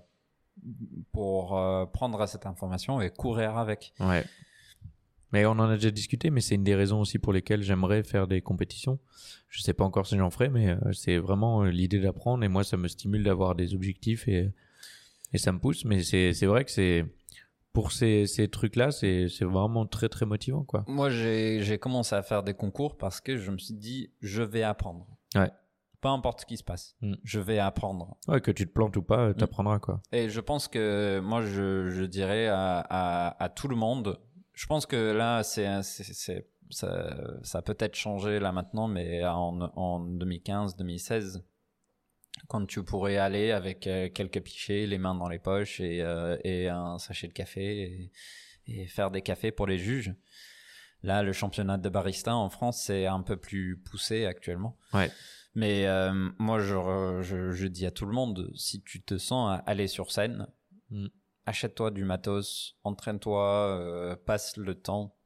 pour 1.12 1.56
euh, 1.58 1.86
prendre 1.86 2.24
cette 2.26 2.46
information 2.46 3.00
et 3.00 3.10
courir 3.10 3.56
avec. 3.56 3.92
Ouais. 3.98 4.24
Mais 5.32 5.46
on 5.46 5.52
en 5.52 5.70
a 5.70 5.74
déjà 5.76 5.90
discuté, 5.90 6.28
mais 6.30 6.40
c'est 6.40 6.56
une 6.56 6.64
des 6.64 6.74
raisons 6.74 7.00
aussi 7.00 7.18
pour 7.18 7.32
lesquelles 7.32 7.62
j'aimerais 7.62 8.02
faire 8.02 8.26
des 8.26 8.42
compétitions. 8.42 8.98
Je 9.48 9.62
sais 9.62 9.72
pas 9.72 9.84
encore 9.84 10.06
si 10.06 10.16
j'en 10.18 10.30
ferai, 10.30 10.48
mais 10.48 10.70
euh, 10.70 10.92
c'est 10.92 11.18
vraiment 11.18 11.62
l'idée 11.64 12.00
d'apprendre 12.00 12.44
et 12.44 12.48
moi 12.48 12.64
ça 12.64 12.76
me 12.76 12.88
stimule 12.88 13.22
d'avoir 13.22 13.54
des 13.54 13.74
objectifs 13.74 14.28
et, 14.28 14.52
et 15.32 15.38
ça 15.38 15.52
me 15.52 15.58
pousse. 15.58 15.84
Mais 15.84 16.02
c'est 16.02 16.34
c'est 16.34 16.46
vrai 16.46 16.64
que 16.64 16.70
c'est 16.70 17.06
pour 17.72 17.92
ces, 17.92 18.26
ces 18.26 18.48
trucs-là, 18.48 18.90
c'est 18.90 19.28
c'est 19.28 19.44
vraiment 19.44 19.86
très 19.86 20.08
très 20.08 20.26
motivant 20.26 20.64
quoi. 20.64 20.84
Moi, 20.88 21.10
j'ai 21.10 21.62
j'ai 21.62 21.78
commencé 21.78 22.14
à 22.14 22.22
faire 22.22 22.42
des 22.42 22.54
concours 22.54 22.96
parce 22.98 23.20
que 23.20 23.36
je 23.36 23.50
me 23.50 23.58
suis 23.58 23.74
dit, 23.74 24.10
je 24.20 24.42
vais 24.42 24.64
apprendre. 24.64 25.06
Ouais. 25.36 25.50
Peu 26.00 26.08
importe 26.08 26.40
ce 26.40 26.46
qui 26.46 26.56
se 26.56 26.64
passe, 26.64 26.96
Mm. 27.02 27.14
je 27.24 27.40
vais 27.40 27.58
apprendre. 27.58 28.16
Ouais, 28.28 28.40
que 28.40 28.50
tu 28.50 28.66
te 28.66 28.72
plantes 28.72 28.96
ou 28.96 29.02
pas, 29.02 29.34
t'apprendras 29.34 29.78
quoi. 29.78 30.00
Et 30.12 30.28
je 30.30 30.40
pense 30.40 30.66
que 30.68 31.20
moi, 31.20 31.42
je, 31.44 31.90
je 31.90 32.04
dirais 32.04 32.46
à, 32.48 32.78
à, 32.88 33.42
à 33.44 33.48
tout 33.48 33.68
le 33.68 33.76
monde, 33.76 34.18
je 34.54 34.66
pense 34.66 34.86
que 34.86 35.12
là, 35.12 35.42
c'est, 35.42 35.82
ça, 35.82 36.34
ça 37.42 37.58
a 37.58 37.62
peut-être 37.62 37.94
changé 37.96 38.38
là 38.40 38.52
maintenant, 38.52 38.88
mais 38.88 39.24
en, 39.24 39.60
en 39.76 40.00
2015-2016, 40.06 41.42
quand 42.48 42.66
tu 42.66 42.82
pourrais 42.84 43.16
aller 43.16 43.50
avec 43.50 43.86
euh, 43.86 44.08
quelques 44.08 44.40
pichets, 44.40 44.86
les 44.86 44.98
mains 44.98 45.14
dans 45.14 45.28
les 45.28 45.38
poches 45.38 45.80
et, 45.80 46.00
euh, 46.02 46.36
et 46.44 46.68
un 46.68 46.98
sachet 46.98 47.28
de 47.28 47.32
café 47.32 48.10
et, 48.66 48.82
et 48.82 48.86
faire 48.86 49.10
des 49.10 49.22
cafés 49.22 49.50
pour 49.52 49.66
les 49.66 49.78
juges. 49.78 50.14
Là, 51.02 51.22
le 51.22 51.32
championnat 51.32 51.78
de 51.78 51.88
barista 51.88 52.34
en 52.36 52.50
France, 52.50 52.82
c'est 52.84 53.06
un 53.06 53.22
peu 53.22 53.36
plus 53.36 53.78
poussé 53.78 54.26
actuellement. 54.26 54.76
Ouais. 54.92 55.10
Mais 55.54 55.86
euh, 55.86 56.30
moi, 56.38 56.60
je, 56.60 57.20
je, 57.22 57.50
je 57.50 57.66
dis 57.66 57.86
à 57.86 57.90
tout 57.90 58.06
le 58.06 58.12
monde, 58.12 58.50
si 58.54 58.82
tu 58.82 59.02
te 59.02 59.18
sens 59.18 59.50
à 59.50 59.62
aller 59.66 59.88
sur 59.88 60.10
scène, 60.10 60.46
Mm. 60.90 61.06
achète-toi 61.46 61.90
du 61.92 62.04
matos, 62.04 62.76
entraîne-toi, 62.84 63.44
euh, 63.78 64.16
passe 64.16 64.56
le 64.56 64.74
temps. 64.74 65.16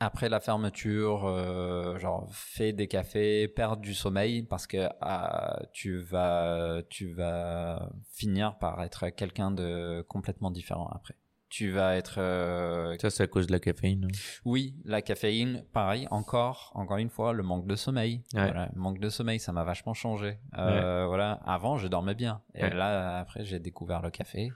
Après 0.00 0.28
la 0.28 0.40
fermeture, 0.40 1.26
euh, 1.26 1.98
genre 1.98 2.28
fais 2.32 2.72
des 2.72 2.88
cafés, 2.88 3.48
perds 3.48 3.76
du 3.76 3.94
sommeil 3.94 4.42
parce 4.42 4.66
que 4.66 4.88
ah, 5.00 5.60
tu 5.72 5.98
vas 5.98 6.82
tu 6.90 7.12
vas 7.14 7.90
finir 8.12 8.58
par 8.58 8.82
être 8.82 9.08
quelqu'un 9.10 9.50
de 9.50 10.04
complètement 10.08 10.50
différent 10.50 10.88
après. 10.92 11.14
Tu 11.48 11.70
vas 11.70 11.96
être 11.96 12.16
euh, 12.18 12.96
Ça, 13.00 13.08
c'est 13.08 13.22
à 13.22 13.26
cause 13.28 13.46
de 13.46 13.52
la 13.52 13.60
caféine. 13.60 14.08
oui, 14.44 14.74
la 14.84 15.00
caféine, 15.00 15.64
pareil, 15.72 16.08
encore, 16.10 16.72
encore 16.74 16.96
une 16.96 17.08
fois, 17.08 17.32
le 17.32 17.42
manque 17.44 17.66
de 17.68 17.76
sommeil. 17.76 18.22
Ouais. 18.34 18.42
Voilà, 18.46 18.68
le 18.74 18.80
manque 18.80 18.98
de 18.98 19.08
sommeil, 19.08 19.38
ça 19.38 19.52
m'a 19.52 19.62
vachement 19.64 19.94
changé. 19.94 20.38
Euh, 20.58 21.06
Voilà, 21.06 21.40
avant, 21.46 21.76
je 21.78 21.86
dormais 21.86 22.14
bien. 22.16 22.42
Et 22.54 22.62
Ouais. 22.64 22.74
là, 22.74 23.18
après, 23.18 23.44
j'ai 23.44 23.60
découvert 23.60 24.02
le 24.02 24.10
café. 24.10 24.50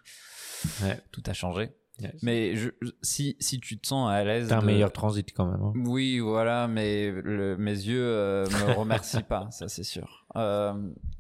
Tout 1.12 1.23
a 1.27 1.33
changé. 1.33 1.71
Yes. 2.01 2.12
Mais 2.23 2.57
je- 2.57 2.71
si, 3.03 3.37
si 3.41 3.61
tu 3.61 3.79
te 3.79 3.87
sens 3.87 4.11
à 4.11 4.25
l'aise. 4.25 4.49
T'as 4.49 4.57
un 4.57 4.61
de- 4.62 4.67
meilleur 4.67 4.91
transit 4.93 5.31
quand 5.35 5.45
même. 5.47 5.61
hein. 5.62 5.73
Oui, 5.77 6.19
voilà, 6.19 6.67
mais 6.67 7.11
le- 7.11 7.59
mes 7.59 7.73
yeux 7.73 8.03
euh, 8.03 8.47
me 8.47 8.73
remercient 8.79 9.23
pas, 9.23 9.49
ça 9.51 9.69
c'est 9.69 9.83
sûr. 9.85 10.27
Euh, 10.37 10.73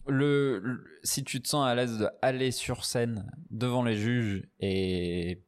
le, 0.08 0.58
le- 0.58 0.84
si 1.02 1.22
tu 1.22 1.42
te 1.42 1.48
sens 1.48 1.66
à 1.66 1.74
l'aise 1.74 1.98
d'aller 1.98 2.50
sur 2.50 2.84
scène 2.86 3.30
devant 3.50 3.82
les 3.84 3.94
juges 3.96 4.48
et 4.58 5.42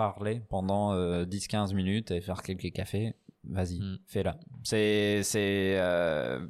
parler 0.00 0.40
pendant 0.48 0.92
euh, 0.94 1.24
10-15 1.24 1.74
minutes 1.74 2.10
et 2.10 2.20
faire 2.20 2.42
quelques 2.42 2.72
cafés, 2.72 3.14
vas-y, 3.44 3.78
Mm. 3.80 3.98
fais-la. 4.06 4.34
C'est 4.64 5.22
c'est 5.22 5.76
euh, 5.78 6.46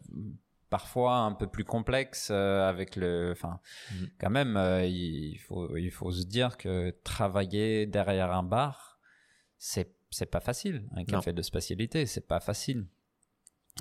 parfois 0.68 1.16
un 1.18 1.32
peu 1.32 1.47
plus 1.48 1.64
complexe 1.64 2.28
euh, 2.31 2.68
avec 2.68 2.97
le, 2.97 3.31
enfin, 3.32 3.60
Mm. 3.93 4.05
quand 4.20 4.31
même, 4.31 4.56
euh, 4.56 4.85
il 4.86 5.39
faut 5.39 5.77
il 5.77 5.90
faut 5.90 6.12
se 6.12 6.24
dire 6.27 6.56
que 6.56 6.90
travailler 7.05 7.86
derrière 7.86 8.32
un 8.32 8.43
bar, 8.44 8.98
c'est 9.59 9.94
c'est 10.10 10.31
pas 10.31 10.40
facile. 10.40 10.82
Un 10.97 11.01
Non. 11.01 11.05
café 11.05 11.32
de 11.32 11.43
spécialité, 11.43 12.06
c'est 12.06 12.27
pas 12.27 12.40
facile. 12.40 12.86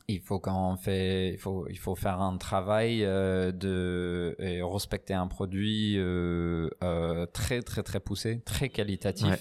Il 0.08 0.22
faut 0.22 0.40
quand 0.40 0.72
on 0.72 0.78
fait, 0.78 1.34
il 1.34 1.38
faut 1.38 1.68
il 1.70 1.78
faut 1.78 1.96
faire 1.96 2.20
un 2.22 2.38
travail 2.38 3.04
euh, 3.04 3.52
de 3.52 4.36
et 4.40 4.62
respecter 4.62 5.14
un 5.14 5.28
produit 5.28 5.98
euh, 5.98 6.70
euh, 6.84 7.26
très 7.28 7.62
très 7.62 7.84
très 7.84 8.00
poussé, 8.00 8.42
très 8.44 8.70
qualitatif. 8.70 9.28
Ouais. 9.28 9.40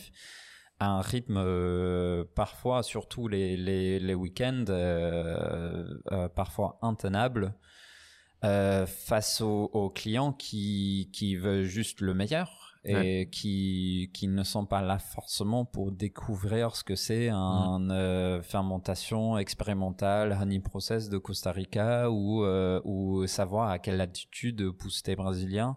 à 0.81 0.87
un 0.91 1.01
rythme 1.01 1.39
euh, 1.39 2.25
parfois, 2.35 2.83
surtout 2.83 3.29
les, 3.29 3.57
les, 3.57 3.99
les 3.99 4.15
week-ends, 4.15 4.65
euh, 4.69 5.85
euh, 6.13 6.29
parfois 6.29 6.79
intenable 6.83 7.55
euh, 8.45 8.87
face 8.87 9.41
aux, 9.41 9.71
aux 9.73 9.91
clients 9.91 10.33
qui, 10.33 11.11
qui 11.13 11.35
veulent 11.37 11.65
juste 11.65 12.01
le 12.01 12.15
meilleur 12.15 12.58
et 12.85 13.29
qui, 13.31 14.11
qui 14.15 14.29
ne 14.29 14.43
sont 14.43 14.67
pas 14.67 14.83
là 14.83 14.99
forcément 14.99 15.65
pour 15.65 15.93
découvrir 15.93 16.75
ce 16.77 16.85
que 16.85 16.95
c'est 16.95 17.29
un 17.29 17.91
euh, 17.91 18.43
fermentation 18.43 19.37
expérimentale 19.39 20.37
honey 20.41 20.61
process 20.61 21.09
de 21.09 21.19
Costa 21.19 21.53
Rica 21.53 22.11
ou, 22.11 22.45
euh, 22.45 22.81
ou 22.85 23.27
savoir 23.27 23.71
à 23.71 23.79
quelle 23.79 24.01
altitude 24.01 24.71
poussent 24.71 25.03
tes 25.03 25.17
brésiliens. 25.17 25.77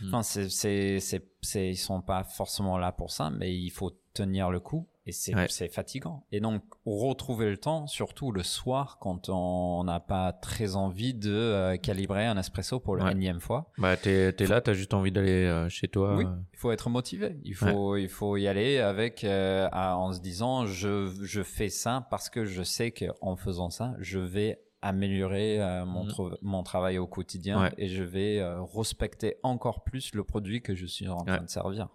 Mm. 0.00 0.08
Enfin, 0.08 0.22
c'est, 0.22 0.48
c'est, 0.48 0.98
c'est, 1.42 1.70
ils 1.70 1.76
sont 1.76 2.02
pas 2.02 2.24
forcément 2.24 2.78
là 2.78 2.92
pour 2.92 3.10
ça, 3.10 3.30
mais 3.30 3.54
il 3.54 3.70
faut 3.70 3.92
tenir 4.12 4.50
le 4.50 4.60
coup 4.60 4.88
et 5.06 5.12
c'est, 5.12 5.34
Ouais. 5.34 5.48
fatigant. 5.68 6.24
Et 6.32 6.40
donc, 6.40 6.62
retrouver 6.86 7.50
le 7.50 7.58
temps, 7.58 7.86
surtout 7.86 8.32
le 8.32 8.42
soir, 8.42 8.98
quand 9.00 9.28
on 9.28 9.84
n'a 9.84 10.00
pas 10.00 10.32
très 10.32 10.76
envie 10.76 11.12
de 11.14 11.30
euh, 11.32 11.76
calibrer 11.76 12.26
un 12.26 12.38
espresso 12.38 12.80
pour 12.80 12.96
la 12.96 13.04
Ouais. 13.06 13.12
énième 13.12 13.40
fois. 13.40 13.70
Bah, 13.78 13.96
t'es 13.96 14.32
t'es 14.32 14.46
là, 14.46 14.60
t'as 14.60 14.72
juste 14.72 14.94
envie 14.94 15.12
d'aller 15.12 15.44
euh, 15.44 15.68
chez 15.68 15.88
toi. 15.88 16.16
Oui, 16.16 16.24
euh, 16.24 16.34
il 16.52 16.58
faut 16.58 16.72
être 16.72 16.88
motivé. 16.88 17.38
Il 17.44 17.54
faut, 17.54 17.96
il 17.96 18.08
faut 18.08 18.36
y 18.38 18.48
aller 18.48 18.78
avec 18.78 19.24
euh, 19.24 19.68
à- 19.72 19.96
en 19.98 20.12
se 20.12 20.20
disant 20.20 20.66
je, 20.66 21.12
je 21.22 21.42
fais 21.42 21.68
ça 21.68 22.06
parce 22.10 22.30
que 22.30 22.44
je 22.46 22.62
sais 22.62 22.90
que 22.90 23.06
en 23.20 23.36
faisant 23.36 23.70
ça, 23.70 23.94
je 24.00 24.18
vais 24.18 24.60
améliorer 24.80 25.60
euh, 25.62 25.84
mon, 25.86 26.06
tra- 26.06 26.36
mon 26.42 26.62
travail 26.62 26.98
au 26.98 27.06
quotidien 27.06 27.60
Ouais. 27.62 27.72
et 27.78 27.88
je 27.88 28.02
vais 28.02 28.38
euh, 28.40 28.62
respecter 28.62 29.36
encore 29.42 29.82
plus 29.82 30.14
le 30.14 30.24
produit 30.24 30.60
que 30.60 30.74
je 30.74 30.84
suis 30.86 31.08
en 31.08 31.16
train 31.24 31.38
Ouais. 31.38 31.42
de 31.44 31.48
servir. 31.48 31.88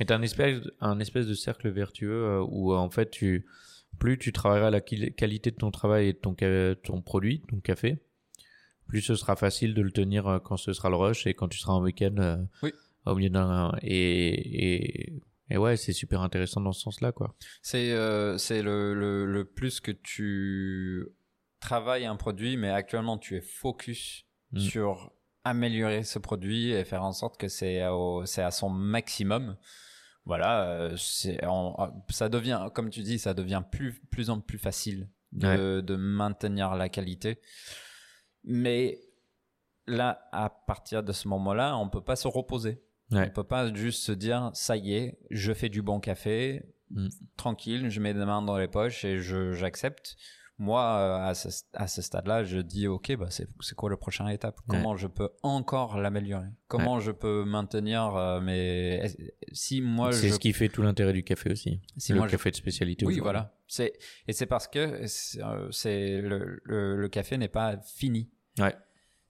Mais 0.00 0.06
t'as 0.06 0.16
un 0.16 0.22
espèce, 0.22 0.62
un 0.80 0.98
espèce 0.98 1.26
de 1.26 1.34
cercle 1.34 1.68
vertueux 1.68 2.24
euh, 2.24 2.44
où 2.48 2.72
euh, 2.72 2.76
en 2.76 2.90
fait 2.90 3.10
tu, 3.10 3.46
plus 3.98 4.18
tu 4.18 4.32
travailleras 4.32 4.70
la 4.70 4.80
quali- 4.80 5.14
qualité 5.14 5.50
de 5.52 5.56
ton 5.56 5.70
travail 5.70 6.08
et 6.08 6.12
de 6.14 6.18
ton, 6.18 6.34
ton 6.82 7.02
produit, 7.02 7.42
ton 7.48 7.60
café, 7.60 7.98
plus 8.88 9.02
ce 9.02 9.14
sera 9.14 9.36
facile 9.36 9.74
de 9.74 9.82
le 9.82 9.92
tenir 9.92 10.26
euh, 10.26 10.38
quand 10.40 10.56
ce 10.56 10.72
sera 10.72 10.88
le 10.90 10.96
rush 10.96 11.26
et 11.26 11.34
quand 11.34 11.48
tu 11.48 11.58
seras 11.58 11.74
en 11.74 11.82
week-end 11.82 12.46
Oui. 12.62 12.72
au 13.06 13.14
milieu 13.14 13.30
d'un 13.30 13.72
et, 13.82 14.64
et 15.08 15.12
et 15.52 15.56
ouais 15.58 15.76
c'est 15.76 15.92
super 15.92 16.20
intéressant 16.22 16.60
dans 16.60 16.72
ce 16.72 16.80
sens-là 16.80 17.10
quoi. 17.12 17.34
C'est 17.60 17.90
euh, 17.92 18.38
c'est 18.38 18.62
le, 18.62 18.94
le, 18.94 19.26
le 19.26 19.44
plus 19.44 19.80
que 19.80 19.90
tu 19.90 21.06
travailles 21.60 22.06
un 22.06 22.16
produit, 22.16 22.56
mais 22.56 22.70
actuellement 22.70 23.18
tu 23.18 23.36
es 23.36 23.40
focus 23.40 24.24
Mm. 24.52 24.58
sur 24.58 25.12
améliorer 25.44 26.02
ce 26.02 26.18
produit 26.18 26.70
et 26.72 26.84
faire 26.84 27.04
en 27.04 27.12
sorte 27.12 27.36
que 27.38 27.46
c'est 27.46 27.80
c'est 28.24 28.42
à 28.42 28.50
son 28.50 28.68
maximum. 28.70 29.56
Voilà, 30.26 30.68
euh, 30.70 30.96
c'est 30.96 31.40
ça 32.10 32.28
devient, 32.28 32.68
comme 32.74 32.90
tu 32.90 33.02
dis, 33.02 33.18
ça 33.18 33.34
devient 33.34 33.62
plus 33.70 34.00
plus 34.10 34.30
en 34.30 34.40
plus 34.40 34.58
facile 34.58 35.08
de, 35.32 35.80
de 35.80 35.96
maintenir 35.96 36.74
la 36.74 36.88
qualité. 36.88 37.40
Mais 38.44 39.00
là, 39.86 40.28
à 40.32 40.50
partir 40.50 41.02
de 41.02 41.12
ce 41.12 41.26
moment-là, 41.28 41.76
on 41.76 41.88
peut 41.88 42.02
pas 42.04 42.16
se 42.16 42.28
reposer. 42.28 42.82
Ouais. 43.10 43.26
On 43.28 43.30
peut 43.30 43.44
pas 43.44 43.72
juste 43.74 44.02
se 44.02 44.12
dire 44.12 44.50
ça 44.54 44.76
y 44.76 44.94
est, 44.94 45.18
je 45.30 45.52
fais 45.52 45.68
du 45.68 45.82
bon 45.82 46.00
café, 46.00 46.62
Mm. 46.92 47.08
tranquille, 47.36 47.88
je 47.88 48.00
mets 48.00 48.12
les 48.12 48.24
mains 48.24 48.42
dans 48.42 48.58
les 48.58 48.66
poches 48.66 49.04
et 49.04 49.18
je 49.20 49.52
j'accepte. 49.52 50.16
Moi, 50.62 50.82
euh, 50.82 51.28
à 51.30 51.34
ce, 51.34 51.48
à 51.72 51.88
ce 51.88 52.02
stade-là, 52.02 52.44
je 52.44 52.58
dis 52.58 52.86
ok, 52.86 53.16
bah 53.16 53.28
c'est 53.30 53.48
c'est 53.60 53.74
quoi 53.74 53.88
la 53.88 53.96
prochaine 53.96 54.28
étape? 54.28 54.60
Comment 54.68 54.94
je 54.94 55.06
peux 55.08 55.30
encore 55.42 55.96
l'améliorer? 55.98 56.48
Comment 56.68 57.00
je 57.00 57.12
peux 57.12 57.44
maintenir 57.46 58.14
euh, 58.14 58.42
mes 58.42 59.02
si 59.52 59.80
moi 59.80 60.12
c'est 60.12 60.28
je 60.28 60.34
ce 60.34 60.38
qui 60.38 60.52
fait 60.52 60.68
tout 60.68 60.82
l'intérêt 60.82 61.14
du 61.14 61.24
café 61.24 61.50
aussi. 61.50 61.80
si 61.96 62.12
le 62.12 62.18
moi 62.18 62.26
je- 62.28 62.32
café 62.32 62.50
de 62.50 62.56
spécialité. 62.56 63.06
oui 63.06 63.20
voilà 63.20 63.54
c'est 63.66 63.94
et 64.28 64.34
c'est 64.34 64.44
parce 64.44 64.68
que 64.68 65.06
c'est 65.06 65.42
euh, 65.42 65.70
c'est 65.70 66.20
le, 66.20 66.60
le 66.64 66.96
le 66.96 67.08
café 67.08 67.38
n'est 67.38 67.48
pas 67.48 67.78
fini. 67.82 68.28
Ouais. 68.58 68.76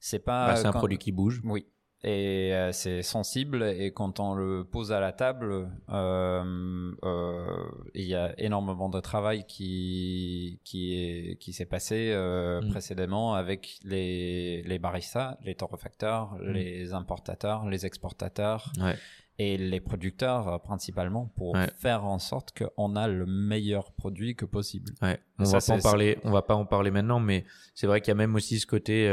C'est 0.01 0.19
pas 0.25 0.49
Bah, 0.49 0.57
c'est 0.57 0.67
un 0.67 0.73
quand- 0.73 0.79
produit 0.79 0.99
qui 0.99 1.13
bouge. 1.13 1.41
oui. 1.45 1.65
Et 2.03 2.55
euh, 2.55 2.73
c'est 2.73 3.03
sensible 3.03 3.63
et 3.63 3.93
quand 3.93 4.21
on 4.21 4.35
le 4.35 4.65
pose 4.65 4.91
à 4.91 5.01
la 5.01 5.13
table, 5.13 5.69
euh, 5.91 6.93
euh, 7.05 7.57
il 7.95 8.05
y 8.07 8.15
a 8.15 8.33
énormément 8.39 8.89
de 8.89 9.01
travail 9.01 9.45
qui 9.47 10.61
qui 10.65 10.95
est 10.95 11.37
qui 11.37 11.53
s'est 11.53 11.67
passé 11.67 12.11
euh, 12.13 12.63
Mm. 12.63 12.71
précédemment 12.71 13.35
avec 13.35 13.79
les 13.85 14.63
les 14.63 14.79
baristas, 14.79 15.37
les 15.45 15.55
torréfacteurs, 15.55 16.37
Mm. 16.41 16.51
les 16.53 16.93
importateurs, 16.95 17.69
les 17.69 17.85
exportateurs 17.85 18.73
Ouais. 18.81 18.97
et 19.39 19.59
les 19.59 19.81
producteurs 19.81 20.49
euh, 20.49 20.59
principalement 20.59 21.27
pour 21.37 21.55
Ouais. 21.55 21.69
faire 21.79 22.07
en 22.07 22.19
sorte 22.19 22.55
qu'on 22.59 22.97
a 22.97 23.09
le 23.09 23.27
meilleur 23.27 23.93
produit 23.93 24.35
que 24.37 24.47
possible. 24.47 24.93
Ouais, 25.03 25.21
on 25.39 25.45
Ça, 25.45 25.59
va 25.59 25.67
pas 25.67 25.75
en 25.75 25.81
parler, 25.83 26.19
on 26.25 26.31
va 26.31 26.43
pas 26.43 26.55
en 26.55 26.65
parler 26.65 26.91
maintenant, 26.91 27.21
mais 27.21 27.45
c'est 27.75 27.87
vrai 27.87 28.01
qu'il 28.01 28.09
y 28.09 28.13
a 28.13 28.15
même 28.15 28.35
aussi 28.37 28.59
ce 28.59 28.67
côté 28.67 29.07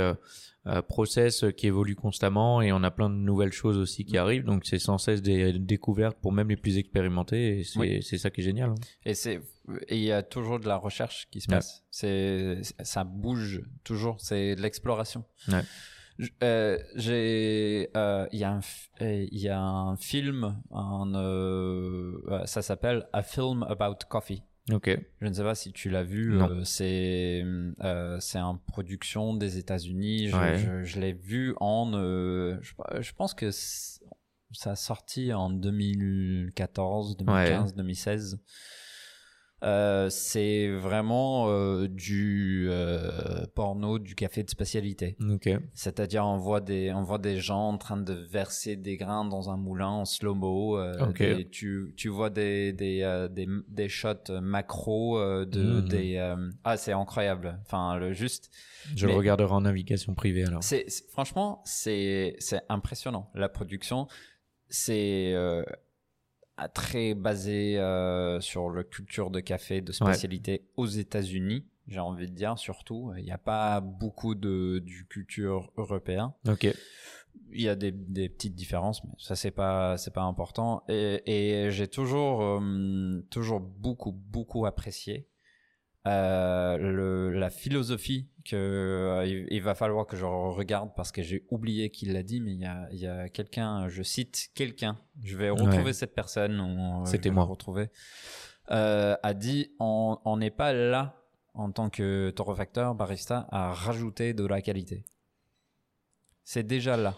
process 0.87 1.45
qui 1.55 1.67
évolue 1.67 1.95
constamment 1.95 2.61
et 2.61 2.71
on 2.71 2.83
a 2.83 2.91
plein 2.91 3.09
de 3.09 3.15
nouvelles 3.15 3.51
choses 3.53 3.77
aussi 3.77 4.03
Mm. 4.03 4.05
qui 4.05 4.17
arrivent, 4.17 4.43
donc 4.43 4.65
c'est 4.65 4.79
sans 4.79 4.97
cesse 4.97 5.21
des 5.21 5.53
découvertes 5.53 6.17
pour 6.21 6.31
même 6.31 6.49
les 6.49 6.57
plus 6.57 6.77
expérimentés 6.77 7.59
et 7.59 7.63
c'est 7.63 7.79
Oui. 7.79 8.03
ça 8.03 8.29
qui 8.29 8.41
est 8.41 8.43
génial. 8.43 8.69
hein. 8.71 8.75
Et 9.05 9.13
c'est 9.13 9.41
il 9.89 9.99
y 9.99 10.11
a 10.11 10.23
toujours 10.23 10.59
de 10.59 10.67
la 10.67 10.77
recherche 10.77 11.27
qui 11.31 11.41
se 11.41 11.49
Ouais. 11.49 11.57
passe. 11.57 11.83
C'est 11.91 12.59
ça 12.83 13.03
bouge 13.03 13.61
toujours. 13.83 14.15
C'est 14.19 14.55
de 14.55 14.61
l'exploration. 14.61 15.23
Ouais. 15.49 15.61
Euh, 16.43 16.79
J'ai 16.95 17.89
euh, 17.95 18.25
il 18.31 18.39
y 18.39 18.43
a 18.43 18.51
un 18.53 18.61
euh, 19.01 19.27
il 19.31 19.39
y 19.39 19.49
a 19.49 19.59
un 19.61 19.95
film 19.97 20.57
un 20.71 21.13
euh, 21.15 22.13
euh, 22.29 22.45
ça 22.45 22.61
s'appelle 22.63 23.07
A 23.13 23.21
Film 23.21 23.61
About 23.63 23.99
Coffee. 24.09 24.41
Ok. 24.71 24.89
Je 25.21 25.27
ne 25.27 25.33
sais 25.33 25.43
pas 25.43 25.55
si 25.55 25.71
tu 25.71 25.89
l'as 25.89 26.03
vu. 26.03 26.37
Euh, 26.49 26.63
c'est 26.65 27.41
euh, 27.81 28.19
c'est 28.19 28.39
en 28.39 28.57
production 28.57 29.33
des 29.33 29.57
États-Unis. 29.57 30.27
Je, 30.27 30.35
Ouais. 30.37 30.57
je- 30.57 30.83
je 30.83 30.99
l'ai 30.99 31.13
vu 31.13 31.53
en. 31.61 31.91
euh, 31.93 32.57
je, 32.61 32.73
je 33.01 33.13
pense 33.13 33.33
que 33.33 33.49
ça 33.51 34.71
a 34.71 34.75
sorti 34.75 35.31
en 35.33 35.49
2014, 35.49 37.17
2015, 37.17 37.75
2016. 37.75 38.39
Euh, 39.63 40.07
c'est 40.11 40.69
vraiment 40.69 41.49
euh, 41.49 41.87
du 41.87 42.67
euh, 42.69 43.43
porno, 43.55 43.97
du 43.97 44.13
café 44.13 44.43
de 44.43 44.49
spécialité. 44.51 45.17
C'est-à-dire, 45.73 46.25
on 46.27 46.37
voit 46.37 46.61
des, 46.61 46.93
on 46.93 47.01
voit 47.01 47.17
des 47.17 47.37
gens 47.39 47.69
en 47.69 47.77
train 47.79 47.97
de 47.97 48.13
verser 48.13 48.75
des 48.75 48.97
grains 48.97 49.25
dans 49.25 49.49
un 49.49 49.57
moulin 49.57 49.87
en 49.89 50.05
slow-mo. 50.05 50.77
des- 51.37 51.49
tu, 51.49 51.91
tu 51.97 52.07
vois 52.09 52.29
des, 52.29 52.71
des, 52.71 53.27
des, 53.31 53.47
des 53.67 53.89
shots 53.89 54.29
macro 54.41 55.19
de, 55.45 55.81
Mhm. 55.81 55.87
des, 55.87 56.35
ah, 56.63 56.77
c'est 56.77 56.93
incroyable. 56.93 57.59
Enfin, 57.65 57.97
le 57.97 58.13
juste, 58.13 58.51
Je 58.95 59.07
Mais- 59.07 59.11
le 59.13 59.17
regarderai 59.17 59.51
en 59.53 59.61
navigation 59.61 60.13
privée 60.13 60.43
alors. 60.45 60.63
c'est, 60.63 60.85
franchement, 61.11 61.61
c'est, 61.65 62.35
c'est 62.37 62.61
impressionnant. 62.69 63.31
La 63.33 63.49
production, 63.49 64.07
c'est 64.69 65.33
très 66.73 67.13
basé 67.13 67.77
euh, 67.77 68.41
sur 68.41 68.69
la 68.71 68.83
culture 68.83 69.29
de 69.29 69.39
café 69.39 69.81
de 69.81 69.91
spécialité 69.91 70.67
aux 70.75 70.87
États-Unis. 70.87 71.65
J'ai 71.87 71.99
envie 71.99 72.27
de 72.27 72.33
dire 72.35 72.57
surtout, 72.57 73.13
il 73.17 73.23
n'y 73.23 73.31
a 73.31 73.37
pas 73.37 73.79
beaucoup 73.79 74.35
de 74.35 74.79
du 74.79 75.05
culture 75.07 75.71
européen. 75.77 76.33
Ok. 76.47 76.67
Il 77.53 77.61
y 77.61 77.69
a 77.69 77.75
des, 77.75 77.91
des 77.91 78.27
petites 78.27 78.55
différences, 78.55 79.03
mais 79.03 79.11
ça 79.19 79.35
c'est 79.35 79.51
pas 79.51 79.97
c'est 79.97 80.13
pas 80.13 80.23
important. 80.23 80.83
Et, 80.89 81.21
et 81.25 81.71
j'ai 81.71 81.87
toujours 81.87 82.41
euh, 82.41 83.23
toujours 83.29 83.61
beaucoup 83.61 84.11
beaucoup 84.11 84.65
apprécié 84.65 85.29
euh, 86.07 86.77
le, 86.77 87.31
la 87.31 87.49
philosophie 87.49 88.29
que 88.45 88.55
euh, 88.55 89.25
il, 89.25 89.47
il 89.51 89.61
va 89.61 89.75
falloir 89.75 90.05
que 90.07 90.15
je 90.15 90.25
regarde 90.25 90.91
parce 90.95 91.11
que 91.11 91.21
j'ai 91.21 91.45
oublié 91.49 91.89
qu'il 91.89 92.13
l'a 92.13 92.23
dit, 92.23 92.39
mais 92.39 92.53
il 92.53 92.61
y 92.61 92.65
a 92.65 92.87
il 92.91 92.99
y 92.99 93.07
a 93.07 93.27
quelqu'un, 93.29 93.87
je 93.89 94.03
cite 94.03 94.49
quelqu'un, 94.55 94.97
je 95.23 95.35
vais 95.37 95.49
retrouver 95.49 95.83
Ouais. 95.85 95.93
cette 95.93 96.15
personne 96.15 96.59
euh, 96.59 97.05
C'était 97.05 97.29
moi. 97.29 97.43
retrouver, 97.43 97.89
euh, 98.71 99.15
a 99.21 99.33
dit 99.33 99.71
on 99.79 100.17
on 100.23 100.37
n'est 100.37 100.51
pas 100.51 100.71
là 100.73 101.21
en 101.53 101.71
tant 101.71 101.89
que 101.89 102.29
torréfacteur 102.29 102.95
barista 102.95 103.47
à 103.51 103.73
rajouter 103.73 104.33
de 104.33 104.45
la 104.45 104.61
qualité. 104.61 105.03
C'est 106.43 106.63
déjà 106.65 106.95
là. 106.95 107.15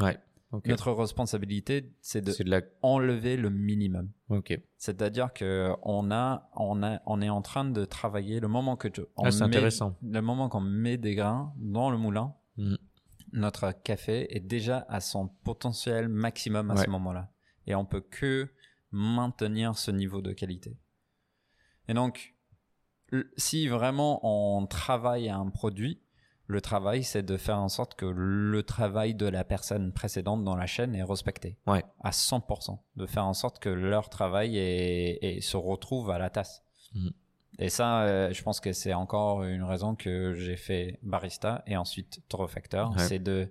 Ouais. 0.00 0.16
Notre 0.64 0.92
responsabilité, 0.92 1.92
c'est 2.00 2.22
de 2.22 2.30
C'est 2.30 2.44
de 2.44 2.50
la. 2.50 2.62
enlever 2.82 3.36
le 3.36 3.50
minimum. 3.50 4.10
C'est-à-dire 4.78 5.32
que 5.34 5.74
on 5.82 6.10
a, 6.10 6.48
on 6.56 6.82
a, 6.82 7.00
on 7.04 7.20
est 7.20 7.28
en 7.28 7.42
train 7.42 7.64
de 7.66 7.84
travailler 7.84 8.40
le 8.40 8.48
moment 8.48 8.76
que 8.76 8.88
tu, 8.88 9.02
on 9.16 9.24
Ah, 9.24 9.30
c'est 9.30 9.40
met- 9.40 9.46
intéressant. 9.46 9.96
le 10.02 10.20
moment 10.22 10.48
qu'on 10.48 10.60
met 10.60 10.96
des 10.96 11.14
grains 11.14 11.52
dans 11.58 11.90
le 11.90 11.98
moulin, 11.98 12.34
Mhm. 12.56 12.78
notre 13.32 13.72
café 13.72 14.34
est 14.34 14.40
déjà 14.40 14.86
à 14.88 15.00
son 15.00 15.28
potentiel 15.28 16.08
maximum 16.08 16.70
à 16.70 16.74
Ouais. 16.76 16.84
ce 16.84 16.90
moment-là, 16.90 17.30
et 17.66 17.74
on 17.74 17.84
peut 17.84 18.00
que 18.00 18.48
maintenir 18.90 19.76
ce 19.76 19.90
niveau 19.90 20.22
de 20.22 20.32
qualité. 20.32 20.78
Et 21.88 21.94
donc, 21.94 22.34
si 23.36 23.68
vraiment 23.68 24.20
on 24.22 24.66
travaille 24.66 25.28
à 25.28 25.36
un 25.36 25.50
produit, 25.50 26.00
le 26.50 26.60
travail, 26.60 27.04
c'est 27.04 27.22
de 27.22 27.36
faire 27.36 27.58
en 27.58 27.68
sorte 27.68 27.94
que 27.94 28.06
le 28.06 28.62
travail 28.62 29.14
de 29.14 29.26
la 29.26 29.44
personne 29.44 29.92
précédente 29.92 30.42
dans 30.44 30.56
la 30.56 30.66
chaîne 30.66 30.94
est 30.94 31.02
respecté 31.02 31.58
Ouais. 31.66 31.84
à 32.02 32.10
100%, 32.10 32.78
de 32.96 33.06
faire 33.06 33.26
en 33.26 33.34
sorte 33.34 33.58
que 33.60 33.68
leur 33.68 34.08
travail 34.08 34.56
est- 34.58 35.18
est- 35.22 35.40
se 35.42 35.56
retrouve 35.58 36.10
à 36.10 36.18
la 36.18 36.30
tasse. 36.30 36.64
Mhm. 36.94 37.10
Et 37.60 37.68
ça, 37.68 38.02
euh, 38.02 38.32
je 38.32 38.42
pense 38.42 38.60
que 38.60 38.72
c'est 38.72 38.94
encore 38.94 39.44
une 39.44 39.62
raison 39.64 39.94
que 39.94 40.34
j'ai 40.34 40.56
fait 40.56 40.98
barista 41.02 41.62
et 41.66 41.76
ensuite 41.76 42.22
torréfacteur. 42.28 42.92
Ouais. 42.92 42.98
C'est 43.00 43.18
de, 43.18 43.50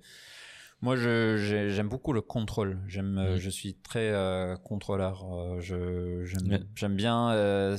moi, 0.82 0.95
j'aime 0.95 1.90
beaucoup 1.90 2.14
le 2.14 2.22
contrôle. 2.22 2.80
J'aime, 2.88 3.18
euh, 3.18 3.34
Mhm. 3.34 3.38
je 3.40 3.49
suis 3.49 3.76
très 3.76 4.12
euh, 4.12 4.56
contrôleur. 4.58 5.26
Euh, 5.34 5.60
je, 5.60 6.24
j'aime, 6.26 6.95
bien 6.95 7.32
euh, 7.32 7.78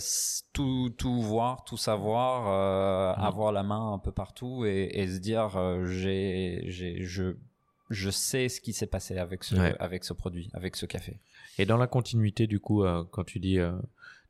tout, 0.52 0.90
tout 0.96 1.22
voir, 1.22 1.64
tout 1.64 1.76
savoir, 1.76 3.16
Mhm. 3.18 3.24
avoir 3.24 3.52
la 3.52 3.62
main 3.62 3.92
un 3.92 3.98
peu 3.98 4.12
partout 4.12 4.64
et, 4.64 4.90
et 4.92 5.06
se 5.06 5.18
dire, 5.18 5.50
j'ai, 5.86 6.64
j'ai, 6.66 7.04
je, 7.04 7.36
je 7.90 8.10
sais 8.10 8.48
ce 8.48 8.60
qui 8.60 8.72
s'est 8.72 8.86
passé 8.86 9.16
avec 9.18 9.44
ce, 9.44 9.54
Ouais. 9.56 9.74
avec 9.78 10.04
ce 10.04 10.12
produit, 10.12 10.50
avec 10.52 10.74
ce 10.76 10.84
café. 10.86 11.18
Et 11.58 11.66
dans 11.66 11.76
la 11.76 11.86
continuité, 11.86 12.46
du 12.46 12.58
coup, 12.60 12.84
quand 13.12 13.24
tu 13.24 13.38
dis, 13.38 13.58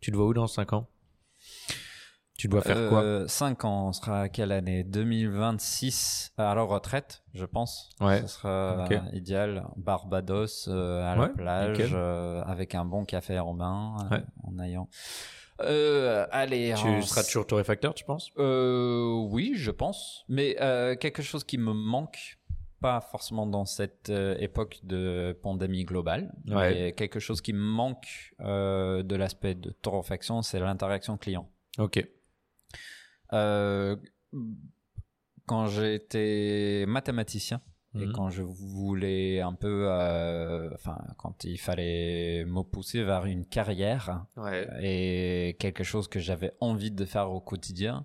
tu 0.01 0.11
te 0.13 0.17
vois 0.17 0.27
où 0.27 0.35
dans 0.35 0.47
5 0.47 0.73
ans? 0.75 0.87
Tu 2.39 2.47
dois 2.49 2.63
faire 2.63 2.89
quoi 2.89 3.27
5 3.29 3.65
ans, 3.65 3.89
on 3.89 3.93
sera 3.93 4.23
à 4.23 4.29
quelle 4.29 4.53
année? 4.53 4.85
2026 4.85 6.33
à 6.39 6.55
la 6.55 6.63
retraite, 6.63 7.23
je 7.35 7.45
pense. 7.45 7.91
Ouais. 8.01 8.21
Ce 8.23 8.29
sera 8.29 8.87
euh, 8.89 8.99
idéal. 9.13 9.65
Barbados 9.77 10.69
euh, 10.69 11.03
à 11.03 11.17
la 11.17 11.29
plage 11.29 11.91
euh, 11.93 12.41
avec 12.45 12.75
un 12.77 12.85
bon 12.85 13.05
café 13.05 13.41
en 13.41 13.55
main 13.55 13.97
euh, 14.13 14.17
Ouais. 14.17 14.23
en 14.45 14.59
ayant. 14.61 14.89
Euh, 15.63 16.27
allez. 16.31 16.75
Tu 16.77 16.87
en- 16.87 17.03
seras 17.03 17.25
toujours 17.25 17.45
torréfacteur, 17.47 17.93
tu 17.93 18.05
penses? 18.05 18.31
Euh, 18.39 19.15
oui, 19.31 19.55
je 19.57 19.73
pense. 19.73 20.25
Mais 20.29 20.57
euh, 20.61 20.95
quelque 20.95 21.23
chose 21.23 21.43
qui 21.43 21.59
me 21.59 21.73
manque, 21.73 22.39
pas 22.81 23.01
forcément 23.01 23.47
dans 23.47 23.65
cette 23.65 24.11
euh, 24.11 24.37
époque 24.39 24.79
de 24.85 25.37
pandémie 25.43 25.83
globale, 25.85 26.33
Ouais. 26.47 26.71
mais 26.71 26.93
quelque 26.93 27.19
chose 27.19 27.41
qui 27.41 27.53
me 27.53 27.59
manque 27.59 28.33
euh, 28.41 29.03
de 29.03 29.17
l'aspect 29.17 29.57
de 29.57 29.71
torréfaction, 29.71 30.43
c'est 30.43 30.61
l'interaction 30.61 31.17
client. 31.17 31.51
Ok. 31.79 32.07
Euh, 33.33 33.97
quand 35.47 35.67
j'étais 35.69 36.85
mathématicien 36.87 37.61
et 37.95 38.07
Mhm. 38.07 38.13
quand 38.13 38.29
je 38.31 38.43
voulais 38.43 39.41
un 39.41 39.55
peu, 39.55 39.87
euh, 39.91 40.71
enfin, 40.75 40.99
quand 41.17 41.45
il 41.45 41.57
fallait 41.59 42.45
me 42.45 42.63
pousser 42.63 43.03
vers 43.03 43.25
une 43.25 43.47
carrière 43.47 44.27
Ouais. 44.37 44.69
et 44.83 45.57
quelque 45.59 45.85
chose 45.85 46.07
que 46.09 46.21
j'avais 46.21 46.53
envie 46.61 46.91
de 46.91 47.05
faire 47.07 47.31
au 47.31 47.41
quotidien, 47.41 48.05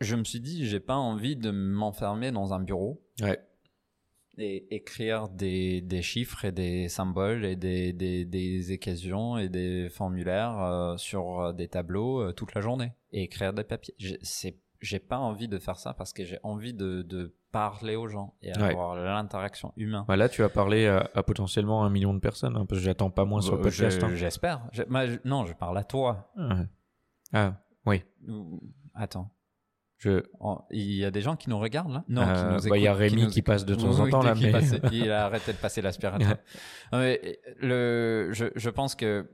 je 0.00 0.16
me 0.16 0.24
suis 0.24 0.40
dit, 0.40 0.66
j'ai 0.66 0.80
pas 0.80 0.96
envie 0.96 1.36
de 1.36 1.50
m'enfermer 1.50 2.30
dans 2.32 2.54
un 2.54 2.60
bureau 2.60 3.02
Ouais. 3.20 3.38
Et 4.38 4.74
écrire 4.74 5.28
des, 5.28 5.80
des 5.80 6.02
chiffres 6.02 6.44
et 6.44 6.52
des 6.52 6.88
symboles 6.88 7.44
et 7.44 7.56
des, 7.56 7.92
des, 7.92 8.24
des 8.24 8.72
équations 8.72 9.36
et 9.38 9.48
des 9.48 9.88
formulaires 9.90 10.58
euh, 10.60 10.96
sur 10.96 11.40
euh, 11.40 11.52
des 11.52 11.68
tableaux 11.68 12.20
euh, 12.22 12.32
toute 12.32 12.54
la 12.54 12.60
journée 12.60 12.92
et 13.12 13.24
écrire 13.24 13.52
des 13.52 13.64
papiers. 13.64 13.94
J'ai- 13.98 15.00
pas 15.00 15.18
envie 15.18 15.48
de 15.48 15.58
faire 15.58 15.76
ça 15.76 15.92
parce 15.92 16.12
que 16.12 16.24
j'ai 16.24 16.38
envie 16.44 16.72
de, 16.72 17.02
de 17.02 17.34
parler 17.50 17.96
aux 17.96 18.06
gens 18.06 18.34
et 18.42 18.52
Ouais. 18.58 18.70
avoir 18.70 18.94
l'interaction 18.94 19.72
humaine. 19.76 20.04
Bah 20.06 20.14
là, 20.16 20.28
tu 20.28 20.40
vas 20.42 20.48
parler 20.48 20.86
à, 20.86 21.10
à 21.14 21.22
potentiellement 21.24 21.84
un 21.84 21.90
million 21.90 22.14
de 22.14 22.20
personnes, 22.20 22.56
hein, 22.56 22.64
parce 22.64 22.80
que 22.80 22.84
j'attends 22.84 23.10
pas 23.10 23.24
moins 23.24 23.40
sur 23.40 23.56
le 23.56 23.62
podcast. 23.62 24.00
hein. 24.04 24.14
J'espère. 24.14 24.68
Non, 25.24 25.46
je 25.46 25.54
parle 25.54 25.78
à 25.78 25.84
toi. 25.84 26.30
Ah. 26.36 26.64
Ah, 27.32 27.60
oui. 27.86 28.02
Ou- 28.28 28.62
Attends. 28.94 29.30
Je... 29.98 30.22
Il 30.70 30.94
y 30.94 31.04
a 31.04 31.10
des 31.10 31.20
gens 31.20 31.34
qui 31.36 31.50
nous 31.50 31.58
regardent 31.58 31.92
là 31.92 32.04
Non, 32.08 32.22
Euh, 32.22 32.56
qui 32.58 32.64
nous 32.64 32.70
bah, 32.70 32.76
il 32.78 32.82
y 32.84 32.86
a 32.86 32.94
Rémi 32.94 33.22
nous 33.24 33.30
qui 33.30 33.42
passe 33.42 33.64
de 33.64 33.74
temps 33.74 33.98
en 33.98 34.08
temps, 34.08 34.22
là, 34.22 34.34
mais- 34.34 34.52
passe- 34.52 34.76
il 34.92 35.10
a 35.10 35.24
arrêté 35.26 35.52
de 35.52 35.58
passer 35.58 35.82
l'aspirateur. 35.82 36.36
Le, 36.92 38.30
je, 38.32 38.46
je 38.54 38.70
pense 38.70 38.94
que 38.94 39.28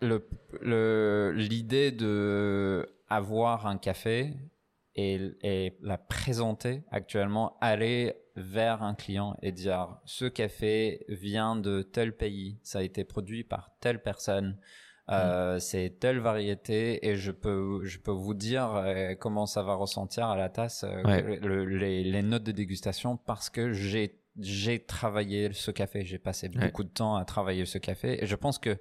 le, 0.00 0.26
le, 0.60 1.32
l'idée 1.36 1.92
de 1.92 2.88
avoir 3.08 3.66
un 3.66 3.76
café 3.78 4.34
et, 4.96 5.20
et 5.42 5.76
la 5.82 5.98
présenter 5.98 6.84
actuellement, 6.90 7.56
aller 7.60 8.14
vers 8.36 8.82
un 8.82 8.94
client 8.94 9.36
et 9.42 9.52
dire 9.52 9.96
ce 10.04 10.24
café 10.24 11.04
vient 11.08 11.56
de 11.56 11.82
tel 11.82 12.16
pays, 12.16 12.58
ça 12.62 12.78
a 12.80 12.82
été 12.82 13.04
produit 13.04 13.44
par 13.44 13.70
telle 13.80 14.02
personne, 14.02 14.58
euh, 15.10 15.58
c'est 15.58 15.98
telle 16.00 16.18
variété 16.18 17.06
et 17.06 17.16
je 17.16 17.30
peux, 17.30 17.84
je 17.84 17.98
peux 17.98 18.10
vous 18.10 18.32
dire 18.34 18.74
euh, 18.74 19.14
comment 19.14 19.44
ça 19.46 19.62
va 19.62 19.74
ressentir 19.74 20.26
à 20.28 20.36
la 20.36 20.48
tasse 20.48 20.84
euh, 20.84 21.02
Ouais. 21.04 21.38
le- 21.40 21.64
les, 21.66 22.02
les 22.04 22.22
notes 22.22 22.44
de 22.44 22.52
dégustation 22.52 23.16
parce 23.16 23.50
que 23.50 23.72
j'ai 23.72 24.20
j'ai 24.40 24.84
travaillé 24.84 25.52
ce 25.52 25.70
café, 25.70 26.04
j'ai 26.04 26.18
passé 26.18 26.48
Ouais. 26.54 26.66
beaucoup 26.66 26.82
de 26.84 26.88
temps 26.88 27.14
à 27.16 27.24
travailler 27.24 27.66
ce 27.66 27.78
café 27.78 28.22
et 28.22 28.26
je 28.26 28.34
pense 28.34 28.58
que 28.58 28.78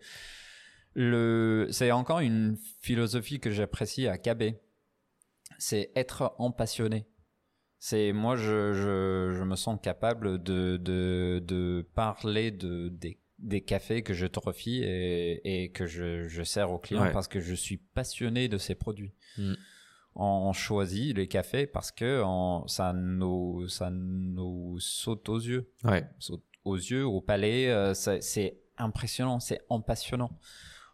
le 0.95 1.67
c'est 1.71 1.91
encore 1.91 2.19
une 2.19 2.57
philosophie 2.79 3.39
que 3.39 3.51
j'apprécie 3.51 4.07
à 4.07 4.17
KB. 4.17 4.55
C'est 5.59 5.91
être 5.95 6.33
en 6.39 6.51
passionné. 6.51 7.05
C'est 7.79 8.13
moi 8.13 8.35
je, 8.35 8.73
je, 8.73 9.35
je 9.37 9.43
me 9.43 9.55
sens 9.55 9.77
capable 9.81 10.41
de 10.41 10.77
de, 10.77 11.39
de 11.45 11.87
parler 11.95 12.49
de 12.51 12.89
des, 12.89 13.19
des 13.39 13.61
cafés 13.61 14.03
que 14.03 14.13
je 14.13 14.25
torréfie 14.27 14.81
et, 14.83 15.63
et 15.63 15.71
que 15.71 15.85
je, 15.85 16.27
je 16.27 16.43
sers 16.43 16.71
aux 16.71 16.77
clients 16.79 17.01
Ouais. 17.03 17.11
parce 17.11 17.27
que 17.27 17.39
je 17.39 17.53
suis 17.55 17.77
passionné 17.77 18.47
de 18.47 18.57
ces 18.57 18.75
produits. 18.75 19.13
Mm. 19.37 19.53
On 20.15 20.53
choisit 20.53 21.17
les 21.17 21.27
cafés 21.27 21.65
parce 21.65 21.91
que 21.91 22.21
on- 22.23 22.67
ça 22.67 22.93
nous 22.93 23.67
ça 23.67 23.89
nous 23.89 24.77
saute 24.79 25.27
aux 25.29 25.39
yeux 25.39 25.71
Ouais. 25.83 26.05
saute 26.19 26.43
aux 26.65 26.75
yeux, 26.77 27.05
au 27.05 27.19
palais. 27.19 27.69
euh, 27.69 27.93
c'est 27.95 28.57
impressionnant, 28.77 29.39
c'est 29.39 29.61
passionnant. 29.85 30.31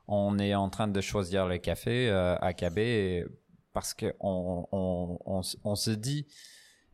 on 0.08 0.40
est 0.40 0.56
en 0.56 0.70
train 0.70 0.88
de 0.88 1.02
choisir 1.02 1.48
les 1.48 1.60
cafés 1.60 2.10
euh, 2.10 2.36
à 2.40 2.54
KB 2.54 3.28
parce 3.74 3.94
que 3.94 4.16
on, 4.20 4.66
on, 4.72 5.20
on, 5.26 5.42
s- 5.42 5.58
on 5.64 5.76
se 5.76 5.92
dit, 5.92 6.26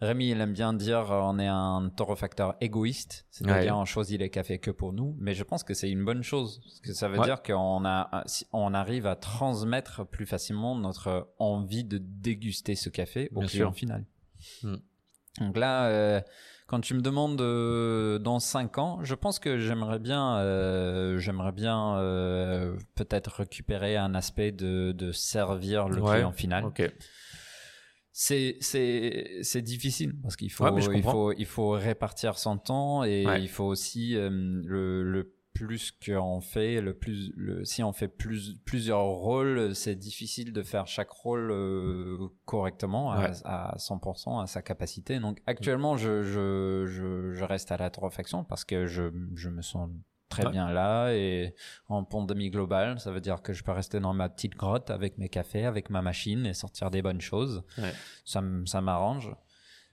Rémi, 0.02 0.30
il 0.32 0.42
aime 0.42 0.52
bien 0.54 0.74
dire 0.74 1.12
euh, 1.12 1.22
on 1.24 1.40
est 1.40 1.48
un 1.48 1.90
torréfacteur 1.96 2.56
égoïste, 2.60 3.26
c'est-à-dire 3.32 3.74
Ouais. 3.76 3.82
on 3.82 3.86
choisit 3.86 4.20
les 4.20 4.30
cafés 4.30 4.60
que 4.60 4.72
pour 4.72 4.92
nous, 4.92 5.16
mais 5.20 5.34
je 5.34 5.44
pense 5.44 5.64
que 5.64 5.74
c'est 5.74 5.90
une 5.90 6.04
bonne 6.04 6.22
chose, 6.22 6.60
parce 6.64 6.80
que 6.82 6.94
ça 6.94 7.08
veut 7.08 7.20
Ouais. 7.20 7.26
dire 7.26 7.42
qu'on 7.42 7.86
a, 7.86 8.24
si 8.26 8.46
on 8.52 8.74
arrive 8.74 9.08
à 9.08 9.16
transmettre 9.16 10.06
plus 10.06 10.26
facilement 10.26 10.76
notre 10.76 11.30
envie 11.40 11.86
de 11.86 11.98
déguster 11.98 12.76
ce 12.76 12.90
café 12.90 13.30
au 13.36 13.40
Bien 13.40 13.48
client 13.48 13.72
sûr. 13.72 13.80
final. 13.80 14.06
Hmm. 14.64 14.76
Donc 15.40 15.58
là, 15.58 15.88
euh, 15.88 16.22
quand 16.68 16.80
tu 16.82 16.94
me 16.94 17.02
demandes 17.02 17.40
euh, 17.42 18.20
dans 18.20 18.40
5 18.40 18.78
ans, 18.78 19.00
je 19.04 19.16
pense 19.16 19.40
que 19.40 19.60
j'aimerais 19.60 20.00
bien, 20.00 20.38
euh, 20.40 21.18
j'aimerais 21.20 21.52
bien 21.52 21.98
euh, 22.00 22.76
peut-être 22.96 23.32
récupérer 23.40 23.96
un 23.98 24.14
aspect 24.16 24.52
de, 24.52 24.92
de 24.92 25.12
servir 25.12 25.88
le 25.90 26.02
Ouais, 26.02 26.16
client 26.16 26.32
final. 26.32 26.66
C'est 28.18 28.56
c'est 28.62 29.40
c'est 29.42 29.62
difficile 29.62 30.14
parce 30.22 30.38
qu'il 30.38 30.50
faut 30.50 30.64
Ouais, 30.64 30.82
il 30.96 31.04
faut 31.04 31.34
il 31.34 31.46
faut 31.46 31.72
répartir 31.72 32.38
son 32.38 32.58
temps 32.58 33.04
et 33.04 33.26
Ouais. 33.26 33.42
il 33.42 33.50
faut 33.50 33.66
aussi 33.66 34.16
euh, 34.16 34.30
le 34.64 35.04
le 35.04 35.34
plus 35.54 35.92
qu'on 35.92 36.40
fait, 36.40 36.80
le 36.80 36.94
plus 36.94 37.34
le 37.36 37.66
si 37.66 37.84
on 37.84 37.92
fait 37.92 38.08
plus 38.08 38.56
plusieurs 38.64 39.04
rôles, 39.04 39.76
c'est 39.76 39.96
difficile 39.98 40.54
de 40.54 40.64
faire 40.64 40.88
chaque 40.88 41.10
rôle 41.10 41.52
euh, 41.52 42.18
correctement 42.46 43.12
à, 43.12 43.20
Ouais. 43.20 43.32
à 43.44 43.76
100% 43.78 44.42
à 44.42 44.48
sa 44.48 44.62
capacité. 44.62 45.20
Donc 45.20 45.42
actuellement, 45.46 45.98
je 45.98 46.24
je 46.24 46.86
je, 46.88 47.34
je 47.34 47.44
reste 47.44 47.74
à 47.74 47.78
la 47.78 47.90
torréfaction 47.90 48.46
parce 48.46 48.64
que 48.64 48.86
je 48.86 49.12
je 49.34 49.50
me 49.50 49.62
sens 49.62 49.90
très 50.30 50.46
Ouais. 50.46 50.52
bien 50.52 50.72
là 50.72 51.12
et 51.14 51.54
en 51.88 52.04
pandémie 52.04 52.50
globale, 52.50 53.00
ça 53.00 53.12
veut 53.12 53.22
dire 53.22 53.42
que 53.42 53.54
je 53.54 53.64
peux 53.64 53.72
rester 53.72 54.00
dans 54.00 54.14
ma 54.14 54.28
petite 54.30 54.56
grotte 54.56 54.90
avec 54.90 55.18
mes 55.18 55.30
cafés, 55.30 55.66
avec 55.66 55.90
ma 55.90 56.02
machine 56.02 56.46
et 56.46 56.54
sortir 56.54 56.90
des 56.92 57.02
bonnes 57.02 57.22
choses. 57.22 57.64
Ouais. 57.78 57.92
Ça, 58.26 58.42
ça 58.66 58.82
m'arrange. 58.82 59.32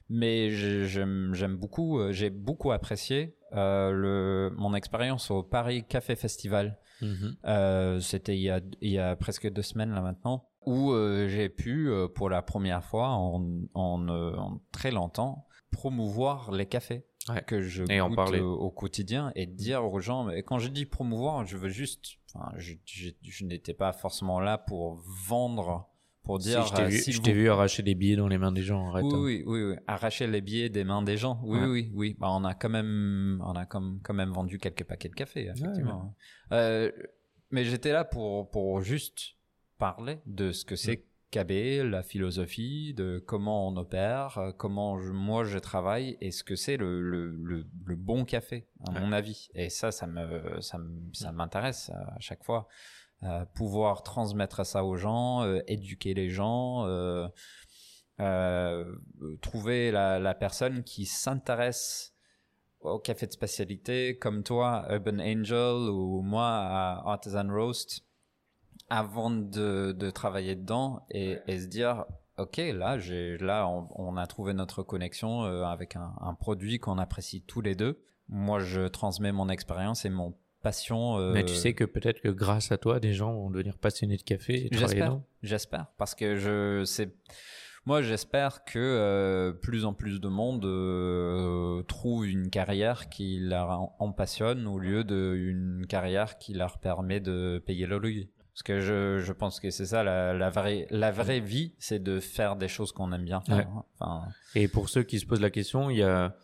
Mais 0.08 0.50
j'aime 0.50 1.32
j'aime 1.34 1.56
beaucoup, 1.56 1.98
euh, 1.98 2.12
j'ai 2.12 2.28
beaucoup 2.28 2.70
apprécié 2.72 3.36
euh, 3.54 3.90
le, 3.92 4.54
mon 4.56 4.74
expérience 4.74 5.30
au 5.30 5.42
Paris 5.42 5.84
Café 5.86 6.16
Festival. 6.16 6.78
Mhm. 7.00 7.36
Euh, 7.46 8.00
C'était 8.00 8.36
il, 8.36 8.42
y 8.42 8.50
a- 8.50 8.60
il 8.80 8.90
y 8.90 8.98
a 8.98 9.16
presque 9.16 9.50
deux 9.50 9.62
semaines 9.62 9.92
là 9.92 10.00
maintenant, 10.02 10.48
où 10.66 10.92
euh, 10.92 11.28
j'ai 11.28 11.48
pu, 11.48 11.90
pour 12.14 12.28
la 12.30 12.42
première 12.42 12.84
fois 12.84 13.08
en, 13.08 13.42
en, 13.74 14.08
en 14.08 14.60
très 14.70 14.90
longtemps, 14.90 15.46
promouvoir 15.70 16.52
les 16.52 16.66
cafés 16.66 17.04
Ouais. 17.28 17.42
que 17.46 17.62
je 17.62 17.84
Et 17.90 18.00
en 18.00 18.14
parler. 18.14 18.40
au 18.40 18.70
quotidien 18.70 19.32
et 19.34 19.46
dire 19.46 19.84
aux 19.84 20.00
gens. 20.00 20.24
Mais 20.24 20.42
quand 20.42 20.58
je 20.58 20.68
dis 20.68 20.86
promouvoir, 20.86 21.44
je 21.46 21.56
veux 21.56 21.68
juste. 21.68 22.16
Enfin, 22.34 22.52
je, 22.56 22.74
je, 22.84 23.10
je 23.22 23.44
n'étais 23.44 23.74
pas 23.74 23.92
forcément 23.92 24.40
là 24.40 24.58
pour 24.58 25.02
vendre, 25.28 25.88
pour 26.22 26.38
dire. 26.38 26.62
si, 26.64 26.70
je 26.70 26.74
t'ai 26.74 26.82
euh, 26.82 26.86
vu, 26.88 26.98
s'il 26.98 27.12
je 27.12 27.18
vous 27.18 27.24
t'ai 27.24 27.32
vu 27.32 27.48
arracher 27.50 27.82
des 27.82 27.94
billets 27.94 28.16
dans 28.16 28.28
les 28.28 28.38
mains 28.38 28.52
des 28.52 28.62
gens. 28.62 28.88
Arrête. 28.88 29.04
oui, 29.04 29.12
hein. 29.12 29.18
oui, 29.22 29.42
oui, 29.46 29.62
oui. 29.70 29.76
Arracher 29.86 30.26
les 30.26 30.40
billets 30.40 30.68
des 30.70 30.84
mains 30.84 31.02
des 31.02 31.16
gens. 31.16 31.40
Oui, 31.44 31.58
Ouais. 31.60 31.66
oui, 31.66 31.90
oui. 31.94 32.16
Bah, 32.18 32.28
on 32.30 32.44
a 32.44 32.54
quand 32.54 32.70
même, 32.70 33.42
on 33.44 33.52
a 33.52 33.66
comme, 33.66 34.00
quand 34.02 34.14
même 34.14 34.30
vendu 34.30 34.58
quelques 34.58 34.84
paquets 34.84 35.08
de 35.10 35.14
café, 35.14 35.48
effectivement. 35.54 36.14
Euh, 36.52 36.90
mais 37.50 37.64
j'étais 37.64 37.92
là 37.92 38.04
pour, 38.04 38.50
pour 38.50 38.80
juste 38.80 39.34
parler 39.78 40.18
de 40.26 40.52
ce 40.52 40.64
que 40.64 40.74
c'est 40.76 41.04
KB, 41.32 41.82
la 41.90 42.02
philosophie, 42.02 42.92
de 42.94 43.18
comment 43.18 43.66
on 43.66 43.76
opère, 43.76 44.36
euh, 44.38 44.52
comment 44.52 44.98
je- 45.00 45.10
moi 45.12 45.44
je 45.44 45.58
travaille 45.58 46.16
et 46.20 46.30
ce 46.30 46.44
que 46.44 46.54
c'est 46.56 46.76
le, 46.76 47.00
le, 47.00 47.30
le, 47.30 47.64
le 47.86 47.96
bon 47.96 48.24
café, 48.24 48.68
à 48.86 48.92
Ouais. 48.92 49.00
mon 49.00 49.12
avis. 49.12 49.48
Et 49.54 49.70
ça, 49.70 49.90
ça 49.90 50.06
me, 50.06 50.60
ça 50.60 50.76
me- 50.78 51.12
ça 51.14 51.32
m'intéresse 51.32 51.90
euh, 51.90 51.98
à 52.16 52.20
chaque 52.20 52.44
fois. 52.44 52.68
Euh, 53.24 53.44
pouvoir 53.54 54.02
transmettre 54.02 54.66
ça 54.66 54.84
aux 54.84 54.96
gens, 54.96 55.42
euh, 55.42 55.60
éduquer 55.68 56.12
les 56.12 56.28
gens, 56.28 56.84
euh, 56.86 58.84
trouver 59.40 59.90
la, 59.90 60.18
la 60.18 60.34
personne 60.34 60.84
qui 60.84 61.06
s'intéresse 61.06 62.14
au 62.80 62.98
café 62.98 63.26
de 63.26 63.32
spécialité 63.32 64.18
comme 64.18 64.42
toi, 64.42 64.86
Urban 64.90 65.18
Angel 65.20 65.88
ou 65.88 66.20
moi 66.22 66.46
à 66.48 67.10
Artisan 67.10 67.46
Roast 67.48 68.04
avant 68.92 69.30
de, 69.30 69.92
de 69.92 70.10
travailler 70.10 70.54
dedans 70.54 71.00
et, 71.10 71.38
et 71.46 71.58
se 71.58 71.66
dire 71.66 72.04
ok 72.36 72.58
là 72.74 72.98
j'ai 72.98 73.38
là 73.38 73.66
on, 73.66 73.88
on 73.96 74.18
a 74.18 74.26
trouvé 74.26 74.52
notre 74.52 74.82
connexion 74.82 75.44
euh, 75.44 75.64
avec 75.64 75.96
un, 75.96 76.12
un 76.20 76.34
produit 76.34 76.78
qu'on 76.78 76.98
apprécie 76.98 77.40
tous 77.40 77.62
les 77.62 77.74
deux. 77.74 78.02
Moi 78.28 78.58
je 78.60 78.86
transmets 78.88 79.32
mon 79.32 79.48
expérience 79.48 80.04
et 80.04 80.10
mon 80.10 80.34
passion 80.62 81.18
euh, 81.18 81.32
Mais 81.32 81.42
tu 81.42 81.54
sais 81.54 81.72
que 81.72 81.84
peut-être 81.84 82.20
que 82.20 82.28
grâce 82.28 82.70
à 82.70 82.76
toi, 82.76 83.00
des 83.00 83.14
gens 83.14 83.32
vont 83.32 83.48
devenir 83.48 83.78
passionnés 83.78 84.18
de 84.18 84.22
café 84.22 84.66
et 84.66 84.68
J'espère, 84.76 85.20
j'espère, 85.42 85.86
parce 85.96 86.14
que 86.14 86.36
je 86.36 86.84
c'est 86.84 87.16
moi 87.86 88.02
j'espère 88.02 88.62
que 88.64 88.78
euh, 88.78 89.52
plus 89.52 89.86
en 89.86 89.94
plus 89.94 90.20
de 90.20 90.28
monde 90.28 90.66
euh, 90.66 91.82
trouve 91.84 92.28
une 92.28 92.50
carrière 92.50 93.08
qui 93.08 93.40
leur 93.40 93.70
en, 93.70 93.96
en 93.98 94.12
passionne 94.12 94.66
au 94.66 94.78
lieu 94.78 95.02
d'une 95.02 95.86
carrière 95.88 96.36
qui 96.36 96.52
leur 96.52 96.78
permet 96.78 97.20
de 97.20 97.60
payer 97.66 97.86
le 97.86 97.96
loyer. 97.96 98.30
Parce 98.54 98.62
que 98.64 98.80
je, 98.80 99.18
je 99.18 99.32
pense 99.32 99.60
que 99.60 99.70
c'est 99.70 99.86
ça 99.86 100.02
la, 100.04 100.34
la 100.34 100.50
vraie 100.50 100.86
la 100.90 101.10
vraie 101.10 101.40
vie, 101.40 101.74
c'est 101.78 102.02
de 102.02 102.20
faire 102.20 102.56
des 102.56 102.68
choses 102.68 102.92
qu'on 102.92 103.10
aime 103.12 103.24
bien 103.24 103.40
faire. 103.40 103.56
Ouais. 103.74 103.82
Enfin, 103.98 104.28
Et 104.54 104.68
pour 104.68 104.88
ceux 104.90 105.02
qui 105.02 105.18
se 105.18 105.26
posent 105.26 105.40
la 105.40 105.50
question, 105.50 105.88
il 105.88 105.98
y 105.98 106.02
a, 106.02 106.36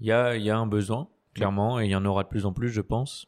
il 0.00 0.06
y 0.06 0.12
a, 0.12 0.36
y 0.36 0.50
a 0.50 0.58
un 0.58 0.66
besoin, 0.66 1.08
clairement, 1.34 1.80
et 1.80 1.86
il 1.86 1.90
y 1.90 1.96
en 1.96 2.04
aura 2.04 2.24
de 2.24 2.28
plus 2.28 2.44
en 2.44 2.52
plus, 2.52 2.68
je 2.68 2.82
pense. 2.82 3.26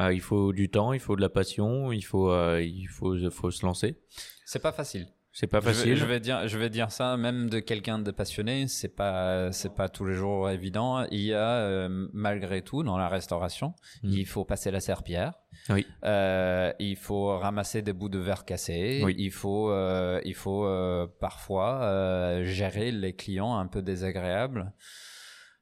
Euh, 0.00 0.12
il 0.12 0.20
faut 0.20 0.52
du 0.52 0.68
temps, 0.70 0.92
il 0.92 1.00
faut 1.00 1.16
de 1.16 1.20
la 1.22 1.28
passion, 1.28 1.90
il 1.92 2.02
faut, 2.02 2.30
euh, 2.30 2.60
il 2.62 2.86
faut, 2.86 3.16
faut 3.30 3.50
se 3.50 3.64
lancer. 3.64 3.98
c'est 4.44 4.58
pas 4.58 4.72
facile. 4.72 5.08
C'est 5.36 5.48
pas 5.48 5.58
Je 5.58 5.64
vais- 5.66 5.72
facile. 5.74 5.96
Je 5.96 6.04
vais, 6.04 6.20
dire, 6.20 6.46
je 6.46 6.56
vais 6.56 6.70
dire 6.70 6.92
ça, 6.92 7.16
même 7.16 7.50
de 7.50 7.58
quelqu'un 7.58 7.98
de 7.98 8.12
passionné, 8.12 8.68
c'est 8.68 8.94
pas, 8.94 9.50
c'est 9.50 9.74
pas 9.74 9.88
tous 9.88 10.04
les 10.04 10.14
jours 10.14 10.48
évident. 10.48 11.04
Il 11.10 11.22
y 11.22 11.34
a 11.34 11.56
euh, 11.56 12.06
malgré 12.12 12.62
tout 12.62 12.84
dans 12.84 12.96
la 12.96 13.08
restauration, 13.08 13.74
Mm. 14.04 14.10
il 14.12 14.26
faut 14.26 14.44
passer 14.44 14.70
la 14.70 14.78
serpillère. 14.78 15.32
Oui. 15.70 15.84
Euh, 16.04 16.72
il 16.78 16.94
faut 16.96 17.36
ramasser 17.36 17.82
des 17.82 17.92
bouts 17.92 18.08
de 18.08 18.20
verre 18.20 18.44
cassés. 18.44 19.02
Oui. 19.04 19.16
Il 19.18 19.32
faut, 19.32 19.70
euh, 19.72 20.20
il 20.24 20.34
faut 20.34 20.66
euh, 20.66 21.08
parfois 21.20 21.82
euh, 21.82 22.44
gérer 22.44 22.92
les 22.92 23.14
clients 23.16 23.56
un 23.58 23.66
peu 23.66 23.82
désagréables. 23.82 24.72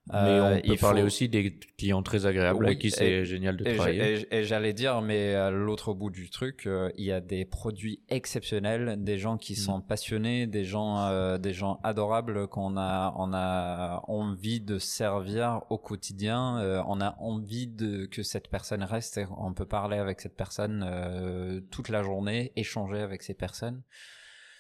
Mais 0.09 0.17
Euh, 0.19 0.55
on 0.55 0.57
peut 0.57 0.61
il 0.65 0.79
parler 0.79 1.01
faut- 1.03 1.07
aussi 1.07 1.29
des 1.29 1.61
clients 1.79 2.03
très 2.03 2.27
agréables 2.27 2.59
Oui, 2.59 2.67
avec 2.67 2.81
qui 2.81 2.91
c'est 2.91 3.25
génial 3.25 3.57
de 3.57 3.65
et 3.69 3.77
travailler. 3.77 4.27
Et, 4.35 4.43
j'allais 4.43 4.73
dire, 4.73 5.01
mais 5.01 5.35
à 5.37 5.51
l'autre 5.53 5.95
bout 5.95 6.11
du 6.11 6.29
truc, 6.29 6.67
euh, 6.67 6.91
il 6.99 7.05
y 7.05 7.13
a 7.13 7.21
des 7.21 7.45
produits 7.45 8.01
exceptionnels, 8.09 8.97
des 8.99 9.17
gens 9.19 9.39
qui 9.39 9.53
Mm. 9.53 9.57
sont 9.57 9.81
passionnés, 9.81 10.49
des 10.49 10.65
gens, 10.65 11.07
euh, 11.07 11.39
des 11.39 11.53
gens 11.53 11.79
adorables 11.85 12.49
qu'on 12.49 12.77
a, 12.77 13.15
on 13.17 13.33
a 13.33 14.03
envie 14.09 14.61
de 14.61 14.79
servir 14.81 15.61
au 15.71 15.79
quotidien. 15.79 16.59
euh, 16.59 16.83
on 16.89 17.01
a 17.01 17.15
envie 17.21 17.69
de 17.69 18.07
que 18.07 18.25
cette 18.25 18.49
personne 18.49 18.83
reste. 18.83 19.19
et 19.19 19.27
On 19.39 19.55
peut 19.55 19.67
parler 19.67 19.99
avec 19.99 20.21
cette 20.21 20.37
personne 20.37 20.85
euh, 20.85 21.61
toute 21.71 21.89
la 21.91 22.03
journée, 22.03 22.51
échanger 22.57 22.99
avec 22.99 23.23
ces 23.23 23.35
personnes. 23.35 23.83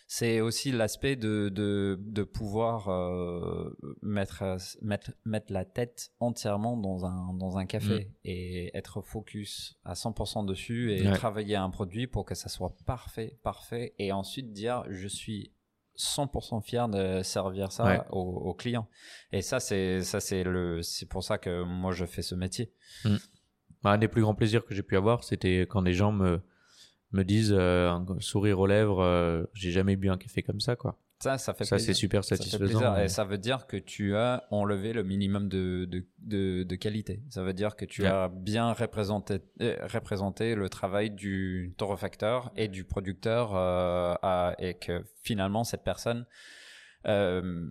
C'est 0.08 0.40
aussi 0.40 0.72
l'aspect 0.72 1.16
de, 1.16 1.48
de, 1.48 1.98
de 2.00 2.22
pouvoir 2.22 2.88
euh, 2.88 3.74
mettre, 4.02 4.56
mettre, 4.82 5.12
mettre 5.24 5.52
la 5.52 5.64
tête 5.64 6.10
entièrement 6.20 6.76
dans 6.76 7.06
un, 7.06 7.32
dans 7.34 7.56
un 7.56 7.64
café 7.66 8.10
et 8.24 8.76
être 8.76 9.00
focus 9.00 9.78
à 9.84 9.94
100% 9.94 10.44
dessus 10.44 10.92
et 10.92 11.04
Ouais. 11.06 11.12
travailler 11.12 11.56
un 11.56 11.70
produit 11.70 12.06
pour 12.06 12.24
que 12.26 12.34
ça 12.34 12.48
soit 12.50 12.76
parfait, 12.84 13.38
parfait 13.42 13.94
et 13.98 14.12
ensuite 14.12 14.52
dire 14.52 14.84
je 14.90 15.08
suis 15.08 15.52
100% 15.96 16.62
fier 16.62 16.88
de 16.88 17.22
servir 17.22 17.70
ça 17.72 17.84
Ouais. 17.84 18.00
aux, 18.10 18.20
aux 18.20 18.54
clients. 18.54 18.88
Et 19.30 19.40
ça, 19.42 19.60
c'est, 19.60 20.02
ça, 20.02 20.20
c'est 20.20 20.42
le, 20.44 20.82
c'est 20.82 21.06
pour 21.06 21.22
ça 21.24 21.38
que 21.38 21.62
moi 21.64 21.92
je 21.92 22.04
fais 22.06 22.22
ce 22.22 22.34
métier. 22.34 22.72
Bah, 23.82 23.90
un 23.90 23.98
des 23.98 24.08
plus 24.08 24.22
grands 24.22 24.34
plaisirs 24.34 24.64
que 24.64 24.74
j'ai 24.74 24.82
pu 24.82 24.96
avoir, 24.96 25.24
c'était 25.24 25.62
quand 25.62 25.82
des 25.82 25.92
gens 25.94 26.12
me, 26.12 26.40
me 27.12 27.24
disent, 27.24 27.54
euh, 27.56 27.90
un 27.90 28.04
sourire 28.20 28.58
aux 28.60 28.66
lèvres, 28.66 29.00
euh, 29.02 29.44
j'ai 29.54 29.70
jamais 29.70 29.96
bu 29.96 30.08
un 30.10 30.16
café 30.18 30.42
comme 30.42 30.60
ça, 30.60 30.76
quoi. 30.76 30.98
Ça, 31.20 31.38
ça 31.38 31.54
fait 31.54 31.64
Ça, 31.64 31.76
plaisir. 31.76 31.94
c'est 31.94 32.00
super 32.00 32.24
Ça 32.24 32.34
satisfaisant. 32.36 32.80
plaisir. 32.80 32.98
Et 32.98 33.08
ça 33.08 33.24
veut 33.24 33.38
dire 33.38 33.68
que 33.68 33.76
tu 33.76 34.16
as 34.16 34.42
enlevé 34.50 34.92
le 34.92 35.04
minimum 35.04 35.48
de, 35.48 35.84
de, 35.84 36.04
de, 36.18 36.64
de 36.64 36.74
qualité. 36.76 37.22
Ça 37.30 37.44
veut 37.44 37.52
dire 37.52 37.76
que 37.76 37.84
tu 37.84 38.02
Ouais. 38.02 38.08
as 38.08 38.28
bien 38.28 38.72
représenté, 38.72 39.38
euh, 39.60 39.76
représenté 39.86 40.56
le 40.56 40.68
travail 40.68 41.10
du 41.10 41.74
torréfacteur 41.78 42.50
et 42.56 42.66
du 42.66 42.82
producteur 42.82 43.54
à- 43.54 44.54
et 44.58 44.74
que 44.74 45.04
finalement 45.22 45.62
cette 45.62 45.84
personne, 45.84 46.26
euh, 47.06 47.68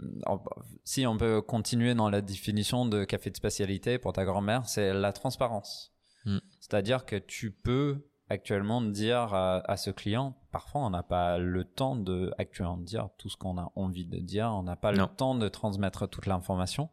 si 0.85 1.05
on 1.05 1.17
peut 1.17 1.41
continuer 1.41 1.93
dans 1.93 2.09
la 2.09 2.21
définition 2.21 2.85
de 2.85 3.03
café 3.03 3.29
de 3.31 3.35
spécialité 3.35 3.97
pour 3.97 4.13
ta 4.13 4.23
grand-mère, 4.23 4.65
c'est 4.65 4.93
la 4.93 5.11
transparence. 5.13 5.93
Mm. 6.25 6.37
C'est-à-dire 6.59 7.05
que 7.05 7.15
tu 7.17 7.51
peux 7.51 7.97
actuellement 8.31 8.81
dire 8.81 9.33
à, 9.33 9.57
à 9.71 9.77
ce 9.77 9.91
client, 9.91 10.35
parfois 10.51 10.81
on 10.81 10.89
n'a 10.89 11.03
pas 11.03 11.37
le 11.37 11.63
temps 11.63 11.95
de 11.95 12.31
actuellement 12.37 12.77
dire 12.77 13.09
tout 13.17 13.29
ce 13.29 13.37
qu'on 13.37 13.57
a 13.57 13.71
envie 13.75 14.05
de 14.05 14.19
dire, 14.19 14.47
on 14.53 14.63
n'a 14.63 14.75
pas 14.75 14.91
Non. 14.91 15.07
le 15.09 15.15
temps 15.15 15.35
de 15.35 15.47
transmettre 15.49 16.07
toute 16.09 16.25
l'information, 16.25 16.89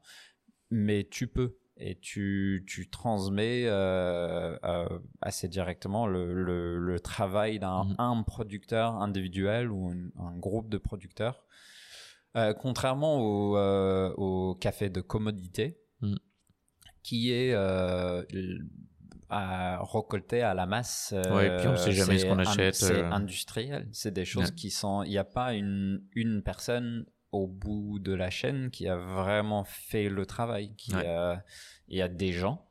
mais 0.71 1.07
tu 1.11 1.27
peux. 1.29 1.57
et 1.81 1.97
tu, 2.01 2.65
tu 2.67 2.91
transmets 2.91 3.63
euh, 3.67 4.59
euh, 4.65 4.99
assez 5.21 5.47
directement 5.49 6.09
le, 6.09 6.35
le, 6.35 6.77
le 6.77 6.99
travail 7.01 7.61
d'un 7.61 7.85
Mhm. 7.85 7.95
un 7.99 8.23
producteur 8.25 8.95
individuel 9.01 9.71
ou 9.71 9.89
un, 9.91 10.11
un 10.27 10.37
groupe 10.37 10.69
de 10.69 10.77
producteurs. 10.79 11.45
Euh, 12.37 12.53
contrairement 12.53 13.21
au, 13.21 13.57
au 14.17 14.55
café 14.57 14.91
de 14.91 15.01
commodité, 15.01 15.79
Mhm. 16.03 16.19
qui 17.05 17.31
est 17.33 17.55
à 19.31 19.83
récolter 19.83 20.43
à 20.43 20.55
la 20.55 20.67
masse. 20.67 21.13
euh, 21.15 21.41
et 21.41 21.57
puis 21.59 21.69
on 21.69 21.77
sait 21.77 21.93
jamais 21.93 22.19
ce 22.19 22.27
qu'on 22.27 22.39
achète, 22.39 22.75
C'est 22.75 23.03
euh. 23.03 23.11
industriel. 23.11 23.89
C'est 23.93 24.13
des 24.13 24.25
choses 24.25 24.47
Ouais. 24.51 24.55
qui 24.55 24.71
sont. 24.71 25.03
Il 25.03 25.11
n'y 25.11 25.19
a 25.19 25.25
pas 25.25 25.55
une, 25.55 26.03
une 26.15 26.43
personne 26.43 27.05
au 27.31 27.47
bout 27.47 27.99
de 27.99 28.15
la 28.15 28.31
chaîne 28.31 28.71
qui 28.71 28.89
a 28.89 28.97
vraiment 28.97 29.65
fait 29.65 30.09
le 30.09 30.25
travail. 30.25 30.75
Qui 30.77 30.95
Ouais. 30.95 31.07
a- 31.07 31.45
il 31.89 31.99
y 31.99 32.03
a 32.03 32.09
des 32.09 32.33
gens, 32.33 32.67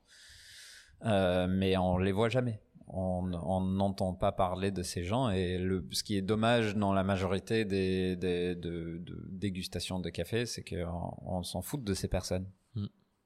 euh, 1.06 1.48
mais 1.48 1.78
on 1.78 1.98
les 1.98 2.12
voit 2.12 2.30
jamais. 2.30 2.60
On 2.90 3.32
on 3.34 3.62
n'entend 3.62 4.14
pas 4.14 4.32
parler 4.32 4.72
de 4.72 4.82
ces 4.82 5.04
gens 5.04 5.30
et 5.30 5.58
le, 5.58 5.86
ce 5.92 6.04
qui 6.04 6.16
est 6.18 6.22
dommage 6.22 6.74
dans 6.76 6.94
la 6.94 7.04
majorité 7.04 7.66
des, 7.66 8.16
des 8.16 8.56
de, 8.56 8.98
de 9.00 9.26
dégustations 9.30 10.00
de 10.00 10.10
café, 10.10 10.46
c'est 10.46 10.64
qu'on 10.64 11.14
on 11.22 11.44
s'en 11.44 11.62
fout 11.62 11.84
de 11.84 11.94
ces 11.94 12.08
personnes. 12.08 12.48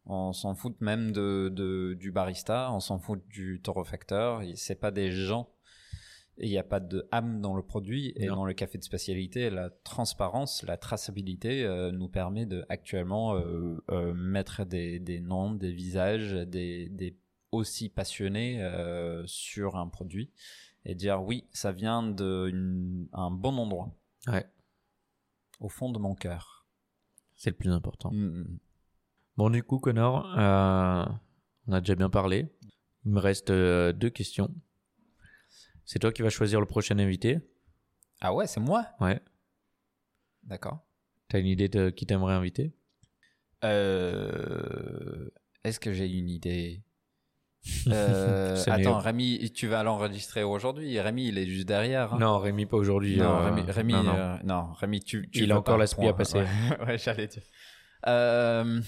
Mm. 0.05 0.11
On 0.11 0.33
s'en 0.33 0.55
fout 0.55 0.79
même 0.81 1.11
de, 1.11 1.49
de- 1.53 1.93
du 1.99 2.11
barista, 2.11 2.71
on 2.71 2.79
s'en 2.79 2.99
fout 2.99 3.25
du 3.27 3.61
torréfacteur. 3.61 4.41
C'est 4.55 4.79
pas 4.79 4.91
des 4.91 5.11
gens. 5.11 5.49
Il 6.37 6.49
n'y 6.49 6.57
a 6.57 6.63
pas 6.63 6.79
de 6.79 7.07
âme 7.11 7.41
dans 7.41 7.55
le 7.55 7.61
produit. 7.61 8.13
Et 8.15 8.27
Non. 8.27 8.37
dans 8.37 8.45
le 8.45 8.53
café 8.53 8.77
de 8.77 8.83
spécialité, 8.83 9.49
la 9.49 9.69
transparence, 9.69 10.63
la 10.63 10.77
traçabilité 10.77 11.63
euh, 11.63 11.91
nous 11.91 12.07
permet 12.07 12.45
de 12.45 12.65
actuellement 12.69 13.35
euh, 13.35 13.77
euh, 13.91 14.13
mettre 14.13 14.65
des, 14.65 14.99
des 14.99 15.19
noms, 15.19 15.53
des 15.53 15.71
visages, 15.71 16.31
des, 16.33 16.89
des 16.89 17.17
aussi 17.51 17.89
passionnés 17.89 18.65
sur 19.25 19.75
un 19.75 19.87
produit 19.89 20.31
et 20.85 20.95
dire 20.95 21.21
oui, 21.21 21.43
ça 21.51 21.73
vient 21.73 22.01
d'un 22.01 23.29
bon 23.31 23.57
endroit, 23.57 23.93
Ouais, 24.27 24.45
au 25.59 25.67
fond 25.67 25.91
de 25.91 25.99
mon 25.99 26.15
cœur. 26.15 26.65
c'est 27.35 27.49
le 27.49 27.57
plus 27.57 27.69
important. 27.71 28.09
Mm. 28.13 28.57
Bon, 29.41 29.49
du 29.49 29.63
coup, 29.63 29.79
Connor, 29.79 30.31
euh, 30.37 31.03
on 31.65 31.73
a 31.73 31.79
déjà 31.81 31.95
bien 31.95 32.11
parlé. 32.11 32.45
Il 33.05 33.11
me 33.11 33.19
reste 33.19 33.49
euh, 33.49 33.91
deux 33.91 34.11
questions. 34.11 34.53
C'est 35.83 35.97
toi 35.97 36.11
qui 36.11 36.21
vas 36.21 36.29
choisir 36.29 36.59
le 36.59 36.67
prochain 36.67 36.99
invité. 36.99 37.39
Ah 38.21 38.35
ouais, 38.35 38.45
c'est 38.45 38.59
moi? 38.59 38.85
Ouais. 38.99 39.19
D'accord. 40.43 40.85
T'as 41.27 41.39
une 41.39 41.47
idée 41.47 41.69
de 41.69 41.89
qui 41.89 42.05
t'aimerais 42.05 42.35
inviter? 42.35 42.75
Euh, 43.63 45.31
Est-ce 45.63 45.79
que 45.79 45.91
j'ai 45.91 46.05
une 46.07 46.29
idée? 46.29 46.83
Attends, 48.67 48.99
Rémi, 48.99 49.51
tu 49.55 49.65
vas 49.65 49.81
l'enregistrer 49.81 50.43
aujourd'hui. 50.43 50.99
Rémi, 50.99 51.29
il 51.29 51.39
est 51.39 51.47
juste 51.47 51.67
derrière. 51.67 52.13
hein. 52.13 52.19
Non, 52.19 52.37
Rémi, 52.37 52.67
pas 52.67 52.77
aujourd'hui. 52.77 53.17
Non, 53.17 53.39
euh, 53.39 53.45
Rémi, 53.45 53.61
Rémi, 53.71 53.93
non, 53.93 54.03
non. 54.03 54.15
euh, 54.17 54.37
non, 54.43 54.73
Rémi, 54.73 54.99
tu, 54.99 55.27
tu 55.31 55.39
Il 55.39 55.47
veux 55.47 55.53
a 55.55 55.57
encore 55.57 55.79
l'esprit 55.79 56.09
à 56.09 56.13
passer. 56.13 56.37
Ouais, 56.79 56.85
ouais, 56.85 56.97
j'allais 56.99 57.25
dire. 57.25 57.41
Euh, 58.05 58.79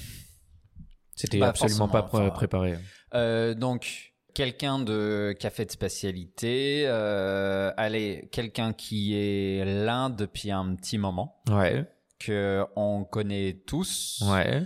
C'était 1.15 1.39
Bah, 1.39 1.49
absolument 1.49 1.87
pas 1.87 2.03
enfin, 2.03 2.29
préparé. 2.29 2.75
euh, 3.13 3.53
donc, 3.53 4.13
quelqu'un 4.33 4.79
de 4.79 5.35
café 5.39 5.63
de 5.65 5.71
spécialité, 5.71 6.83
euh, 6.87 7.71
allez, 7.77 8.27
quelqu'un 8.31 8.73
qui 8.73 9.13
est 9.15 9.63
là 9.85 10.09
depuis 10.09 10.49
un 10.51 10.75
petit 10.75 10.97
moment, 10.97 11.41
Ouais, 11.49 11.85
que 12.19 12.63
on 12.75 13.03
connaît 13.03 13.61
tous. 13.67 14.23
ouais. 14.31 14.63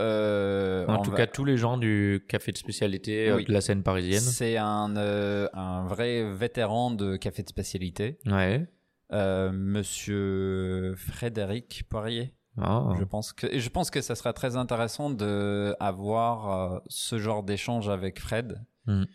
Euh, 0.00 0.86
En 0.88 1.02
tout 1.02 1.10
va- 1.10 1.18
cas, 1.18 1.26
tous 1.26 1.44
les 1.44 1.56
gens 1.56 1.76
du 1.76 2.24
café 2.28 2.50
de 2.52 2.56
spécialité 2.58 3.32
Oui. 3.32 3.44
de 3.44 3.52
la 3.52 3.60
scène 3.60 3.82
parisienne. 3.82 4.20
C'est 4.20 4.56
un, 4.56 4.96
euh, 4.96 5.48
un 5.52 5.86
vrai 5.86 6.24
vétéran 6.32 6.90
de 6.90 7.16
café 7.16 7.42
de 7.42 7.48
spécialité, 7.48 8.18
Ouais. 8.26 8.66
euh, 9.12 9.52
Monsieur 9.52 10.94
Frédéric 10.96 11.84
Poirier. 11.88 12.34
Ah. 12.58 12.92
Je 12.98 13.04
pense 13.04 13.32
que 13.32 13.58
je 13.58 13.68
pense 13.70 13.90
que 13.90 14.00
ça 14.02 14.14
sera 14.14 14.32
très 14.32 14.56
intéressant 14.56 15.08
de 15.10 15.74
avoir 15.80 16.74
euh, 16.74 16.78
ce 16.88 17.18
genre 17.18 17.42
d'échange 17.42 17.88
avec 17.88 18.20
Fred, 18.20 18.62
Mhm. 18.86 19.06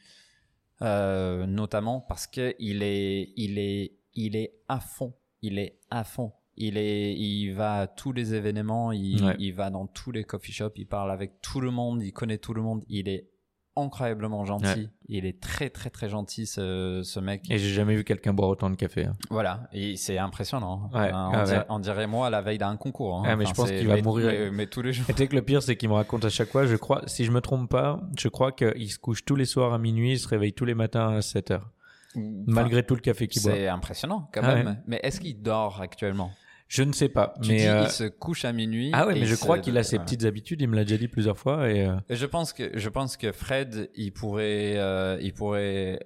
Euh, 0.83 1.47
notamment 1.47 2.01
parce 2.01 2.27
que 2.27 2.53
il 2.59 2.83
est 2.83 3.33
il 3.35 3.57
est 3.57 3.93
il 4.13 4.35
est 4.35 4.53
à 4.67 4.79
fond, 4.79 5.13
il 5.41 5.57
est 5.59 5.79
à 5.89 6.03
fond. 6.03 6.33
Il 6.55 6.77
est 6.77 7.13
il 7.15 7.51
va 7.53 7.81
à 7.81 7.87
tous 7.87 8.11
les 8.13 8.33
événements, 8.33 8.91
il, 8.91 9.23
Ouais. 9.23 9.35
il 9.39 9.51
va 9.53 9.69
dans 9.69 9.85
tous 9.87 10.11
les 10.11 10.23
coffee 10.23 10.51
shops, 10.51 10.73
il 10.77 10.87
parle 10.87 11.11
avec 11.11 11.41
tout 11.41 11.61
le 11.61 11.69
monde, 11.71 12.01
il 12.03 12.11
connaît 12.13 12.37
tout 12.39 12.53
le 12.53 12.61
monde, 12.63 12.83
il 12.89 13.07
est 13.09 13.29
incroyablement 13.81 14.45
gentil. 14.45 14.65
Ouais. 14.65 14.89
Il 15.09 15.25
est 15.25 15.39
très 15.41 15.69
très 15.69 15.89
très 15.89 16.09
gentil 16.09 16.45
ce, 16.45 17.01
ce 17.03 17.19
mec. 17.19 17.43
Et 17.49 17.57
j'ai 17.57 17.69
jamais 17.69 17.95
vu 17.95 18.03
quelqu'un 18.03 18.33
boire 18.33 18.49
autant 18.49 18.69
de 18.69 18.75
café. 18.75 19.05
hein. 19.05 19.13
Voilà, 19.29 19.69
et 19.73 19.95
c'est 19.97 20.17
impressionnant. 20.17 20.89
Ouais, 20.93 21.09
Hein, 21.11 21.29
on, 21.33 21.37
ah 21.37 21.43
dirait, 21.43 21.57
ouais. 21.59 21.65
on 21.69 21.79
dirait 21.79 22.07
moi 22.07 22.27
à 22.27 22.29
la 22.29 22.41
veille 22.41 22.57
d'un 22.57 22.75
concours. 22.77 23.17
hein. 23.19 23.23
Ah, 23.25 23.35
mais 23.35 23.45
je 23.45 23.53
pense 23.53 23.69
qu'il 23.69 23.87
va 23.87 24.01
mourir. 24.01 24.27
Mais, 24.27 24.51
mais 24.51 24.67
tous 24.67 24.81
les 24.81 24.93
jours. 24.93 25.05
Et 25.09 25.13
tu 25.13 25.19
sais 25.19 25.27
que 25.27 25.35
le 25.35 25.41
pire, 25.41 25.61
c'est 25.63 25.75
qu'il 25.75 25.89
me 25.89 25.93
raconte 25.95 26.25
à 26.25 26.29
chaque 26.29 26.49
fois, 26.49 26.65
je 26.65 26.75
crois, 26.75 27.01
si 27.07 27.23
je 27.25 27.31
me 27.31 27.41
trompe 27.41 27.69
pas, 27.69 28.01
je 28.19 28.27
crois 28.27 28.51
qu'il 28.51 28.91
se 28.91 28.99
couche 28.99 29.23
tous 29.25 29.35
les 29.35 29.45
soirs 29.45 29.73
à 29.73 29.77
minuit, 29.77 30.13
il 30.13 30.19
se 30.19 30.27
réveille 30.27 30.53
tous 30.53 30.65
les 30.65 30.75
matins 30.75 31.15
à 31.15 31.21
7 31.21 31.51
heures. 31.51 31.69
Malgré 32.15 32.83
tout 32.83 32.95
le 32.95 33.01
café 33.01 33.27
qu'il 33.27 33.41
boit. 33.43 33.51
C'est 33.51 33.67
impressionnant 33.67 34.29
quand 34.33 34.41
Ah 34.43 34.55
même. 34.55 34.81
Mais 34.87 34.99
est-ce 35.03 35.19
qu'il 35.19 35.41
dort 35.41 35.81
actuellement? 35.81 36.31
Je 36.67 36.83
ne 36.83 36.91
sais 36.91 37.09
pas, 37.09 37.33
Tu 37.41 37.49
mais... 37.49 37.57
dis 37.57 37.67
euh, 37.67 37.83
il 37.83 37.89
se 37.91 38.03
couche 38.03 38.43
à 38.45 38.51
minuit. 38.53 38.91
Ah 38.93 39.07
ouais, 39.07 39.13
et 39.13 39.19
mais 39.19 39.25
il 39.25 39.27
je 39.27 39.35
se- 39.35 39.39
crois 39.41 39.59
qu'il 39.59 39.77
a 39.77 39.83
ses 39.83 39.97
ouais. 39.97 40.03
petites 40.03 40.25
habitudes, 40.25 40.61
il 40.61 40.67
me 40.67 40.75
l'a 40.75 40.83
déjà 40.83 40.97
dit 40.97 41.07
plusieurs 41.07 41.37
fois, 41.37 41.69
et... 41.69 41.85
euh, 41.87 41.95
Et 42.09 42.15
Je 42.15 42.25
pense 42.25 42.51
que 42.53 42.77
je 42.77 42.89
pense 42.89 43.15
que 43.17 43.31
Fred, 43.31 43.89
il 43.95 44.11
pourrait, 44.11 44.73
euh, 44.75 45.17
il 45.21 45.33
pourrait, 45.33 45.99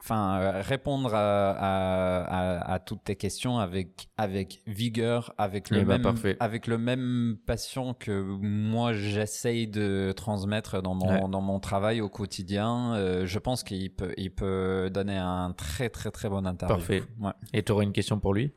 enfin, 0.00 0.60
répondre 0.62 1.12
à, 1.12 1.50
à, 1.50 2.20
à, 2.60 2.72
à 2.74 2.78
toutes 2.78 3.02
tes 3.02 3.16
questions 3.16 3.58
avec 3.58 4.08
avec 4.16 4.62
vigueur, 4.68 5.34
avec 5.38 5.70
le 5.70 5.78
Eh 5.80 5.84
ben, 5.84 5.98
même, 5.98 6.36
avec 6.38 6.68
le 6.68 6.78
même 6.78 7.36
passion 7.44 7.92
que 7.92 8.22
moi 8.22 8.92
j'essaye 8.92 9.66
de 9.66 10.12
transmettre 10.16 10.80
dans 10.82 10.94
mon 10.94 11.06
Ouais. 11.24 11.28
dans 11.28 11.40
mon 11.40 11.58
travail 11.58 12.00
au 12.00 12.08
quotidien. 12.08 12.94
Euh, 12.94 13.26
je 13.26 13.38
pense 13.40 13.64
qu'il 13.64 13.92
peut 13.92 14.12
il 14.16 14.30
peut 14.32 14.88
donner 14.94 15.16
un 15.16 15.52
très 15.56 15.88
très 15.90 16.12
très 16.12 16.28
bon 16.28 16.46
interview. 16.46 16.76
Parfait. 16.76 17.02
Ouais. 17.18 17.32
Et 17.52 17.64
tu 17.64 17.72
auras 17.72 17.82
une 17.82 17.92
question 17.92 18.20
pour 18.20 18.34
lui? 18.34 18.52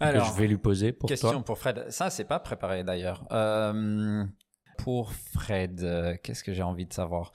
Alors, 0.00 0.28
que 0.28 0.34
je 0.36 0.40
vais 0.40 0.48
lui 0.48 0.58
poser 0.58 0.92
pour 0.92 1.08
Question 1.08 1.30
toi. 1.32 1.44
pour 1.44 1.58
Fred. 1.58 1.86
Ça, 1.90 2.10
c'est 2.10 2.24
pas 2.24 2.38
préparé 2.40 2.84
d'ailleurs. 2.84 3.26
Euh, 3.32 4.24
pour 4.78 5.12
Fred, 5.12 5.82
euh, 5.82 6.16
qu'est-ce 6.22 6.44
que 6.44 6.52
j'ai 6.52 6.62
envie 6.62 6.86
de 6.86 6.92
savoir? 6.92 7.32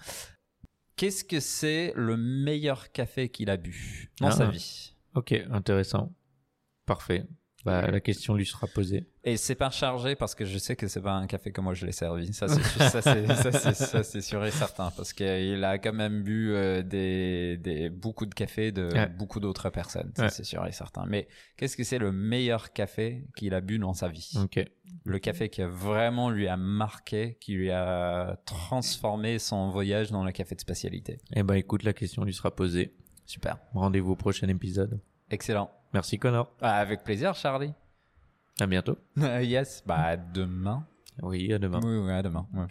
Qu'est-ce 0.96 1.24
que 1.24 1.40
c'est 1.40 1.94
le 1.96 2.18
meilleur 2.18 2.92
café 2.92 3.30
qu'il 3.30 3.50
a 3.50 3.58
bu 3.58 4.12
dans 4.20 4.28
Ah. 4.28 4.32
sa 4.32 4.46
vie? 4.48 4.96
Ok, 5.16 5.34
intéressant. 5.52 6.12
Parfait. 6.86 7.26
Bah, 7.66 7.90
la 7.92 8.00
question 8.00 8.34
lui 8.34 8.46
sera 8.46 8.66
posée. 8.68 9.06
Et 9.24 9.38
c'est 9.38 9.54
pas 9.56 9.70
chargé 9.70 10.16
parce 10.16 10.34
que 10.34 10.46
je 10.46 10.58
sais 10.58 10.76
que 10.76 10.88
c'est 10.88 11.02
pas 11.02 11.14
un 11.14 11.28
café 11.28 11.52
que 11.52 11.62
moi 11.62 11.74
je 11.76 11.86
l'ai 11.86 11.92
servi. 11.92 12.34
Ça, 12.34 12.48
c'est 14.04 14.22
sûr, 14.22 14.44
et 14.46 14.52
certain 14.52 14.92
parce 14.92 15.14
qu'il 15.14 15.64
a 15.64 15.78
quand 15.78 15.94
même 15.94 16.24
bu 16.24 16.54
euh, 16.54 16.82
des, 16.82 17.58
des, 17.58 17.90
beaucoup 17.90 18.26
de 18.26 18.34
café 18.34 18.72
de 18.72 18.90
Ouais. 18.92 19.08
beaucoup 19.08 19.40
d'autres 19.40 19.70
personnes. 19.70 20.12
Ça, 20.16 20.24
Ouais. 20.24 20.30
c'est 20.30 20.44
sûr 20.44 20.66
et 20.66 20.72
certain. 20.72 21.06
Mais 21.08 21.28
qu'est-ce 21.58 21.78
que 21.78 21.84
c'est 21.84 22.00
le 22.00 22.12
meilleur 22.12 22.74
café 22.74 23.26
qu'il 23.36 23.54
a 23.54 23.62
bu 23.62 23.78
dans 23.80 23.94
sa 23.94 24.08
vie? 24.08 24.32
Ok. 24.42 24.64
le 25.06 25.20
café 25.20 25.50
qui 25.50 25.62
a 25.62 25.68
vraiment 25.68 26.30
lui 26.30 26.48
a 26.48 26.58
marqué, 26.58 27.38
qui 27.40 27.54
lui 27.54 27.72
a 27.72 28.38
transformé 28.46 29.40
son 29.40 29.70
voyage 29.70 30.12
dans 30.12 30.24
le 30.24 30.32
café 30.32 30.56
de 30.56 30.62
spécialité. 30.62 31.18
Eh 31.36 31.44
ben, 31.44 31.56
écoute, 31.56 31.84
la 31.84 31.94
question 31.94 32.24
lui 32.24 32.34
sera 32.34 32.54
posée. 32.56 32.94
Super. 33.26 33.58
Rendez-vous 33.74 34.12
au 34.12 34.16
prochain 34.16 34.48
épisode. 34.48 35.00
Excellent. 35.30 35.72
Merci, 35.94 36.18
Connor. 36.18 36.52
Ah, 36.62 36.78
avec 36.78 37.04
plaisir, 37.04 37.36
Charlie. 37.36 37.74
À 38.60 38.68
bientôt. 38.68 38.98
yes. 39.18 39.84
Bah, 39.86 39.98
à 39.98 40.18
demain. 40.18 40.86
Oui, 41.22 41.52
à 41.54 41.60
demain. 41.60 41.80
Oui, 41.84 41.98
oui, 41.98 42.12
à 42.12 42.22
demain. 42.22 42.48
Ouais. 42.54 42.66